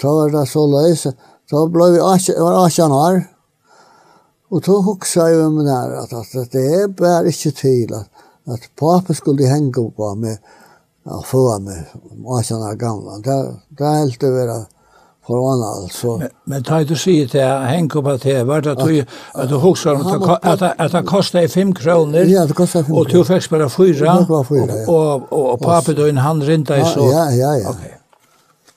Så 0.00 0.14
var 0.14 0.30
det 0.30 0.46
så 0.46 0.66
lös. 0.66 1.06
Då 1.50 1.66
blev 1.68 1.92
vi 1.92 1.98
var 2.38 2.66
18 2.66 2.92
år. 2.92 3.34
og 4.54 4.62
då 4.62 4.80
huxade 4.80 5.30
jag 5.30 5.52
mig 5.52 5.64
nära 5.64 6.02
at, 6.02 6.12
at 6.12 6.52
det 6.52 6.64
er 6.74 6.88
bare 6.88 7.26
ikke 7.26 7.50
til 7.50 7.94
at, 7.94 8.06
at 8.46 8.68
pappa 8.78 9.14
skulle 9.14 9.48
henge 9.48 9.90
på 9.96 10.14
mig 10.14 10.38
ja, 11.04 11.22
få 11.26 11.58
mig 11.58 11.84
18 12.26 12.56
år 12.56 12.74
gamla. 12.74 13.18
Det, 13.18 13.56
det 13.78 13.96
helt 13.98 14.20
det 14.20 14.30
vara 14.30 14.66
corona 15.26 15.66
alltså. 15.66 16.18
Men, 16.18 16.28
men 16.44 16.64
ta 16.64 16.84
du 16.84 16.96
sig 16.96 17.28
till 17.28 17.40
hänka 17.42 18.02
på 18.02 18.16
det 18.16 18.44
vart 18.44 18.66
att 18.66 18.78
du 18.78 19.06
att 19.32 19.48
du 19.48 19.54
huxar 19.54 19.94
om 19.94 20.06
att 20.06 20.62
att 20.62 20.94
att 20.94 21.06
kostar 21.06 21.40
i 21.40 21.48
5 21.48 21.74
kronor. 21.74 22.18
Ja, 22.18 22.46
det 22.46 22.52
kostar 22.52 22.82
5. 22.82 22.94
Och 22.94 23.08
du 23.08 23.24
fick 23.24 23.50
bara 23.50 23.68
4. 23.68 24.18
Och 24.88 25.32
och 25.32 25.52
och 25.52 25.60
pappa 25.60 25.92
då 25.92 26.06
en 26.06 26.18
han 26.18 26.42
rinta 26.42 26.78
i 26.78 26.84
så. 26.84 27.00
Ja, 27.00 27.30
ja, 27.30 27.56
ja. 27.56 27.70
Okej. 27.70 28.00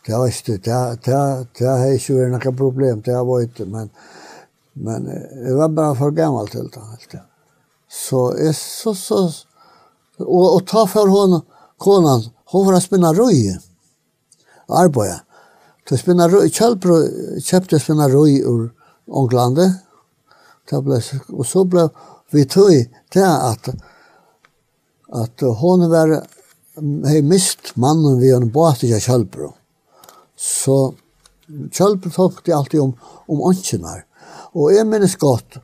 Det 0.05 0.17
var 0.17 0.27
inte 0.27 0.51
det 0.51 0.97
det 1.05 1.45
det 1.57 1.65
är 1.65 2.11
ju 2.11 2.27
några 2.27 2.51
problem 2.51 3.01
det 3.05 3.13
var 3.13 3.25
varit 3.25 3.59
men 3.59 3.89
men 4.73 5.05
det 5.45 5.53
var 5.55 5.69
bara 5.69 5.95
för 5.95 6.11
gammalt 6.11 6.53
helt 6.53 6.77
enkelt. 6.77 7.23
Så 7.89 8.31
är 8.31 8.53
så 8.53 8.95
så 8.95 9.31
och 10.19 10.55
och 10.55 10.67
ta 10.67 10.87
för 10.87 11.07
hon 11.07 11.41
konan 11.77 12.23
hon 12.45 12.65
får 12.65 12.79
spinna 12.79 13.13
röj. 13.13 13.57
Arbeta. 14.69 15.26
Så 15.87 15.97
spinna 16.01 16.27
røy, 16.27 16.49
kjølbro, 16.51 16.97
kjøpte 17.43 17.79
spinna 17.79 18.09
røy 18.11 18.41
ur 18.43 18.65
ble, 20.83 20.99
og 21.31 21.45
så 21.47 21.63
ble 21.63 21.85
vi 22.35 22.43
tøy 22.43 22.87
til 23.13 23.23
at 23.23 23.71
at 25.15 25.43
hon 25.61 25.85
var 25.87 26.09
hei 27.07 27.21
mist 27.23 27.71
mannen 27.79 28.19
vi 28.19 28.33
en 28.35 28.49
båt 28.51 28.83
i 28.83 28.91
kjølbro. 28.91 29.53
Så 30.35 30.93
kjølbro 31.47 32.11
det 32.45 32.55
alltid 32.55 32.83
om, 32.83 32.91
om 33.31 33.45
åndkjenar. 33.49 34.03
Og 34.53 34.73
jeg 34.75 34.87
minnes 34.89 35.15
godt 35.15 35.61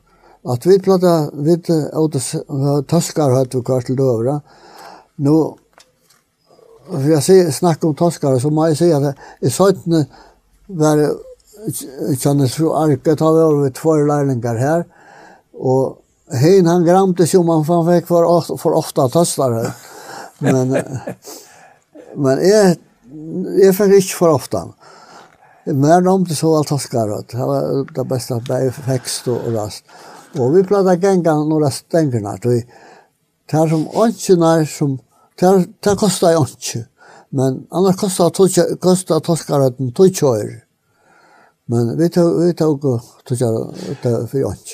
at 0.48 0.66
vi 0.66 0.78
platta, 0.80 1.30
vi 1.32 1.56
åtta 1.56 2.80
tøskar 2.88 3.36
høyt 3.36 3.54
vi 3.54 3.64
kvart 3.64 3.90
til 3.90 4.00
døvra, 4.00 4.40
Nå 5.24 5.34
för 6.90 7.10
jag 7.10 7.22
ser 7.22 7.50
snack 7.50 7.84
om 7.84 7.94
torskare 7.94 8.40
så 8.40 8.50
man 8.50 8.76
säger 8.76 9.08
att 9.08 9.16
i 9.40 9.50
södne 9.50 10.06
var 10.66 11.10
känner 12.18 12.46
så 12.46 13.16
ta 13.16 13.24
har 13.24 13.54
varit 13.54 13.74
två 13.74 13.96
lärlingar 13.96 14.54
här 14.54 14.84
och 15.52 16.00
Hein 16.32 16.66
han 16.66 16.84
gramte 16.84 17.26
så 17.26 17.40
om 17.40 17.48
han 17.48 17.64
fan 17.64 18.00
fick 18.00 18.06
för 18.06 18.24
ofta, 18.24 18.56
för 18.56 18.72
ofta 18.72 19.08
tøstare. 19.08 19.72
Men 20.38 20.68
men 22.14 22.38
är 22.38 22.76
är 23.62 23.72
faktiskt 23.72 24.10
för 24.10 24.28
ofta. 24.28 24.68
Men 25.64 26.08
om 26.08 26.24
det 26.24 26.34
så 26.34 26.56
alt 26.56 26.68
taskar 26.68 27.06
det 27.06 27.36
var 27.36 27.94
det 27.94 28.04
bästa 28.04 28.34
där 28.38 28.74
växt 28.86 29.28
och 29.28 29.52
rast. 29.52 29.84
Och 30.38 30.56
vi 30.56 30.64
pratade 30.64 31.06
gänga 31.06 31.34
några 31.34 31.70
stängerna 31.70 32.38
då 32.42 32.52
er 32.52 33.68
som 33.68 33.88
åndsjene 33.88 34.66
som 34.66 34.98
Det, 35.40 35.66
det 35.80 35.96
kostar 35.96 36.30
ju 36.30 36.38
inte. 36.38 36.88
Men 37.28 37.66
annars 37.70 37.96
kostar, 37.96 38.30
tog, 38.30 38.80
kostar 38.80 39.20
torskaröten 39.20 39.92
tog 39.92 40.14
kör. 40.14 40.64
Men 41.66 41.98
vi 41.98 42.10
tog, 42.10 42.44
vi 42.44 42.54
tog 42.54 43.00
torskaröten 43.24 44.28
för 44.28 44.38
inte. 44.38 44.70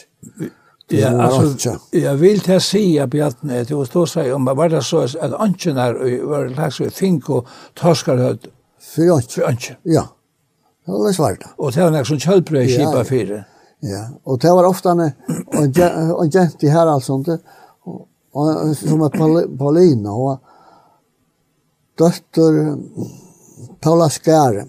Ja, 0.93 1.23
alltså, 1.23 1.79
jag 1.91 2.15
vill 2.15 2.41
ta 2.41 2.61
säga 2.61 3.07
Bjartne, 3.07 3.61
att 3.61 3.71
jag 3.71 3.87
står 3.87 4.07
sig 4.07 4.33
om 4.33 4.45
bara 4.45 4.69
det 4.69 4.83
så 4.83 4.99
att 4.99 5.35
anken 5.35 5.77
här 5.77 6.23
var 6.25 6.49
lax 6.49 6.81
vi 6.81 6.91
fink 6.91 7.31
och 7.31 7.47
torskaröt 7.75 8.41
för. 8.81 9.31
För 9.31 9.43
anken. 9.49 9.77
Ja. 9.83 10.09
Det 10.87 10.93
var 10.93 11.13
svart. 11.13 11.39
Och 11.57 11.73
det 11.73 11.83
var 11.83 11.91
något 11.91 12.07
som 12.07 12.19
kjölbröd 12.19 12.69
kipa 12.69 13.05
fyra. 13.05 13.45
Ja, 13.83 14.09
og 14.25 14.41
det 14.41 14.51
var 14.51 14.65
ofta 14.65 14.91
en, 14.91 15.01
en, 15.01 15.13
en, 15.53 15.63
en, 15.63 15.73
en, 15.73 16.33
en, 16.33 16.51
en, 16.63 17.25
en, 17.29 17.39
og, 18.33 18.51
en, 18.51 20.29
en, 20.29 20.39
døtter 22.01 22.77
Paula 23.81 24.09
Skär. 24.11 24.65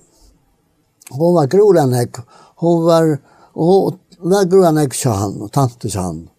Hon 1.09 1.33
var 1.33 1.47
grodanäck. 1.47 2.15
Hon 2.55 2.83
var 2.83 3.17
och 3.53 3.93
var 4.19 4.45
grodanäck 4.45 4.93
sa 4.93 5.09
han 5.09 5.41
og 5.41 5.51
tante 5.51 5.89
sa 5.89 6.01
han. 6.01 6.29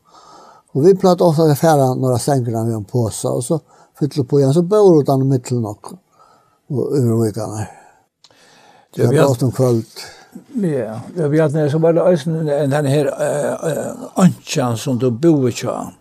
Och 0.73 0.86
vi 0.86 0.97
pratade 0.97 1.31
ofta 1.31 1.44
med 1.44 1.59
färra 1.59 1.94
några 1.94 2.19
sänker 2.19 2.52
med 2.52 2.74
en 2.74 2.85
påse 2.85 3.28
och 3.28 3.44
så 3.44 3.60
fyllde 3.98 4.24
på 4.24 4.40
igen 4.40 4.55
så 4.55 4.62
bor 4.62 5.23
i 5.23 5.24
mitten 5.24 5.64
och 5.64 5.86
och 6.69 6.97
övervikarna. 6.97 7.66
Det 8.94 9.06
var 9.06 9.31
ofta 9.31 9.47
en 9.47 9.52
kvöld. 9.52 9.86
Ja, 10.55 11.01
jag 11.16 11.28
vet 11.28 11.52
när 11.52 11.69
så 11.69 11.78
var 11.78 11.93
det 11.93 12.01
ösen 12.01 12.47
den 12.47 12.86
här 12.86 13.05
anchan 14.14 14.78
som 14.78 14.98
du 14.98 15.10
bor 15.10 15.48
i 15.48 15.52
Tjörn 15.52 15.93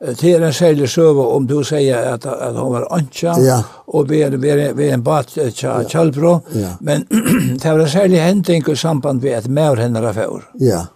Det 0.00 0.34
er 0.34 0.42
en 0.42 0.52
særlig 0.52 0.88
søve 0.90 1.26
om 1.36 1.46
du 1.46 1.62
sier 1.64 1.96
at, 2.14 2.26
at 2.26 2.56
hun 2.58 2.72
var 2.74 2.88
ønska, 2.92 3.40
ja. 3.40 3.62
og 3.86 4.08
vi 4.10 4.20
er, 4.26 4.30
vi 4.36 4.48
er, 4.50 4.72
vi 4.74 4.88
er 4.88 4.94
en 4.98 5.04
bat 5.04 5.26
tja, 5.30 5.50
ja. 5.62 5.82
Kjallbro, 5.88 6.40
ja. 6.54 6.74
men 6.80 7.06
det 7.62 7.70
var 7.70 7.80
en 7.80 7.88
særlig 7.88 8.20
hending 8.20 8.68
i 8.68 8.76
samband 8.76 9.22
med 9.22 9.32
at 9.38 9.48
mer 9.48 9.76
henne 9.80 10.02
var 10.02 10.12
fjord. 10.12 10.42
Ja, 10.60 10.86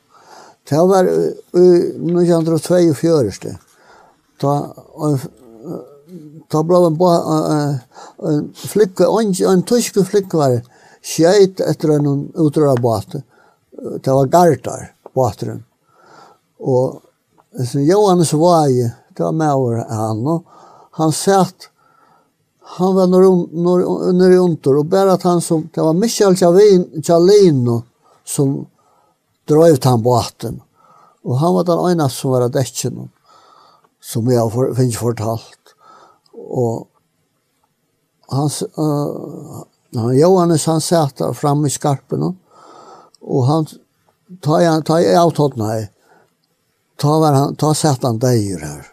det 0.68 0.76
var 0.90 1.04
uh, 1.08 1.14
1942, 1.54 3.54
da, 4.42 4.52
da 6.52 6.62
ble 6.66 6.76
en, 6.90 7.00
uh, 7.00 7.74
en 8.28 8.54
flikke, 8.58 9.04
en, 9.08 9.34
en 9.54 9.62
tysk 9.72 9.94
flikke 10.10 10.36
var 10.42 10.60
skjeit 11.00 11.60
etter 11.64 11.88
en 11.96 12.28
utrøra 12.34 12.74
bat, 12.82 13.22
det 14.02 14.10
var 14.10 14.26
Gardar, 14.26 14.90
bateren, 15.14 15.62
og 16.58 17.07
Så 17.66 17.80
Johannes 17.80 18.32
Vaje, 18.32 18.92
det 19.16 19.22
var 19.22 19.32
med 19.32 19.54
over 19.54 19.84
han. 19.88 20.44
han 20.90 21.12
satt, 21.12 21.70
han 22.60 22.94
var 22.94 23.06
nere 23.06 24.36
under, 24.36 24.76
og 24.76 24.86
bara 24.86 25.12
att 25.12 25.22
han 25.22 25.40
som, 25.40 25.68
det 25.74 25.80
var 25.80 25.92
Michel 25.92 26.36
Chalino 27.02 27.82
som 28.24 28.66
dröjt 29.48 29.84
han 29.84 30.02
båten. 30.02 30.62
Och 31.22 31.38
han 31.38 31.54
var 31.54 31.64
den 31.64 31.90
ene 31.90 32.10
som 32.10 32.30
var 32.30 32.48
dekken, 32.48 33.10
som 34.00 34.30
jag 34.30 34.52
för, 34.52 34.74
finns 34.74 34.96
fortalt. 34.96 35.74
Och 36.32 36.88
han, 38.28 38.50
uh, 38.78 39.62
han 39.94 40.18
Johannes 40.18 40.66
han 40.66 40.80
satt 40.80 41.16
där 41.16 41.32
framme 41.32 41.66
i 41.66 41.70
skarpen, 41.70 42.36
och 43.20 43.44
han 43.44 43.66
tar 44.40 44.60
jeg 44.60 44.84
tar 44.84 44.98
jag 44.98 45.26
av 45.26 45.30
ta 46.98 47.20
var 47.20 47.32
han 47.32 47.56
ta 47.56 47.74
satt 47.74 48.02
han 48.02 48.18
där 48.18 48.58
här. 48.58 48.86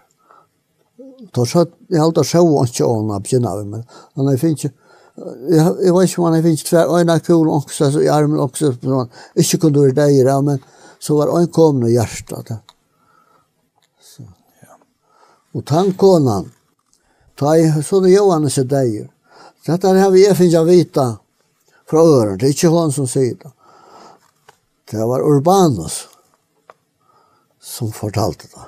Då 1.32 1.46
så 1.46 1.66
jag 1.88 2.02
hållta 2.02 2.24
show 2.24 2.56
och 2.56 2.70
så 2.70 2.86
on 2.86 3.12
upp 3.12 3.34
ju 3.34 3.40
nu 3.40 3.64
men 3.64 3.84
han 4.14 4.26
jag 4.26 4.40
finns 4.40 4.64
jag 4.64 4.74
jag 5.82 6.00
vet 6.00 6.18
ju 6.18 6.22
man 6.22 6.34
jag 6.34 6.44
finns 6.44 6.64
två 6.64 7.00
ena 7.00 7.20
kul 7.20 7.48
också 7.48 7.92
så 7.92 8.02
i 8.02 8.10
armen 8.10 8.40
också 8.40 8.74
på 8.74 8.88
någon. 8.88 9.10
Inte 9.36 9.58
kunde 9.58 9.92
det 9.92 9.92
där 9.92 10.42
men 10.42 10.60
så 11.00 11.18
var 11.18 11.40
en 11.40 11.48
kom 11.48 11.80
nu 11.80 11.92
hjärtat. 11.92 12.48
Så 14.02 14.24
ja. 14.62 14.78
Och 15.52 15.66
tankonan 15.66 16.52
ta 17.36 17.58
i 17.58 17.84
så 17.84 18.00
det 18.00 18.10
Johan 18.10 18.50
så 18.50 18.64
där. 18.64 19.10
Detta 19.66 19.88
har 19.88 20.12
vi 20.12 20.36
finns 20.36 20.54
jag 20.54 20.66
vita 20.66 21.18
från 21.90 22.00
öron. 22.00 22.38
Det 22.38 22.46
är 22.46 22.48
inte 22.48 22.68
hon 22.68 22.92
som 22.92 23.08
säger 23.08 23.36
det. 23.36 23.52
Det 24.92 25.06
var 25.06 25.20
Urbanus 25.20 26.08
som 27.76 27.92
fortalte 27.94 28.48
det. 28.52 28.66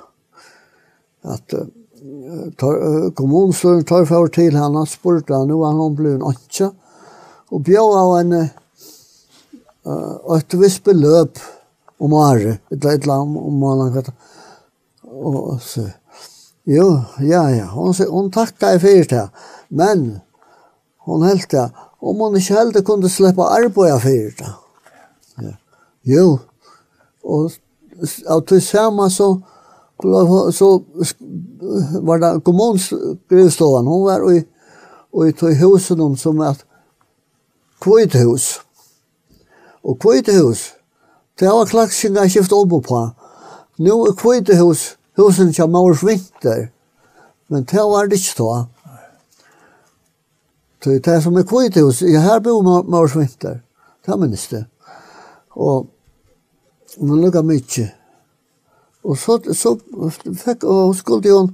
At 1.34 1.54
uh, 1.56 3.08
kommunstøren 3.16 3.86
tar 3.88 4.06
for 4.08 4.30
til 4.32 4.56
han, 4.56 4.76
han 4.78 4.88
spurte 4.88 5.34
han, 5.34 5.48
nå 5.50 5.60
er 5.64 5.76
han 5.78 5.96
ble 5.98 6.16
en 6.16 6.26
åndsja, 6.30 6.70
og 7.48 7.64
bjør 7.66 7.96
av 8.02 8.14
en 8.20 8.34
uh, 8.42 8.48
et 10.36 10.58
visst 10.60 10.84
beløp 10.84 11.40
om 11.98 12.14
året, 12.14 12.60
et 12.70 12.84
eller 12.84 13.14
annet 13.14 13.42
om 13.48 13.58
måneden. 13.58 14.14
Og 15.08 15.58
så, 15.64 15.86
jo, 16.68 16.86
ja, 17.24 17.46
ja, 17.54 17.68
hun, 17.72 17.94
hun 18.10 18.30
takket 18.34 18.76
i 18.76 18.82
fyrt 18.82 19.14
her, 19.16 19.30
men 19.68 20.20
hun 21.08 21.24
helt 21.26 21.48
det, 21.50 21.70
om 22.04 22.20
hun 22.20 22.36
ikke 22.38 22.58
helt 22.58 22.82
kunne 22.86 23.10
slippe 23.10 23.46
arbeid 23.48 23.96
i 23.96 24.02
fyrt 24.04 24.44
her. 24.44 24.58
Ja. 25.38 25.54
Jo, 26.08 26.26
og 27.24 27.50
av 28.28 28.40
tillsammans 28.40 29.16
så 29.16 29.40
så 30.52 30.82
var 32.00 32.18
det 32.18 32.40
kommuns 32.44 32.92
grevstovan 33.28 33.86
hon 33.86 34.02
var 34.02 34.32
i 34.32 34.44
i 35.28 35.32
tog 35.32 35.52
husen 35.52 36.00
om 36.00 36.16
som 36.16 36.40
att 36.40 36.64
kvithus. 37.80 38.60
Og 39.82 39.98
kvithus, 40.00 40.72
det 41.38 41.48
var 41.48 41.66
klaxinga 41.66 42.28
skift 42.28 42.52
opp 42.52 42.86
på 42.86 43.10
nu 43.78 43.90
är 43.90 44.16
kvithus, 44.16 44.96
husen 45.16 45.54
som 45.54 45.72
mors 45.72 46.02
vinter 46.02 46.68
men 47.48 47.64
det 47.64 47.82
var 47.82 48.06
det 48.06 48.16
ikke 48.16 48.42
da. 48.42 48.66
det 50.84 51.06
är 51.06 51.20
som 51.20 51.36
er 51.36 51.42
kvithus. 51.42 52.00
hus 52.00 52.18
här 52.18 52.40
bor 52.40 52.82
mors 52.82 53.16
vinter 53.16 53.60
det 54.06 54.16
minnes 54.16 54.48
det 54.48 54.66
och 55.50 55.86
men 56.96 57.22
lukka 57.22 57.42
mykje. 57.44 57.88
Og 59.08 59.18
så, 59.18 59.38
så 59.54 59.74
fikk, 60.36 60.64
og 60.64 60.96
skulle 60.98 61.32
hun 61.32 61.52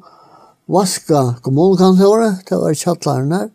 vaska 0.71 1.35
kommunkantoret, 1.45 2.45
det 2.49 2.59
var 2.59 2.79
kjattlaren 2.79 3.35
her, 3.35 3.51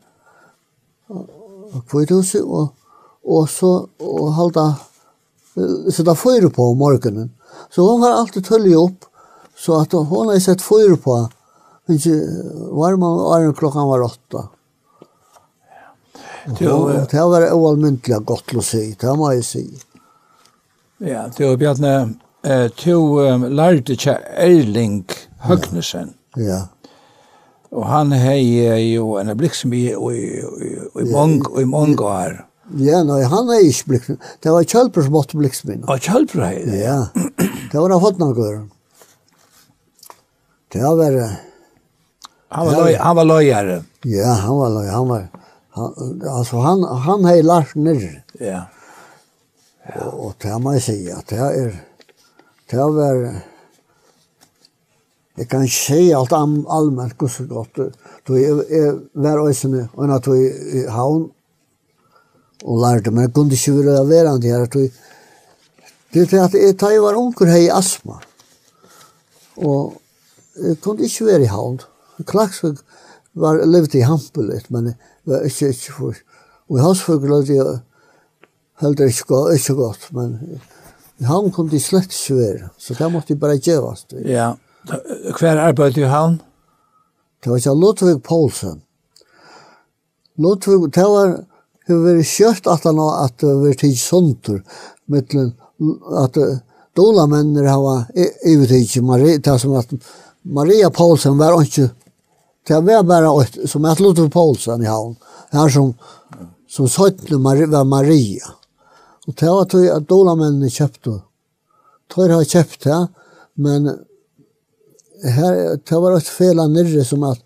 og 1.10 1.82
kvithuset, 1.90 2.46
og, 2.46 2.70
og 3.26 3.50
så 3.50 3.72
og 4.00 4.30
halda, 4.38 4.68
så 5.56 6.06
da 6.06 6.16
fyrer 6.18 6.52
på 6.54 6.70
om 6.72 6.80
morgenen. 6.80 7.34
Så 7.74 7.86
hun 7.86 8.06
har 8.06 8.18
alltid 8.20 8.46
tullig 8.46 8.78
opp, 8.78 9.10
så 9.58 9.82
at 9.82 9.94
hun 9.94 10.30
har 10.30 10.40
sett 10.44 10.64
fyrer 10.64 10.98
på, 11.02 11.18
men 11.88 11.98
ikke 11.98 12.16
varma 12.78 13.10
var 13.18 13.52
klokkan 13.58 13.90
var 13.90 14.06
åtta. 14.06 14.48
Og, 16.50 16.62
og 16.72 17.06
det 17.12 17.26
var 17.34 17.46
oalmyntelig 17.54 18.22
godt 18.26 18.56
å 18.58 18.64
si, 18.66 18.94
det 18.98 19.16
må 19.18 19.34
jeg 19.36 19.46
si. 19.46 19.66
Ja, 21.00 21.30
det 21.38 21.48
var 21.48 21.58
Bjarne, 21.58 22.16
eh, 22.44 22.68
to 22.76 23.20
um, 23.24 23.46
lærte 23.56 23.96
ikke 23.96 24.18
Erling 24.36 25.06
Høgnesen. 25.48 26.14
Ja. 26.36 26.66
Og 27.72 27.86
han 27.88 28.12
hei 28.12 28.42
jo 28.92 29.14
en 29.22 29.32
blikksem 29.38 29.74
i, 29.78 29.86
i, 29.94 29.94
i, 29.96 30.72
i, 31.00 31.06
mange, 31.14 31.48
i 31.62 31.64
mange 31.70 32.04
år. 32.04 32.42
Ja, 32.84 33.00
nei, 33.08 33.22
han 33.32 33.48
er 33.54 33.64
ikke 33.64 33.94
blikk. 33.94 34.10
Det 34.44 34.52
var 34.52 34.68
Kjølper 34.68 35.06
som 35.06 35.16
måtte 35.16 35.40
blikk 35.40 35.56
som 35.56 35.72
Og 35.88 36.02
Kjølper 36.04 36.44
hei 36.44 36.58
det? 36.66 36.82
Ja, 36.82 36.98
det 37.40 37.80
var 37.80 37.94
han 37.96 38.04
fått 38.04 38.20
noen 38.20 38.36
gøyre. 38.36 38.66
Det 40.70 40.84
var... 40.84 41.16
Han 42.50 42.66
var, 42.66 42.76
løy, 42.82 42.98
han 42.98 43.16
var 43.16 43.30
løyere. 43.30 43.78
Ja, 44.10 44.34
han 44.44 44.58
var 44.60 44.74
løyere. 44.74 44.98
Han 44.98 45.08
var, 45.08 45.24
han, 45.78 46.20
altså, 46.28 46.60
han, 46.66 46.84
han 47.06 47.30
hei 47.30 47.40
Lars 47.46 47.72
nere. 47.78 48.20
Ja. 48.36 48.44
Yeah. 48.50 48.68
Og, 49.96 50.26
og 50.26 50.34
det 50.44 50.62
må 50.62 50.74
jeg 50.78 50.82
si, 50.82 50.98
at 51.10 51.30
det 51.30 51.40
er, 51.40 51.72
det 52.72 52.80
var 52.80 53.24
jeg 55.40 55.48
kan 55.48 55.64
ikke 55.64 55.76
si 55.76 56.10
alt 56.12 56.34
om 56.36 56.66
allmänt 56.68 57.18
går 57.18 57.28
så 57.28 57.44
er 57.44 57.92
Då 58.28 58.38
är 58.38 59.00
var 59.14 59.50
ösene 59.50 59.90
och 59.94 60.08
när 60.08 60.20
då 60.20 60.36
i 60.36 60.88
havn 60.88 61.30
och 62.64 62.82
lärde 62.82 63.12
mig 63.12 63.32
kunde 63.32 63.56
ju 63.56 63.84
vara 63.84 64.04
vara 64.04 64.38
det 64.38 64.48
här 64.48 64.66
då 64.66 64.90
det 66.12 66.34
är 66.34 66.44
att 66.44 66.52
det 66.52 66.74
tar 66.74 67.00
var 67.00 67.14
unger 67.14 67.46
her 67.46 67.58
i 67.58 67.70
astma. 67.70 68.20
Og 69.56 69.94
jeg 70.64 70.82
kunne 70.82 71.04
ikke 71.04 71.26
være 71.26 71.42
i 71.42 71.46
havn. 71.46 71.80
Klaxvik 72.26 72.80
var 73.34 73.66
levde 73.66 73.98
i 73.98 74.02
Hampelet 74.02 74.70
men 74.70 74.94
var 75.26 75.50
for 75.92 76.16
og 76.70 76.80
haus 76.80 76.86
hans 76.86 77.02
förglöd 77.02 77.50
jag 77.50 77.80
heller 78.80 79.12
ikke 79.12 79.28
godt, 79.28 79.56
ikke 79.56 79.76
godt, 79.76 80.10
men 80.16 80.60
han 81.28 81.52
kunne 81.52 81.74
til 81.74 81.82
slett 81.84 82.14
svære, 82.16 82.70
så 82.80 82.96
det 82.96 83.12
måtte 83.12 83.34
jeg 83.34 83.40
bare 83.40 83.60
gjøres. 83.60 84.06
Ja, 84.26 84.54
hver 85.40 85.60
arbeid 85.60 85.98
i 85.98 86.08
han? 86.08 86.40
Det 87.44 87.52
var 87.52 87.60
ikke 87.60 87.76
Ludvig 87.76 88.22
Poulsen. 88.24 88.82
Ludvig, 90.40 90.94
det 90.96 91.04
var, 91.04 91.36
det 91.88 91.98
var 92.04 92.22
kjørt 92.24 92.68
at 92.68 92.88
han 92.88 93.00
var 93.00 93.26
at 93.26 93.38
det 93.44 93.56
var 93.62 93.80
tid 93.80 93.96
sunter, 94.00 94.62
mittlen, 95.12 95.54
at 96.24 96.40
dola 96.96 97.26
mennir 97.28 97.68
hava 97.68 98.06
yvirtidsi, 98.48 99.02
det 99.44 99.60
som 99.60 99.76
at 99.80 99.92
Maria 100.44 100.90
Poulsen 100.90 101.38
var 101.38 101.60
ikke, 101.62 101.90
det 102.68 102.80
var 102.86 103.04
bare 103.04 103.68
som 103.68 103.86
at 103.86 104.00
Ludvig 104.00 104.32
Poulsen 104.32 104.84
i 104.84 104.88
havn, 104.88 105.18
han 105.52 105.72
som, 105.72 105.94
som 106.70 106.88
søttene 106.88 107.44
var 107.44 107.84
Maria. 107.84 108.56
Og 109.30 109.36
det 109.38 109.50
var 109.54 109.68
tog 109.70 109.86
at 109.94 110.08
dolamennene 110.10 110.72
kjøpte. 110.74 111.20
Tog 112.10 112.32
har 112.34 112.46
kjøpt 112.50 112.88
det, 112.88 113.00
men 113.62 113.90
her, 115.22 115.76
det 115.78 116.00
var 116.02 116.16
et 116.18 116.32
fel 116.32 116.62
av 116.62 116.72
nyrre 116.74 117.04
som 117.06 117.26
at 117.28 117.44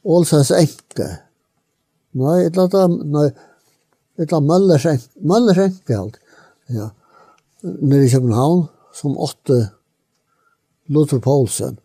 Ålsas 0.00 0.50
enke. 0.56 1.06
Nei, 2.18 2.38
et 2.46 2.56
eller 2.56 2.78
annet, 2.80 3.02
nei, 3.12 3.26
et 4.18 4.24
eller 4.24 4.38
annet 4.40 4.48
Møllers 4.50 4.86
enke, 4.90 5.10
Møllers 5.32 5.60
enke 5.62 5.98
alt. 5.98 6.16
Ja. 6.72 6.88
Nere 7.62 8.08
i 8.08 8.10
København, 8.10 8.64
som 8.96 9.18
åtte 9.20 9.60
Luther 10.90 11.20
Poulsen. 11.22 11.78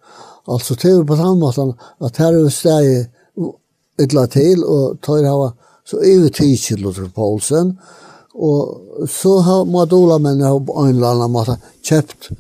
Altså, 0.48 0.78
det 0.80 0.96
var 0.96 1.06
på 1.12 1.20
samme 1.20 1.44
måte 1.44 1.68
at 2.08 2.18
her 2.24 2.40
er 2.40 2.50
steg 2.54 2.90
et 2.96 4.08
eller 4.08 4.24
annet 4.24 4.34
til, 4.40 4.64
og 4.64 4.98
tøyre 5.06 5.30
har 5.30 5.54
så 5.86 6.02
ivetid 6.02 6.58
til 6.64 6.82
Luther 6.82 7.12
Poulsen, 7.14 7.76
og 7.76 8.05
Og 8.36 9.08
så 9.10 9.38
har 9.46 9.70
Madola 9.70 10.18
menn 10.20 10.44
har 10.44 10.60
på 10.60 10.76
en 10.82 10.96
eller 10.96 11.14
annen 11.14 11.32
måte 11.32 11.56
kjøpt 11.86 12.32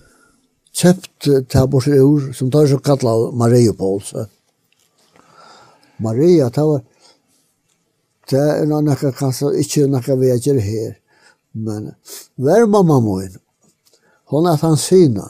kjøpt 0.76 1.30
tabors 1.48 1.88
ur 1.88 2.34
som 2.36 2.50
tar 2.52 2.68
så 2.68 2.82
kallet 2.84 3.32
Maria 3.34 3.72
Paulse. 3.74 4.26
Maria, 6.04 6.50
det 6.50 6.66
var 6.68 6.84
det 8.30 8.42
er 8.42 8.66
noe 8.66 8.82
nekka 8.82 9.12
kanskje 9.14 9.52
ikke 9.62 9.86
nekka 9.92 10.16
gjør 10.18 10.60
her. 10.60 10.96
Men 11.54 11.94
hver 12.42 12.66
mamma 12.66 13.00
min. 13.00 13.38
Hon 14.34 14.48
er 14.50 14.58
hans 14.58 14.88
syna. 14.90 15.30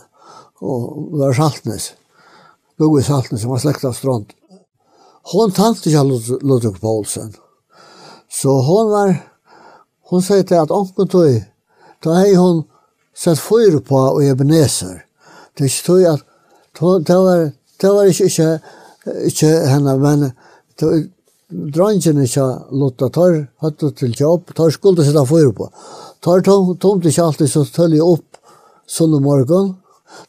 Og 0.63 1.11
var 1.19 1.35
saltnes. 1.35 1.91
Logi 2.79 3.03
saltnes 3.03 3.41
som 3.43 3.51
var 3.51 3.59
slekt 3.59 3.83
av 3.85 3.93
strand. 3.93 4.31
Hon 5.33 5.51
tante 5.51 5.89
ikke 5.89 6.39
Ludvig 6.41 6.79
Paulsen. 6.79 7.33
Så 8.31 8.49
hon 8.63 8.89
var 8.91 9.15
Hon 10.11 10.21
sier 10.21 10.45
til 10.45 10.61
at 10.61 10.71
onkel 10.73 11.07
tog, 11.09 11.41
da 12.05 12.19
hei 12.19 12.35
hun 12.37 12.63
sett 13.15 13.41
fyr 13.41 13.79
på 13.85 13.97
og 14.11 14.23
Ebenezer. 14.23 15.01
Det 15.55 15.65
er 15.65 15.71
ikke 15.71 15.87
tog 15.87 16.05
at, 16.11 16.25
det 17.07 17.17
var, 17.17 17.51
det 17.81 17.91
var 17.95 18.09
ikke, 18.11 18.25
ikke, 18.29 18.49
ikke 19.31 19.51
henne, 19.71 19.95
men 20.01 20.27
det, 20.79 20.91
drangene 21.49 22.25
ikke 22.27 22.45
lotta 22.75 23.09
tar, 23.13 23.39
hadde 23.63 23.91
til 23.97 24.13
jobb, 24.19 24.53
tar 24.57 24.73
skulde 24.75 25.05
sitte 25.07 25.23
fyr 25.29 25.49
på. 25.55 25.69
Tar 26.25 26.45
tom, 26.45 26.75
tomt 26.81 27.07
ikke 27.07 27.25
alltid 27.25 27.51
så 27.51 27.65
tølge 27.73 28.03
opp 28.03 28.39
sunne 28.85 29.21
morgen. 29.23 29.73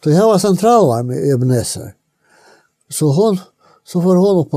Så 0.01 0.15
jeg 0.15 0.25
var 0.25 0.41
sentralar 0.41 1.05
med 1.07 1.21
Ebenezer. 1.35 1.93
Så 2.89 3.11
hon, 3.13 3.39
så 3.85 4.01
får 4.01 4.23
hon 4.23 4.43
opp, 4.45 4.57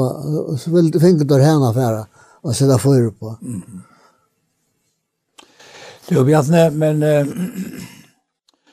så 0.62 0.72
vil 0.74 0.94
finne 1.02 1.28
der 1.28 1.44
henne 1.44 1.74
færa 1.76 2.06
og 2.44 2.56
sitte 2.56 2.78
fyr 2.80 3.10
på. 3.12 3.36
Mm 3.42 3.62
-hmm. 3.62 3.89
Du 6.10 6.24
Bjarne, 6.26 6.70
men 6.72 7.04
uh, 7.04 7.28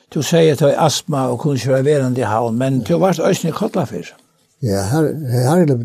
du 0.09 0.23
sier 0.23 0.53
att 0.53 0.59
du 0.59 0.65
har 0.65 0.85
astma 0.85 1.27
och 1.29 1.45
ikke 1.55 1.69
være 1.69 1.85
verande 1.85 2.21
i 2.21 2.23
havn, 2.23 2.57
men 2.57 2.79
du 2.79 2.93
har 2.93 2.99
varit 2.99 3.19
ösnig 3.19 3.53
kottla 3.53 3.85
för. 3.85 4.15
Ja, 4.59 4.81
her, 4.81 5.13
her 5.29 5.57
er 5.57 5.65
det 5.65 5.77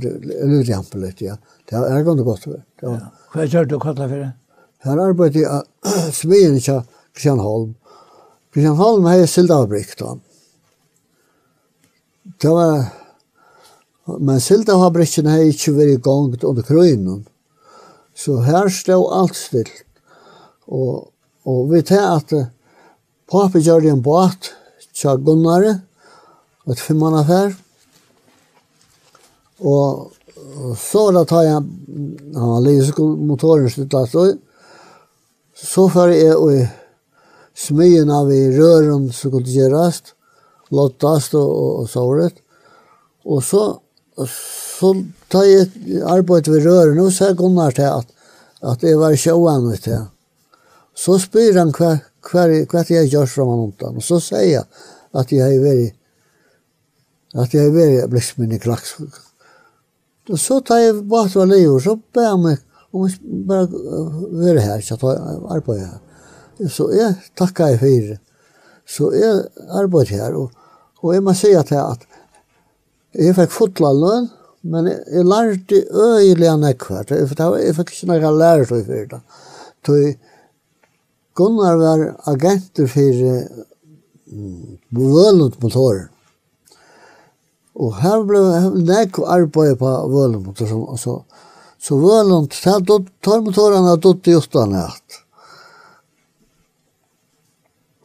lite 0.70 0.98
litt, 0.98 1.20
ja. 1.20 1.36
Det 1.68 1.76
har 1.76 2.02
gått 2.02 2.24
gott. 2.24 2.46
Ja. 2.80 2.98
Vad 3.34 3.46
gör 3.46 3.64
du 3.64 3.78
kottla 3.78 4.08
för? 4.08 4.32
Här 4.78 4.98
arbetar 4.98 5.40
jag 5.40 5.62
Sven 6.12 6.56
i 6.56 6.60
Kristian 7.12 7.38
Holm 8.76 9.04
har 9.04 9.26
sildavbruk 9.26 9.98
då. 9.98 10.18
Det 12.40 12.48
var 12.48 12.84
men 14.18 14.40
sildafabrikken 14.40 15.28
har 15.30 15.44
ikke 15.46 15.76
vært 15.76 15.94
i 15.94 16.00
gang 16.02 16.32
under 16.42 16.66
krøynen. 16.66 17.22
Så 18.14 18.40
her 18.42 18.68
stod 18.68 19.12
alt 19.14 19.36
stilt. 19.38 19.84
Og 20.66 21.11
Og 21.48 21.70
vi 21.73 21.82
tar 21.86 22.19
at 22.19 22.35
pappa 23.31 23.59
gjør 23.59 23.89
en 23.90 24.02
båt 24.05 24.52
til 24.94 25.23
Gunnare, 25.27 25.81
et 26.70 26.81
femmanaffær. 26.81 27.56
Og 29.62 30.12
så 30.78 31.09
da 31.14 31.24
tar 31.27 31.47
jeg 31.47 31.62
han 32.36 32.64
lyser 32.66 32.98
motoren 33.27 33.70
sluttet 33.70 34.10
støy. 34.10 34.36
Så 35.55 35.86
før 35.93 36.12
jeg 36.14 36.36
og 36.36 36.66
smyen 37.55 38.10
av 38.10 38.31
i 38.32 38.43
røren 38.56 39.10
som 39.14 39.35
kunne 39.35 39.51
gjøres, 39.51 40.01
lottast 40.73 41.36
og, 41.39 41.51
og, 41.51 41.82
og 41.82 41.90
såret. 41.90 42.40
Og 43.28 43.43
så, 43.47 43.66
så 44.27 44.94
tar 45.31 45.47
jeg 45.47 46.02
arbeid 46.09 46.51
ved 46.51 46.66
røren 46.66 47.02
og 47.05 47.12
så 47.14 47.31
er 47.31 47.39
Gunnar 47.39 47.77
til 47.77 47.90
at, 47.90 48.09
at 48.73 48.82
jeg 48.86 48.98
var 48.98 49.14
sjåan 49.19 49.70
til. 49.82 50.09
Så 50.94 51.16
spyr 51.23 51.56
han 51.59 51.73
hva, 51.77 51.94
hva, 52.28 52.47
hva 52.69 52.85
jeg 52.89 53.10
gjør 53.12 53.31
fra 53.31 53.47
man 53.48 53.66
undan. 53.69 53.98
Og 53.98 54.05
så 54.05 54.20
sier 54.23 54.48
jeg 54.48 54.64
at 55.12 55.32
jeg 55.32 55.44
har 55.44 55.64
vært 55.64 55.98
at 57.32 57.55
jeg 57.55 57.64
har 57.64 57.73
vært 57.73 58.10
bliksminn 58.12 58.52
i 58.52 58.60
klaks. 58.60 58.98
Og 60.28 60.39
så 60.39 60.60
tar 60.60 60.82
jeg 60.82 61.01
bort 61.09 61.36
av 61.36 61.48
livet, 61.48 61.81
så 61.85 61.97
ber 61.97 62.28
jeg 62.28 62.40
meg 62.43 62.59
om 62.93 63.06
jeg 63.09 63.44
bare 63.48 63.69
være 64.36 64.64
her, 64.66 64.82
så 64.85 64.98
tar 65.01 65.16
jeg 65.16 65.39
arbeid 65.56 65.81
her. 65.81 66.01
Så 66.69 66.90
jeg 66.93 67.14
takker 67.39 67.73
jeg 67.73 67.81
for 67.81 68.19
Så 68.85 69.09
jeg 69.16 69.47
arbeid 69.73 70.12
her, 70.12 70.36
og, 70.36 70.52
og 71.01 71.14
jeg 71.14 71.24
må 71.24 71.32
si 71.35 71.55
at 71.56 71.73
jeg, 71.73 71.81
at 71.81 72.05
jeg 73.16 73.36
fikk 73.39 73.55
fotla 73.55 73.93
lønn, 73.97 74.28
men 74.62 74.86
jeg 74.86 75.01
jeg 75.10 75.24
lærte 75.27 75.81
øyelig 75.90 76.48
enn 76.52 76.69
jeg 76.69 76.78
kvart. 76.78 77.10
Jeg 77.10 77.28
fikk 77.32 77.94
ikke 77.97 78.10
noe 78.10 78.20
jeg 78.20 78.28
å 78.28 78.82
gjøre 78.82 79.09
det. 79.14 79.23
Så 79.86 79.97
jeg 79.98 80.19
Gunnar 81.34 81.76
var 81.80 82.02
agenter 82.32 82.88
for 82.90 83.22
vølund 84.92 85.56
motorer. 85.60 86.09
Og 87.74 87.94
her 88.02 88.24
ble 88.28 88.40
nek 88.84 89.20
arbeid 89.24 89.78
på 89.80 89.92
vølund 90.12 90.46
motorer. 90.46 90.96
Så, 91.00 91.16
så 91.80 91.98
vølund, 92.00 92.52
tar 92.52 93.44
motorene 93.44 93.96
og 93.96 94.02
dutt 94.04 94.28
i 94.28 94.36
utlandet 94.36 94.88
hatt. 94.88 95.22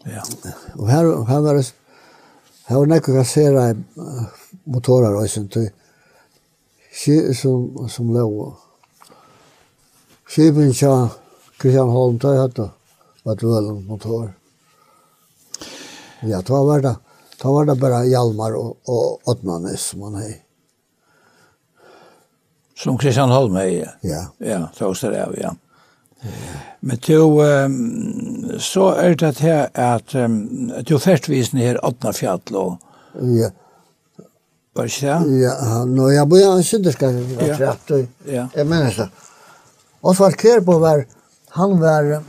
Ja. 0.08 0.24
Og 0.80 0.88
her, 0.88 1.10
her 1.28 1.44
var 1.44 1.60
det 1.60 1.68
her 2.68 2.82
var 2.82 2.90
nek 2.92 3.06
å 3.08 3.14
kassere 3.16 3.68
motorer 4.68 5.16
og 5.16 5.28
sånt. 5.32 5.56
Som, 7.38 7.88
som 7.92 8.10
lå. 8.12 8.26
Skipen 10.28 10.74
tja 10.76 10.92
Kristian 11.62 11.94
Holm, 11.94 12.18
tar 12.20 12.36
jeg 12.36 12.44
hatt 12.44 12.58
da 12.58 12.68
var 13.28 13.36
dvölen 13.36 13.86
motor. 13.86 14.34
Ja, 16.22 16.42
då 16.46 16.64
var 16.64 16.82
det, 16.82 16.96
då 17.42 17.54
var 17.54 17.66
det 17.66 17.76
bara 17.76 18.06
Hjalmar 18.06 18.56
och, 18.56 18.78
och 18.86 19.28
Ottmanes 19.28 19.82
som 19.82 20.00
man 20.00 20.16
hej. 20.16 20.44
Som 22.78 23.00
Christian 23.00 23.30
Holme 23.30 23.64
ja. 23.66 23.88
Ja. 24.02 24.28
Ja, 24.38 24.94
så 24.94 25.08
är 25.08 25.12
det, 25.12 25.40
ja. 25.42 25.56
Men 26.80 26.98
du, 27.08 27.18
um, 27.18 28.52
så 28.60 28.96
er 28.96 29.16
det 29.16 29.40
her 29.40 29.68
at 29.74 30.16
um, 30.16 30.72
du 30.88 31.00
førstvisende 31.00 31.64
her 31.64 31.86
Åtnafjall 31.86 32.56
og... 32.56 32.78
Ja. 33.22 33.52
Var 34.76 34.84
det 34.84 34.94
ikke 34.94 35.08
det? 35.08 35.42
Ja, 35.42 35.84
nå 35.86 36.12
jag 36.12 36.28
börjar 36.28 36.60
i 36.60 36.64
Synderska, 36.64 37.12
Ja. 37.12 37.76
var 37.90 38.08
Ja. 38.26 38.48
Jag 38.56 38.68
menar 38.68 38.92
så. 38.92 39.08
Och 40.02 40.16
så 40.16 40.24
var 40.24 40.32
Kerbo 40.32 40.80
var, 40.80 41.06
han 41.50 41.80
var 41.80 42.24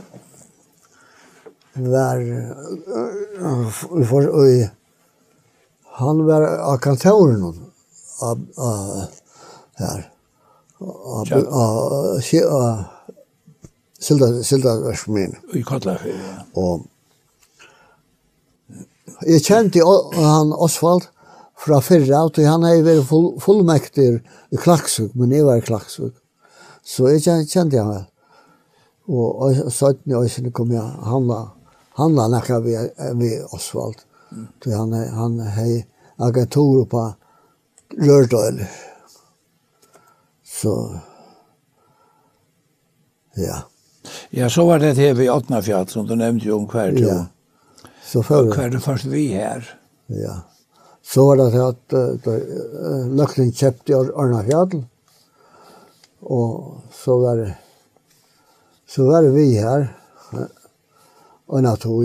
var 1.87 2.21
for 4.09 4.29
oj 4.43 4.69
han 5.99 6.23
var 6.27 6.45
av 6.47 6.77
kantoren 6.83 7.43
av 8.21 8.39
her 9.79 10.07
av 10.79 11.33
av 11.51 12.85
Silda 13.99 14.43
Silda 14.43 14.75
Rasmin. 14.79 15.35
I 15.53 15.61
Kotla. 15.63 15.97
Og 16.55 16.87
Jeg 19.27 19.43
kjente 19.43 19.83
han 20.15 20.53
Osvald 20.55 21.09
fra 21.59 21.81
fyrre 21.83 22.15
av, 22.15 22.29
og 22.31 22.45
han 22.47 22.63
er 22.63 22.85
vært 22.85 23.03
full, 23.09 23.33
fullmektig 23.43 24.05
i 24.15 24.59
Klaksvik, 24.63 25.11
men 25.19 25.33
jeg 25.35 25.43
var 25.43 25.59
i 25.59 25.65
Klaksvik. 25.65 26.13
Så 26.87 27.09
jeg 27.11 27.25
kjente, 27.25 27.51
kjente 27.51 27.81
han 27.81 27.89
vel. 27.91 28.05
Og, 29.09 29.41
og 29.43 29.57
17 29.73 30.15
år 30.15 30.29
siden 30.31 30.55
kom 30.55 30.71
jeg, 30.71 30.85
han 31.03 31.27
var 31.27 31.49
han 31.99 32.17
har 32.17 32.29
nekka 32.31 32.59
vi 32.59 32.75
vi 33.19 33.29
Osvald. 33.51 33.95
Mm. 34.31 34.47
Så 34.63 34.75
han 34.77 34.93
han 34.93 35.39
hej 35.39 35.87
agentur 36.17 36.85
på 36.85 37.13
Rørdøl. 37.97 38.65
Så 40.45 40.99
ja. 43.35 43.61
Ja, 44.29 44.49
så 44.49 44.65
var 44.65 44.79
det 44.79 44.93
här 44.93 45.13
vid 45.13 45.29
Åtnafjall 45.29 45.87
som 45.87 46.07
du 46.07 46.15
nevnte 46.15 46.47
jo 46.47 46.57
om 46.57 46.67
kvar 46.67 46.89
till. 46.89 47.07
Ja. 47.07 47.25
Så 48.03 48.23
før 48.23 48.51
kvar 48.51 48.69
det 48.69 48.79
først 48.79 49.05
vi 49.05 49.27
her. 49.27 49.79
Ja. 50.07 50.41
Så 51.03 51.25
var 51.25 51.35
det 51.37 51.63
at 51.63 51.93
uh, 51.93 53.05
nøkning 53.07 53.51
kjøpte 53.53 53.91
i 53.91 53.95
Åtnafjall. 53.95 54.83
Og 56.21 56.81
så 56.93 57.19
var 57.19 57.43
det 57.43 57.53
så 58.89 59.05
var 59.05 59.21
det 59.21 59.31
vi 59.35 59.53
her 59.61 59.98
og 61.49 61.59
en 61.59 61.69
tog. 61.81 62.03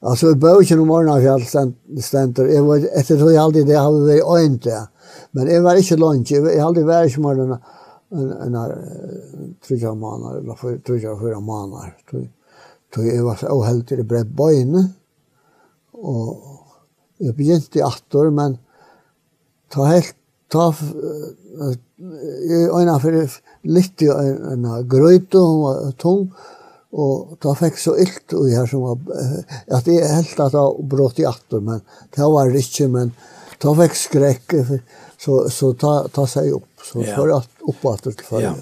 Altså, 0.00 0.30
i 0.32 0.38
bøkken 0.40 0.80
om 0.80 0.90
Ornafjall 0.96 1.44
stenter, 1.46 2.48
jeg 2.50 2.64
var 2.66 2.86
etter 2.96 3.18
tog 3.20 3.32
jeg 3.32 3.42
aldri 3.42 3.64
det, 3.66 3.76
jeg 3.76 3.84
hadde 3.84 4.06
vært 4.08 4.30
øynt 4.36 4.64
det. 4.64 4.80
Men 5.36 5.50
jeg 5.50 5.64
var 5.64 5.80
ikke 5.80 6.00
lunch, 6.00 6.32
jeg 6.32 6.44
hadde 6.44 6.66
aldri 6.66 6.86
vært 6.88 7.10
ikke 7.10 7.24
var 7.26 7.42
en, 7.44 7.56
en, 8.16 8.30
en, 8.46 8.60
en 8.60 9.50
trygge 9.66 9.92
måneder, 9.94 10.40
eller 10.40 10.78
trygge 10.86 11.18
fyra 11.20 11.40
måneder. 11.40 12.24
Tog 12.90 13.06
jeg 13.06 13.26
var 13.26 13.38
så 13.38 13.60
heldig 13.62 14.00
i 14.02 14.08
bredt 14.08 14.32
bøyne. 14.36 14.88
og 16.00 16.60
jeg 17.20 17.36
begynte 17.36 17.78
i 17.78 17.84
attor, 17.84 18.30
men 18.32 18.56
ta 19.72 19.84
helt, 19.90 20.14
ta, 20.50 20.70
jeg 22.00 22.70
øyna 22.72 22.96
for 23.02 23.36
litt 23.68 24.04
i 24.04 24.08
øyna 24.08 24.80
grøyte, 24.88 25.38
hun 25.38 25.60
var 25.66 25.92
tung, 26.00 26.30
Og 26.90 27.36
da 27.42 27.52
fikk 27.54 27.76
så 27.78 27.94
illt 28.02 28.34
og 28.34 28.48
her 28.50 28.66
som 28.66 28.82
var, 28.82 28.96
at 29.70 29.86
jeg 29.86 30.08
helt 30.10 30.40
at 30.42 30.56
jeg 30.56 30.88
brått 30.90 31.20
i 31.22 31.26
atter, 31.28 31.62
men 31.62 31.84
det 32.16 32.30
var 32.34 32.50
det 32.50 32.64
ikke, 32.64 32.88
men 32.90 33.12
da 33.62 33.74
fikk 33.78 33.94
skrekk, 33.98 34.56
så, 35.20 35.44
så 35.52 35.70
ta, 35.78 35.92
ta 36.10 36.26
seg 36.26 36.50
opp, 36.56 36.82
så 36.82 37.04
ja. 37.04 37.14
får 37.14 37.30
jeg 37.30 37.70
opp 37.72 37.86
atter 37.92 38.18
til 38.18 38.26
før. 38.32 38.44
Ja. 38.48 38.56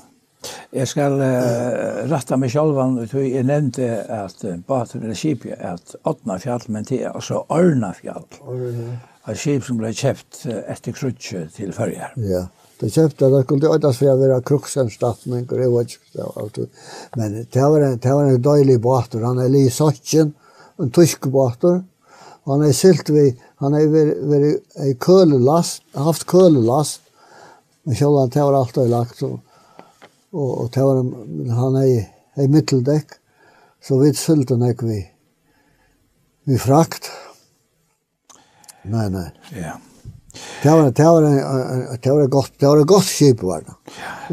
Jeg 0.73 0.87
skal 0.87 1.17
uh, 1.19 2.05
rette 2.11 2.37
meg 2.39 2.53
selv, 2.53 2.77
og 2.79 3.15
jeg 3.19 3.47
nevnte 3.49 3.89
at 4.13 4.45
uh, 4.47 4.55
Bater 4.69 5.03
eller 5.03 5.55
er 5.57 5.73
at 5.73 5.97
Åtnafjall, 6.07 6.69
men 6.69 6.87
det 6.89 7.03
er 7.03 7.15
altså 7.15 7.43
Ørnafjall. 7.51 8.29
Ørnafjall. 8.45 8.99
Et 9.29 9.37
skip 9.37 9.65
som 9.67 9.77
ble 9.77 9.91
kjøpt 9.93 10.47
etter 10.49 10.95
krutje 10.97 11.43
til 11.53 11.75
førjer 11.77 12.15
Ja. 12.25 12.47
Det 12.79 12.93
kjøpte, 12.95 13.27
det 13.31 13.47
kunde 13.47 13.75
inte 13.75 13.93
för 13.93 14.07
jag 14.07 14.17
vara 14.17 14.41
kruxen 14.41 14.91
stadsmen 14.91 15.49
och 15.51 15.59
det 15.59 15.69
var 15.69 15.81
inte 15.81 16.67
men 17.17 17.47
det 17.51 17.61
var 17.61 17.81
en 17.81 17.99
det 17.99 18.13
var 18.13 18.25
en 18.25 18.43
døylig 18.43 18.81
båter, 18.81 19.25
han 19.25 19.39
er 19.39 19.49
li 19.49 19.65
i 19.67 19.71
Sachsen 19.71 20.35
en 20.79 20.91
tysk 20.91 21.27
båter, 21.27 21.83
og 22.45 22.53
han 22.53 22.69
er 22.69 22.73
silt 22.73 23.11
vi 23.11 23.33
han 23.57 23.75
er 23.75 23.81
är 23.81 24.27
varit 24.27 24.77
i 24.87 24.95
kølelast, 24.95 25.83
haft 25.95 26.27
kølelast, 26.27 27.01
men 27.83 27.95
själva 27.95 28.27
det 28.27 28.43
var 28.43 28.61
alt 28.61 28.77
och 28.77 28.89
lagt 28.89 29.23
og, 29.23 29.41
og, 30.33 30.61
og 30.61 30.71
det 30.75 30.83
var 30.83 31.01
en, 31.01 31.51
han 31.51 31.77
er 31.77 31.87
i 31.87 32.07
i 32.39 32.47
middeldekk, 32.47 33.17
så 33.83 33.99
vi 33.99 34.13
silt 34.15 34.51
han 34.51 34.63
ikke 34.69 34.87
vi 34.87 35.01
vi 36.49 36.59
frakt. 36.59 37.11
Men, 38.83 39.13
nej 39.13 39.31
ja. 39.53 39.75
Det 40.63 40.71
var 40.71 40.91
det 40.91 41.05
var 41.05 41.23
en 41.23 41.99
det 42.03 42.11
var 42.11 42.27
gott 42.27 42.53
det 42.59 42.67
var 42.67 42.85
gott 42.85 43.05
skip 43.05 43.43
var 43.43 43.61
det. 43.67 43.75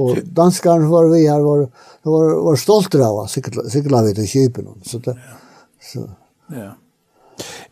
Och 0.01 0.17
danskarna 0.23 0.89
var 0.89 1.05
vi 1.05 1.27
här 1.27 1.39
var 1.39 1.69
var 2.01 2.43
var 2.43 2.55
stolta 2.55 3.07
av 3.07 3.27
cykla 3.27 3.63
cykla 3.69 4.01
vi 4.03 4.15
till 4.15 4.27
skipen 4.27 4.67
så 4.85 4.97
det 4.97 5.17
så 5.81 6.09
ja. 6.47 6.71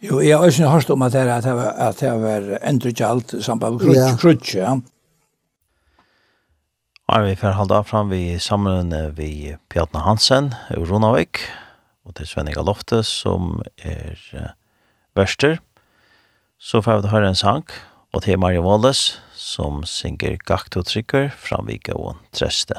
Jo, 0.03 0.19
jeg 0.19 0.37
har 0.37 0.51
ikke 0.51 0.67
hørt 0.67 0.89
om 0.91 1.01
at 1.05 1.13
det, 1.15 1.21
at 1.31 1.45
det 1.45 1.53
var, 1.55 1.69
at 1.79 1.99
det 1.99 2.09
var 2.19 2.47
endre 2.67 2.89
ikke 2.91 3.41
samband 3.41 3.79
med 3.79 4.17
krutsk, 4.19 4.55
ja. 4.55 4.73
Ja, 7.07 7.21
vi 7.23 7.35
får 7.35 7.55
halda 7.55 7.83
fram 7.83 8.09
vi 8.11 8.39
sammen 8.39 8.91
vi 9.15 9.55
Bjarne 9.71 10.03
Hansen 10.03 10.53
og 10.75 10.89
Ronavik, 10.89 11.39
og 12.03 12.15
til 12.15 12.27
Svenninga 12.27 12.63
Lofte 12.63 13.03
som 13.07 13.61
er 13.77 14.19
verster. 15.15 15.59
Så 16.59 16.81
får 16.81 17.03
vi 17.03 17.11
høre 17.11 17.31
en 17.31 17.39
sang, 17.39 17.63
Og 18.13 18.21
til 18.21 18.37
Maria 18.37 18.61
Wallace, 18.61 19.17
som 19.33 19.81
synger 19.89 20.37
Gakt 20.45 20.77
og 20.77 20.85
Trykker, 20.85 21.31
framvika 21.33 21.95
og 21.97 22.19
Treste. 22.29 22.77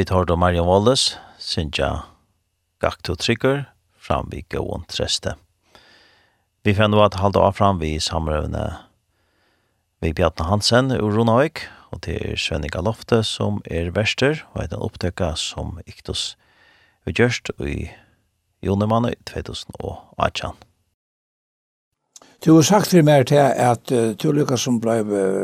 Vi 0.00 0.04
tar 0.04 0.24
då 0.24 0.36
Marion 0.36 0.66
Wallace, 0.66 1.18
Sinja 1.38 2.02
Gakto 2.82 3.16
Trigger, 3.16 3.72
fram 3.98 4.28
vid 4.30 4.48
gåon 4.48 4.84
treste. 4.84 5.36
Vi 6.62 6.74
fann 6.74 6.90
då 6.90 7.02
att 7.02 7.14
halda 7.14 7.40
av 7.40 7.52
fram 7.52 7.78
vid 7.78 8.02
samrövne 8.02 8.76
vi 10.00 10.12
Bjartne 10.12 10.44
Hansen 10.44 10.90
ur 10.90 11.10
Ronavik, 11.10 11.60
og 11.92 12.00
det 12.00 12.16
er 12.16 12.40
Svenninga 12.40 12.80
Lofte 12.80 13.20
som 13.24 13.60
er 13.64 13.92
verster, 13.92 14.40
og 14.54 14.62
er 14.62 14.72
den 14.72 14.80
opptøkka 14.80 15.34
som 15.36 15.76
Iktus 15.84 16.38
vi 17.04 17.12
gjørst 17.12 17.52
i 17.60 17.90
Jonemann 18.64 19.12
i 19.12 19.14
2018. 19.28 20.69
Du 22.40 22.54
har 22.54 22.64
sagt 22.64 22.88
for 22.88 23.04
meg 23.04 23.26
til 23.28 23.36
at 23.36 23.90
uh, 23.92 24.14
du 24.16 24.30
lykkes 24.32 24.62
som 24.64 24.78
ble 24.80 24.94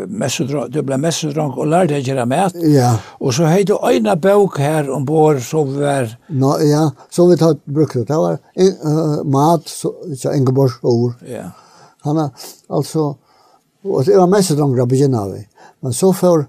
messedrong, 0.08 0.70
du 0.72 0.78
ble 0.80 0.96
messedrong 0.96 1.50
og 1.52 1.68
lærte 1.68 1.92
deg 1.92 2.06
gjøre 2.08 2.24
mat. 2.30 2.56
Ja. 2.72 2.94
Og 3.20 3.34
så 3.36 3.50
hei 3.50 3.66
du 3.68 3.74
øyne 3.76 4.14
bøk 4.16 4.56
her 4.62 4.88
ombord 4.88 5.42
som 5.44 5.74
vi 5.74 5.82
var... 5.84 6.08
Nå, 6.32 6.54
ja, 6.64 6.86
så 7.12 7.26
vi 7.28 7.36
tar 7.36 7.58
brukte. 7.68 8.00
Det 8.00 8.08
Det 8.08 8.16
var 8.16 8.38
uh, 8.40 9.20
mat, 9.28 9.68
så, 9.68 9.92
så 10.16 10.32
Ingeborgs 10.32 10.78
ord. 10.82 11.20
Ja. 11.28 11.50
Han 12.08 12.22
er 12.24 12.48
altså... 12.70 13.12
Og 13.84 14.06
det 14.08 14.16
var 14.16 14.32
messedrong 14.32 14.72
da 14.78 14.88
begynner 14.88 15.28
vi. 15.34 15.42
Men 15.84 15.92
så 15.92 16.14
får 16.16 16.46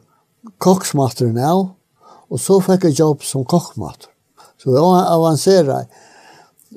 koksmateren 0.63 1.35
av, 1.43 1.65
og 2.31 2.39
så 2.39 2.61
fikk 2.63 2.87
jeg 2.87 3.01
jobb 3.01 3.27
som 3.27 3.43
kokkmater. 3.43 4.07
Så 4.57 4.71
det 4.71 4.79
var 4.79 5.11
avanseret. 5.11 5.91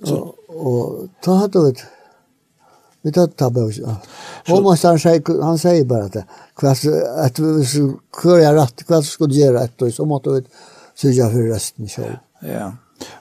Og, 0.03 0.11
og, 0.11 0.75
og 0.75 1.09
ta 1.23 1.39
hadde 1.45 1.67
vi... 1.71 1.79
Vi 3.03 3.13
tar 3.13 3.27
ta 3.27 3.51
bort. 3.51 3.75
Och 4.49 4.63
man 4.63 4.77
han 4.83 4.99
sier 4.99 5.43
han 5.43 5.59
säger 5.59 5.85
bara 5.85 6.05
att 6.05 6.17
kvart 6.57 6.79
att 7.25 7.37
kör 8.23 8.39
jag 8.39 8.55
rätt 8.57 8.87
kvart 8.87 9.05
skulle 9.05 9.35
göra 9.35 9.61
ett 9.65 9.83
och 9.83 9.93
så 9.93 10.05
måtte 10.05 10.31
vi 10.31 10.43
sörja 10.95 11.31
för 11.31 11.43
resten 11.43 11.89
selv. 11.89 12.17
Ja. 12.41 12.73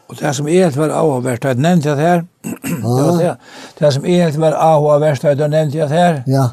Och 0.08 0.16
det 0.16 0.34
som 0.34 0.48
är 0.48 0.72
var 0.72 0.90
avvärt 0.90 1.46
att 1.46 1.58
nämnde 1.58 1.90
jag 1.90 1.96
här. 1.96 2.28
Ja. 2.84 3.36
Det 3.78 3.92
som 3.92 4.06
är 4.06 4.32
var 4.32 4.52
avvärt 4.52 5.24
att 5.24 5.38
nämnde 5.38 5.78
jag 5.78 5.88
här. 5.88 6.24
Ja. 6.26 6.52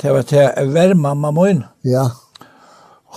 Det 0.00 0.12
var 0.12 0.22
till 0.22 0.72
värma 0.72 1.14
mamma 1.14 1.44
min. 1.44 1.64
Ja. 1.80 2.12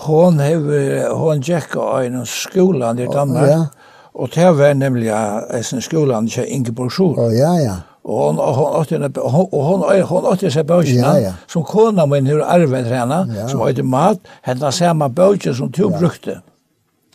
Hon 0.05 0.39
hever, 0.39 1.09
hon 1.09 1.43
tjekka 1.43 2.03
en 2.03 2.25
skolan 2.25 2.99
i 2.99 3.05
Danmark. 3.05 3.49
Ja. 3.49 3.67
Och 4.11 4.29
det 4.33 4.51
var 4.51 4.73
nämligen 4.73 5.41
en 5.49 5.81
skolan 5.81 6.27
i 6.27 6.45
Ingeborg 6.45 6.89
Sjur. 6.89 7.33
Ja, 7.33 7.59
ja. 7.59 7.75
Og 8.09 8.17
hon 8.17 8.39
hon 8.57 8.75
åtte 8.79 8.95
en 8.95 9.05
og 9.05 9.63
hon 9.65 9.83
hon 10.09 10.27
åtte 10.31 10.49
seg 10.51 10.65
bøkene 10.65 11.09
ja, 11.21 11.33
som 11.47 11.63
kona 11.63 12.07
min 12.09 12.25
hur 12.25 12.41
arvet 12.41 12.87
träna 12.87 13.19
ja. 13.35 13.47
som 13.51 13.61
åt 13.61 13.81
mat 13.85 14.31
henne 14.47 14.71
samma 14.73 15.09
bøkene 15.09 15.55
som 15.55 15.69
du 15.71 15.83
ja. 15.83 15.97
brukte. 15.99 16.41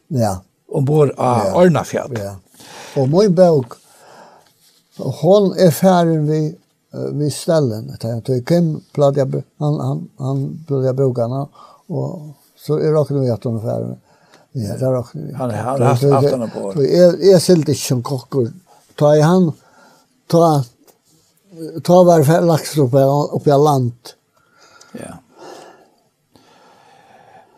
Ja. 0.09 0.37
Och 0.69 0.83
bor 0.83 1.15
a 1.19 1.43
ja. 1.47 1.62
Ornafjall. 1.62 2.19
Ja. 2.19 2.37
Och 2.97 3.09
min 3.09 3.35
bög 3.35 3.65
hon 4.97 5.53
är 5.59 5.71
färdig 5.71 6.21
vi 6.21 6.57
vi 7.12 7.31
ställen 7.31 7.91
att 7.95 8.05
jag 8.05 8.25
tog 8.25 8.51
hem 8.51 8.81
platta 8.93 9.27
han 9.59 9.81
han 9.81 10.09
han 10.19 10.65
platta 10.66 10.93
brokarna 10.93 11.49
och 11.87 12.21
så 12.66 12.79
är 12.79 12.93
rakt 12.93 13.11
vi 13.11 13.31
att 13.31 13.45
hon 13.45 13.57
är 13.57 13.61
färdig. 13.61 13.97
Ja, 14.53 14.77
där 14.77 14.93
rakt 14.93 15.15
vi. 15.15 15.33
Han 15.33 15.51
har 15.51 15.57
haft 15.81 16.03
haft 16.03 16.55
på. 16.55 16.73
Så 16.73 16.83
är 16.83 17.35
är 17.35 17.39
silt 17.39 17.69
inte 17.69 17.75
som 17.75 18.03
kockor. 18.03 18.53
Ta 18.95 19.16
i 19.16 19.21
han 19.21 19.53
ta 20.27 20.65
ta 21.85 22.02
var 22.05 22.40
lax 22.40 22.78
upp 22.78 22.94
upp 23.32 23.47
i 23.47 23.51
land. 23.51 23.93
Ja. 24.93 25.18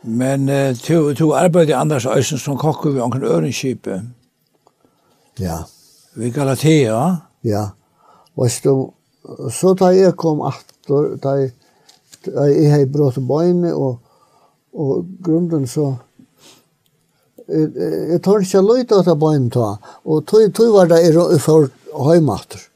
Men 0.00 0.48
eh, 0.48 0.76
to, 0.76 1.14
to 1.14 1.32
arbeidde 1.34 1.76
Anders 1.76 2.06
Øysen 2.06 2.38
som 2.38 2.58
kokker 2.58 2.90
ved 2.90 3.02
onken 3.02 3.24
Ørenskipet. 3.24 4.02
Ja. 5.38 5.64
Vi 6.14 6.30
Galatea. 6.30 7.16
Ja. 7.44 7.64
Og 8.36 8.50
du, 8.64 8.90
så 9.50 9.74
da 9.74 9.90
jeg 9.90 10.14
kom 10.16 10.40
aftur, 10.40 11.16
da 11.22 11.28
jeg, 11.40 11.50
da 12.26 12.46
jeg 12.46 12.70
hei 12.70 12.84
brått 12.86 13.18
bøyne, 13.18 13.74
og, 13.74 13.98
og 14.72 15.06
grunden 15.24 15.66
så, 15.66 15.94
jeg, 17.48 17.72
jeg 18.12 18.22
tar 18.22 18.46
ikke 18.46 18.62
løyta 18.62 19.02
av 19.02 19.18
bøyne 19.18 19.50
ta, 19.50 19.74
og 20.04 20.24
tog, 20.26 20.46
tog 20.54 20.72
var 20.76 20.92
det 20.92 21.02
jeg 21.02 21.40
for 21.42 21.68
høymater. 21.92 22.62
Ja. 22.62 22.75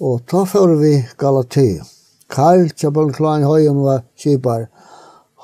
Og 0.00 0.26
ta 0.28 0.42
fyrir 0.44 0.76
vi 0.80 0.92
Galatea. 1.16 1.84
Karl 2.28 2.68
Tjabal 2.76 3.12
Klein 3.16 3.46
Høyen 3.48 3.78
var 3.80 4.02
kjipar. 4.18 4.66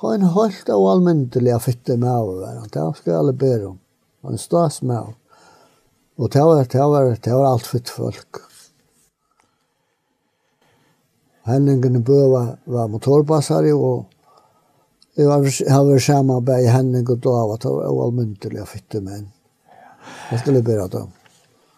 Han 0.02 0.26
holdt 0.34 0.68
av 0.68 0.84
allmyndelig 0.90 1.54
av 1.54 1.64
fytte 1.64 1.96
med 1.96 2.10
av 2.10 2.28
hverandre. 2.28 2.68
Det 2.74 3.00
skal 3.00 3.18
alle 3.20 3.32
ber 3.32 3.66
om. 3.70 3.78
Han 4.26 4.38
stas 4.38 4.82
med 4.82 4.98
av. 4.98 5.12
Og 6.18 6.30
det 6.30 6.42
var, 6.44 6.64
det 6.68 6.88
var, 6.92 7.08
det 7.24 7.32
var 7.32 7.46
alt 7.48 7.66
fytt 7.66 7.88
folk. 7.88 8.42
Henningen 11.48 11.96
i 11.96 12.02
bø 12.04 12.18
var, 12.30 12.50
var 12.64 12.90
motorbassare 12.92 13.72
og 13.74 14.04
jeg 15.16 15.28
var 15.28 15.44
jeg 15.44 15.86
var 15.86 15.98
sammen 16.00 16.44
med 16.44 16.68
Henning 16.72 17.08
og 17.10 17.18
Dava. 17.24 17.56
Det 17.56 17.72
var 17.72 18.04
allmyntliga 18.04 18.66
fytte 18.66 19.00
män. 19.00 19.28
Jag 20.30 20.40
skulle 20.40 20.62
bedre 20.62 20.98
om. 20.98 21.10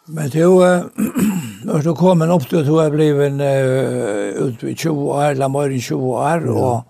Men 0.06 0.30
du 0.30 0.44
Når 1.64 1.84
du 1.84 1.94
kom 1.96 2.22
en 2.22 2.32
opp 2.34 2.48
til 2.48 2.60
at 2.60 2.68
hun 2.68 2.82
er 2.82 2.90
blevet 2.92 3.38
uh, 3.40 4.46
ut 4.46 4.64
i 4.68 4.74
20 4.74 4.98
år, 5.14 5.30
eller 5.32 5.48
mer 5.52 5.72
enn 5.72 5.80
20 5.80 6.10
år, 6.12 6.44
og, 6.52 6.82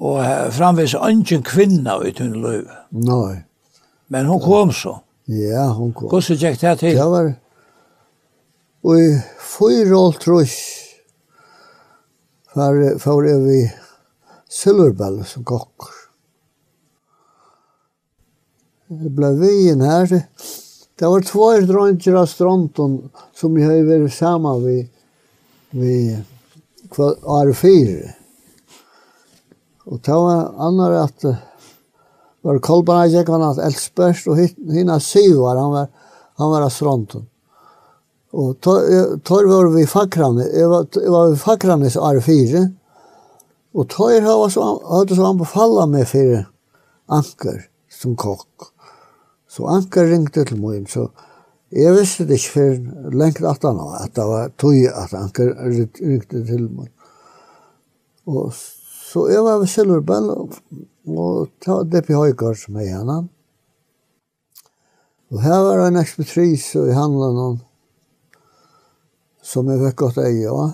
og 0.00 0.16
uh, 0.18 0.48
framvis 0.54 0.96
ingen 0.98 1.44
kvinna 1.46 2.00
ut 2.02 2.18
hun 2.18 2.34
løy. 2.42 2.64
Nei. 2.90 3.44
Men 4.10 4.26
hun 4.26 4.42
kom 4.42 4.74
så. 4.74 4.96
Ja, 5.30 5.68
hun 5.76 5.92
kom. 5.94 6.10
Hvordan 6.10 6.40
gikk 6.40 6.58
det 6.60 6.78
til? 6.80 6.98
Det 6.98 7.06
var, 7.12 7.30
og 8.82 8.96
i 8.96 9.08
fyra 9.38 9.98
år 9.98 10.18
trus, 10.22 10.56
for, 12.54 12.80
for 12.98 13.28
er 13.28 13.42
vi 13.44 13.60
Silverbell 14.50 15.20
som 15.28 15.44
kokker. 15.46 15.92
Det 18.90 19.12
ble 19.14 19.30
vi 19.38 19.52
inn 19.70 19.84
her, 19.86 20.16
Det 21.00 21.06
var 21.06 21.20
två 21.20 21.52
dronjer 21.52 22.14
av 22.14 22.26
stronten 22.26 23.10
som 23.34 23.58
jag 23.58 23.70
har 23.70 23.98
varit 23.98 24.14
samman 24.14 24.64
vid, 24.64 24.88
vid 25.70 26.22
år 27.22 27.52
fyra. 27.52 28.10
Och 29.84 29.98
det 29.98 30.12
var 30.12 30.54
annar 30.58 30.92
att 30.92 31.24
var 32.40 32.58
Kolbana 32.58 33.06
gick 33.06 33.28
han 33.28 33.42
att 33.42 33.58
Elsbergs 33.58 34.26
och 34.26 34.36
hinna 34.72 35.00
Sivar, 35.00 35.56
han 35.56 35.70
var 35.70 35.88
han 36.34 36.50
var 36.50 36.62
av 36.62 36.68
stronten. 36.68 37.26
Och 38.30 38.60
tar 38.60 39.46
var 39.48 39.76
vi 39.76 39.86
fackran, 39.86 40.38
jag 40.54 40.68
var, 40.68 40.86
jag 40.92 41.12
var 41.12 41.30
vi 41.30 41.36
fackran 41.36 41.82
i 41.82 41.98
år 41.98 42.20
fyra. 42.20 42.70
Och 43.72 43.88
tar 43.88 44.20
har 44.20 44.48
så 44.48 44.96
hade 44.98 45.16
så 45.16 45.22
han 45.22 45.38
befalla 45.38 45.86
mig 45.86 46.04
för 46.04 46.46
anker 47.06 47.68
som 48.02 48.16
kock. 48.16 48.48
Så 49.50 49.66
Anker 49.66 50.06
ringte 50.06 50.44
til 50.46 50.60
mig, 50.62 50.84
så 50.90 51.08
jeg 51.74 51.94
visste 51.94 52.26
det 52.26 52.38
ikke 52.38 52.54
før 52.54 53.10
lengt 53.14 53.42
at 53.46 53.64
han 53.66 53.78
var, 53.78 54.04
at 54.04 54.14
det 54.14 54.26
var 54.26 54.52
tog 54.58 54.74
at 54.74 55.14
Anker 55.14 55.50
ringte 55.66 56.44
til 56.46 56.68
mig. 56.70 56.90
Og 58.26 58.52
så 58.54 59.26
jeg 59.26 59.42
var 59.44 59.58
ved 59.58 59.66
Silverbell, 59.66 60.30
og, 60.30 60.54
og 61.06 61.48
ta 61.62 61.80
Depi 61.82 62.14
Høygaard 62.14 62.60
som 62.62 62.78
er 62.78 62.92
henne. 62.94 63.18
Og 65.30 65.42
her 65.42 65.58
var 65.66 65.86
en 65.86 65.98
ekspetris 65.98 66.72
i 66.74 66.94
handelen 66.94 67.38
om, 67.38 67.58
som 69.42 69.70
jeg 69.70 69.82
fikk 69.82 69.98
godt 70.04 70.22
eie 70.22 70.46
ja. 70.46 70.70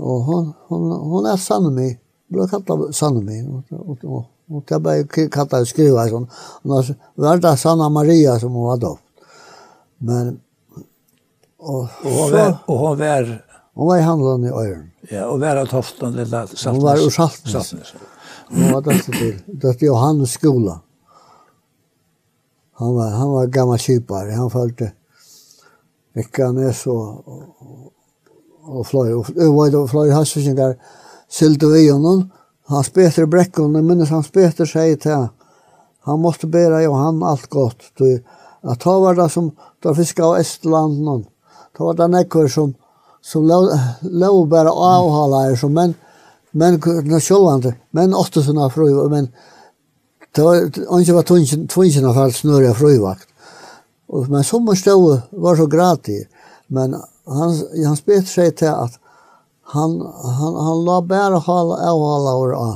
Og 0.00 0.24
hon, 0.24 0.52
hon, 0.68 0.92
hon 1.12 1.28
er 1.28 1.40
Sannemi, 1.40 1.90
ble 2.32 2.48
kallet 2.48 2.96
Sannemi, 2.96 3.42
og, 3.44 3.72
og, 3.76 4.04
og 4.08 4.22
Hon 4.52 4.62
kan 4.62 4.82
bara 4.82 5.04
kalla 5.30 5.64
skruva 5.64 6.08
sån. 6.08 6.30
Annars 6.62 6.90
var 7.14 7.36
det 7.36 7.56
Sanna 7.56 7.88
Maria 7.88 8.40
som 8.40 8.52
hon 8.52 8.64
var 8.64 8.76
döpt. 8.76 9.02
Men 9.98 10.40
och, 11.58 11.80
och 11.80 11.88
hon 12.02 12.28
så, 12.28 12.36
var 12.36 12.56
och 12.66 12.78
hon 12.78 12.98
var 12.98 13.42
hon 13.74 13.86
var 13.86 13.96
i 13.96 14.00
handlaren 14.00 14.44
i 14.44 14.48
Ören. 14.48 14.90
Ja, 15.10 15.26
och 15.26 15.40
var 15.40 15.56
av 15.56 15.66
toften 15.66 16.12
lilla 16.12 16.46
Saltnes. 16.46 16.64
Hon 16.64 16.82
var 16.82 16.96
ur 16.96 17.10
Saltnes. 17.10 17.52
Saltnes. 17.52 17.94
Hon 18.48 18.72
var 18.72 18.80
döpt 18.80 19.04
till 19.04 19.38
döpt 19.46 19.82
Johannes 19.82 20.32
skola. 20.32 20.80
Han 22.74 22.94
var 22.94 23.08
han 23.10 23.30
var 23.30 23.46
gammal 23.46 23.78
kypare. 23.78 24.30
Han 24.30 24.50
följde 24.50 24.92
Veckanes 26.14 26.86
och 26.86 27.28
och, 27.28 27.42
och, 28.62 28.78
och 28.78 28.86
flöj 28.86 29.14
och, 29.14 29.20
och, 29.20 29.36
och, 29.36 29.42
och, 29.42 29.74
och, 29.74 29.74
och, 29.74 29.74
och, 29.74 29.84
och, 29.84 30.04
och, 30.04 30.28
och, 31.54 31.70
och, 31.74 32.04
och, 32.04 32.20
och, 32.20 32.41
han 32.72 32.84
speter 32.86 33.28
Brekkon, 33.30 33.74
jeg 33.76 33.86
minnes 33.86 34.12
han 34.12 34.24
speter 34.26 34.68
seg 34.68 34.98
til 35.02 35.16
han, 35.16 35.30
han 36.08 36.22
måtte 36.22 36.50
bæra 36.50 36.82
jo 36.82 36.94
han 36.98 37.22
alt 37.22 37.48
godt. 37.50 37.92
Du, 37.98 38.06
at 38.62 38.80
ta 38.82 38.94
var 38.98 39.18
det 39.18 39.28
som, 39.30 39.52
da 39.82 39.94
fiska 39.94 40.24
av 40.26 40.38
Estlanden, 40.40 41.26
ta 41.76 41.86
var 41.86 41.98
det 41.98 42.08
nekker 42.10 42.50
som, 42.50 42.74
som 43.22 43.46
lov 43.46 44.46
bare 44.50 44.72
avhaler, 44.72 45.56
som 45.58 45.74
menn, 45.74 45.94
men 46.52 46.78
nå 47.08 47.20
sjølvande, 47.22 47.76
men 47.96 48.16
åtte 48.18 48.42
sånne 48.44 48.68
frøyva, 48.74 49.06
men 49.12 49.30
det 50.32 50.44
var 50.44 50.64
ikke 51.00 51.16
var 51.16 51.28
tvungen 51.28 52.08
av 52.08 52.18
alt 52.18 52.36
snurre 52.36 52.72
frøyvakt. 52.76 53.28
Men 54.28 54.44
sommer 54.44 54.76
stod 54.76 55.22
var 55.30 55.56
så 55.56 55.66
gratis, 55.66 56.26
men 56.68 56.96
han, 57.28 57.54
han 57.84 57.96
spet 57.96 58.28
seg 58.28 58.56
til 58.60 58.72
at 58.72 58.98
han, 59.72 59.98
han, 60.38 60.56
han 60.66 60.84
la 60.86 60.98
bare 61.02 61.38
hala 61.46 61.78
av 61.90 62.02
hala 62.06 62.34
over 62.38 62.56
av. 62.58 62.74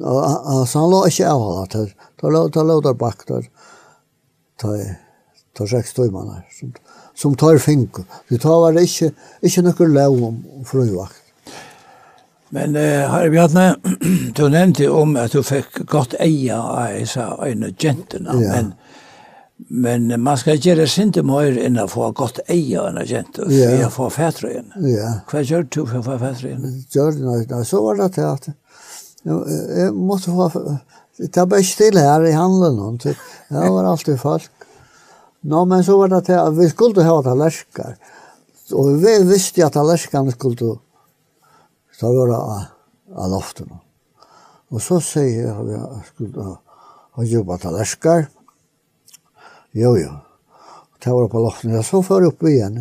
Altså 0.00 0.80
han 0.80 0.90
la 0.90 1.04
ikke 1.10 1.28
av 1.30 1.44
hala 1.44 1.68
til, 1.74 1.86
ta 2.20 2.32
la 2.32 2.42
ta 2.50 2.64
la 2.66 2.80
der 2.84 2.98
bak 2.98 3.22
der, 3.28 3.46
ta 4.58 4.74
ta 5.54 5.66
seks 5.66 5.94
timer 5.94 6.42
som, 6.58 6.74
som 7.14 7.34
tar 7.36 7.58
fink. 7.58 8.02
Du 8.28 8.38
tar 8.38 8.60
var 8.62 8.78
ikke, 8.80 9.12
ikke 9.42 9.66
noe 9.66 9.90
lov 9.94 10.22
om 10.28 10.38
frøyvakt. 10.66 11.26
Men 12.50 12.74
eh, 12.76 13.06
Harry 13.06 13.30
Bjarne, 13.30 13.76
du 14.36 14.48
nevnte 14.50 14.88
om 14.90 15.14
at 15.20 15.34
du 15.36 15.42
fikk 15.46 15.84
godt 15.90 16.16
eia 16.18 16.58
av 16.58 16.96
disse 16.96 17.22
øyne 17.22 17.70
jentene, 17.78 18.34
ja. 18.42 18.56
men 18.56 18.72
Men 19.68 20.08
man 20.22 20.38
skal 20.40 20.60
gjøre 20.62 20.86
sinte 20.88 21.22
mer 21.26 21.58
enn 21.60 21.78
å 21.82 21.88
få 21.90 22.08
godt 22.16 22.40
eie 22.48 22.80
enn 22.80 23.00
å 23.00 23.04
kjente, 23.06 23.44
for 23.44 23.52
yeah. 23.52 23.82
å 23.86 23.90
få 23.92 24.08
fætrøyen. 24.14 24.70
Ja. 24.88 25.10
Hva 25.28 25.42
gjør 25.44 25.66
du 25.68 25.82
for 25.82 25.98
å 26.00 26.06
få 26.06 26.16
fætrøyen? 26.22 26.64
Gjør 26.94 27.44
det 27.50 27.60
så 27.68 27.82
var 27.84 28.00
det 28.00 28.08
til 28.16 28.28
at 28.30 28.48
jeg 29.26 29.92
måtte 29.92 30.32
få, 30.32 30.48
det 31.20 31.36
var 31.36 31.50
bare 31.52 31.68
stille 31.68 32.06
her 32.06 32.24
i 32.24 32.32
handelen, 32.32 32.96
det 33.04 33.16
var 33.52 33.90
alltid 33.90 34.16
folk. 34.22 34.48
Nå, 35.44 35.64
men 35.68 35.84
så 35.84 35.98
var 36.00 36.12
det 36.14 36.24
til 36.30 36.40
at 36.40 36.56
vi 36.56 36.68
skulle 36.72 37.04
ha 37.04 37.20
tallersker, 37.24 37.94
og 38.76 38.90
vi 39.02 39.14
visste 39.28 39.66
at 39.66 39.76
tallerskene 39.76 40.32
skulle 40.32 40.78
ta 42.00 42.08
våre 42.08 42.36
av 42.40 42.68
av 43.16 43.30
loftene. 43.30 43.78
Og 44.70 44.82
så 44.82 45.00
sier 45.02 45.48
jeg 45.48 45.50
at 45.50 45.64
vi 45.66 45.78
skulle 46.10 46.50
ha 47.16 47.26
jobbet 47.26 47.64
tallersker, 47.64 48.28
og 48.28 48.39
Jo, 49.72 49.94
jo. 49.96 50.10
Det 51.04 51.12
var 51.14 51.28
på 51.28 51.40
loften, 51.40 51.76
og 51.78 51.84
så 51.86 52.02
får 52.04 52.24
jeg 52.24 52.32
opp 52.32 52.42
igjen. 52.50 52.80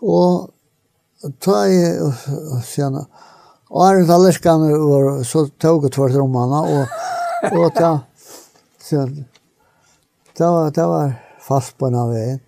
Og 0.00 1.30
ta 1.42 1.62
jeg, 1.68 2.12
sen, 2.66 2.98
og 3.70 3.86
er 3.86 4.02
det 4.02 4.14
alle 4.14 4.32
skane, 4.36 4.70
og 4.76 5.24
så 5.26 5.46
tog 5.60 5.86
jeg 5.86 5.94
tvert 5.96 6.18
rommene, 6.20 6.60
og, 6.76 7.50
og 7.50 7.66
ta, 7.76 7.90
sen, 8.84 9.24
det 10.36 10.46
var, 10.46 10.70
det 10.76 10.86
var 10.92 11.16
fast 11.44 11.76
på 11.80 11.90
den 11.90 12.12
veien. 12.12 12.40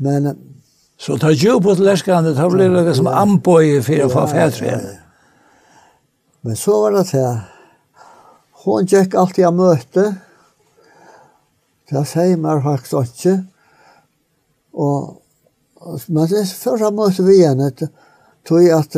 Men, 0.00 0.32
Så 1.00 1.16
ta 1.16 1.30
jo 1.32 1.54
på 1.64 1.72
til 1.76 1.86
leskande, 1.88 2.34
ta 2.36 2.48
blir 2.52 2.74
det 2.84 2.92
som 2.96 3.06
anbøye 3.08 3.80
for 3.84 4.04
å 4.04 4.10
få 4.12 4.24
fætre. 4.28 4.74
Men 6.44 6.56
så 6.56 6.74
var 6.82 6.98
det 6.98 7.06
til. 7.12 7.38
Hon 8.64 8.88
gikk 8.88 9.16
alltid 9.16 9.46
av 9.48 9.54
møte, 9.56 10.04
Det 11.90 12.06
sier 12.06 12.36
man 12.38 12.62
faktisk 12.62 12.94
ikke. 13.02 13.36
Og, 14.72 15.22
men 16.06 16.28
det 16.30 16.42
er 16.44 16.52
først 16.54 16.94
måtte 16.94 17.24
vi 17.26 17.40
igjen 17.40 17.62
etter, 17.64 17.90
tog 18.46 18.66
at 18.72 18.94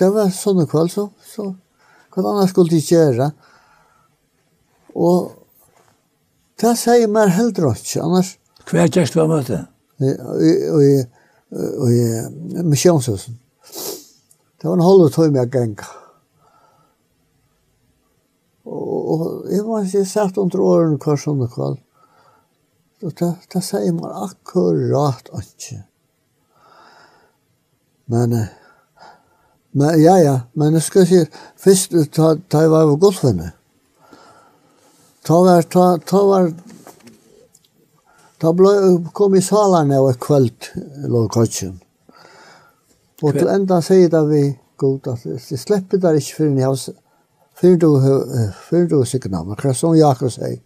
det 0.00 0.08
var 0.14 0.32
sånne 0.34 0.66
kveld, 0.68 0.90
så, 0.92 1.06
så 1.22 1.52
hva 2.10 2.32
annet 2.32 2.50
skulle 2.50 2.72
de 2.72 2.80
gjøre? 2.82 3.30
Og 4.98 5.30
det 6.60 6.74
sier 6.80 7.08
man 7.12 7.30
heller 7.30 7.70
ikke, 7.74 8.02
annars... 8.02 8.34
Hva 8.66 8.84
er 8.84 8.92
det 8.92 9.06
du 9.12 9.20
har 9.20 9.30
møtt 9.30 9.52
det? 9.52 9.62
I, 10.00 10.90
i 11.90 12.62
misjonshusen. 12.66 13.38
Det 14.60 14.68
var 14.68 14.76
en 14.76 14.84
halv 14.84 15.08
tøyme 15.14 15.40
jeg 15.40 15.52
genka. 15.54 15.99
Og 18.70 19.46
jeg 19.50 19.64
var 19.66 19.84
ikke 19.84 20.06
satt 20.06 20.38
under 20.38 20.62
årene 20.62 20.98
hver 21.02 21.18
sånne 21.18 21.48
kvall. 21.50 21.78
Og 23.00 23.14
da, 23.18 23.32
da 23.50 23.62
sier 23.64 23.94
man 23.96 24.12
akkurat 24.28 25.30
ikke. 25.40 25.80
Men, 28.10 28.34
men, 29.70 30.00
ja, 30.02 30.16
ja, 30.18 30.36
men 30.58 30.74
jeg 30.76 30.84
skal 30.86 31.06
si, 31.06 31.20
først 31.62 31.94
ta, 32.14 32.32
ta 32.50 32.64
jeg 32.64 32.72
var 32.72 32.88
på 32.90 32.96
golfene, 33.04 33.52
ta 35.26 35.38
var, 35.46 35.62
ta, 35.70 35.84
ta 36.02 36.22
var, 36.26 36.48
ta 38.42 38.50
ble, 38.58 38.72
kom 39.14 39.38
i 39.38 39.44
salene 39.46 40.00
og 40.02 40.18
kveld, 40.26 40.72
lå 41.06 41.22
kvartjen. 41.30 41.78
Og 43.22 43.36
til 43.36 43.52
enda 43.52 43.78
sier 43.84 44.10
det 44.10 44.24
vi, 44.30 44.42
god, 44.80 45.12
at 45.12 45.24
jeg 45.28 45.60
slipper 45.60 46.02
der 46.02 46.18
ikke 46.18 46.40
før 46.40 46.52
jeg 46.56 46.66
har 46.66 47.00
før 47.60 47.76
du, 47.76 47.88
før 48.68 48.86
du 48.88 48.98
sikna, 49.04 49.44
men 49.44 49.58
hva 49.60 49.74
som 49.76 49.96
Jakob 49.98 50.32
sier. 50.32 50.60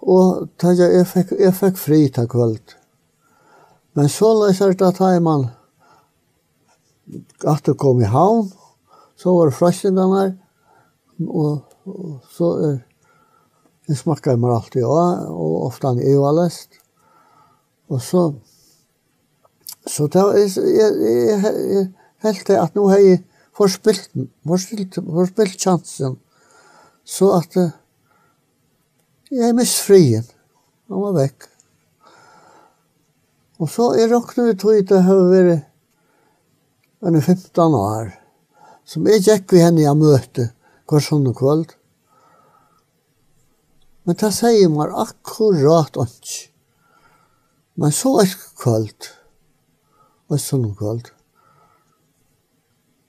Og 0.00 0.46
ta 0.56 0.72
jeg, 0.72 0.94
jeg, 0.96 1.06
fikk, 1.08 1.32
jeg 1.36 1.56
fikk 1.56 1.80
fri 1.80 2.04
til 2.08 2.28
kvöld. 2.30 2.76
Men 3.98 4.08
så 4.08 4.30
leser 4.38 4.72
det 4.72 4.86
at 4.86 5.00
jeg 5.04 5.22
man 5.22 5.50
at 7.48 7.66
det 7.66 7.74
kom 7.80 8.00
i 8.00 8.08
havn, 8.08 8.46
så 9.18 9.34
var 9.34 9.50
det 9.50 9.56
frøstingene 9.58 10.04
her, 10.14 10.30
og, 11.26 11.64
og 11.90 12.12
så 12.30 12.50
er 12.64 12.76
det 13.90 13.96
smakker 13.98 14.38
meg 14.38 14.52
alltid 14.54 14.84
også, 14.86 15.32
og 15.34 15.54
ofte 15.66 15.90
han 15.90 15.98
er 15.98 16.14
jo 16.14 16.26
allest. 16.28 16.78
Og 17.90 17.98
så, 18.06 18.22
så 19.82 20.06
da, 20.06 20.28
jeg, 20.38 20.52
jeg, 20.54 20.92
jeg, 21.02 21.32
jeg, 21.42 21.64
jeg 21.74 21.88
helt 22.22 22.44
til 22.46 22.60
at 22.60 22.78
nå 22.78 22.86
har 22.92 23.02
jeg, 23.02 23.24
forspilt, 23.56 24.10
forspilt, 24.46 25.00
forspilt 25.04 25.60
chansen, 25.60 26.18
så 27.04 27.32
at 27.38 27.56
uh, 27.60 27.72
jeg 29.30 29.56
mist 29.56 29.82
frien. 29.86 30.26
Han 30.90 31.04
var 31.04 31.16
vekk. 31.20 31.48
Og 33.60 33.68
så 33.70 33.90
er 34.00 34.10
råkne 34.10 34.48
vi 34.48 34.56
tog 34.58 34.78
til 34.88 34.96
å 34.96 35.04
ha 35.06 35.18
vært 35.30 35.66
henne 37.04 37.20
15 37.20 37.76
år, 37.76 38.14
som 38.84 39.06
jeg 39.08 39.22
gikk 39.26 39.54
vi 39.54 39.62
henne 39.62 39.84
jeg 39.84 40.00
møte 40.00 40.48
hver 40.90 41.04
sånne 41.04 41.32
kvöld. 41.36 41.76
Men 44.04 44.18
det 44.18 44.32
sier 44.34 44.72
man 44.72 44.94
akkurat 45.04 45.96
ikke. 46.02 46.48
Men 47.80 47.94
så 47.94 48.16
et 48.24 48.32
kvöld, 48.58 49.06
og 50.28 50.36
et 50.36 50.42
sånne 50.42 50.74
kvöld, 50.76 51.12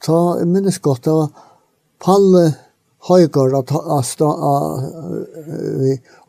ta 0.06 0.20
minnes 0.46 0.80
godt 0.84 1.08
av 1.12 1.30
Palle 2.02 2.46
Høygaard 3.10 3.54
av 3.54 4.04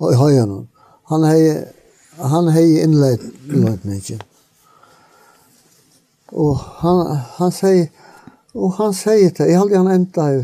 Høygaard. 0.01 0.67
Han 1.13 1.25
hei 1.29 1.43
han 2.21 2.49
hei 2.53 2.69
innleit 2.85 3.23
innleitning. 3.49 4.21
Og 6.33 6.61
han 6.81 7.05
han 7.39 7.53
sier 7.53 7.89
og 8.53 8.75
han 8.77 8.93
sier 8.93 9.31
det, 9.33 9.49
jeg 9.49 9.59
halde 9.59 9.79
han 9.81 9.95
enda 9.95 10.27
i 10.37 10.43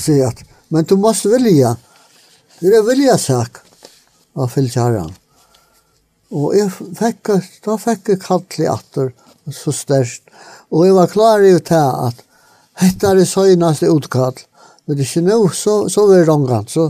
sier 0.00 0.30
at, 0.30 0.40
men 0.72 0.86
du 0.88 0.94
måst 1.00 1.26
vilja, 1.28 1.74
det 2.60 2.72
er 2.76 2.86
vilja 2.86 3.18
sak 3.20 3.60
av 4.38 4.48
fylkjæren. 4.52 5.10
Og 6.32 6.54
jeg 6.56 6.70
fikk, 6.72 7.32
da 7.64 7.76
fikk 7.80 8.12
jeg 8.12 8.22
kallt 8.22 8.58
i 8.62 8.68
atter 8.70 9.12
så 9.52 9.72
størst, 9.74 10.24
og 10.72 10.86
jeg 10.86 10.96
var 10.96 11.12
klar 11.12 11.44
i 11.44 11.52
det 11.56 11.82
at 11.82 12.24
Hetta 12.78 13.12
er 13.14 13.26
søgnast 13.26 13.82
utkall. 13.82 14.38
Men 14.86 14.96
det 14.96 15.04
er 15.04 15.10
ikke 15.10 15.26
noe, 15.26 15.50
så, 15.52 15.74
så 15.92 16.06
var 16.08 16.22
det 16.22 16.32
omgang. 16.32 16.64
Så, 16.70 16.86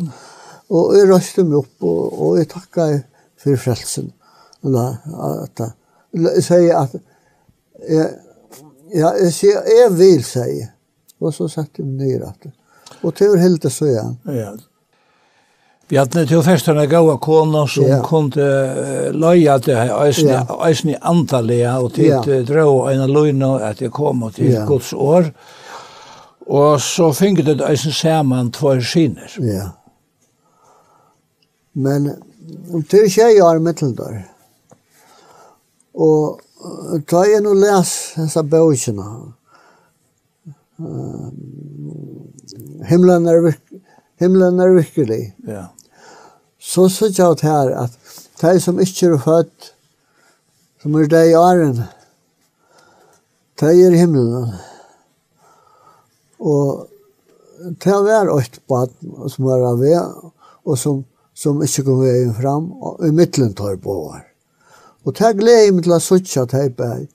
og 0.68 0.94
jeg 0.94 1.08
røste 1.10 1.42
meg 1.42 1.58
opp, 1.62 1.74
og, 1.82 2.02
og 2.14 2.38
jeg 2.38 2.50
takket 2.52 3.04
for 3.40 3.58
frelsen. 3.58 4.12
Eller, 4.66 5.00
at, 5.42 5.64
Jeg 6.14 6.44
sier 6.44 6.78
at, 6.78 6.94
jeg, 7.88 8.06
ja, 8.94 9.10
jeg 9.18 9.32
sier, 9.34 9.66
jeg 9.66 9.90
vil 9.98 10.24
si. 10.24 10.62
Og 11.18 11.34
så 11.34 11.48
satt 11.50 11.78
jeg 11.78 11.86
meg 11.88 12.06
ned 12.06 12.26
at 12.28 12.48
Og 13.02 13.14
til 13.14 13.34
å 13.34 13.52
det 13.62 13.72
så 13.72 13.86
igjen. 13.90 14.16
Ja. 14.30 14.54
Vi 15.88 15.96
hadde 15.96 16.26
til 16.28 16.42
festerne 16.44 16.84
gaua 16.86 17.16
kona 17.18 17.64
som 17.66 17.86
ja. 17.88 17.98
kunne 18.04 19.12
løya 19.16 19.56
det 19.64 19.76
eisne, 19.88 20.34
ja. 20.36 20.58
eisne 20.66 20.98
antallet, 21.00 21.64
og 21.80 21.94
til 21.96 22.12
ja. 22.12 22.42
drå 22.44 22.90
en 22.92 23.06
løgn 23.08 23.42
at 23.56 23.80
jeg 23.80 23.90
kom 23.90 24.26
til 24.36 24.52
ja. 24.52 24.66
Guds 24.68 24.92
år. 24.92 25.32
Ja 25.32 25.64
Og 26.48 26.80
så 26.80 27.10
finner 27.12 27.44
det 27.44 27.60
eisen 27.68 27.92
saman 27.92 28.48
tvær 28.56 28.80
skiner. 28.80 29.32
Ja. 29.44 29.66
Men 31.76 32.08
det 32.88 33.00
er 33.02 33.08
ikke 33.08 33.26
år 33.44 33.50
har 33.50 33.64
mitteldør. 33.64 34.20
Og 35.94 36.40
ta 37.10 37.24
jeg 37.28 37.42
nå 37.44 37.52
les 37.58 37.90
disse 38.16 38.44
bøkene. 38.48 39.08
Uh, 40.78 41.28
himlen, 42.86 43.26
er 43.26 43.42
virke, 43.42 43.82
himlen 44.22 44.60
er 44.62 44.72
virkelig. 44.76 45.34
Ja. 45.46 45.66
Så 46.58 46.86
sier 46.92 47.12
jeg 47.12 47.42
her 47.42 47.74
at 47.82 47.98
de 48.40 48.54
som 48.62 48.80
ikke 48.80 49.10
er 49.10 49.20
født, 49.20 49.72
som 50.80 50.94
er 50.96 51.10
de 51.10 51.22
i 51.32 51.36
åren, 51.36 51.82
de 53.60 53.70
er 53.74 53.92
i 53.92 54.00
himmelen. 54.00 54.54
Ja 54.54 54.67
Og 56.38 56.86
det 57.84 57.92
var 57.92 58.30
et 58.38 58.60
bad 58.68 58.92
som 59.30 59.44
var 59.48 59.64
av 59.72 59.80
ved, 59.82 60.32
og 60.64 60.78
som, 60.78 61.04
som 61.34 61.62
ikke 61.64 61.84
kom 61.86 62.02
veien 62.02 62.34
fram, 62.36 62.70
og 62.72 63.04
i 63.06 63.12
midtelen 63.14 63.54
tar 63.58 63.78
båer. 63.82 64.24
Og 65.06 65.14
det 65.18 65.36
gleder 65.38 65.64
jeg 65.64 65.74
meg 65.74 65.86
til 65.86 65.96
å 65.96 66.02
sitte 66.02 66.44
at 66.44 66.54
jeg 66.54 66.74
bare, 66.78 67.06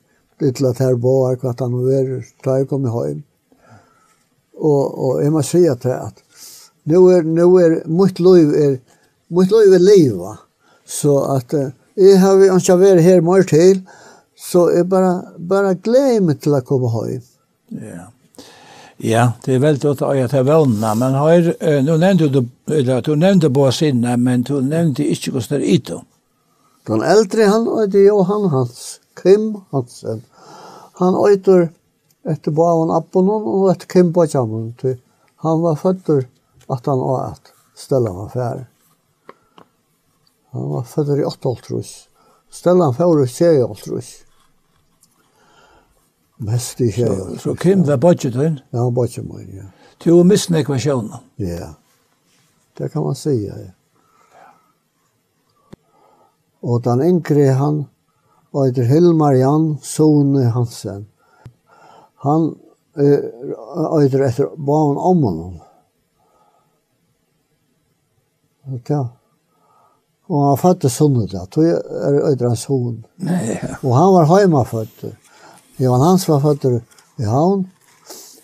til 0.44 0.68
at 0.68 0.82
jeg 0.82 1.00
båer 1.00 1.38
hva 1.40 1.54
han 1.60 1.78
var, 1.86 2.10
da 2.44 2.58
jeg 2.60 2.70
kom 2.72 2.88
hjem. 2.90 3.22
Og, 4.54 4.84
og 5.06 5.22
jeg 5.24 5.34
må 5.34 5.44
si 5.46 5.64
at 5.70 5.84
det 5.86 5.96
at, 5.96 6.24
nu 6.90 7.08
er, 7.14 7.24
nu 7.24 7.46
er, 7.62 7.80
mitt 7.88 8.20
liv 8.20 8.52
er, 8.60 8.74
mitt 9.34 9.54
liv 9.54 9.76
er 9.78 9.84
livet. 9.84 10.42
Så 10.84 11.16
at 11.32 11.56
uh, 11.56 11.70
jeg 11.96 12.20
har 12.20 12.42
ikke 12.44 12.80
vært 12.82 13.06
her 13.06 13.24
mer 13.24 13.48
til, 13.48 13.86
så 14.36 14.68
jeg 14.74 14.90
bare, 14.92 15.14
bare 15.40 15.78
gleder 15.80 16.26
meg 16.28 16.42
til 16.44 16.58
å 16.58 16.64
komme 16.68 16.92
hjem. 16.92 17.24
Ja. 17.78 17.88
Yeah. 17.88 18.13
Ja, 19.06 19.32
det 19.46 19.54
är 19.54 19.60
väldigt 19.60 19.86
åt 19.86 20.02
att 20.02 20.34
jag 20.34 20.44
vånna, 20.44 20.96
men 20.96 21.14
har 21.14 21.82
nu 21.82 21.98
nevnte 21.98 22.28
du 22.28 22.48
eller 22.78 23.02
du 23.02 23.16
nevnte 23.16 23.50
på 23.50 23.72
sinne, 23.72 24.18
men 24.18 24.42
du 24.42 24.62
nevnte 24.62 25.04
inte 25.04 25.32
hvordan 25.32 25.60
det 25.60 25.74
är 25.74 25.82
då. 25.90 26.04
Den 26.88 27.02
äldre 27.02 27.44
han 27.44 27.68
øyde 27.80 28.00
Johan 28.00 28.50
Hans 28.50 29.00
Kim 29.24 29.58
Hansen. 29.72 30.22
Han 30.94 31.16
åter 31.16 31.70
efter 32.26 32.52
barn 32.52 32.92
appen 32.92 33.30
och 33.30 33.72
etter 33.72 33.88
Kim 33.88 34.14
på. 34.14 34.26
Han 35.36 35.62
var 35.62 35.76
født 35.76 36.10
at 36.68 36.86
han 36.86 37.00
åt 37.00 37.42
ställa 37.76 38.12
var 38.12 38.30
färd. 38.30 38.66
Han 40.52 40.70
var 40.70 40.84
født 40.84 41.20
i 41.20 41.24
88. 41.24 41.84
Stellan 42.52 42.94
får 42.94 43.20
och 43.20 43.30
tjej 43.30 43.64
88. 43.64 44.23
Mest 46.44 46.82
i 46.82 46.90
kjær. 46.92 47.14
Så, 47.14 47.38
så 47.40 47.56
Kim 47.56 47.86
var 47.88 47.98
budgeten? 47.98 48.60
Ja, 48.72 48.84
han 48.84 48.94
budgeten 48.94 49.30
min, 49.30 49.50
ja. 49.58 49.70
Du 50.04 50.10
å 50.18 50.24
misten 50.28 50.58
ekvasjonen? 50.60 51.14
Ja, 51.40 51.74
det 52.78 52.90
kan 52.92 53.06
man 53.06 53.16
säga, 53.16 53.56
ja. 53.60 53.72
Og 56.64 56.84
den 56.84 57.02
yngre 57.04 57.52
han, 57.60 57.82
og 58.54 58.68
etter 58.70 58.88
Hilmar 58.88 59.36
Jan, 59.36 59.74
Sone 59.84 60.46
Hansen. 60.54 61.08
Han 62.24 62.54
øyder 62.96 64.24
etter 64.28 64.54
barn 64.56 64.98
om 64.98 65.24
honom. 65.28 65.58
Ja. 68.88 69.02
Og 70.32 70.46
han 70.48 70.62
fattet 70.62 70.94
sunnet 70.94 71.34
da, 71.34 71.44
tog 71.52 71.68
er 71.68 72.22
øyder 72.30 72.48
han 72.48 72.60
son. 72.60 73.02
Og 73.82 73.92
han 73.98 74.14
var 74.16 74.30
heimafødt. 74.32 75.04
Johan 75.78 76.02
Hans 76.02 76.28
var 76.28 76.40
fötter 76.40 76.82
i 77.18 77.24
havn. 77.24 77.70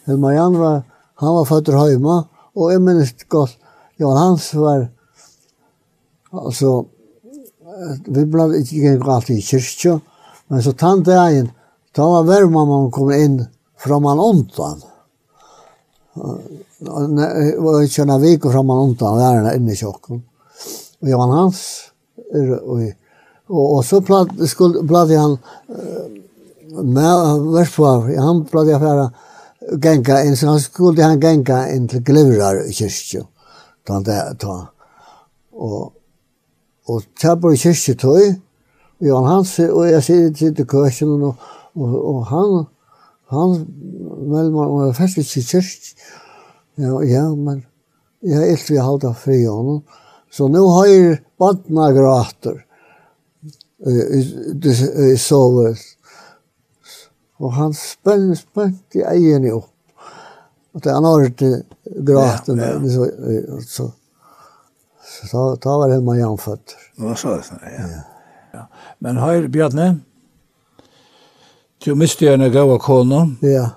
Hilmar 0.05 0.31
Jan 0.31 0.59
var, 0.59 0.83
han 1.15 1.33
var 1.33 1.45
fötter 1.45 1.73
hemma. 1.73 2.23
Og 2.55 2.71
jeg 2.71 2.81
minnes 2.81 3.13
godt, 3.29 3.57
Johan 3.97 4.17
Hans 4.17 4.53
var, 4.53 4.87
alltså, 6.31 6.85
vi 8.05 8.25
ble 8.25 8.47
ikke 8.59 8.81
gikk 8.83 9.07
alltid 9.07 9.37
i 9.37 9.45
kyrkja. 9.45 9.99
Men 10.49 10.63
så 10.65 10.73
tant 10.73 11.05
dagen, 11.05 11.51
da 11.95 12.07
var 12.09 12.23
värmamman 12.23 12.91
kom 12.91 13.11
inn 13.13 13.43
fra 13.77 13.99
man 13.99 14.19
ontan. 14.19 14.81
Och 17.59 17.83
inte 17.83 18.01
en 18.01 18.21
vecka 18.21 18.51
fra 18.51 18.63
man 18.63 18.77
ontan, 18.77 19.17
där 19.17 19.35
är 19.35 19.55
inne 19.55 19.71
i 19.71 19.75
tjocken. 19.75 20.23
Og 21.01 21.09
Johan 21.09 21.29
Hans, 21.29 21.59
og, 22.33 22.81
og, 23.47 23.75
og 23.77 23.85
så 23.85 24.01
platt, 24.03 24.33
skulle, 24.51 24.81
platt 24.87 25.13
han, 25.15 25.37
uh, 25.71 26.07
med 26.69 27.51
versfar, 27.53 28.07
han 28.19 28.45
prøvde 28.49 28.71
jeg 28.71 28.81
færa 28.81 29.09
genka 29.81 30.23
inn, 30.25 30.35
så 30.35 30.53
han 30.53 30.59
skulle 30.59 31.03
han 31.03 31.21
genka 31.21 31.63
inn 31.73 31.87
til 31.89 32.03
Glivrar 32.05 32.61
kyrkju, 32.73 33.23
ta 33.85 33.97
han 33.97 34.05
det, 34.07 34.19
ta. 34.41 34.57
Og, 35.53 35.93
og 36.89 37.03
på 37.41 37.53
kyrkju 37.63 37.95
tøy, 37.99 38.35
og 39.09 39.27
Hans, 39.27 39.57
og 39.69 39.85
jeg 39.89 40.03
sier 40.03 40.33
til 40.35 40.55
til 40.55 40.67
kyrkjen, 40.69 41.17
og, 41.23 41.35
og, 41.75 41.97
og 42.13 42.21
han, 42.31 42.55
han, 43.33 43.57
vel, 44.29 44.51
man, 44.53 44.65
og 44.65 44.85
jeg 44.87 44.95
fæst 45.01 45.21
ikke 45.23 45.47
kyrk, 45.53 45.91
ja, 46.79 46.95
ja, 47.07 47.27
men, 47.35 47.65
jeg 48.23 48.39
er 48.39 48.55
ikke 48.55 48.73
vi 48.73 48.81
halda 48.83 49.13
fri 49.15 49.43
honom, 49.45 49.83
så 50.31 50.47
nu 50.47 50.65
har 50.75 50.85
jeg 50.85 51.21
badna 51.39 51.91
grater, 51.95 52.65
i, 53.79 53.91
i, 53.91 53.93
i, 53.93 53.99
i, 53.99 54.19
i, 54.19 54.73
i, 54.73 54.73
i, 54.73 55.13
i, 55.13 55.13
i, 55.13 55.13
i, 55.13 55.13
i, 55.13 55.13
i, 55.13 55.13
i 55.13 55.98
Og 57.39 57.53
han 57.55 57.73
spenn, 57.75 58.33
spønt 58.35 58.97
i 58.99 59.03
egen 59.15 59.47
opp. 59.53 59.71
Og 60.75 60.83
det 60.83 60.91
er 60.91 60.99
han 60.99 61.33
til 61.39 61.55
gråten. 62.05 62.59
Ja, 62.59 62.73
ja. 62.75 62.91
Så, 62.93 63.07
så, 63.67 63.87
så, 65.01 65.27
så 65.31 65.45
da 65.63 65.77
var 65.81 65.89
det 65.89 66.03
man 66.03 66.19
gjenfødt. 66.19 66.75
så 67.15 67.33
er 67.33 67.41
det 67.41 67.47
sånn, 67.47 67.63
ja. 67.63 67.87
ja. 67.87 68.03
ja. 68.53 68.65
Men 68.99 69.21
her, 69.23 69.47
Bjarne, 69.47 69.89
du 71.79 71.93
miste 71.95 72.27
gjerne 72.27 72.51
gav 72.53 72.71
av 72.75 72.81
kona. 72.83 73.23
Ja. 73.45 73.69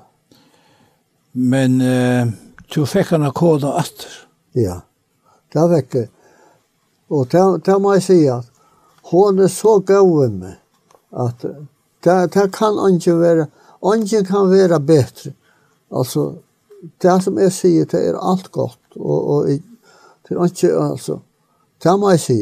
Men 1.33 1.79
uh, 1.81 2.33
du 2.75 2.83
fikk 2.87 3.15
henne 3.15 3.31
kona 3.37 3.77
atter. 3.81 4.19
Ja, 4.59 4.81
det 5.55 5.69
var 5.71 5.79
ikke. 5.81 6.09
Og 7.13 7.31
det 7.31 7.77
må 7.81 7.95
jeg 7.95 8.05
si 8.05 8.19
at 8.33 8.49
hun 9.13 9.41
er 9.45 9.51
så 9.53 9.79
gav 9.87 10.09
med 10.33 10.59
at 11.13 11.45
Det, 12.05 12.35
det 12.35 12.49
kan 12.55 12.79
ikke 12.95 13.19
være, 13.21 13.47
ikke 13.97 14.25
kan 14.25 14.51
være 14.51 14.81
bedre. 14.81 15.33
Altså, 15.93 16.33
det 17.03 17.19
som 17.23 17.39
jeg 17.39 17.53
sier, 17.53 17.85
det 17.85 18.01
er 18.09 18.19
alt 18.31 18.51
godt. 18.53 18.79
Og, 18.97 19.31
og 19.31 19.47
det 20.29 20.37
er 20.37 20.45
ikke, 20.45 20.73
altså, 20.91 21.19
det 21.83 21.99
må 21.99 22.11
jeg 22.11 22.21
si. 22.21 22.39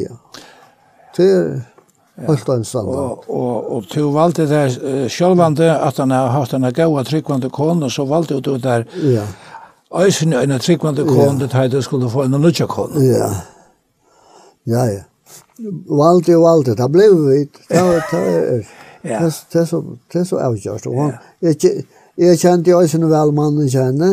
Det 1.17 1.27
er 1.27 1.59
helt 2.27 2.49
en 2.49 2.63
standard. 2.63 2.95
Og, 2.95 3.29
og, 3.29 3.71
og 3.75 3.85
du 3.95 4.11
valgte 4.13 4.47
det 4.49 5.11
sjølvande, 5.11 5.69
at 5.77 5.97
han 5.97 6.11
har 6.11 6.31
hatt 6.35 6.53
en 6.53 6.67
gode 6.73 7.03
tryggvande 7.09 7.49
kone, 7.49 7.89
så 7.89 8.05
valgte 8.05 8.41
du 8.41 8.57
der, 8.57 8.83
ja. 9.03 9.25
Øysen 9.91 10.33
en 10.33 10.59
tryggvande 10.59 11.03
kone, 11.03 11.39
det 11.39 11.49
tar 11.51 11.67
du 11.67 11.81
skulle 11.81 12.09
få 12.09 12.23
en 12.23 12.31
nødja 12.31 12.65
kone. 12.65 13.01
Ja, 13.03 13.31
ja, 14.65 14.83
ja. 14.85 15.01
Valde 15.89 16.35
og 16.37 16.43
valgte, 16.45 16.75
det 16.79 16.87
ble 16.91 17.09
vi, 17.11 17.41
det 17.69 17.81
var 17.83 18.07
det. 18.11 18.63
Ja. 19.03 19.23
Det, 19.23 19.31
det, 19.53 19.67
så, 19.67 19.81
det 20.13 20.19
er 20.21 20.27
så 20.29 20.41
avgjørt. 20.41 20.85
Og 20.87 20.99
han, 21.01 21.15
jeg, 21.41 21.85
jeg 22.17 22.41
kjente 22.41 22.71
jo 22.71 22.81
også 22.81 23.01
vel 23.05 23.33
mannen 23.37 23.69
kjenne. 23.69 24.11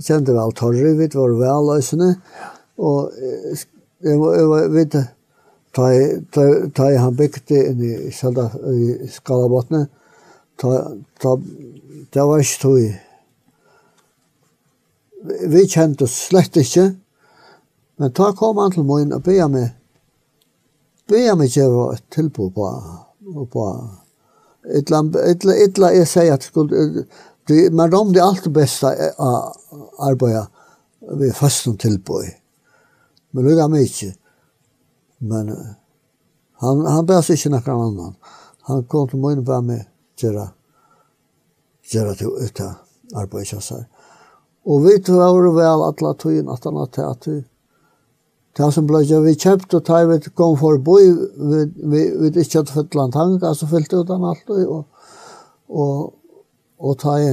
Jeg 0.00 0.08
kjente 0.10 0.36
vel 0.36 0.52
Torri, 0.56 0.92
vi 0.98 1.08
var 1.14 1.36
vel 1.40 1.72
også. 1.76 2.12
Og 2.80 3.12
jeg, 3.20 3.64
jeg, 4.04 4.20
jeg 4.20 4.74
vet 4.76 5.00
ta 5.72 5.86
ta 6.32 6.42
ta 6.74 6.88
han 6.98 7.16
bygde 7.16 7.58
inn 7.70 7.82
i 7.84 8.10
selda 8.14 8.48
i 8.74 9.08
Skalabotne 9.10 9.86
ta 10.58 10.70
ta 11.22 11.36
det 12.10 12.24
var 12.26 12.42
ikke 12.42 12.62
tog 12.62 12.78
vi 15.52 15.66
kjente 15.70 16.04
oss 16.08 16.16
slett 16.26 16.56
ikke 16.58 16.88
men 18.00 18.12
ta 18.16 18.32
kom 18.34 18.58
han 18.58 18.74
til 18.74 18.88
morgen 18.88 19.14
og 19.14 19.22
be 19.22 19.38
meg 19.52 19.68
be 21.06 21.22
meg 21.38 21.54
gjøre 21.54 21.92
et 21.94 22.06
tilbud 22.10 22.50
på 22.56 22.66
på 23.52 23.66
Illa, 24.64 25.00
illa, 25.30 25.54
illa 25.64 25.90
jeg 25.96 26.08
sier 26.08 26.34
at 26.34 26.44
skulle, 26.44 27.04
de, 27.48 27.60
man 27.72 27.92
ramde 27.92 28.22
alt 28.22 28.44
det 28.44 28.52
beste 28.52 28.90
av 29.16 29.54
arbeidet 30.04 30.46
ved 31.00 31.32
fasten 31.34 31.78
tilbøy. 31.80 32.28
Men 33.32 33.46
det 33.46 33.56
gav 33.56 33.70
meg 33.72 33.88
ikke. 33.88 34.12
Men 35.20 35.52
han, 36.60 36.84
han 36.86 37.06
bæs 37.08 37.30
ikke 37.32 37.52
noen 37.54 37.70
annan. 37.72 38.14
Han 38.68 38.84
kom 38.84 39.08
til 39.08 39.22
min 39.22 39.40
og 39.40 39.48
bæs 39.48 39.64
meg 39.64 39.86
gjøre, 40.20 40.46
gjøre 41.92 42.16
til 42.20 42.36
ute 42.36 42.68
arbeidet 43.16 43.64
seg. 43.64 43.86
Og 44.68 44.84
vi 44.84 44.98
tror 45.04 45.48
vel 45.56 45.86
alle 45.88 46.14
tøyen 46.20 46.52
at 46.52 46.66
han 46.68 46.76
har 46.76 46.92
tatt 46.92 47.30
Det 48.60 48.68
som 48.74 48.84
ble 48.84 49.00
vi 49.24 49.32
kjøpt 49.40 49.74
og 49.78 49.84
tar 49.88 50.04
vi 50.10 50.18
kom 50.36 50.56
for 50.60 50.76
forbi, 50.76 51.04
vi, 51.50 51.60
vi, 51.92 52.00
vi 52.20 52.30
ikke 52.42 52.58
hadde 52.58 52.74
fyllt 52.74 52.96
land 52.98 53.16
hanga, 53.16 53.54
så 53.56 53.68
fylte 53.70 54.02
ut 54.02 54.10
den 54.10 54.26
alt 54.28 54.52
og, 54.52 54.82
og, 55.70 56.10
og 56.76 56.98
ta 57.00 57.14
i, 57.24 57.30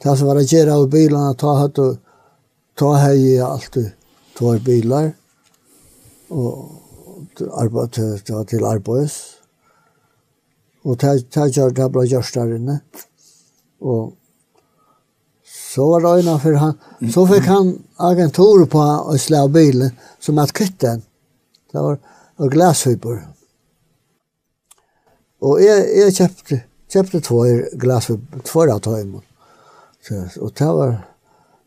det 0.00 0.14
som 0.16 0.30
var 0.30 0.40
å 0.40 0.46
gjøre 0.46 0.72
av 0.72 0.86
bilarna, 0.94 1.36
ta 1.36 1.52
hatt 1.60 1.80
og 1.84 1.98
ta 2.80 2.94
hei 3.02 3.36
alt 3.44 3.76
to 4.38 4.56
bilar 4.64 5.12
og 6.32 7.42
arbeid 7.60 7.92
til, 7.98 8.16
til 8.24 8.48
til 8.48 8.64
arbeids 8.64 9.18
og 10.86 10.96
ta, 10.96 11.12
ta, 11.18 11.48
ta, 11.50 11.68
ta, 11.76 11.88
ta, 11.88 11.88
ta, 11.92 12.20
ta, 12.24 12.56
ta, 12.64 13.00
ta, 13.84 14.25
Så 15.76 15.84
var 15.90 16.00
det 16.00 16.08
øyne 16.08 16.38
för 16.40 16.54
han. 16.56 16.78
Så 17.12 17.26
fikk 17.28 17.46
han 17.52 17.66
agentur 18.00 18.62
på 18.72 18.80
å 18.80 19.16
slå 19.20 19.42
bilen 19.52 19.90
som 20.20 20.38
att 20.38 20.52
kvitta. 20.52 20.94
Det 21.72 21.82
var 21.84 21.98
och 22.36 22.52
glasfibor. 22.52 23.28
Och 25.40 25.60
jeg, 25.60 25.98
jag 25.98 26.14
köpte, 26.14 26.60
köpte 26.92 27.20
två 27.20 27.44
glasfibor, 27.72 28.40
två 28.44 28.72
av 28.72 28.80
så 28.80 30.40
Och 30.40 30.52
det 30.58 30.64
var, 30.64 30.98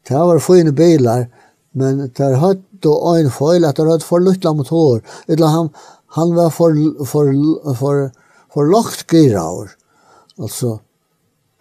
det 0.08 0.14
var 0.14 0.40
fine 0.40 0.76
bilar. 0.76 1.28
Men 1.72 2.12
det 2.16 2.36
hadde 2.36 2.62
då 2.72 3.06
en 3.06 3.32
feil, 3.32 3.66
att 3.66 3.76
det 3.76 3.84
hadde 3.84 4.04
for 4.04 4.20
luttla 4.20 4.54
motor. 4.54 5.02
Eller 5.28 5.48
han, 5.48 5.70
han 6.08 6.36
var 6.36 6.50
för, 6.50 7.06
för, 7.06 7.26
för, 7.76 8.12
för 8.54 8.66
lågt 8.66 9.14
gyrar. 9.14 9.72
Alltså, 10.38 10.80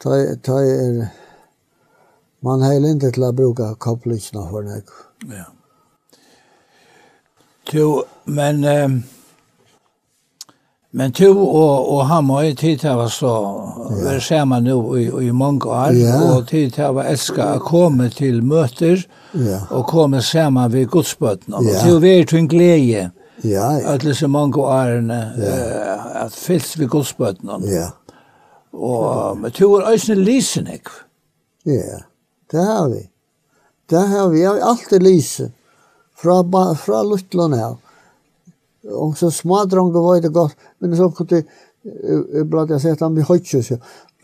ta, 0.03 0.11
ta 0.43 0.63
er 0.63 1.09
man 2.41 2.63
har 2.63 2.91
inte 2.91 3.11
till 3.11 3.25
att 3.25 3.35
bruka 3.35 3.75
kopplingen 3.75 4.21
för 4.21 4.63
det. 4.63 4.83
Ja. 5.27 5.45
Jo, 7.73 8.05
men 8.25 8.65
eh, 8.65 8.89
men 10.91 11.13
to 11.13 11.39
och 11.39 11.95
och 11.95 12.05
han 12.07 12.31
har 12.31 12.43
ju 12.43 12.55
tid 12.55 12.81
til 12.81 12.91
å 12.91 13.09
så 13.09 13.33
ja. 14.05 14.21
ser 14.21 14.45
man 14.45 14.65
nu 14.65 14.99
i 14.99 15.29
i 15.29 15.33
många 15.33 15.67
år 15.67 15.93
ja. 15.93 16.37
och 16.37 16.49
tid 16.49 16.75
til 16.75 16.85
å 16.85 17.03
elske 17.03 17.45
å 17.45 17.61
komma 17.61 18.09
till 18.11 18.43
möter 18.43 19.07
ja. 19.33 19.61
och 19.71 19.87
komma 19.87 20.23
samman 20.23 20.73
vid 20.73 20.89
godsbøtten 20.89 21.55
og 21.55 21.65
ja. 21.65 21.83
till 21.83 22.01
vi 22.01 22.25
til 22.25 22.39
en 22.39 22.49
glädje. 22.49 23.11
Ja. 23.43 23.73
ja. 23.73 23.95
at 23.95 24.01
disse 24.01 24.29
mange 24.29 24.57
många 24.57 24.69
år 24.69 25.11
eh 25.11 26.25
att 26.25 26.35
fylls 26.35 26.77
vid 26.77 26.91
gudsbötten. 26.91 27.63
Ja. 27.65 27.91
Och 28.73 29.37
men 29.37 29.51
to 29.51 29.77
är 29.77 29.93
ösnen 29.93 30.25
lysenek. 30.25 30.89
Ja. 31.65 32.01
Det 32.51 32.65
har 32.65 32.89
vi. 32.89 33.03
Det 33.91 34.01
har 34.13 34.29
vi. 34.29 34.41
Jeg 34.41 34.51
har 34.51 34.71
alltid 34.71 35.03
lyse. 35.03 35.53
Fra, 36.19 36.43
fra 36.75 37.03
Lutlån 37.03 37.53
her. 37.53 37.77
Og 38.89 39.17
så 39.19 39.31
små 39.31 39.65
dronger 39.65 40.01
var 40.03 40.21
det 40.21 40.33
godt. 40.35 40.57
Men 40.81 40.97
så 40.97 41.11
kunne 41.11 41.43
jeg 41.43 42.47
blant 42.51 42.71
jeg 42.71 42.81
sett 42.81 43.01
ham 43.01 43.19
i 43.19 43.27
høytjus. 43.27 43.73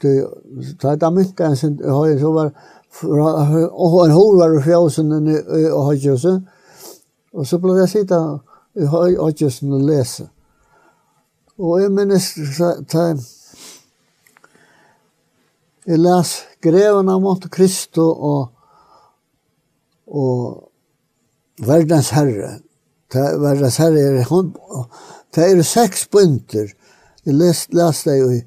Så 0.02 0.88
er 0.90 0.96
da 1.00 1.10
mynte 1.10 1.46
en 1.46 1.56
sin 1.56 1.76
høy, 1.78 2.16
så 2.20 2.32
var 2.34 2.50
og 3.02 3.94
en 4.04 4.14
hår 4.14 4.36
var 4.38 4.52
i 4.54 4.62
fjøsen 4.62 5.14
i 5.28 5.38
høytjus. 5.72 6.26
Og 7.34 7.46
så 7.46 7.58
blant 7.58 7.80
jeg 7.82 7.92
sitte 7.92 8.20
i 8.74 8.86
høytjusen 8.90 9.72
og 9.74 9.86
lese. 9.88 10.28
Og 11.58 11.80
jeg 11.82 11.92
minnes, 11.94 12.32
så 12.56 12.74
Jeg 15.84 16.00
les 16.00 16.30
greven 16.64 17.10
av 17.12 17.20
Monte 17.20 17.50
Cristo 17.52 18.04
og, 18.08 18.44
og 20.08 21.66
verdens 21.66 22.08
herre. 22.16 22.54
Det, 23.12 23.24
verdens 23.42 23.76
herre 23.82 24.00
er, 24.00 24.22
hon, 24.30 24.54
det 25.36 25.44
er 25.50 25.60
seks 25.68 26.06
bunter. 26.08 26.70
Jeg 27.24 27.36
les, 27.36 27.66
les 27.76 28.00
det 28.06 28.16
jo 28.18 28.30
i 28.32 28.40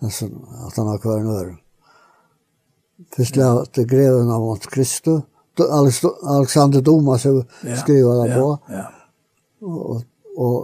altså, 0.00 0.30
at 0.66 0.78
han 0.80 0.88
har 0.88 1.02
kvar 1.02 1.20
en 1.20 1.34
øre. 1.34 1.58
Først 3.12 3.36
la 3.36 3.50
til 3.74 3.88
greven 3.88 4.32
av 4.32 4.40
Monte 4.40 4.72
Cristo. 4.72 5.20
Alexander 5.60 6.80
Dumas 6.80 7.28
har 7.28 7.42
ja, 7.68 7.76
skrivet 7.76 8.22
det 8.24 8.38
på. 8.38 8.48
Ja, 8.72 8.78
ja. 8.78 8.88
Og, 9.62 10.00
og 10.40 10.56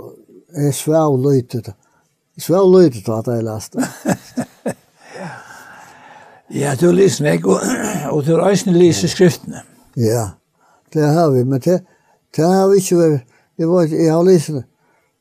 jeg 0.57 0.75
svev 0.75 1.21
løytet. 1.21 1.69
Jeg 2.39 2.49
svev 2.49 2.73
løytet 2.73 3.13
at 3.13 3.29
jeg 3.29 3.45
leste. 3.45 3.85
Ja, 6.55 6.75
du 6.81 6.89
lyser 6.93 7.27
meg, 7.27 7.47
og, 7.47 7.61
og 8.15 8.25
du 8.27 8.35
røysene 8.39 8.77
lyser 8.79 9.11
skriftene. 9.13 9.63
Ja, 9.97 10.31
det 10.95 11.05
har 11.05 11.31
vi, 11.35 11.45
men 11.45 11.61
det, 11.61 11.81
det 12.37 12.45
har 12.45 12.69
vi 12.71 12.81
ikke 12.81 13.01
vært, 13.03 13.25
jeg, 13.59 13.69
var, 13.69 13.89
jeg 13.93 14.13
har 14.13 14.25
lyset, 14.25 14.65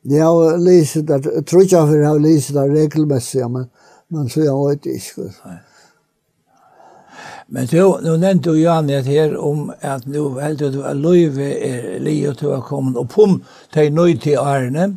jeg 0.07 0.23
har 0.23 0.59
lyset, 0.61 1.09
jeg 1.09 1.45
tror 1.49 1.65
ikke 1.65 1.81
jeg 1.81 2.05
har 2.07 2.19
lyset 2.21 2.55
det 2.55 2.67
regelmessig, 2.71 3.47
men, 3.51 3.65
men 4.13 4.29
så 4.29 4.45
jeg 4.45 4.59
vet 4.61 4.91
ikke. 4.93 5.31
Nei. 5.45 5.57
Men 7.47 7.67
du, 7.71 7.79
nu 8.03 8.17
nevnte 8.19 8.51
du 8.51 8.59
Jan 8.59 8.89
et 8.91 9.07
her 9.07 9.37
om 9.39 9.69
at 9.79 10.03
nu 10.05 10.35
heldur 10.35 10.71
du 10.71 10.81
at 10.83 10.97
Løyve 10.99 11.47
er 11.63 11.99
li 12.03 12.19
og 12.27 12.35
du 12.41 12.49
er 12.51 12.63
kommet 12.67 12.99
opp 12.99 13.15
om 13.23 13.37
til 13.73 13.93
nøy 13.95 14.17
til 14.19 14.35
Arne. 14.41 14.89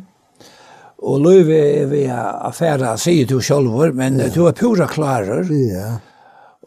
Og 1.01 1.21
Løyve 1.23 1.57
er 1.57 1.87
vi 1.89 2.03
affæra, 2.11 2.97
sier 2.99 3.29
du 3.29 3.39
sjolvor, 3.41 3.95
men 3.95 4.19
ja. 4.19 4.27
du 4.35 4.43
er 4.49 4.57
pura 4.57 4.87
klarer. 4.91 5.47
Ja. 5.47 5.93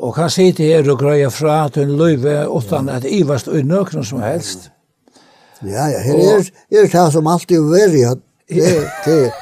Og 0.00 0.16
han 0.16 0.30
sitter 0.30 0.64
her 0.64 0.90
og 0.90 0.98
grøyer 0.98 1.30
fra 1.30 1.68
til 1.70 1.86
en 1.86 1.96
løyve 1.98 2.48
utan 2.50 2.88
at 2.90 3.04
ivast 3.06 3.48
og 3.48 3.62
nøkron 3.62 4.04
som 4.04 4.22
helst. 4.22 4.70
Ja, 5.62 5.86
ja, 5.88 6.00
her 6.02 6.14
er, 6.14 6.48
er 6.70 6.88
det 6.90 7.12
som 7.12 7.26
alltid 7.30 7.62
veri, 7.70 8.02
ja. 8.02 8.14
Det, 8.48 9.32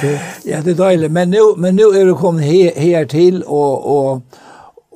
det, 0.00 0.14
ja, 0.46 0.60
det 0.64 0.72
er 0.72 0.78
deilig, 0.78 1.10
men 1.12 1.30
nu, 1.30 1.54
men 1.56 1.76
nu 1.76 1.90
er 1.94 2.08
du 2.08 2.14
kommet 2.18 2.44
her, 2.44 2.72
her 2.80 3.04
til, 3.04 3.44
og, 3.46 3.86
og, 3.86 4.22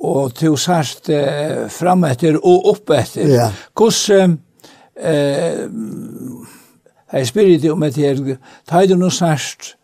og 0.03 0.33
til 0.35 0.57
sørst 0.59 1.09
eh, 1.09 1.69
fram 1.71 2.03
etter 2.09 2.35
og 2.41 2.67
opp 2.73 2.91
etter. 2.91 3.29
Ja. 3.29 3.47
Hvordan, 3.77 4.35
eh, 4.99 5.63
jeg 7.13 7.29
spyrir 7.29 7.61
deg 7.61 7.71
om 7.71 7.87
etter, 7.87 8.35
tar 8.69 8.89
du 8.89 8.97
noe 8.99 9.13
sørst, 9.13 9.75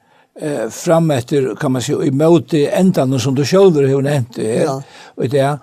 eh 0.42 0.70
fram 0.70 1.12
efter 1.12 1.56
kan 1.56 1.72
man 1.72 1.82
säga 1.82 2.04
i 2.04 2.12
mot 2.12 2.54
ändan 2.54 3.20
som 3.20 3.36
du 3.36 3.46
själv 3.46 3.76
hur 3.76 4.02
nämnt 4.02 4.36
det 4.36 4.56
ja. 4.56 4.84
och 5.16 5.30
det 5.30 5.60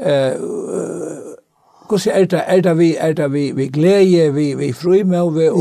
eh 0.00 0.34
hur 1.88 1.98
ser 1.98 2.26
det 2.26 2.40
är 2.40 2.62
det 2.62 2.74
vi 2.74 2.96
är 2.96 3.14
det 3.14 3.28
vi 3.28 3.52
vi 3.52 3.66
glädje 3.66 4.30
vi 4.30 4.54
vi 4.54 4.72
frömme 4.72 5.20
och 5.20 5.40
vi 5.40 5.48
och 5.48 5.58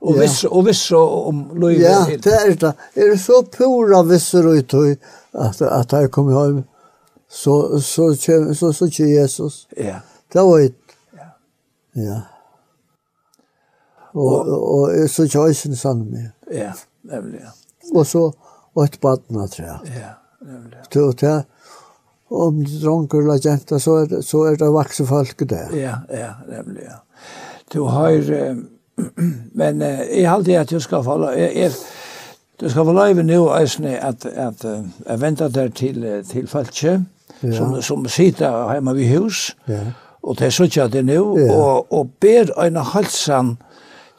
Og 0.00 0.16
ja. 0.16 0.16
och 0.16 0.22
viss 0.22 0.44
och 0.44 0.68
viss 0.68 0.90
om 0.92 1.50
løyve. 1.54 1.82
Ja, 1.82 2.06
det 2.06 2.26
er 2.26 2.54
det. 2.54 2.72
Er 2.94 3.10
det 3.10 3.20
så 3.20 3.42
pura 3.42 4.02
visser 4.02 4.46
och 4.46 4.52
ut 4.52 4.74
at 5.32 5.62
att 5.62 5.92
jag 5.92 6.10
kommer 6.10 6.32
hjem, 6.32 6.64
så 7.30 7.80
så 7.80 8.14
så 8.14 8.54
så 8.54 8.72
så 8.72 8.88
så 8.88 9.02
Jesus. 9.02 9.68
Ja. 9.76 9.96
Det 10.32 10.40
var 10.40 10.58
et. 10.58 10.74
Ja. 11.12 12.02
Ja. 12.02 12.20
og, 14.14 14.48
og 14.72 15.10
så 15.10 15.28
kjøysen 15.28 15.76
sann 15.76 16.10
med. 16.10 16.30
Ja. 16.52 16.72
Nemlig, 17.02 17.40
ja. 17.40 17.52
Og 17.94 18.06
så 18.06 18.30
og 18.78 18.84
et 18.84 18.98
badna 19.02 19.46
tre. 19.50 19.78
Ja, 19.90 20.16
nemlig. 20.44 20.82
Så 20.92 21.12
det 21.20 21.44
om 22.30 22.64
dronker 22.82 23.18
eller 23.18 23.40
jenta, 23.44 23.78
så 23.78 24.02
er 24.02 24.06
det, 24.06 24.22
så 24.24 24.42
er 24.50 24.56
det 24.60 24.72
vakse 24.72 25.06
folk 25.06 25.48
der. 25.48 25.72
Ja, 25.76 25.94
ja, 26.12 26.32
nemlig, 26.48 26.82
ja. 26.84 26.98
Du 27.72 27.84
har, 27.84 28.10
eh, 28.10 28.56
men 29.60 29.82
eh, 29.82 30.00
jeg 30.20 30.30
halte 30.30 30.58
at 30.60 30.70
du 30.70 30.80
skal 30.80 31.04
falla, 31.04 31.32
jeg, 31.36 31.56
jeg, 31.56 31.72
du 32.60 32.68
skal 32.68 32.84
få 32.84 32.90
over 32.90 33.22
nå, 33.22 33.40
Øysene, 33.60 33.96
at, 34.04 34.26
at 34.26 34.64
jeg 35.08 35.20
venter 35.20 35.48
der 35.48 35.68
til, 35.68 36.04
til 36.28 36.48
Falkje, 36.48 37.04
ja. 37.42 37.52
som, 37.52 37.82
som 37.82 38.06
sitter 38.08 38.72
hjemme 38.72 38.96
ved 38.96 39.18
hus, 39.18 39.56
ja. 39.68 39.80
og 40.22 40.38
det 40.38 40.46
er 40.46 40.56
sånn 40.56 40.72
at 40.84 40.92
det 40.92 41.04
nå, 41.08 41.22
ja. 41.38 41.54
og, 41.54 41.92
og 41.92 42.10
ber 42.20 42.52
en 42.60 42.76
halsan, 42.92 43.56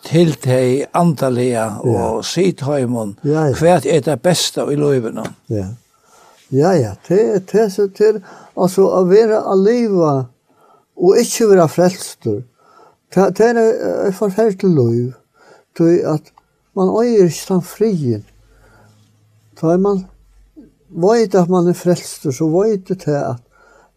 til 0.04 0.34
de 0.44 0.86
andalige 0.94 1.66
og 1.84 2.26
sitt 2.26 2.62
høymon. 2.62 3.18
Ja, 3.24 3.50
ja. 3.50 3.56
Hva 3.58 3.80
er 3.84 4.04
det 4.06 4.22
beste 4.24 4.66
i 4.72 4.78
løyvene. 4.80 5.26
Ja, 5.50 5.68
ja, 6.52 6.72
ja. 6.74 6.94
det 7.08 7.22
er 7.36 7.40
det 7.52 7.72
som 7.74 7.90
til, 7.94 8.22
altså 8.58 8.88
å 8.88 9.04
være 9.10 9.44
alliva 9.52 10.14
og 11.00 11.20
ikke 11.20 11.50
være 11.52 11.68
frelstur, 11.72 12.42
det 13.16 13.28
det 13.38 13.50
er 13.50 14.08
et 14.08 14.16
forferdelig 14.16 14.76
løyv, 14.76 15.12
til 15.78 16.02
at 16.06 16.34
man 16.76 16.90
øyer 16.90 17.26
ikke 17.26 17.54
den 17.54 17.62
frien. 17.62 18.26
Da 19.62 19.74
er 19.74 19.78
man 19.78 20.06
vet 20.90 21.36
at 21.36 21.50
man 21.50 21.68
er 21.68 21.78
frelstur, 21.78 22.32
så 22.32 22.48
vet 22.48 22.88
det 22.88 23.02
til 23.06 23.12
at 23.12 23.46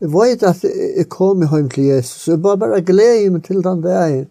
Jeg 0.02 0.10
vet 0.10 0.42
at 0.42 0.64
jeg 0.96 1.06
kom 1.08 1.44
hjem 1.46 1.68
til 1.70 1.84
Jesus. 1.84 2.28
Jeg 2.28 2.42
bare 2.42 2.58
bare 2.58 2.80
gleder 2.82 3.30
meg 3.30 3.44
til 3.44 3.60
den 3.62 3.82
dagen 3.82 4.26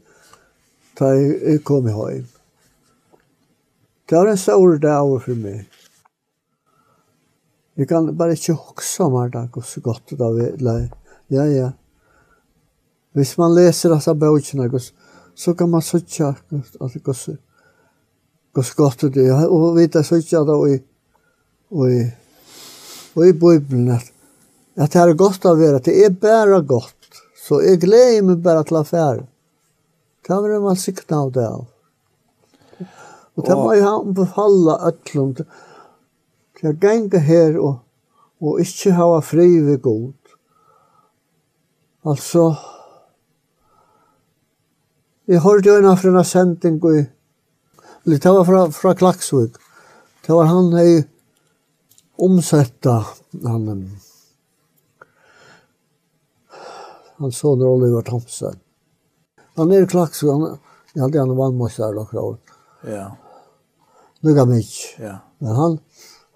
da 1.02 1.12
jeg 1.18 1.64
kom 1.66 1.88
hjem. 1.90 2.28
Det 4.06 4.18
var 4.18 4.30
en 4.30 4.38
stor 4.38 4.78
dag 4.84 5.12
for 5.24 5.40
meg. 5.40 5.66
Jeg 7.80 7.88
kan 7.90 8.10
bare 8.18 8.36
ikke 8.36 8.54
huske 8.54 9.06
om 9.08 9.16
det 9.24 9.34
dag 9.34 9.64
så 9.66 9.82
godt 9.82 10.12
det 10.12 10.20
var. 10.20 10.90
Ja, 11.32 11.46
ja. 11.48 11.70
Hvis 13.16 13.38
man 13.40 13.56
leser 13.56 13.96
disse 13.96 14.14
bøkene, 14.16 14.82
så 15.36 15.54
kan 15.54 15.70
man 15.70 15.82
sitte 15.82 16.28
at 16.28 16.44
det 16.52 17.04
går 17.04 17.14
så 18.64 18.76
godt 18.76 19.08
det 19.16 19.26
er. 19.26 19.48
Og 19.48 19.76
vite 19.80 20.04
sitte 20.04 20.38
at 20.38 20.48
det 20.48 20.76
i, 20.76 22.04
og 23.16 23.28
i 23.28 23.32
Bibelen 23.32 23.92
at, 23.96 24.12
at 24.76 24.94
det 24.94 25.02
er 25.02 25.18
godt 25.18 25.46
å 25.48 25.56
være, 25.56 25.80
at 25.80 25.88
det 25.88 25.98
er 26.06 26.14
bare 26.14 26.62
godt. 26.62 26.96
Så 27.42 27.64
jeg 27.64 27.82
gleder 27.82 28.22
meg 28.28 28.44
bare 28.44 28.64
til 28.68 28.84
affæren. 28.84 29.31
Det 30.28 30.36
var 30.36 30.50
en 30.50 30.64
velsikna 30.64 31.18
av 31.18 31.32
det 31.32 31.48
av. 31.48 31.68
Og 33.36 33.46
det 33.48 33.56
var 33.58 33.74
jeg 33.76 33.86
han 33.88 34.16
befalla 34.16 34.76
ötlund 34.90 35.40
til 36.60 36.70
å 36.70 36.76
genge 36.84 37.22
her 37.26 37.58
og, 37.58 37.80
og 38.44 38.60
ikke 38.62 38.94
hava 38.98 39.22
fri 39.26 39.48
ved 39.66 39.82
god. 39.86 40.14
Altså, 42.12 42.52
jeg 45.30 45.42
hørte 45.42 45.70
jo 45.70 45.78
en 45.80 45.90
av 45.92 46.06
en 46.06 46.24
sending 46.26 46.80
i, 46.92 47.04
eller 48.06 48.22
det 48.22 48.34
var 48.38 48.46
fra, 48.46 48.64
fra 48.74 48.94
Klaksvik, 48.98 49.60
det 50.26 50.34
var 50.34 50.50
han 50.50 50.74
hei 50.74 51.04
omsetta 52.22 53.00
han, 53.46 53.70
han 57.22 57.38
sånne 57.38 57.70
Oliver 57.70 58.06
Thompson. 58.06 58.58
Han 59.62 59.72
er 59.72 59.86
klaks, 59.86 60.24
han, 60.26 60.58
jeg 60.96 61.04
hadde 61.04 61.20
gjerne 61.20 61.36
vannmøster 61.38 61.98
og 62.02 62.08
krav. 62.10 62.32
Ja. 62.90 63.12
Lugga 64.26 64.48
mykje. 64.50 64.88
Ja. 64.98 65.20
Men 65.38 65.60
han, 65.60 65.76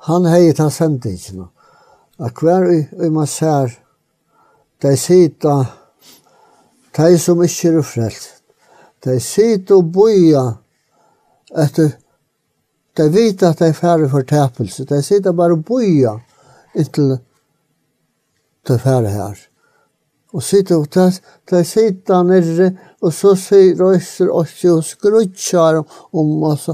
han 0.05 0.27
hei 0.29 0.51
ta 0.53 0.67
semt 0.69 1.07
ikke 1.09 1.39
no. 1.39 1.47
At 2.21 2.37
hver 2.37 2.67
i, 2.69 2.83
i 3.01 3.09
man 3.09 3.25
ser, 3.27 3.73
de 4.85 4.93
sita, 4.97 5.55
de 6.97 7.17
som 7.19 7.41
ikke 7.41 7.73
er 7.73 7.87
frelst, 7.89 8.43
de 9.05 9.17
sita 9.19 9.79
og 9.79 9.89
boia, 9.97 10.45
etter, 11.65 11.95
de 12.95 13.09
vet 13.09 13.41
at 13.41 13.57
de 13.59 13.71
er 13.71 13.75
ferdig 13.81 14.11
for 14.13 14.29
tepelse, 14.29 14.85
de 14.85 15.01
sita 15.01 15.33
bare 15.33 15.57
boia, 15.57 16.13
inntil 16.77 17.17
de 18.69 18.79
ferdig 18.85 19.17
her 19.17 19.41
og 20.35 20.43
sitter 20.43 20.81
og 20.81 20.89
tas, 20.91 21.21
tar 21.47 21.63
sitta 21.67 22.19
nere, 22.27 22.71
og 22.99 23.13
så 23.15 23.33
sier 23.39 23.77
røyser 23.79 24.31
oss 24.35 24.57
og 24.67 24.83
skrutsjar 24.83 25.79
om 25.79 26.31
oss, 26.51 26.67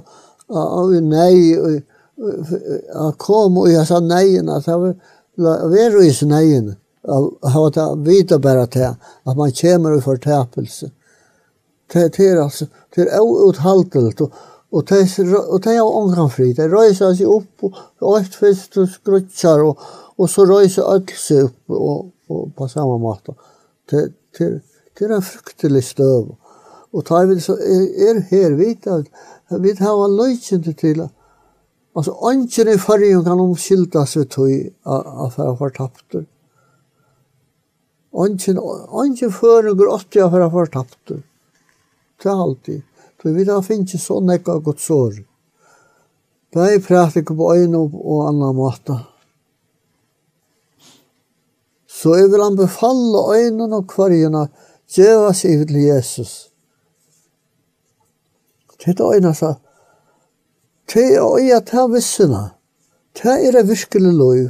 og 0.50 0.96
nei, 1.06 1.54
og 1.58 3.18
kom, 3.22 3.60
og 3.62 3.70
jeg 3.70 3.86
sa 3.88 4.02
neien, 4.04 4.50
at 4.50 4.70
jeg 4.70 4.82
var 4.82 5.68
verøys 5.72 6.24
neien, 6.26 6.74
av 7.06 7.68
at 7.68 7.78
jeg 7.78 8.02
vita 8.06 8.40
bare 8.42 8.66
til, 8.74 8.98
at 8.98 9.38
man 9.38 9.54
kommer 9.62 9.98
i 9.98 10.02
fortapelse. 10.02 10.92
Det 11.92 12.08
er 12.24 12.42
altså, 12.42 12.66
det 12.96 13.08
er 13.10 13.20
outhaltelt, 13.20 14.22
og 14.22 14.48
Og 14.72 14.88
det 14.88 15.74
er 15.76 15.84
ångan 15.84 16.30
fri. 16.32 16.54
Det 16.56 16.70
røyser 16.72 17.12
seg 17.12 17.28
opp, 17.28 17.66
og 18.00 18.06
alt 18.16 18.36
fyrst 18.40 18.78
og 18.80 18.88
skrutsjar, 18.88 19.66
og, 19.68 19.82
og 20.16 20.30
så 20.32 20.46
røyser 20.48 20.88
alt 20.88 21.12
seg 21.20 21.50
opp 21.50 21.76
og, 21.76 22.06
og 22.32 22.54
på 22.56 22.68
samme 22.72 22.96
måte 23.02 23.36
til, 23.92 24.12
til, 24.38 24.60
til 24.98 25.12
en 25.12 25.26
fruktelig 25.26 25.84
støv. 25.92 26.36
Og 26.92 27.06
tar 27.08 27.28
vi 27.30 27.40
så 27.44 27.56
er, 27.60 27.88
er 28.10 28.22
her 28.32 28.56
vita 28.60 29.02
at 29.02 29.60
vi 29.62 29.76
har 29.80 30.08
løysende 30.12 30.74
til 30.74 31.04
at 31.06 31.12
Altså, 31.96 32.14
ønsken 32.24 32.70
i 32.72 32.78
fargen 32.80 33.24
kan 33.26 33.40
omskyldas 33.44 34.14
seg 34.16 34.30
til 34.32 34.70
å 34.88 35.26
være 35.36 35.48
å 35.52 35.58
fortapte. 35.60 36.22
Ønsken, 38.24 38.62
ønsken 39.04 39.34
fører 39.36 39.76
grått 39.76 40.16
av 40.16 40.30
å 40.30 40.32
være 40.38 40.48
fortapte. 40.54 41.20
Det 42.22 42.32
er 42.32 42.44
alltid. 42.46 42.80
Så 43.22 43.34
vi 43.36 43.44
da 43.46 43.60
finnes 43.66 43.92
ikke 43.92 44.06
sånn 44.06 44.32
ekka 44.34 44.58
godt 44.64 44.82
sår. 44.84 45.20
Det 46.52 46.68
er 46.68 46.84
praktikk 46.86 47.34
på 47.36 47.52
øynene 47.58 47.84
og 47.84 48.24
annan 48.30 48.56
måte. 48.56 48.96
Så 52.02 52.16
jeg 52.18 52.32
vil 52.32 52.42
han 52.42 52.58
befalle 52.58 53.20
øynene 53.36 53.78
og 53.78 53.90
kvarjene 53.92 54.48
djeva 54.90 55.34
seg 55.38 55.68
til 55.70 55.84
Jesus. 55.86 56.32
Det 58.82 58.96
er 58.96 59.04
øynene 59.06 59.36
sa, 59.38 59.54
det 60.90 61.04
er 61.14 61.28
øya 61.38 61.60
til 61.62 61.92
vissene. 61.94 62.42
Det 63.14 63.36
er 63.46 63.52
det 63.54 63.68
virkelig 63.70 64.14
lov. 64.18 64.50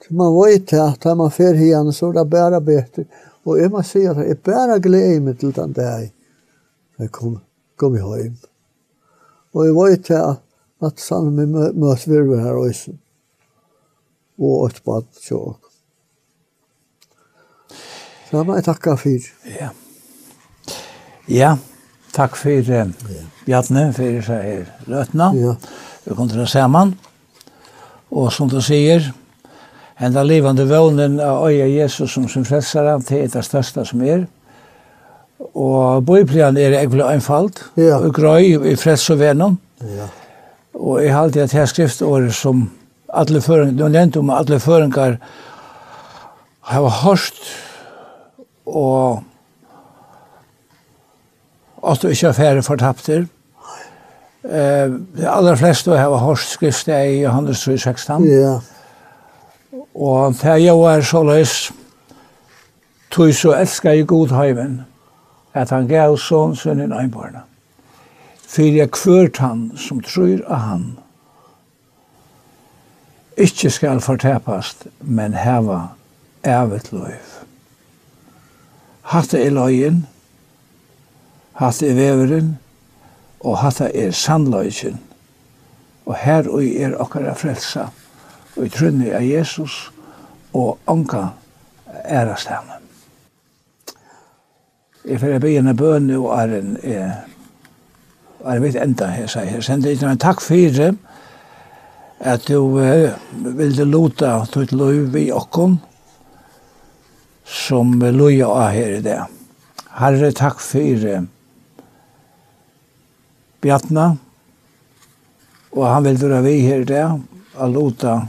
Så 0.00 0.14
Man 0.14 0.32
vet 0.32 0.72
at 0.72 1.02
da 1.04 1.14
man 1.14 1.30
fer 1.30 1.54
igjen, 1.54 1.92
så 1.92 2.08
er 2.08 2.12
det 2.22 2.30
bare 2.30 2.60
bedre. 2.60 3.04
Og 3.44 3.60
jeg 3.60 3.70
må 3.70 3.82
si 3.82 4.06
at 4.06 4.16
jeg 4.16 4.40
bare 4.44 4.80
gleder 4.80 5.20
meg 5.20 5.38
til 5.38 5.52
den 5.52 5.72
dag 5.72 6.08
jeg 6.98 7.10
kom, 7.12 7.38
kom 7.76 7.94
i 7.94 8.00
høy. 8.02 8.32
Og 9.54 9.66
jeg 9.66 9.74
vet 9.76 10.10
at, 10.10 10.40
at 10.82 11.00
sammen 11.00 11.52
med 11.52 11.76
møtes 11.76 12.08
vi 12.08 12.40
her 12.40 12.56
også. 12.56 12.96
Og 14.38 14.66
et 14.66 14.82
bad 14.86 15.06
til 15.20 15.67
Så 18.28 18.36
det 18.36 18.46
var 18.46 18.58
jeg 18.58 18.64
takke 18.66 18.96
for. 19.00 19.28
Ja. 19.48 19.68
Ja, 21.28 21.54
takk 22.12 22.36
for 22.36 22.72
eh, 22.72 22.90
Bjarne, 23.46 23.86
for 23.96 24.24
seg 24.24 24.42
her 24.44 24.66
løtene. 24.88 25.28
Ja. 25.36 25.54
Vi 26.04 26.16
kommer 26.16 26.32
til 26.34 26.42
å 26.44 26.48
se 26.48 26.60
sammen. 26.60 26.92
Og 28.12 28.28
som 28.32 28.48
du 28.52 28.58
sier, 28.64 29.06
enda 30.00 30.24
livande 30.24 30.66
vånen 30.68 31.16
av 31.24 31.46
øya 31.48 31.66
Jesus 31.68 32.12
som 32.12 32.28
sin 32.28 32.44
frelsere 32.48 32.98
det 33.08 33.22
er 33.22 33.30
det 33.32 33.44
største 33.44 33.84
som 33.88 34.02
er. 34.04 34.26
Og 35.54 36.04
bøyplian 36.04 36.56
er 36.56 36.76
egentlig 36.80 37.04
einfalt, 37.06 37.62
ja. 37.76 37.96
og 37.96 38.12
grøy 38.16 38.58
i 38.72 38.74
frels 38.76 39.06
og 39.12 39.20
venom. 39.20 39.56
Ja. 39.84 40.08
Og 40.74 41.00
jeg 41.02 41.14
har 41.14 41.24
alltid 41.26 41.46
et 41.46 41.56
her 41.56 41.68
skriftåret 41.70 42.34
som 42.34 42.66
alle 43.08 43.40
føringar, 43.40 43.76
du 43.78 43.88
nevnte 43.88 44.20
om 44.20 44.30
alle 44.30 44.60
føringar, 44.60 45.16
har 46.68 47.00
hørt 47.02 47.40
og 48.74 49.24
at 51.86 52.02
du 52.02 52.08
ikke 52.08 52.26
er 52.26 52.32
færre 52.32 52.62
fortapter. 52.62 53.26
Eh, 54.44 54.90
de 55.16 55.28
aller 55.28 55.54
fleste 55.54 55.96
har 55.96 56.16
hørt 56.16 56.38
skriftet 56.38 57.06
i 57.06 57.22
Johannes 57.22 57.60
3, 57.60 57.78
16. 57.78 58.24
Ja. 58.24 58.58
Og 59.94 60.34
det 60.34 60.44
er 60.44 60.56
jo 60.56 60.82
er 60.82 61.00
så 61.00 61.22
løs, 61.22 61.72
tog 63.10 63.34
så 63.34 63.52
elsker 63.52 63.90
jeg 63.90 64.06
god 64.06 64.28
høyven, 64.28 64.80
at 65.54 65.70
han 65.70 65.88
gav 65.88 66.16
sånn 66.22 66.56
sin 66.56 66.80
en 66.80 66.92
øynbarna. 66.92 67.42
For 68.48 68.62
jeg 68.62 68.90
kvørt 68.90 69.40
han 69.42 69.72
som 69.76 70.00
tror 70.00 70.44
av 70.46 70.62
han, 70.64 70.86
ikke 73.38 73.70
skal 73.70 74.00
fortepast, 74.00 74.86
men 75.00 75.34
heva 75.34 75.82
evet 76.42 76.92
løyv. 76.92 77.37
Hatta 79.08 79.38
er 79.40 79.54
løyen, 79.56 80.02
hatta 81.56 81.86
er 81.88 81.94
veveren, 81.96 82.58
og 83.40 83.58
hatta 83.62 83.88
er 83.94 84.10
sannløyen. 84.12 84.98
Og 86.06 86.16
her 86.16 86.48
og 86.48 86.64
er 86.64 86.96
okkara 87.00 87.32
frelsa, 87.36 87.88
og 88.56 88.66
i 88.66 88.72
trunni 88.72 89.12
av 89.12 89.24
Jesus, 89.24 89.88
og 90.52 90.78
anka 90.88 91.30
ærast 92.04 92.48
henne. 92.52 92.78
Jeg 95.08 95.20
fyrir 95.20 95.40
byggen 95.40 95.70
av 95.70 95.76
bøn 95.78 96.10
og 96.18 96.32
er 96.36 96.54
en 96.58 96.72
er 98.44 98.60
vet 98.60 98.76
enda, 98.76 99.08
jeg 99.16 99.30
sier. 99.32 99.52
Jeg 99.56 99.64
sender 99.64 99.94
ikke 99.94 100.10
en 100.10 100.20
takk 100.20 100.42
fyrir 100.44 100.96
at 102.18 102.48
du 102.48 102.58
uh, 102.76 103.14
ville 103.56 103.86
lota 103.86 104.40
til 104.52 104.74
løy 104.76 105.06
vi 105.14 105.28
okkom, 105.32 105.78
som 107.48 107.98
loja 107.98 108.46
av 108.46 108.70
her 108.70 108.90
i 108.98 109.00
det. 109.00 109.18
Herre, 109.98 110.32
takk 110.32 110.60
for 110.60 111.26
Bjartna, 113.58 114.12
og 115.74 115.86
han 115.88 116.04
vil 116.06 116.20
dra 116.20 116.38
vi 116.44 116.60
her 116.62 116.84
i 116.84 116.86
det, 116.86 117.06
all 117.58 117.74
lota 117.74 118.20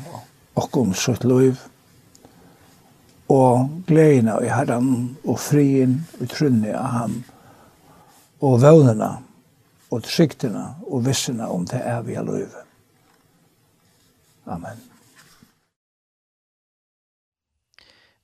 okkom 0.57 0.95
sutt 0.97 1.27
loiv, 1.27 1.59
og 3.29 3.85
gleina 3.85 4.39
i 4.41 4.49
herran, 4.49 4.89
og 5.21 5.37
frien, 5.37 5.99
og 6.17 6.33
trunni 6.33 6.73
av 6.73 6.89
han, 6.95 7.17
og 8.41 8.57
vøvnena, 8.65 9.11
og 9.93 10.05
trygtina, 10.09 10.65
og 10.89 11.05
vissina 11.05 11.53
om 11.53 11.69
det 11.69 11.85
evige 11.85 12.25
loivet. 12.25 12.65
Amen. 14.49 14.88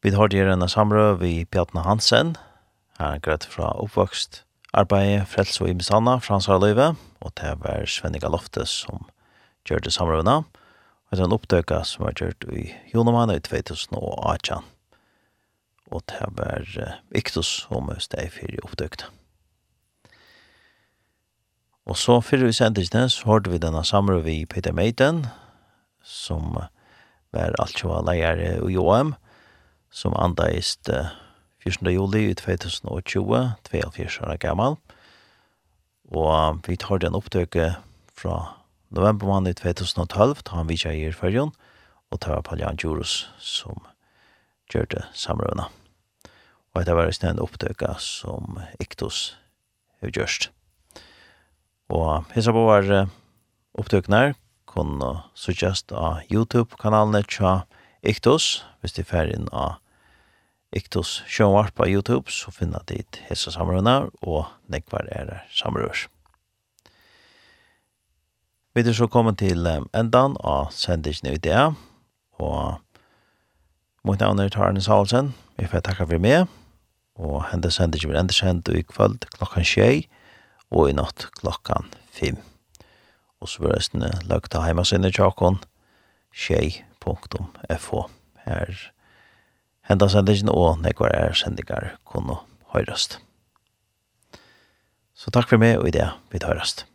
Vi 0.05 0.11
har 0.13 0.27
det 0.29 0.37
en 0.37 0.69
samrø 0.69 1.15
vi 1.17 1.47
Bjartne 1.49 1.81
Hansen, 1.81 2.35
her 2.99 3.15
er 3.15 3.21
grøtt 3.25 3.45
fra 3.49 3.71
oppvokst, 3.81 4.43
arbeidet 4.69 5.23
Frels 5.25 5.57
og 5.57 5.71
Ibisana, 5.71 6.19
Frans 6.21 6.45
Harløyve, 6.45 6.91
og 7.25 7.33
det 7.41 7.55
var 7.63 7.87
Svenniga 7.89 8.29
Loftes 8.29 8.69
som 8.83 9.07
gjør 9.65 9.81
det 9.81 9.95
samrøvene, 9.95 10.35
og 10.45 11.09
det 11.09 11.23
er 11.23 11.25
en 11.25 11.33
opptøkka 11.33 11.81
som 11.89 12.05
var 12.05 12.13
gjørt 12.21 12.45
i 12.53 12.67
Jonemann 12.93 13.33
i 13.33 13.39
2018. 13.41 14.61
Og 15.89 16.05
det 16.13 16.29
var 16.37 16.69
Iktus 17.09 17.65
som 17.65 17.89
steg 17.97 18.29
for 18.37 18.61
opptøkta. 18.69 19.09
Og 21.89 21.97
så 21.97 22.21
fyrir 22.21 22.51
vi 22.51 22.59
sendisene 22.61 23.09
så 23.09 23.33
hørte 23.33 23.49
vi 23.49 23.57
denne 23.57 23.81
samrøy 23.81 24.21
vi 24.21 24.39
Peter 24.45 24.71
Meiten, 24.71 25.25
som 26.05 26.59
var 27.33 27.57
alt 27.57 27.81
jo 27.81 28.03
leier 28.05 28.69
i 28.69 28.77
OM, 28.77 29.17
som 29.95 30.15
andeist 30.19 30.89
uh, 30.91 31.13
14. 31.63 31.87
juli 31.89 32.27
i 32.29 32.35
2020, 32.35 33.55
42 33.71 34.21
år 34.21 34.37
gammal. 34.37 34.75
Og 36.11 36.59
vi 36.67 36.75
tar 36.77 36.99
den 37.01 37.15
opptøke 37.17 37.77
fra 38.13 38.35
november 38.93 39.27
måned 39.27 39.55
i 39.55 39.57
2012, 39.57 40.43
da 40.45 40.59
han 40.59 40.69
vidtja 40.69 40.91
i 40.93 41.09
Fyrjun, 41.11 41.55
og 42.11 42.21
tar 42.21 42.43
på 42.45 42.59
Jan 42.59 42.77
Djurus 42.77 43.25
som 43.39 43.81
gjør 44.69 44.85
det 44.91 45.03
samrøvna. 45.13 45.69
Og 46.73 46.81
etter 46.81 46.93
hver 46.93 47.11
sted 47.15 47.33
en 47.33 47.41
opptøke 47.41 47.95
som 48.03 48.59
Iktus 48.83 49.37
har 50.03 50.13
gjørst. 50.13 50.51
Og 51.89 52.27
hessa 52.35 52.53
på 52.53 52.65
var 52.67 53.07
opptøkene 53.73 54.21
her, 54.21 54.35
kunne 54.69 55.23
suggest 55.33 55.93
av 55.95 56.21
YouTube-kanalene 56.29 57.23
tja 57.25 57.63
Iktus, 58.05 58.65
hvis 58.81 58.97
de 58.97 59.05
fer 59.07 59.31
inn 59.31 59.47
av 59.55 59.79
Iktus 60.75 61.21
Sjønvart 61.31 61.73
på 61.73 61.87
YouTube, 61.87 62.31
så 62.31 62.51
finner 62.51 62.83
dit 62.89 63.19
hessa 63.29 63.53
samrøvna 63.53 64.09
og 64.27 64.49
nekvar 64.67 65.07
er 65.07 65.45
samrørs. 65.55 66.09
Vi 68.75 68.83
er 68.83 68.93
så 68.93 69.07
kommet 69.07 69.37
til 69.39 69.63
endan 69.95 70.35
av 70.43 70.73
sendingen 70.75 71.31
i 71.31 71.39
det, 71.39 71.61
og 72.43 72.81
mot 74.03 74.19
navn 74.19 74.41
er 74.43 74.51
Tarne 74.51 74.83
Salsen. 74.83 75.31
Vi 75.55 75.69
får 75.71 75.85
takka 75.87 76.09
for 76.09 76.19
meg, 76.19 76.49
og 77.15 77.45
hende 77.53 77.71
sendingen 77.71 78.11
blir 78.11 78.19
enda 78.19 78.35
sendt 78.35 78.67
i 78.67 78.83
kveld 78.83 79.23
klokkan 79.37 79.63
tjei, 79.63 80.09
og 80.75 80.89
i 80.89 80.97
natt 80.97 81.29
klokkan 81.39 81.87
fem. 82.11 82.41
Og 83.39 83.47
så 83.47 83.63
blir 83.63 83.77
resten 83.77 84.03
lagt 84.27 84.59
av 84.59 84.67
heimasinne 84.67 85.13
tjakon, 85.15 85.61
tjei.fo. 86.35 88.03
Her 88.43 88.75
Henta 89.85 90.07
sendingen 90.09 90.49
og 90.49 90.79
nekvar 90.81 91.13
er 91.13 91.37
sendingar 91.37 91.93
kunne 92.09 92.39
høyrast. 92.73 93.19
Så 95.15 95.31
takk 95.31 95.51
for 95.51 95.61
meg 95.61 95.77
og 95.79 95.87
i 95.89 95.95
det 95.95 96.09
vi 96.33 96.41
høyrast. 96.41 96.87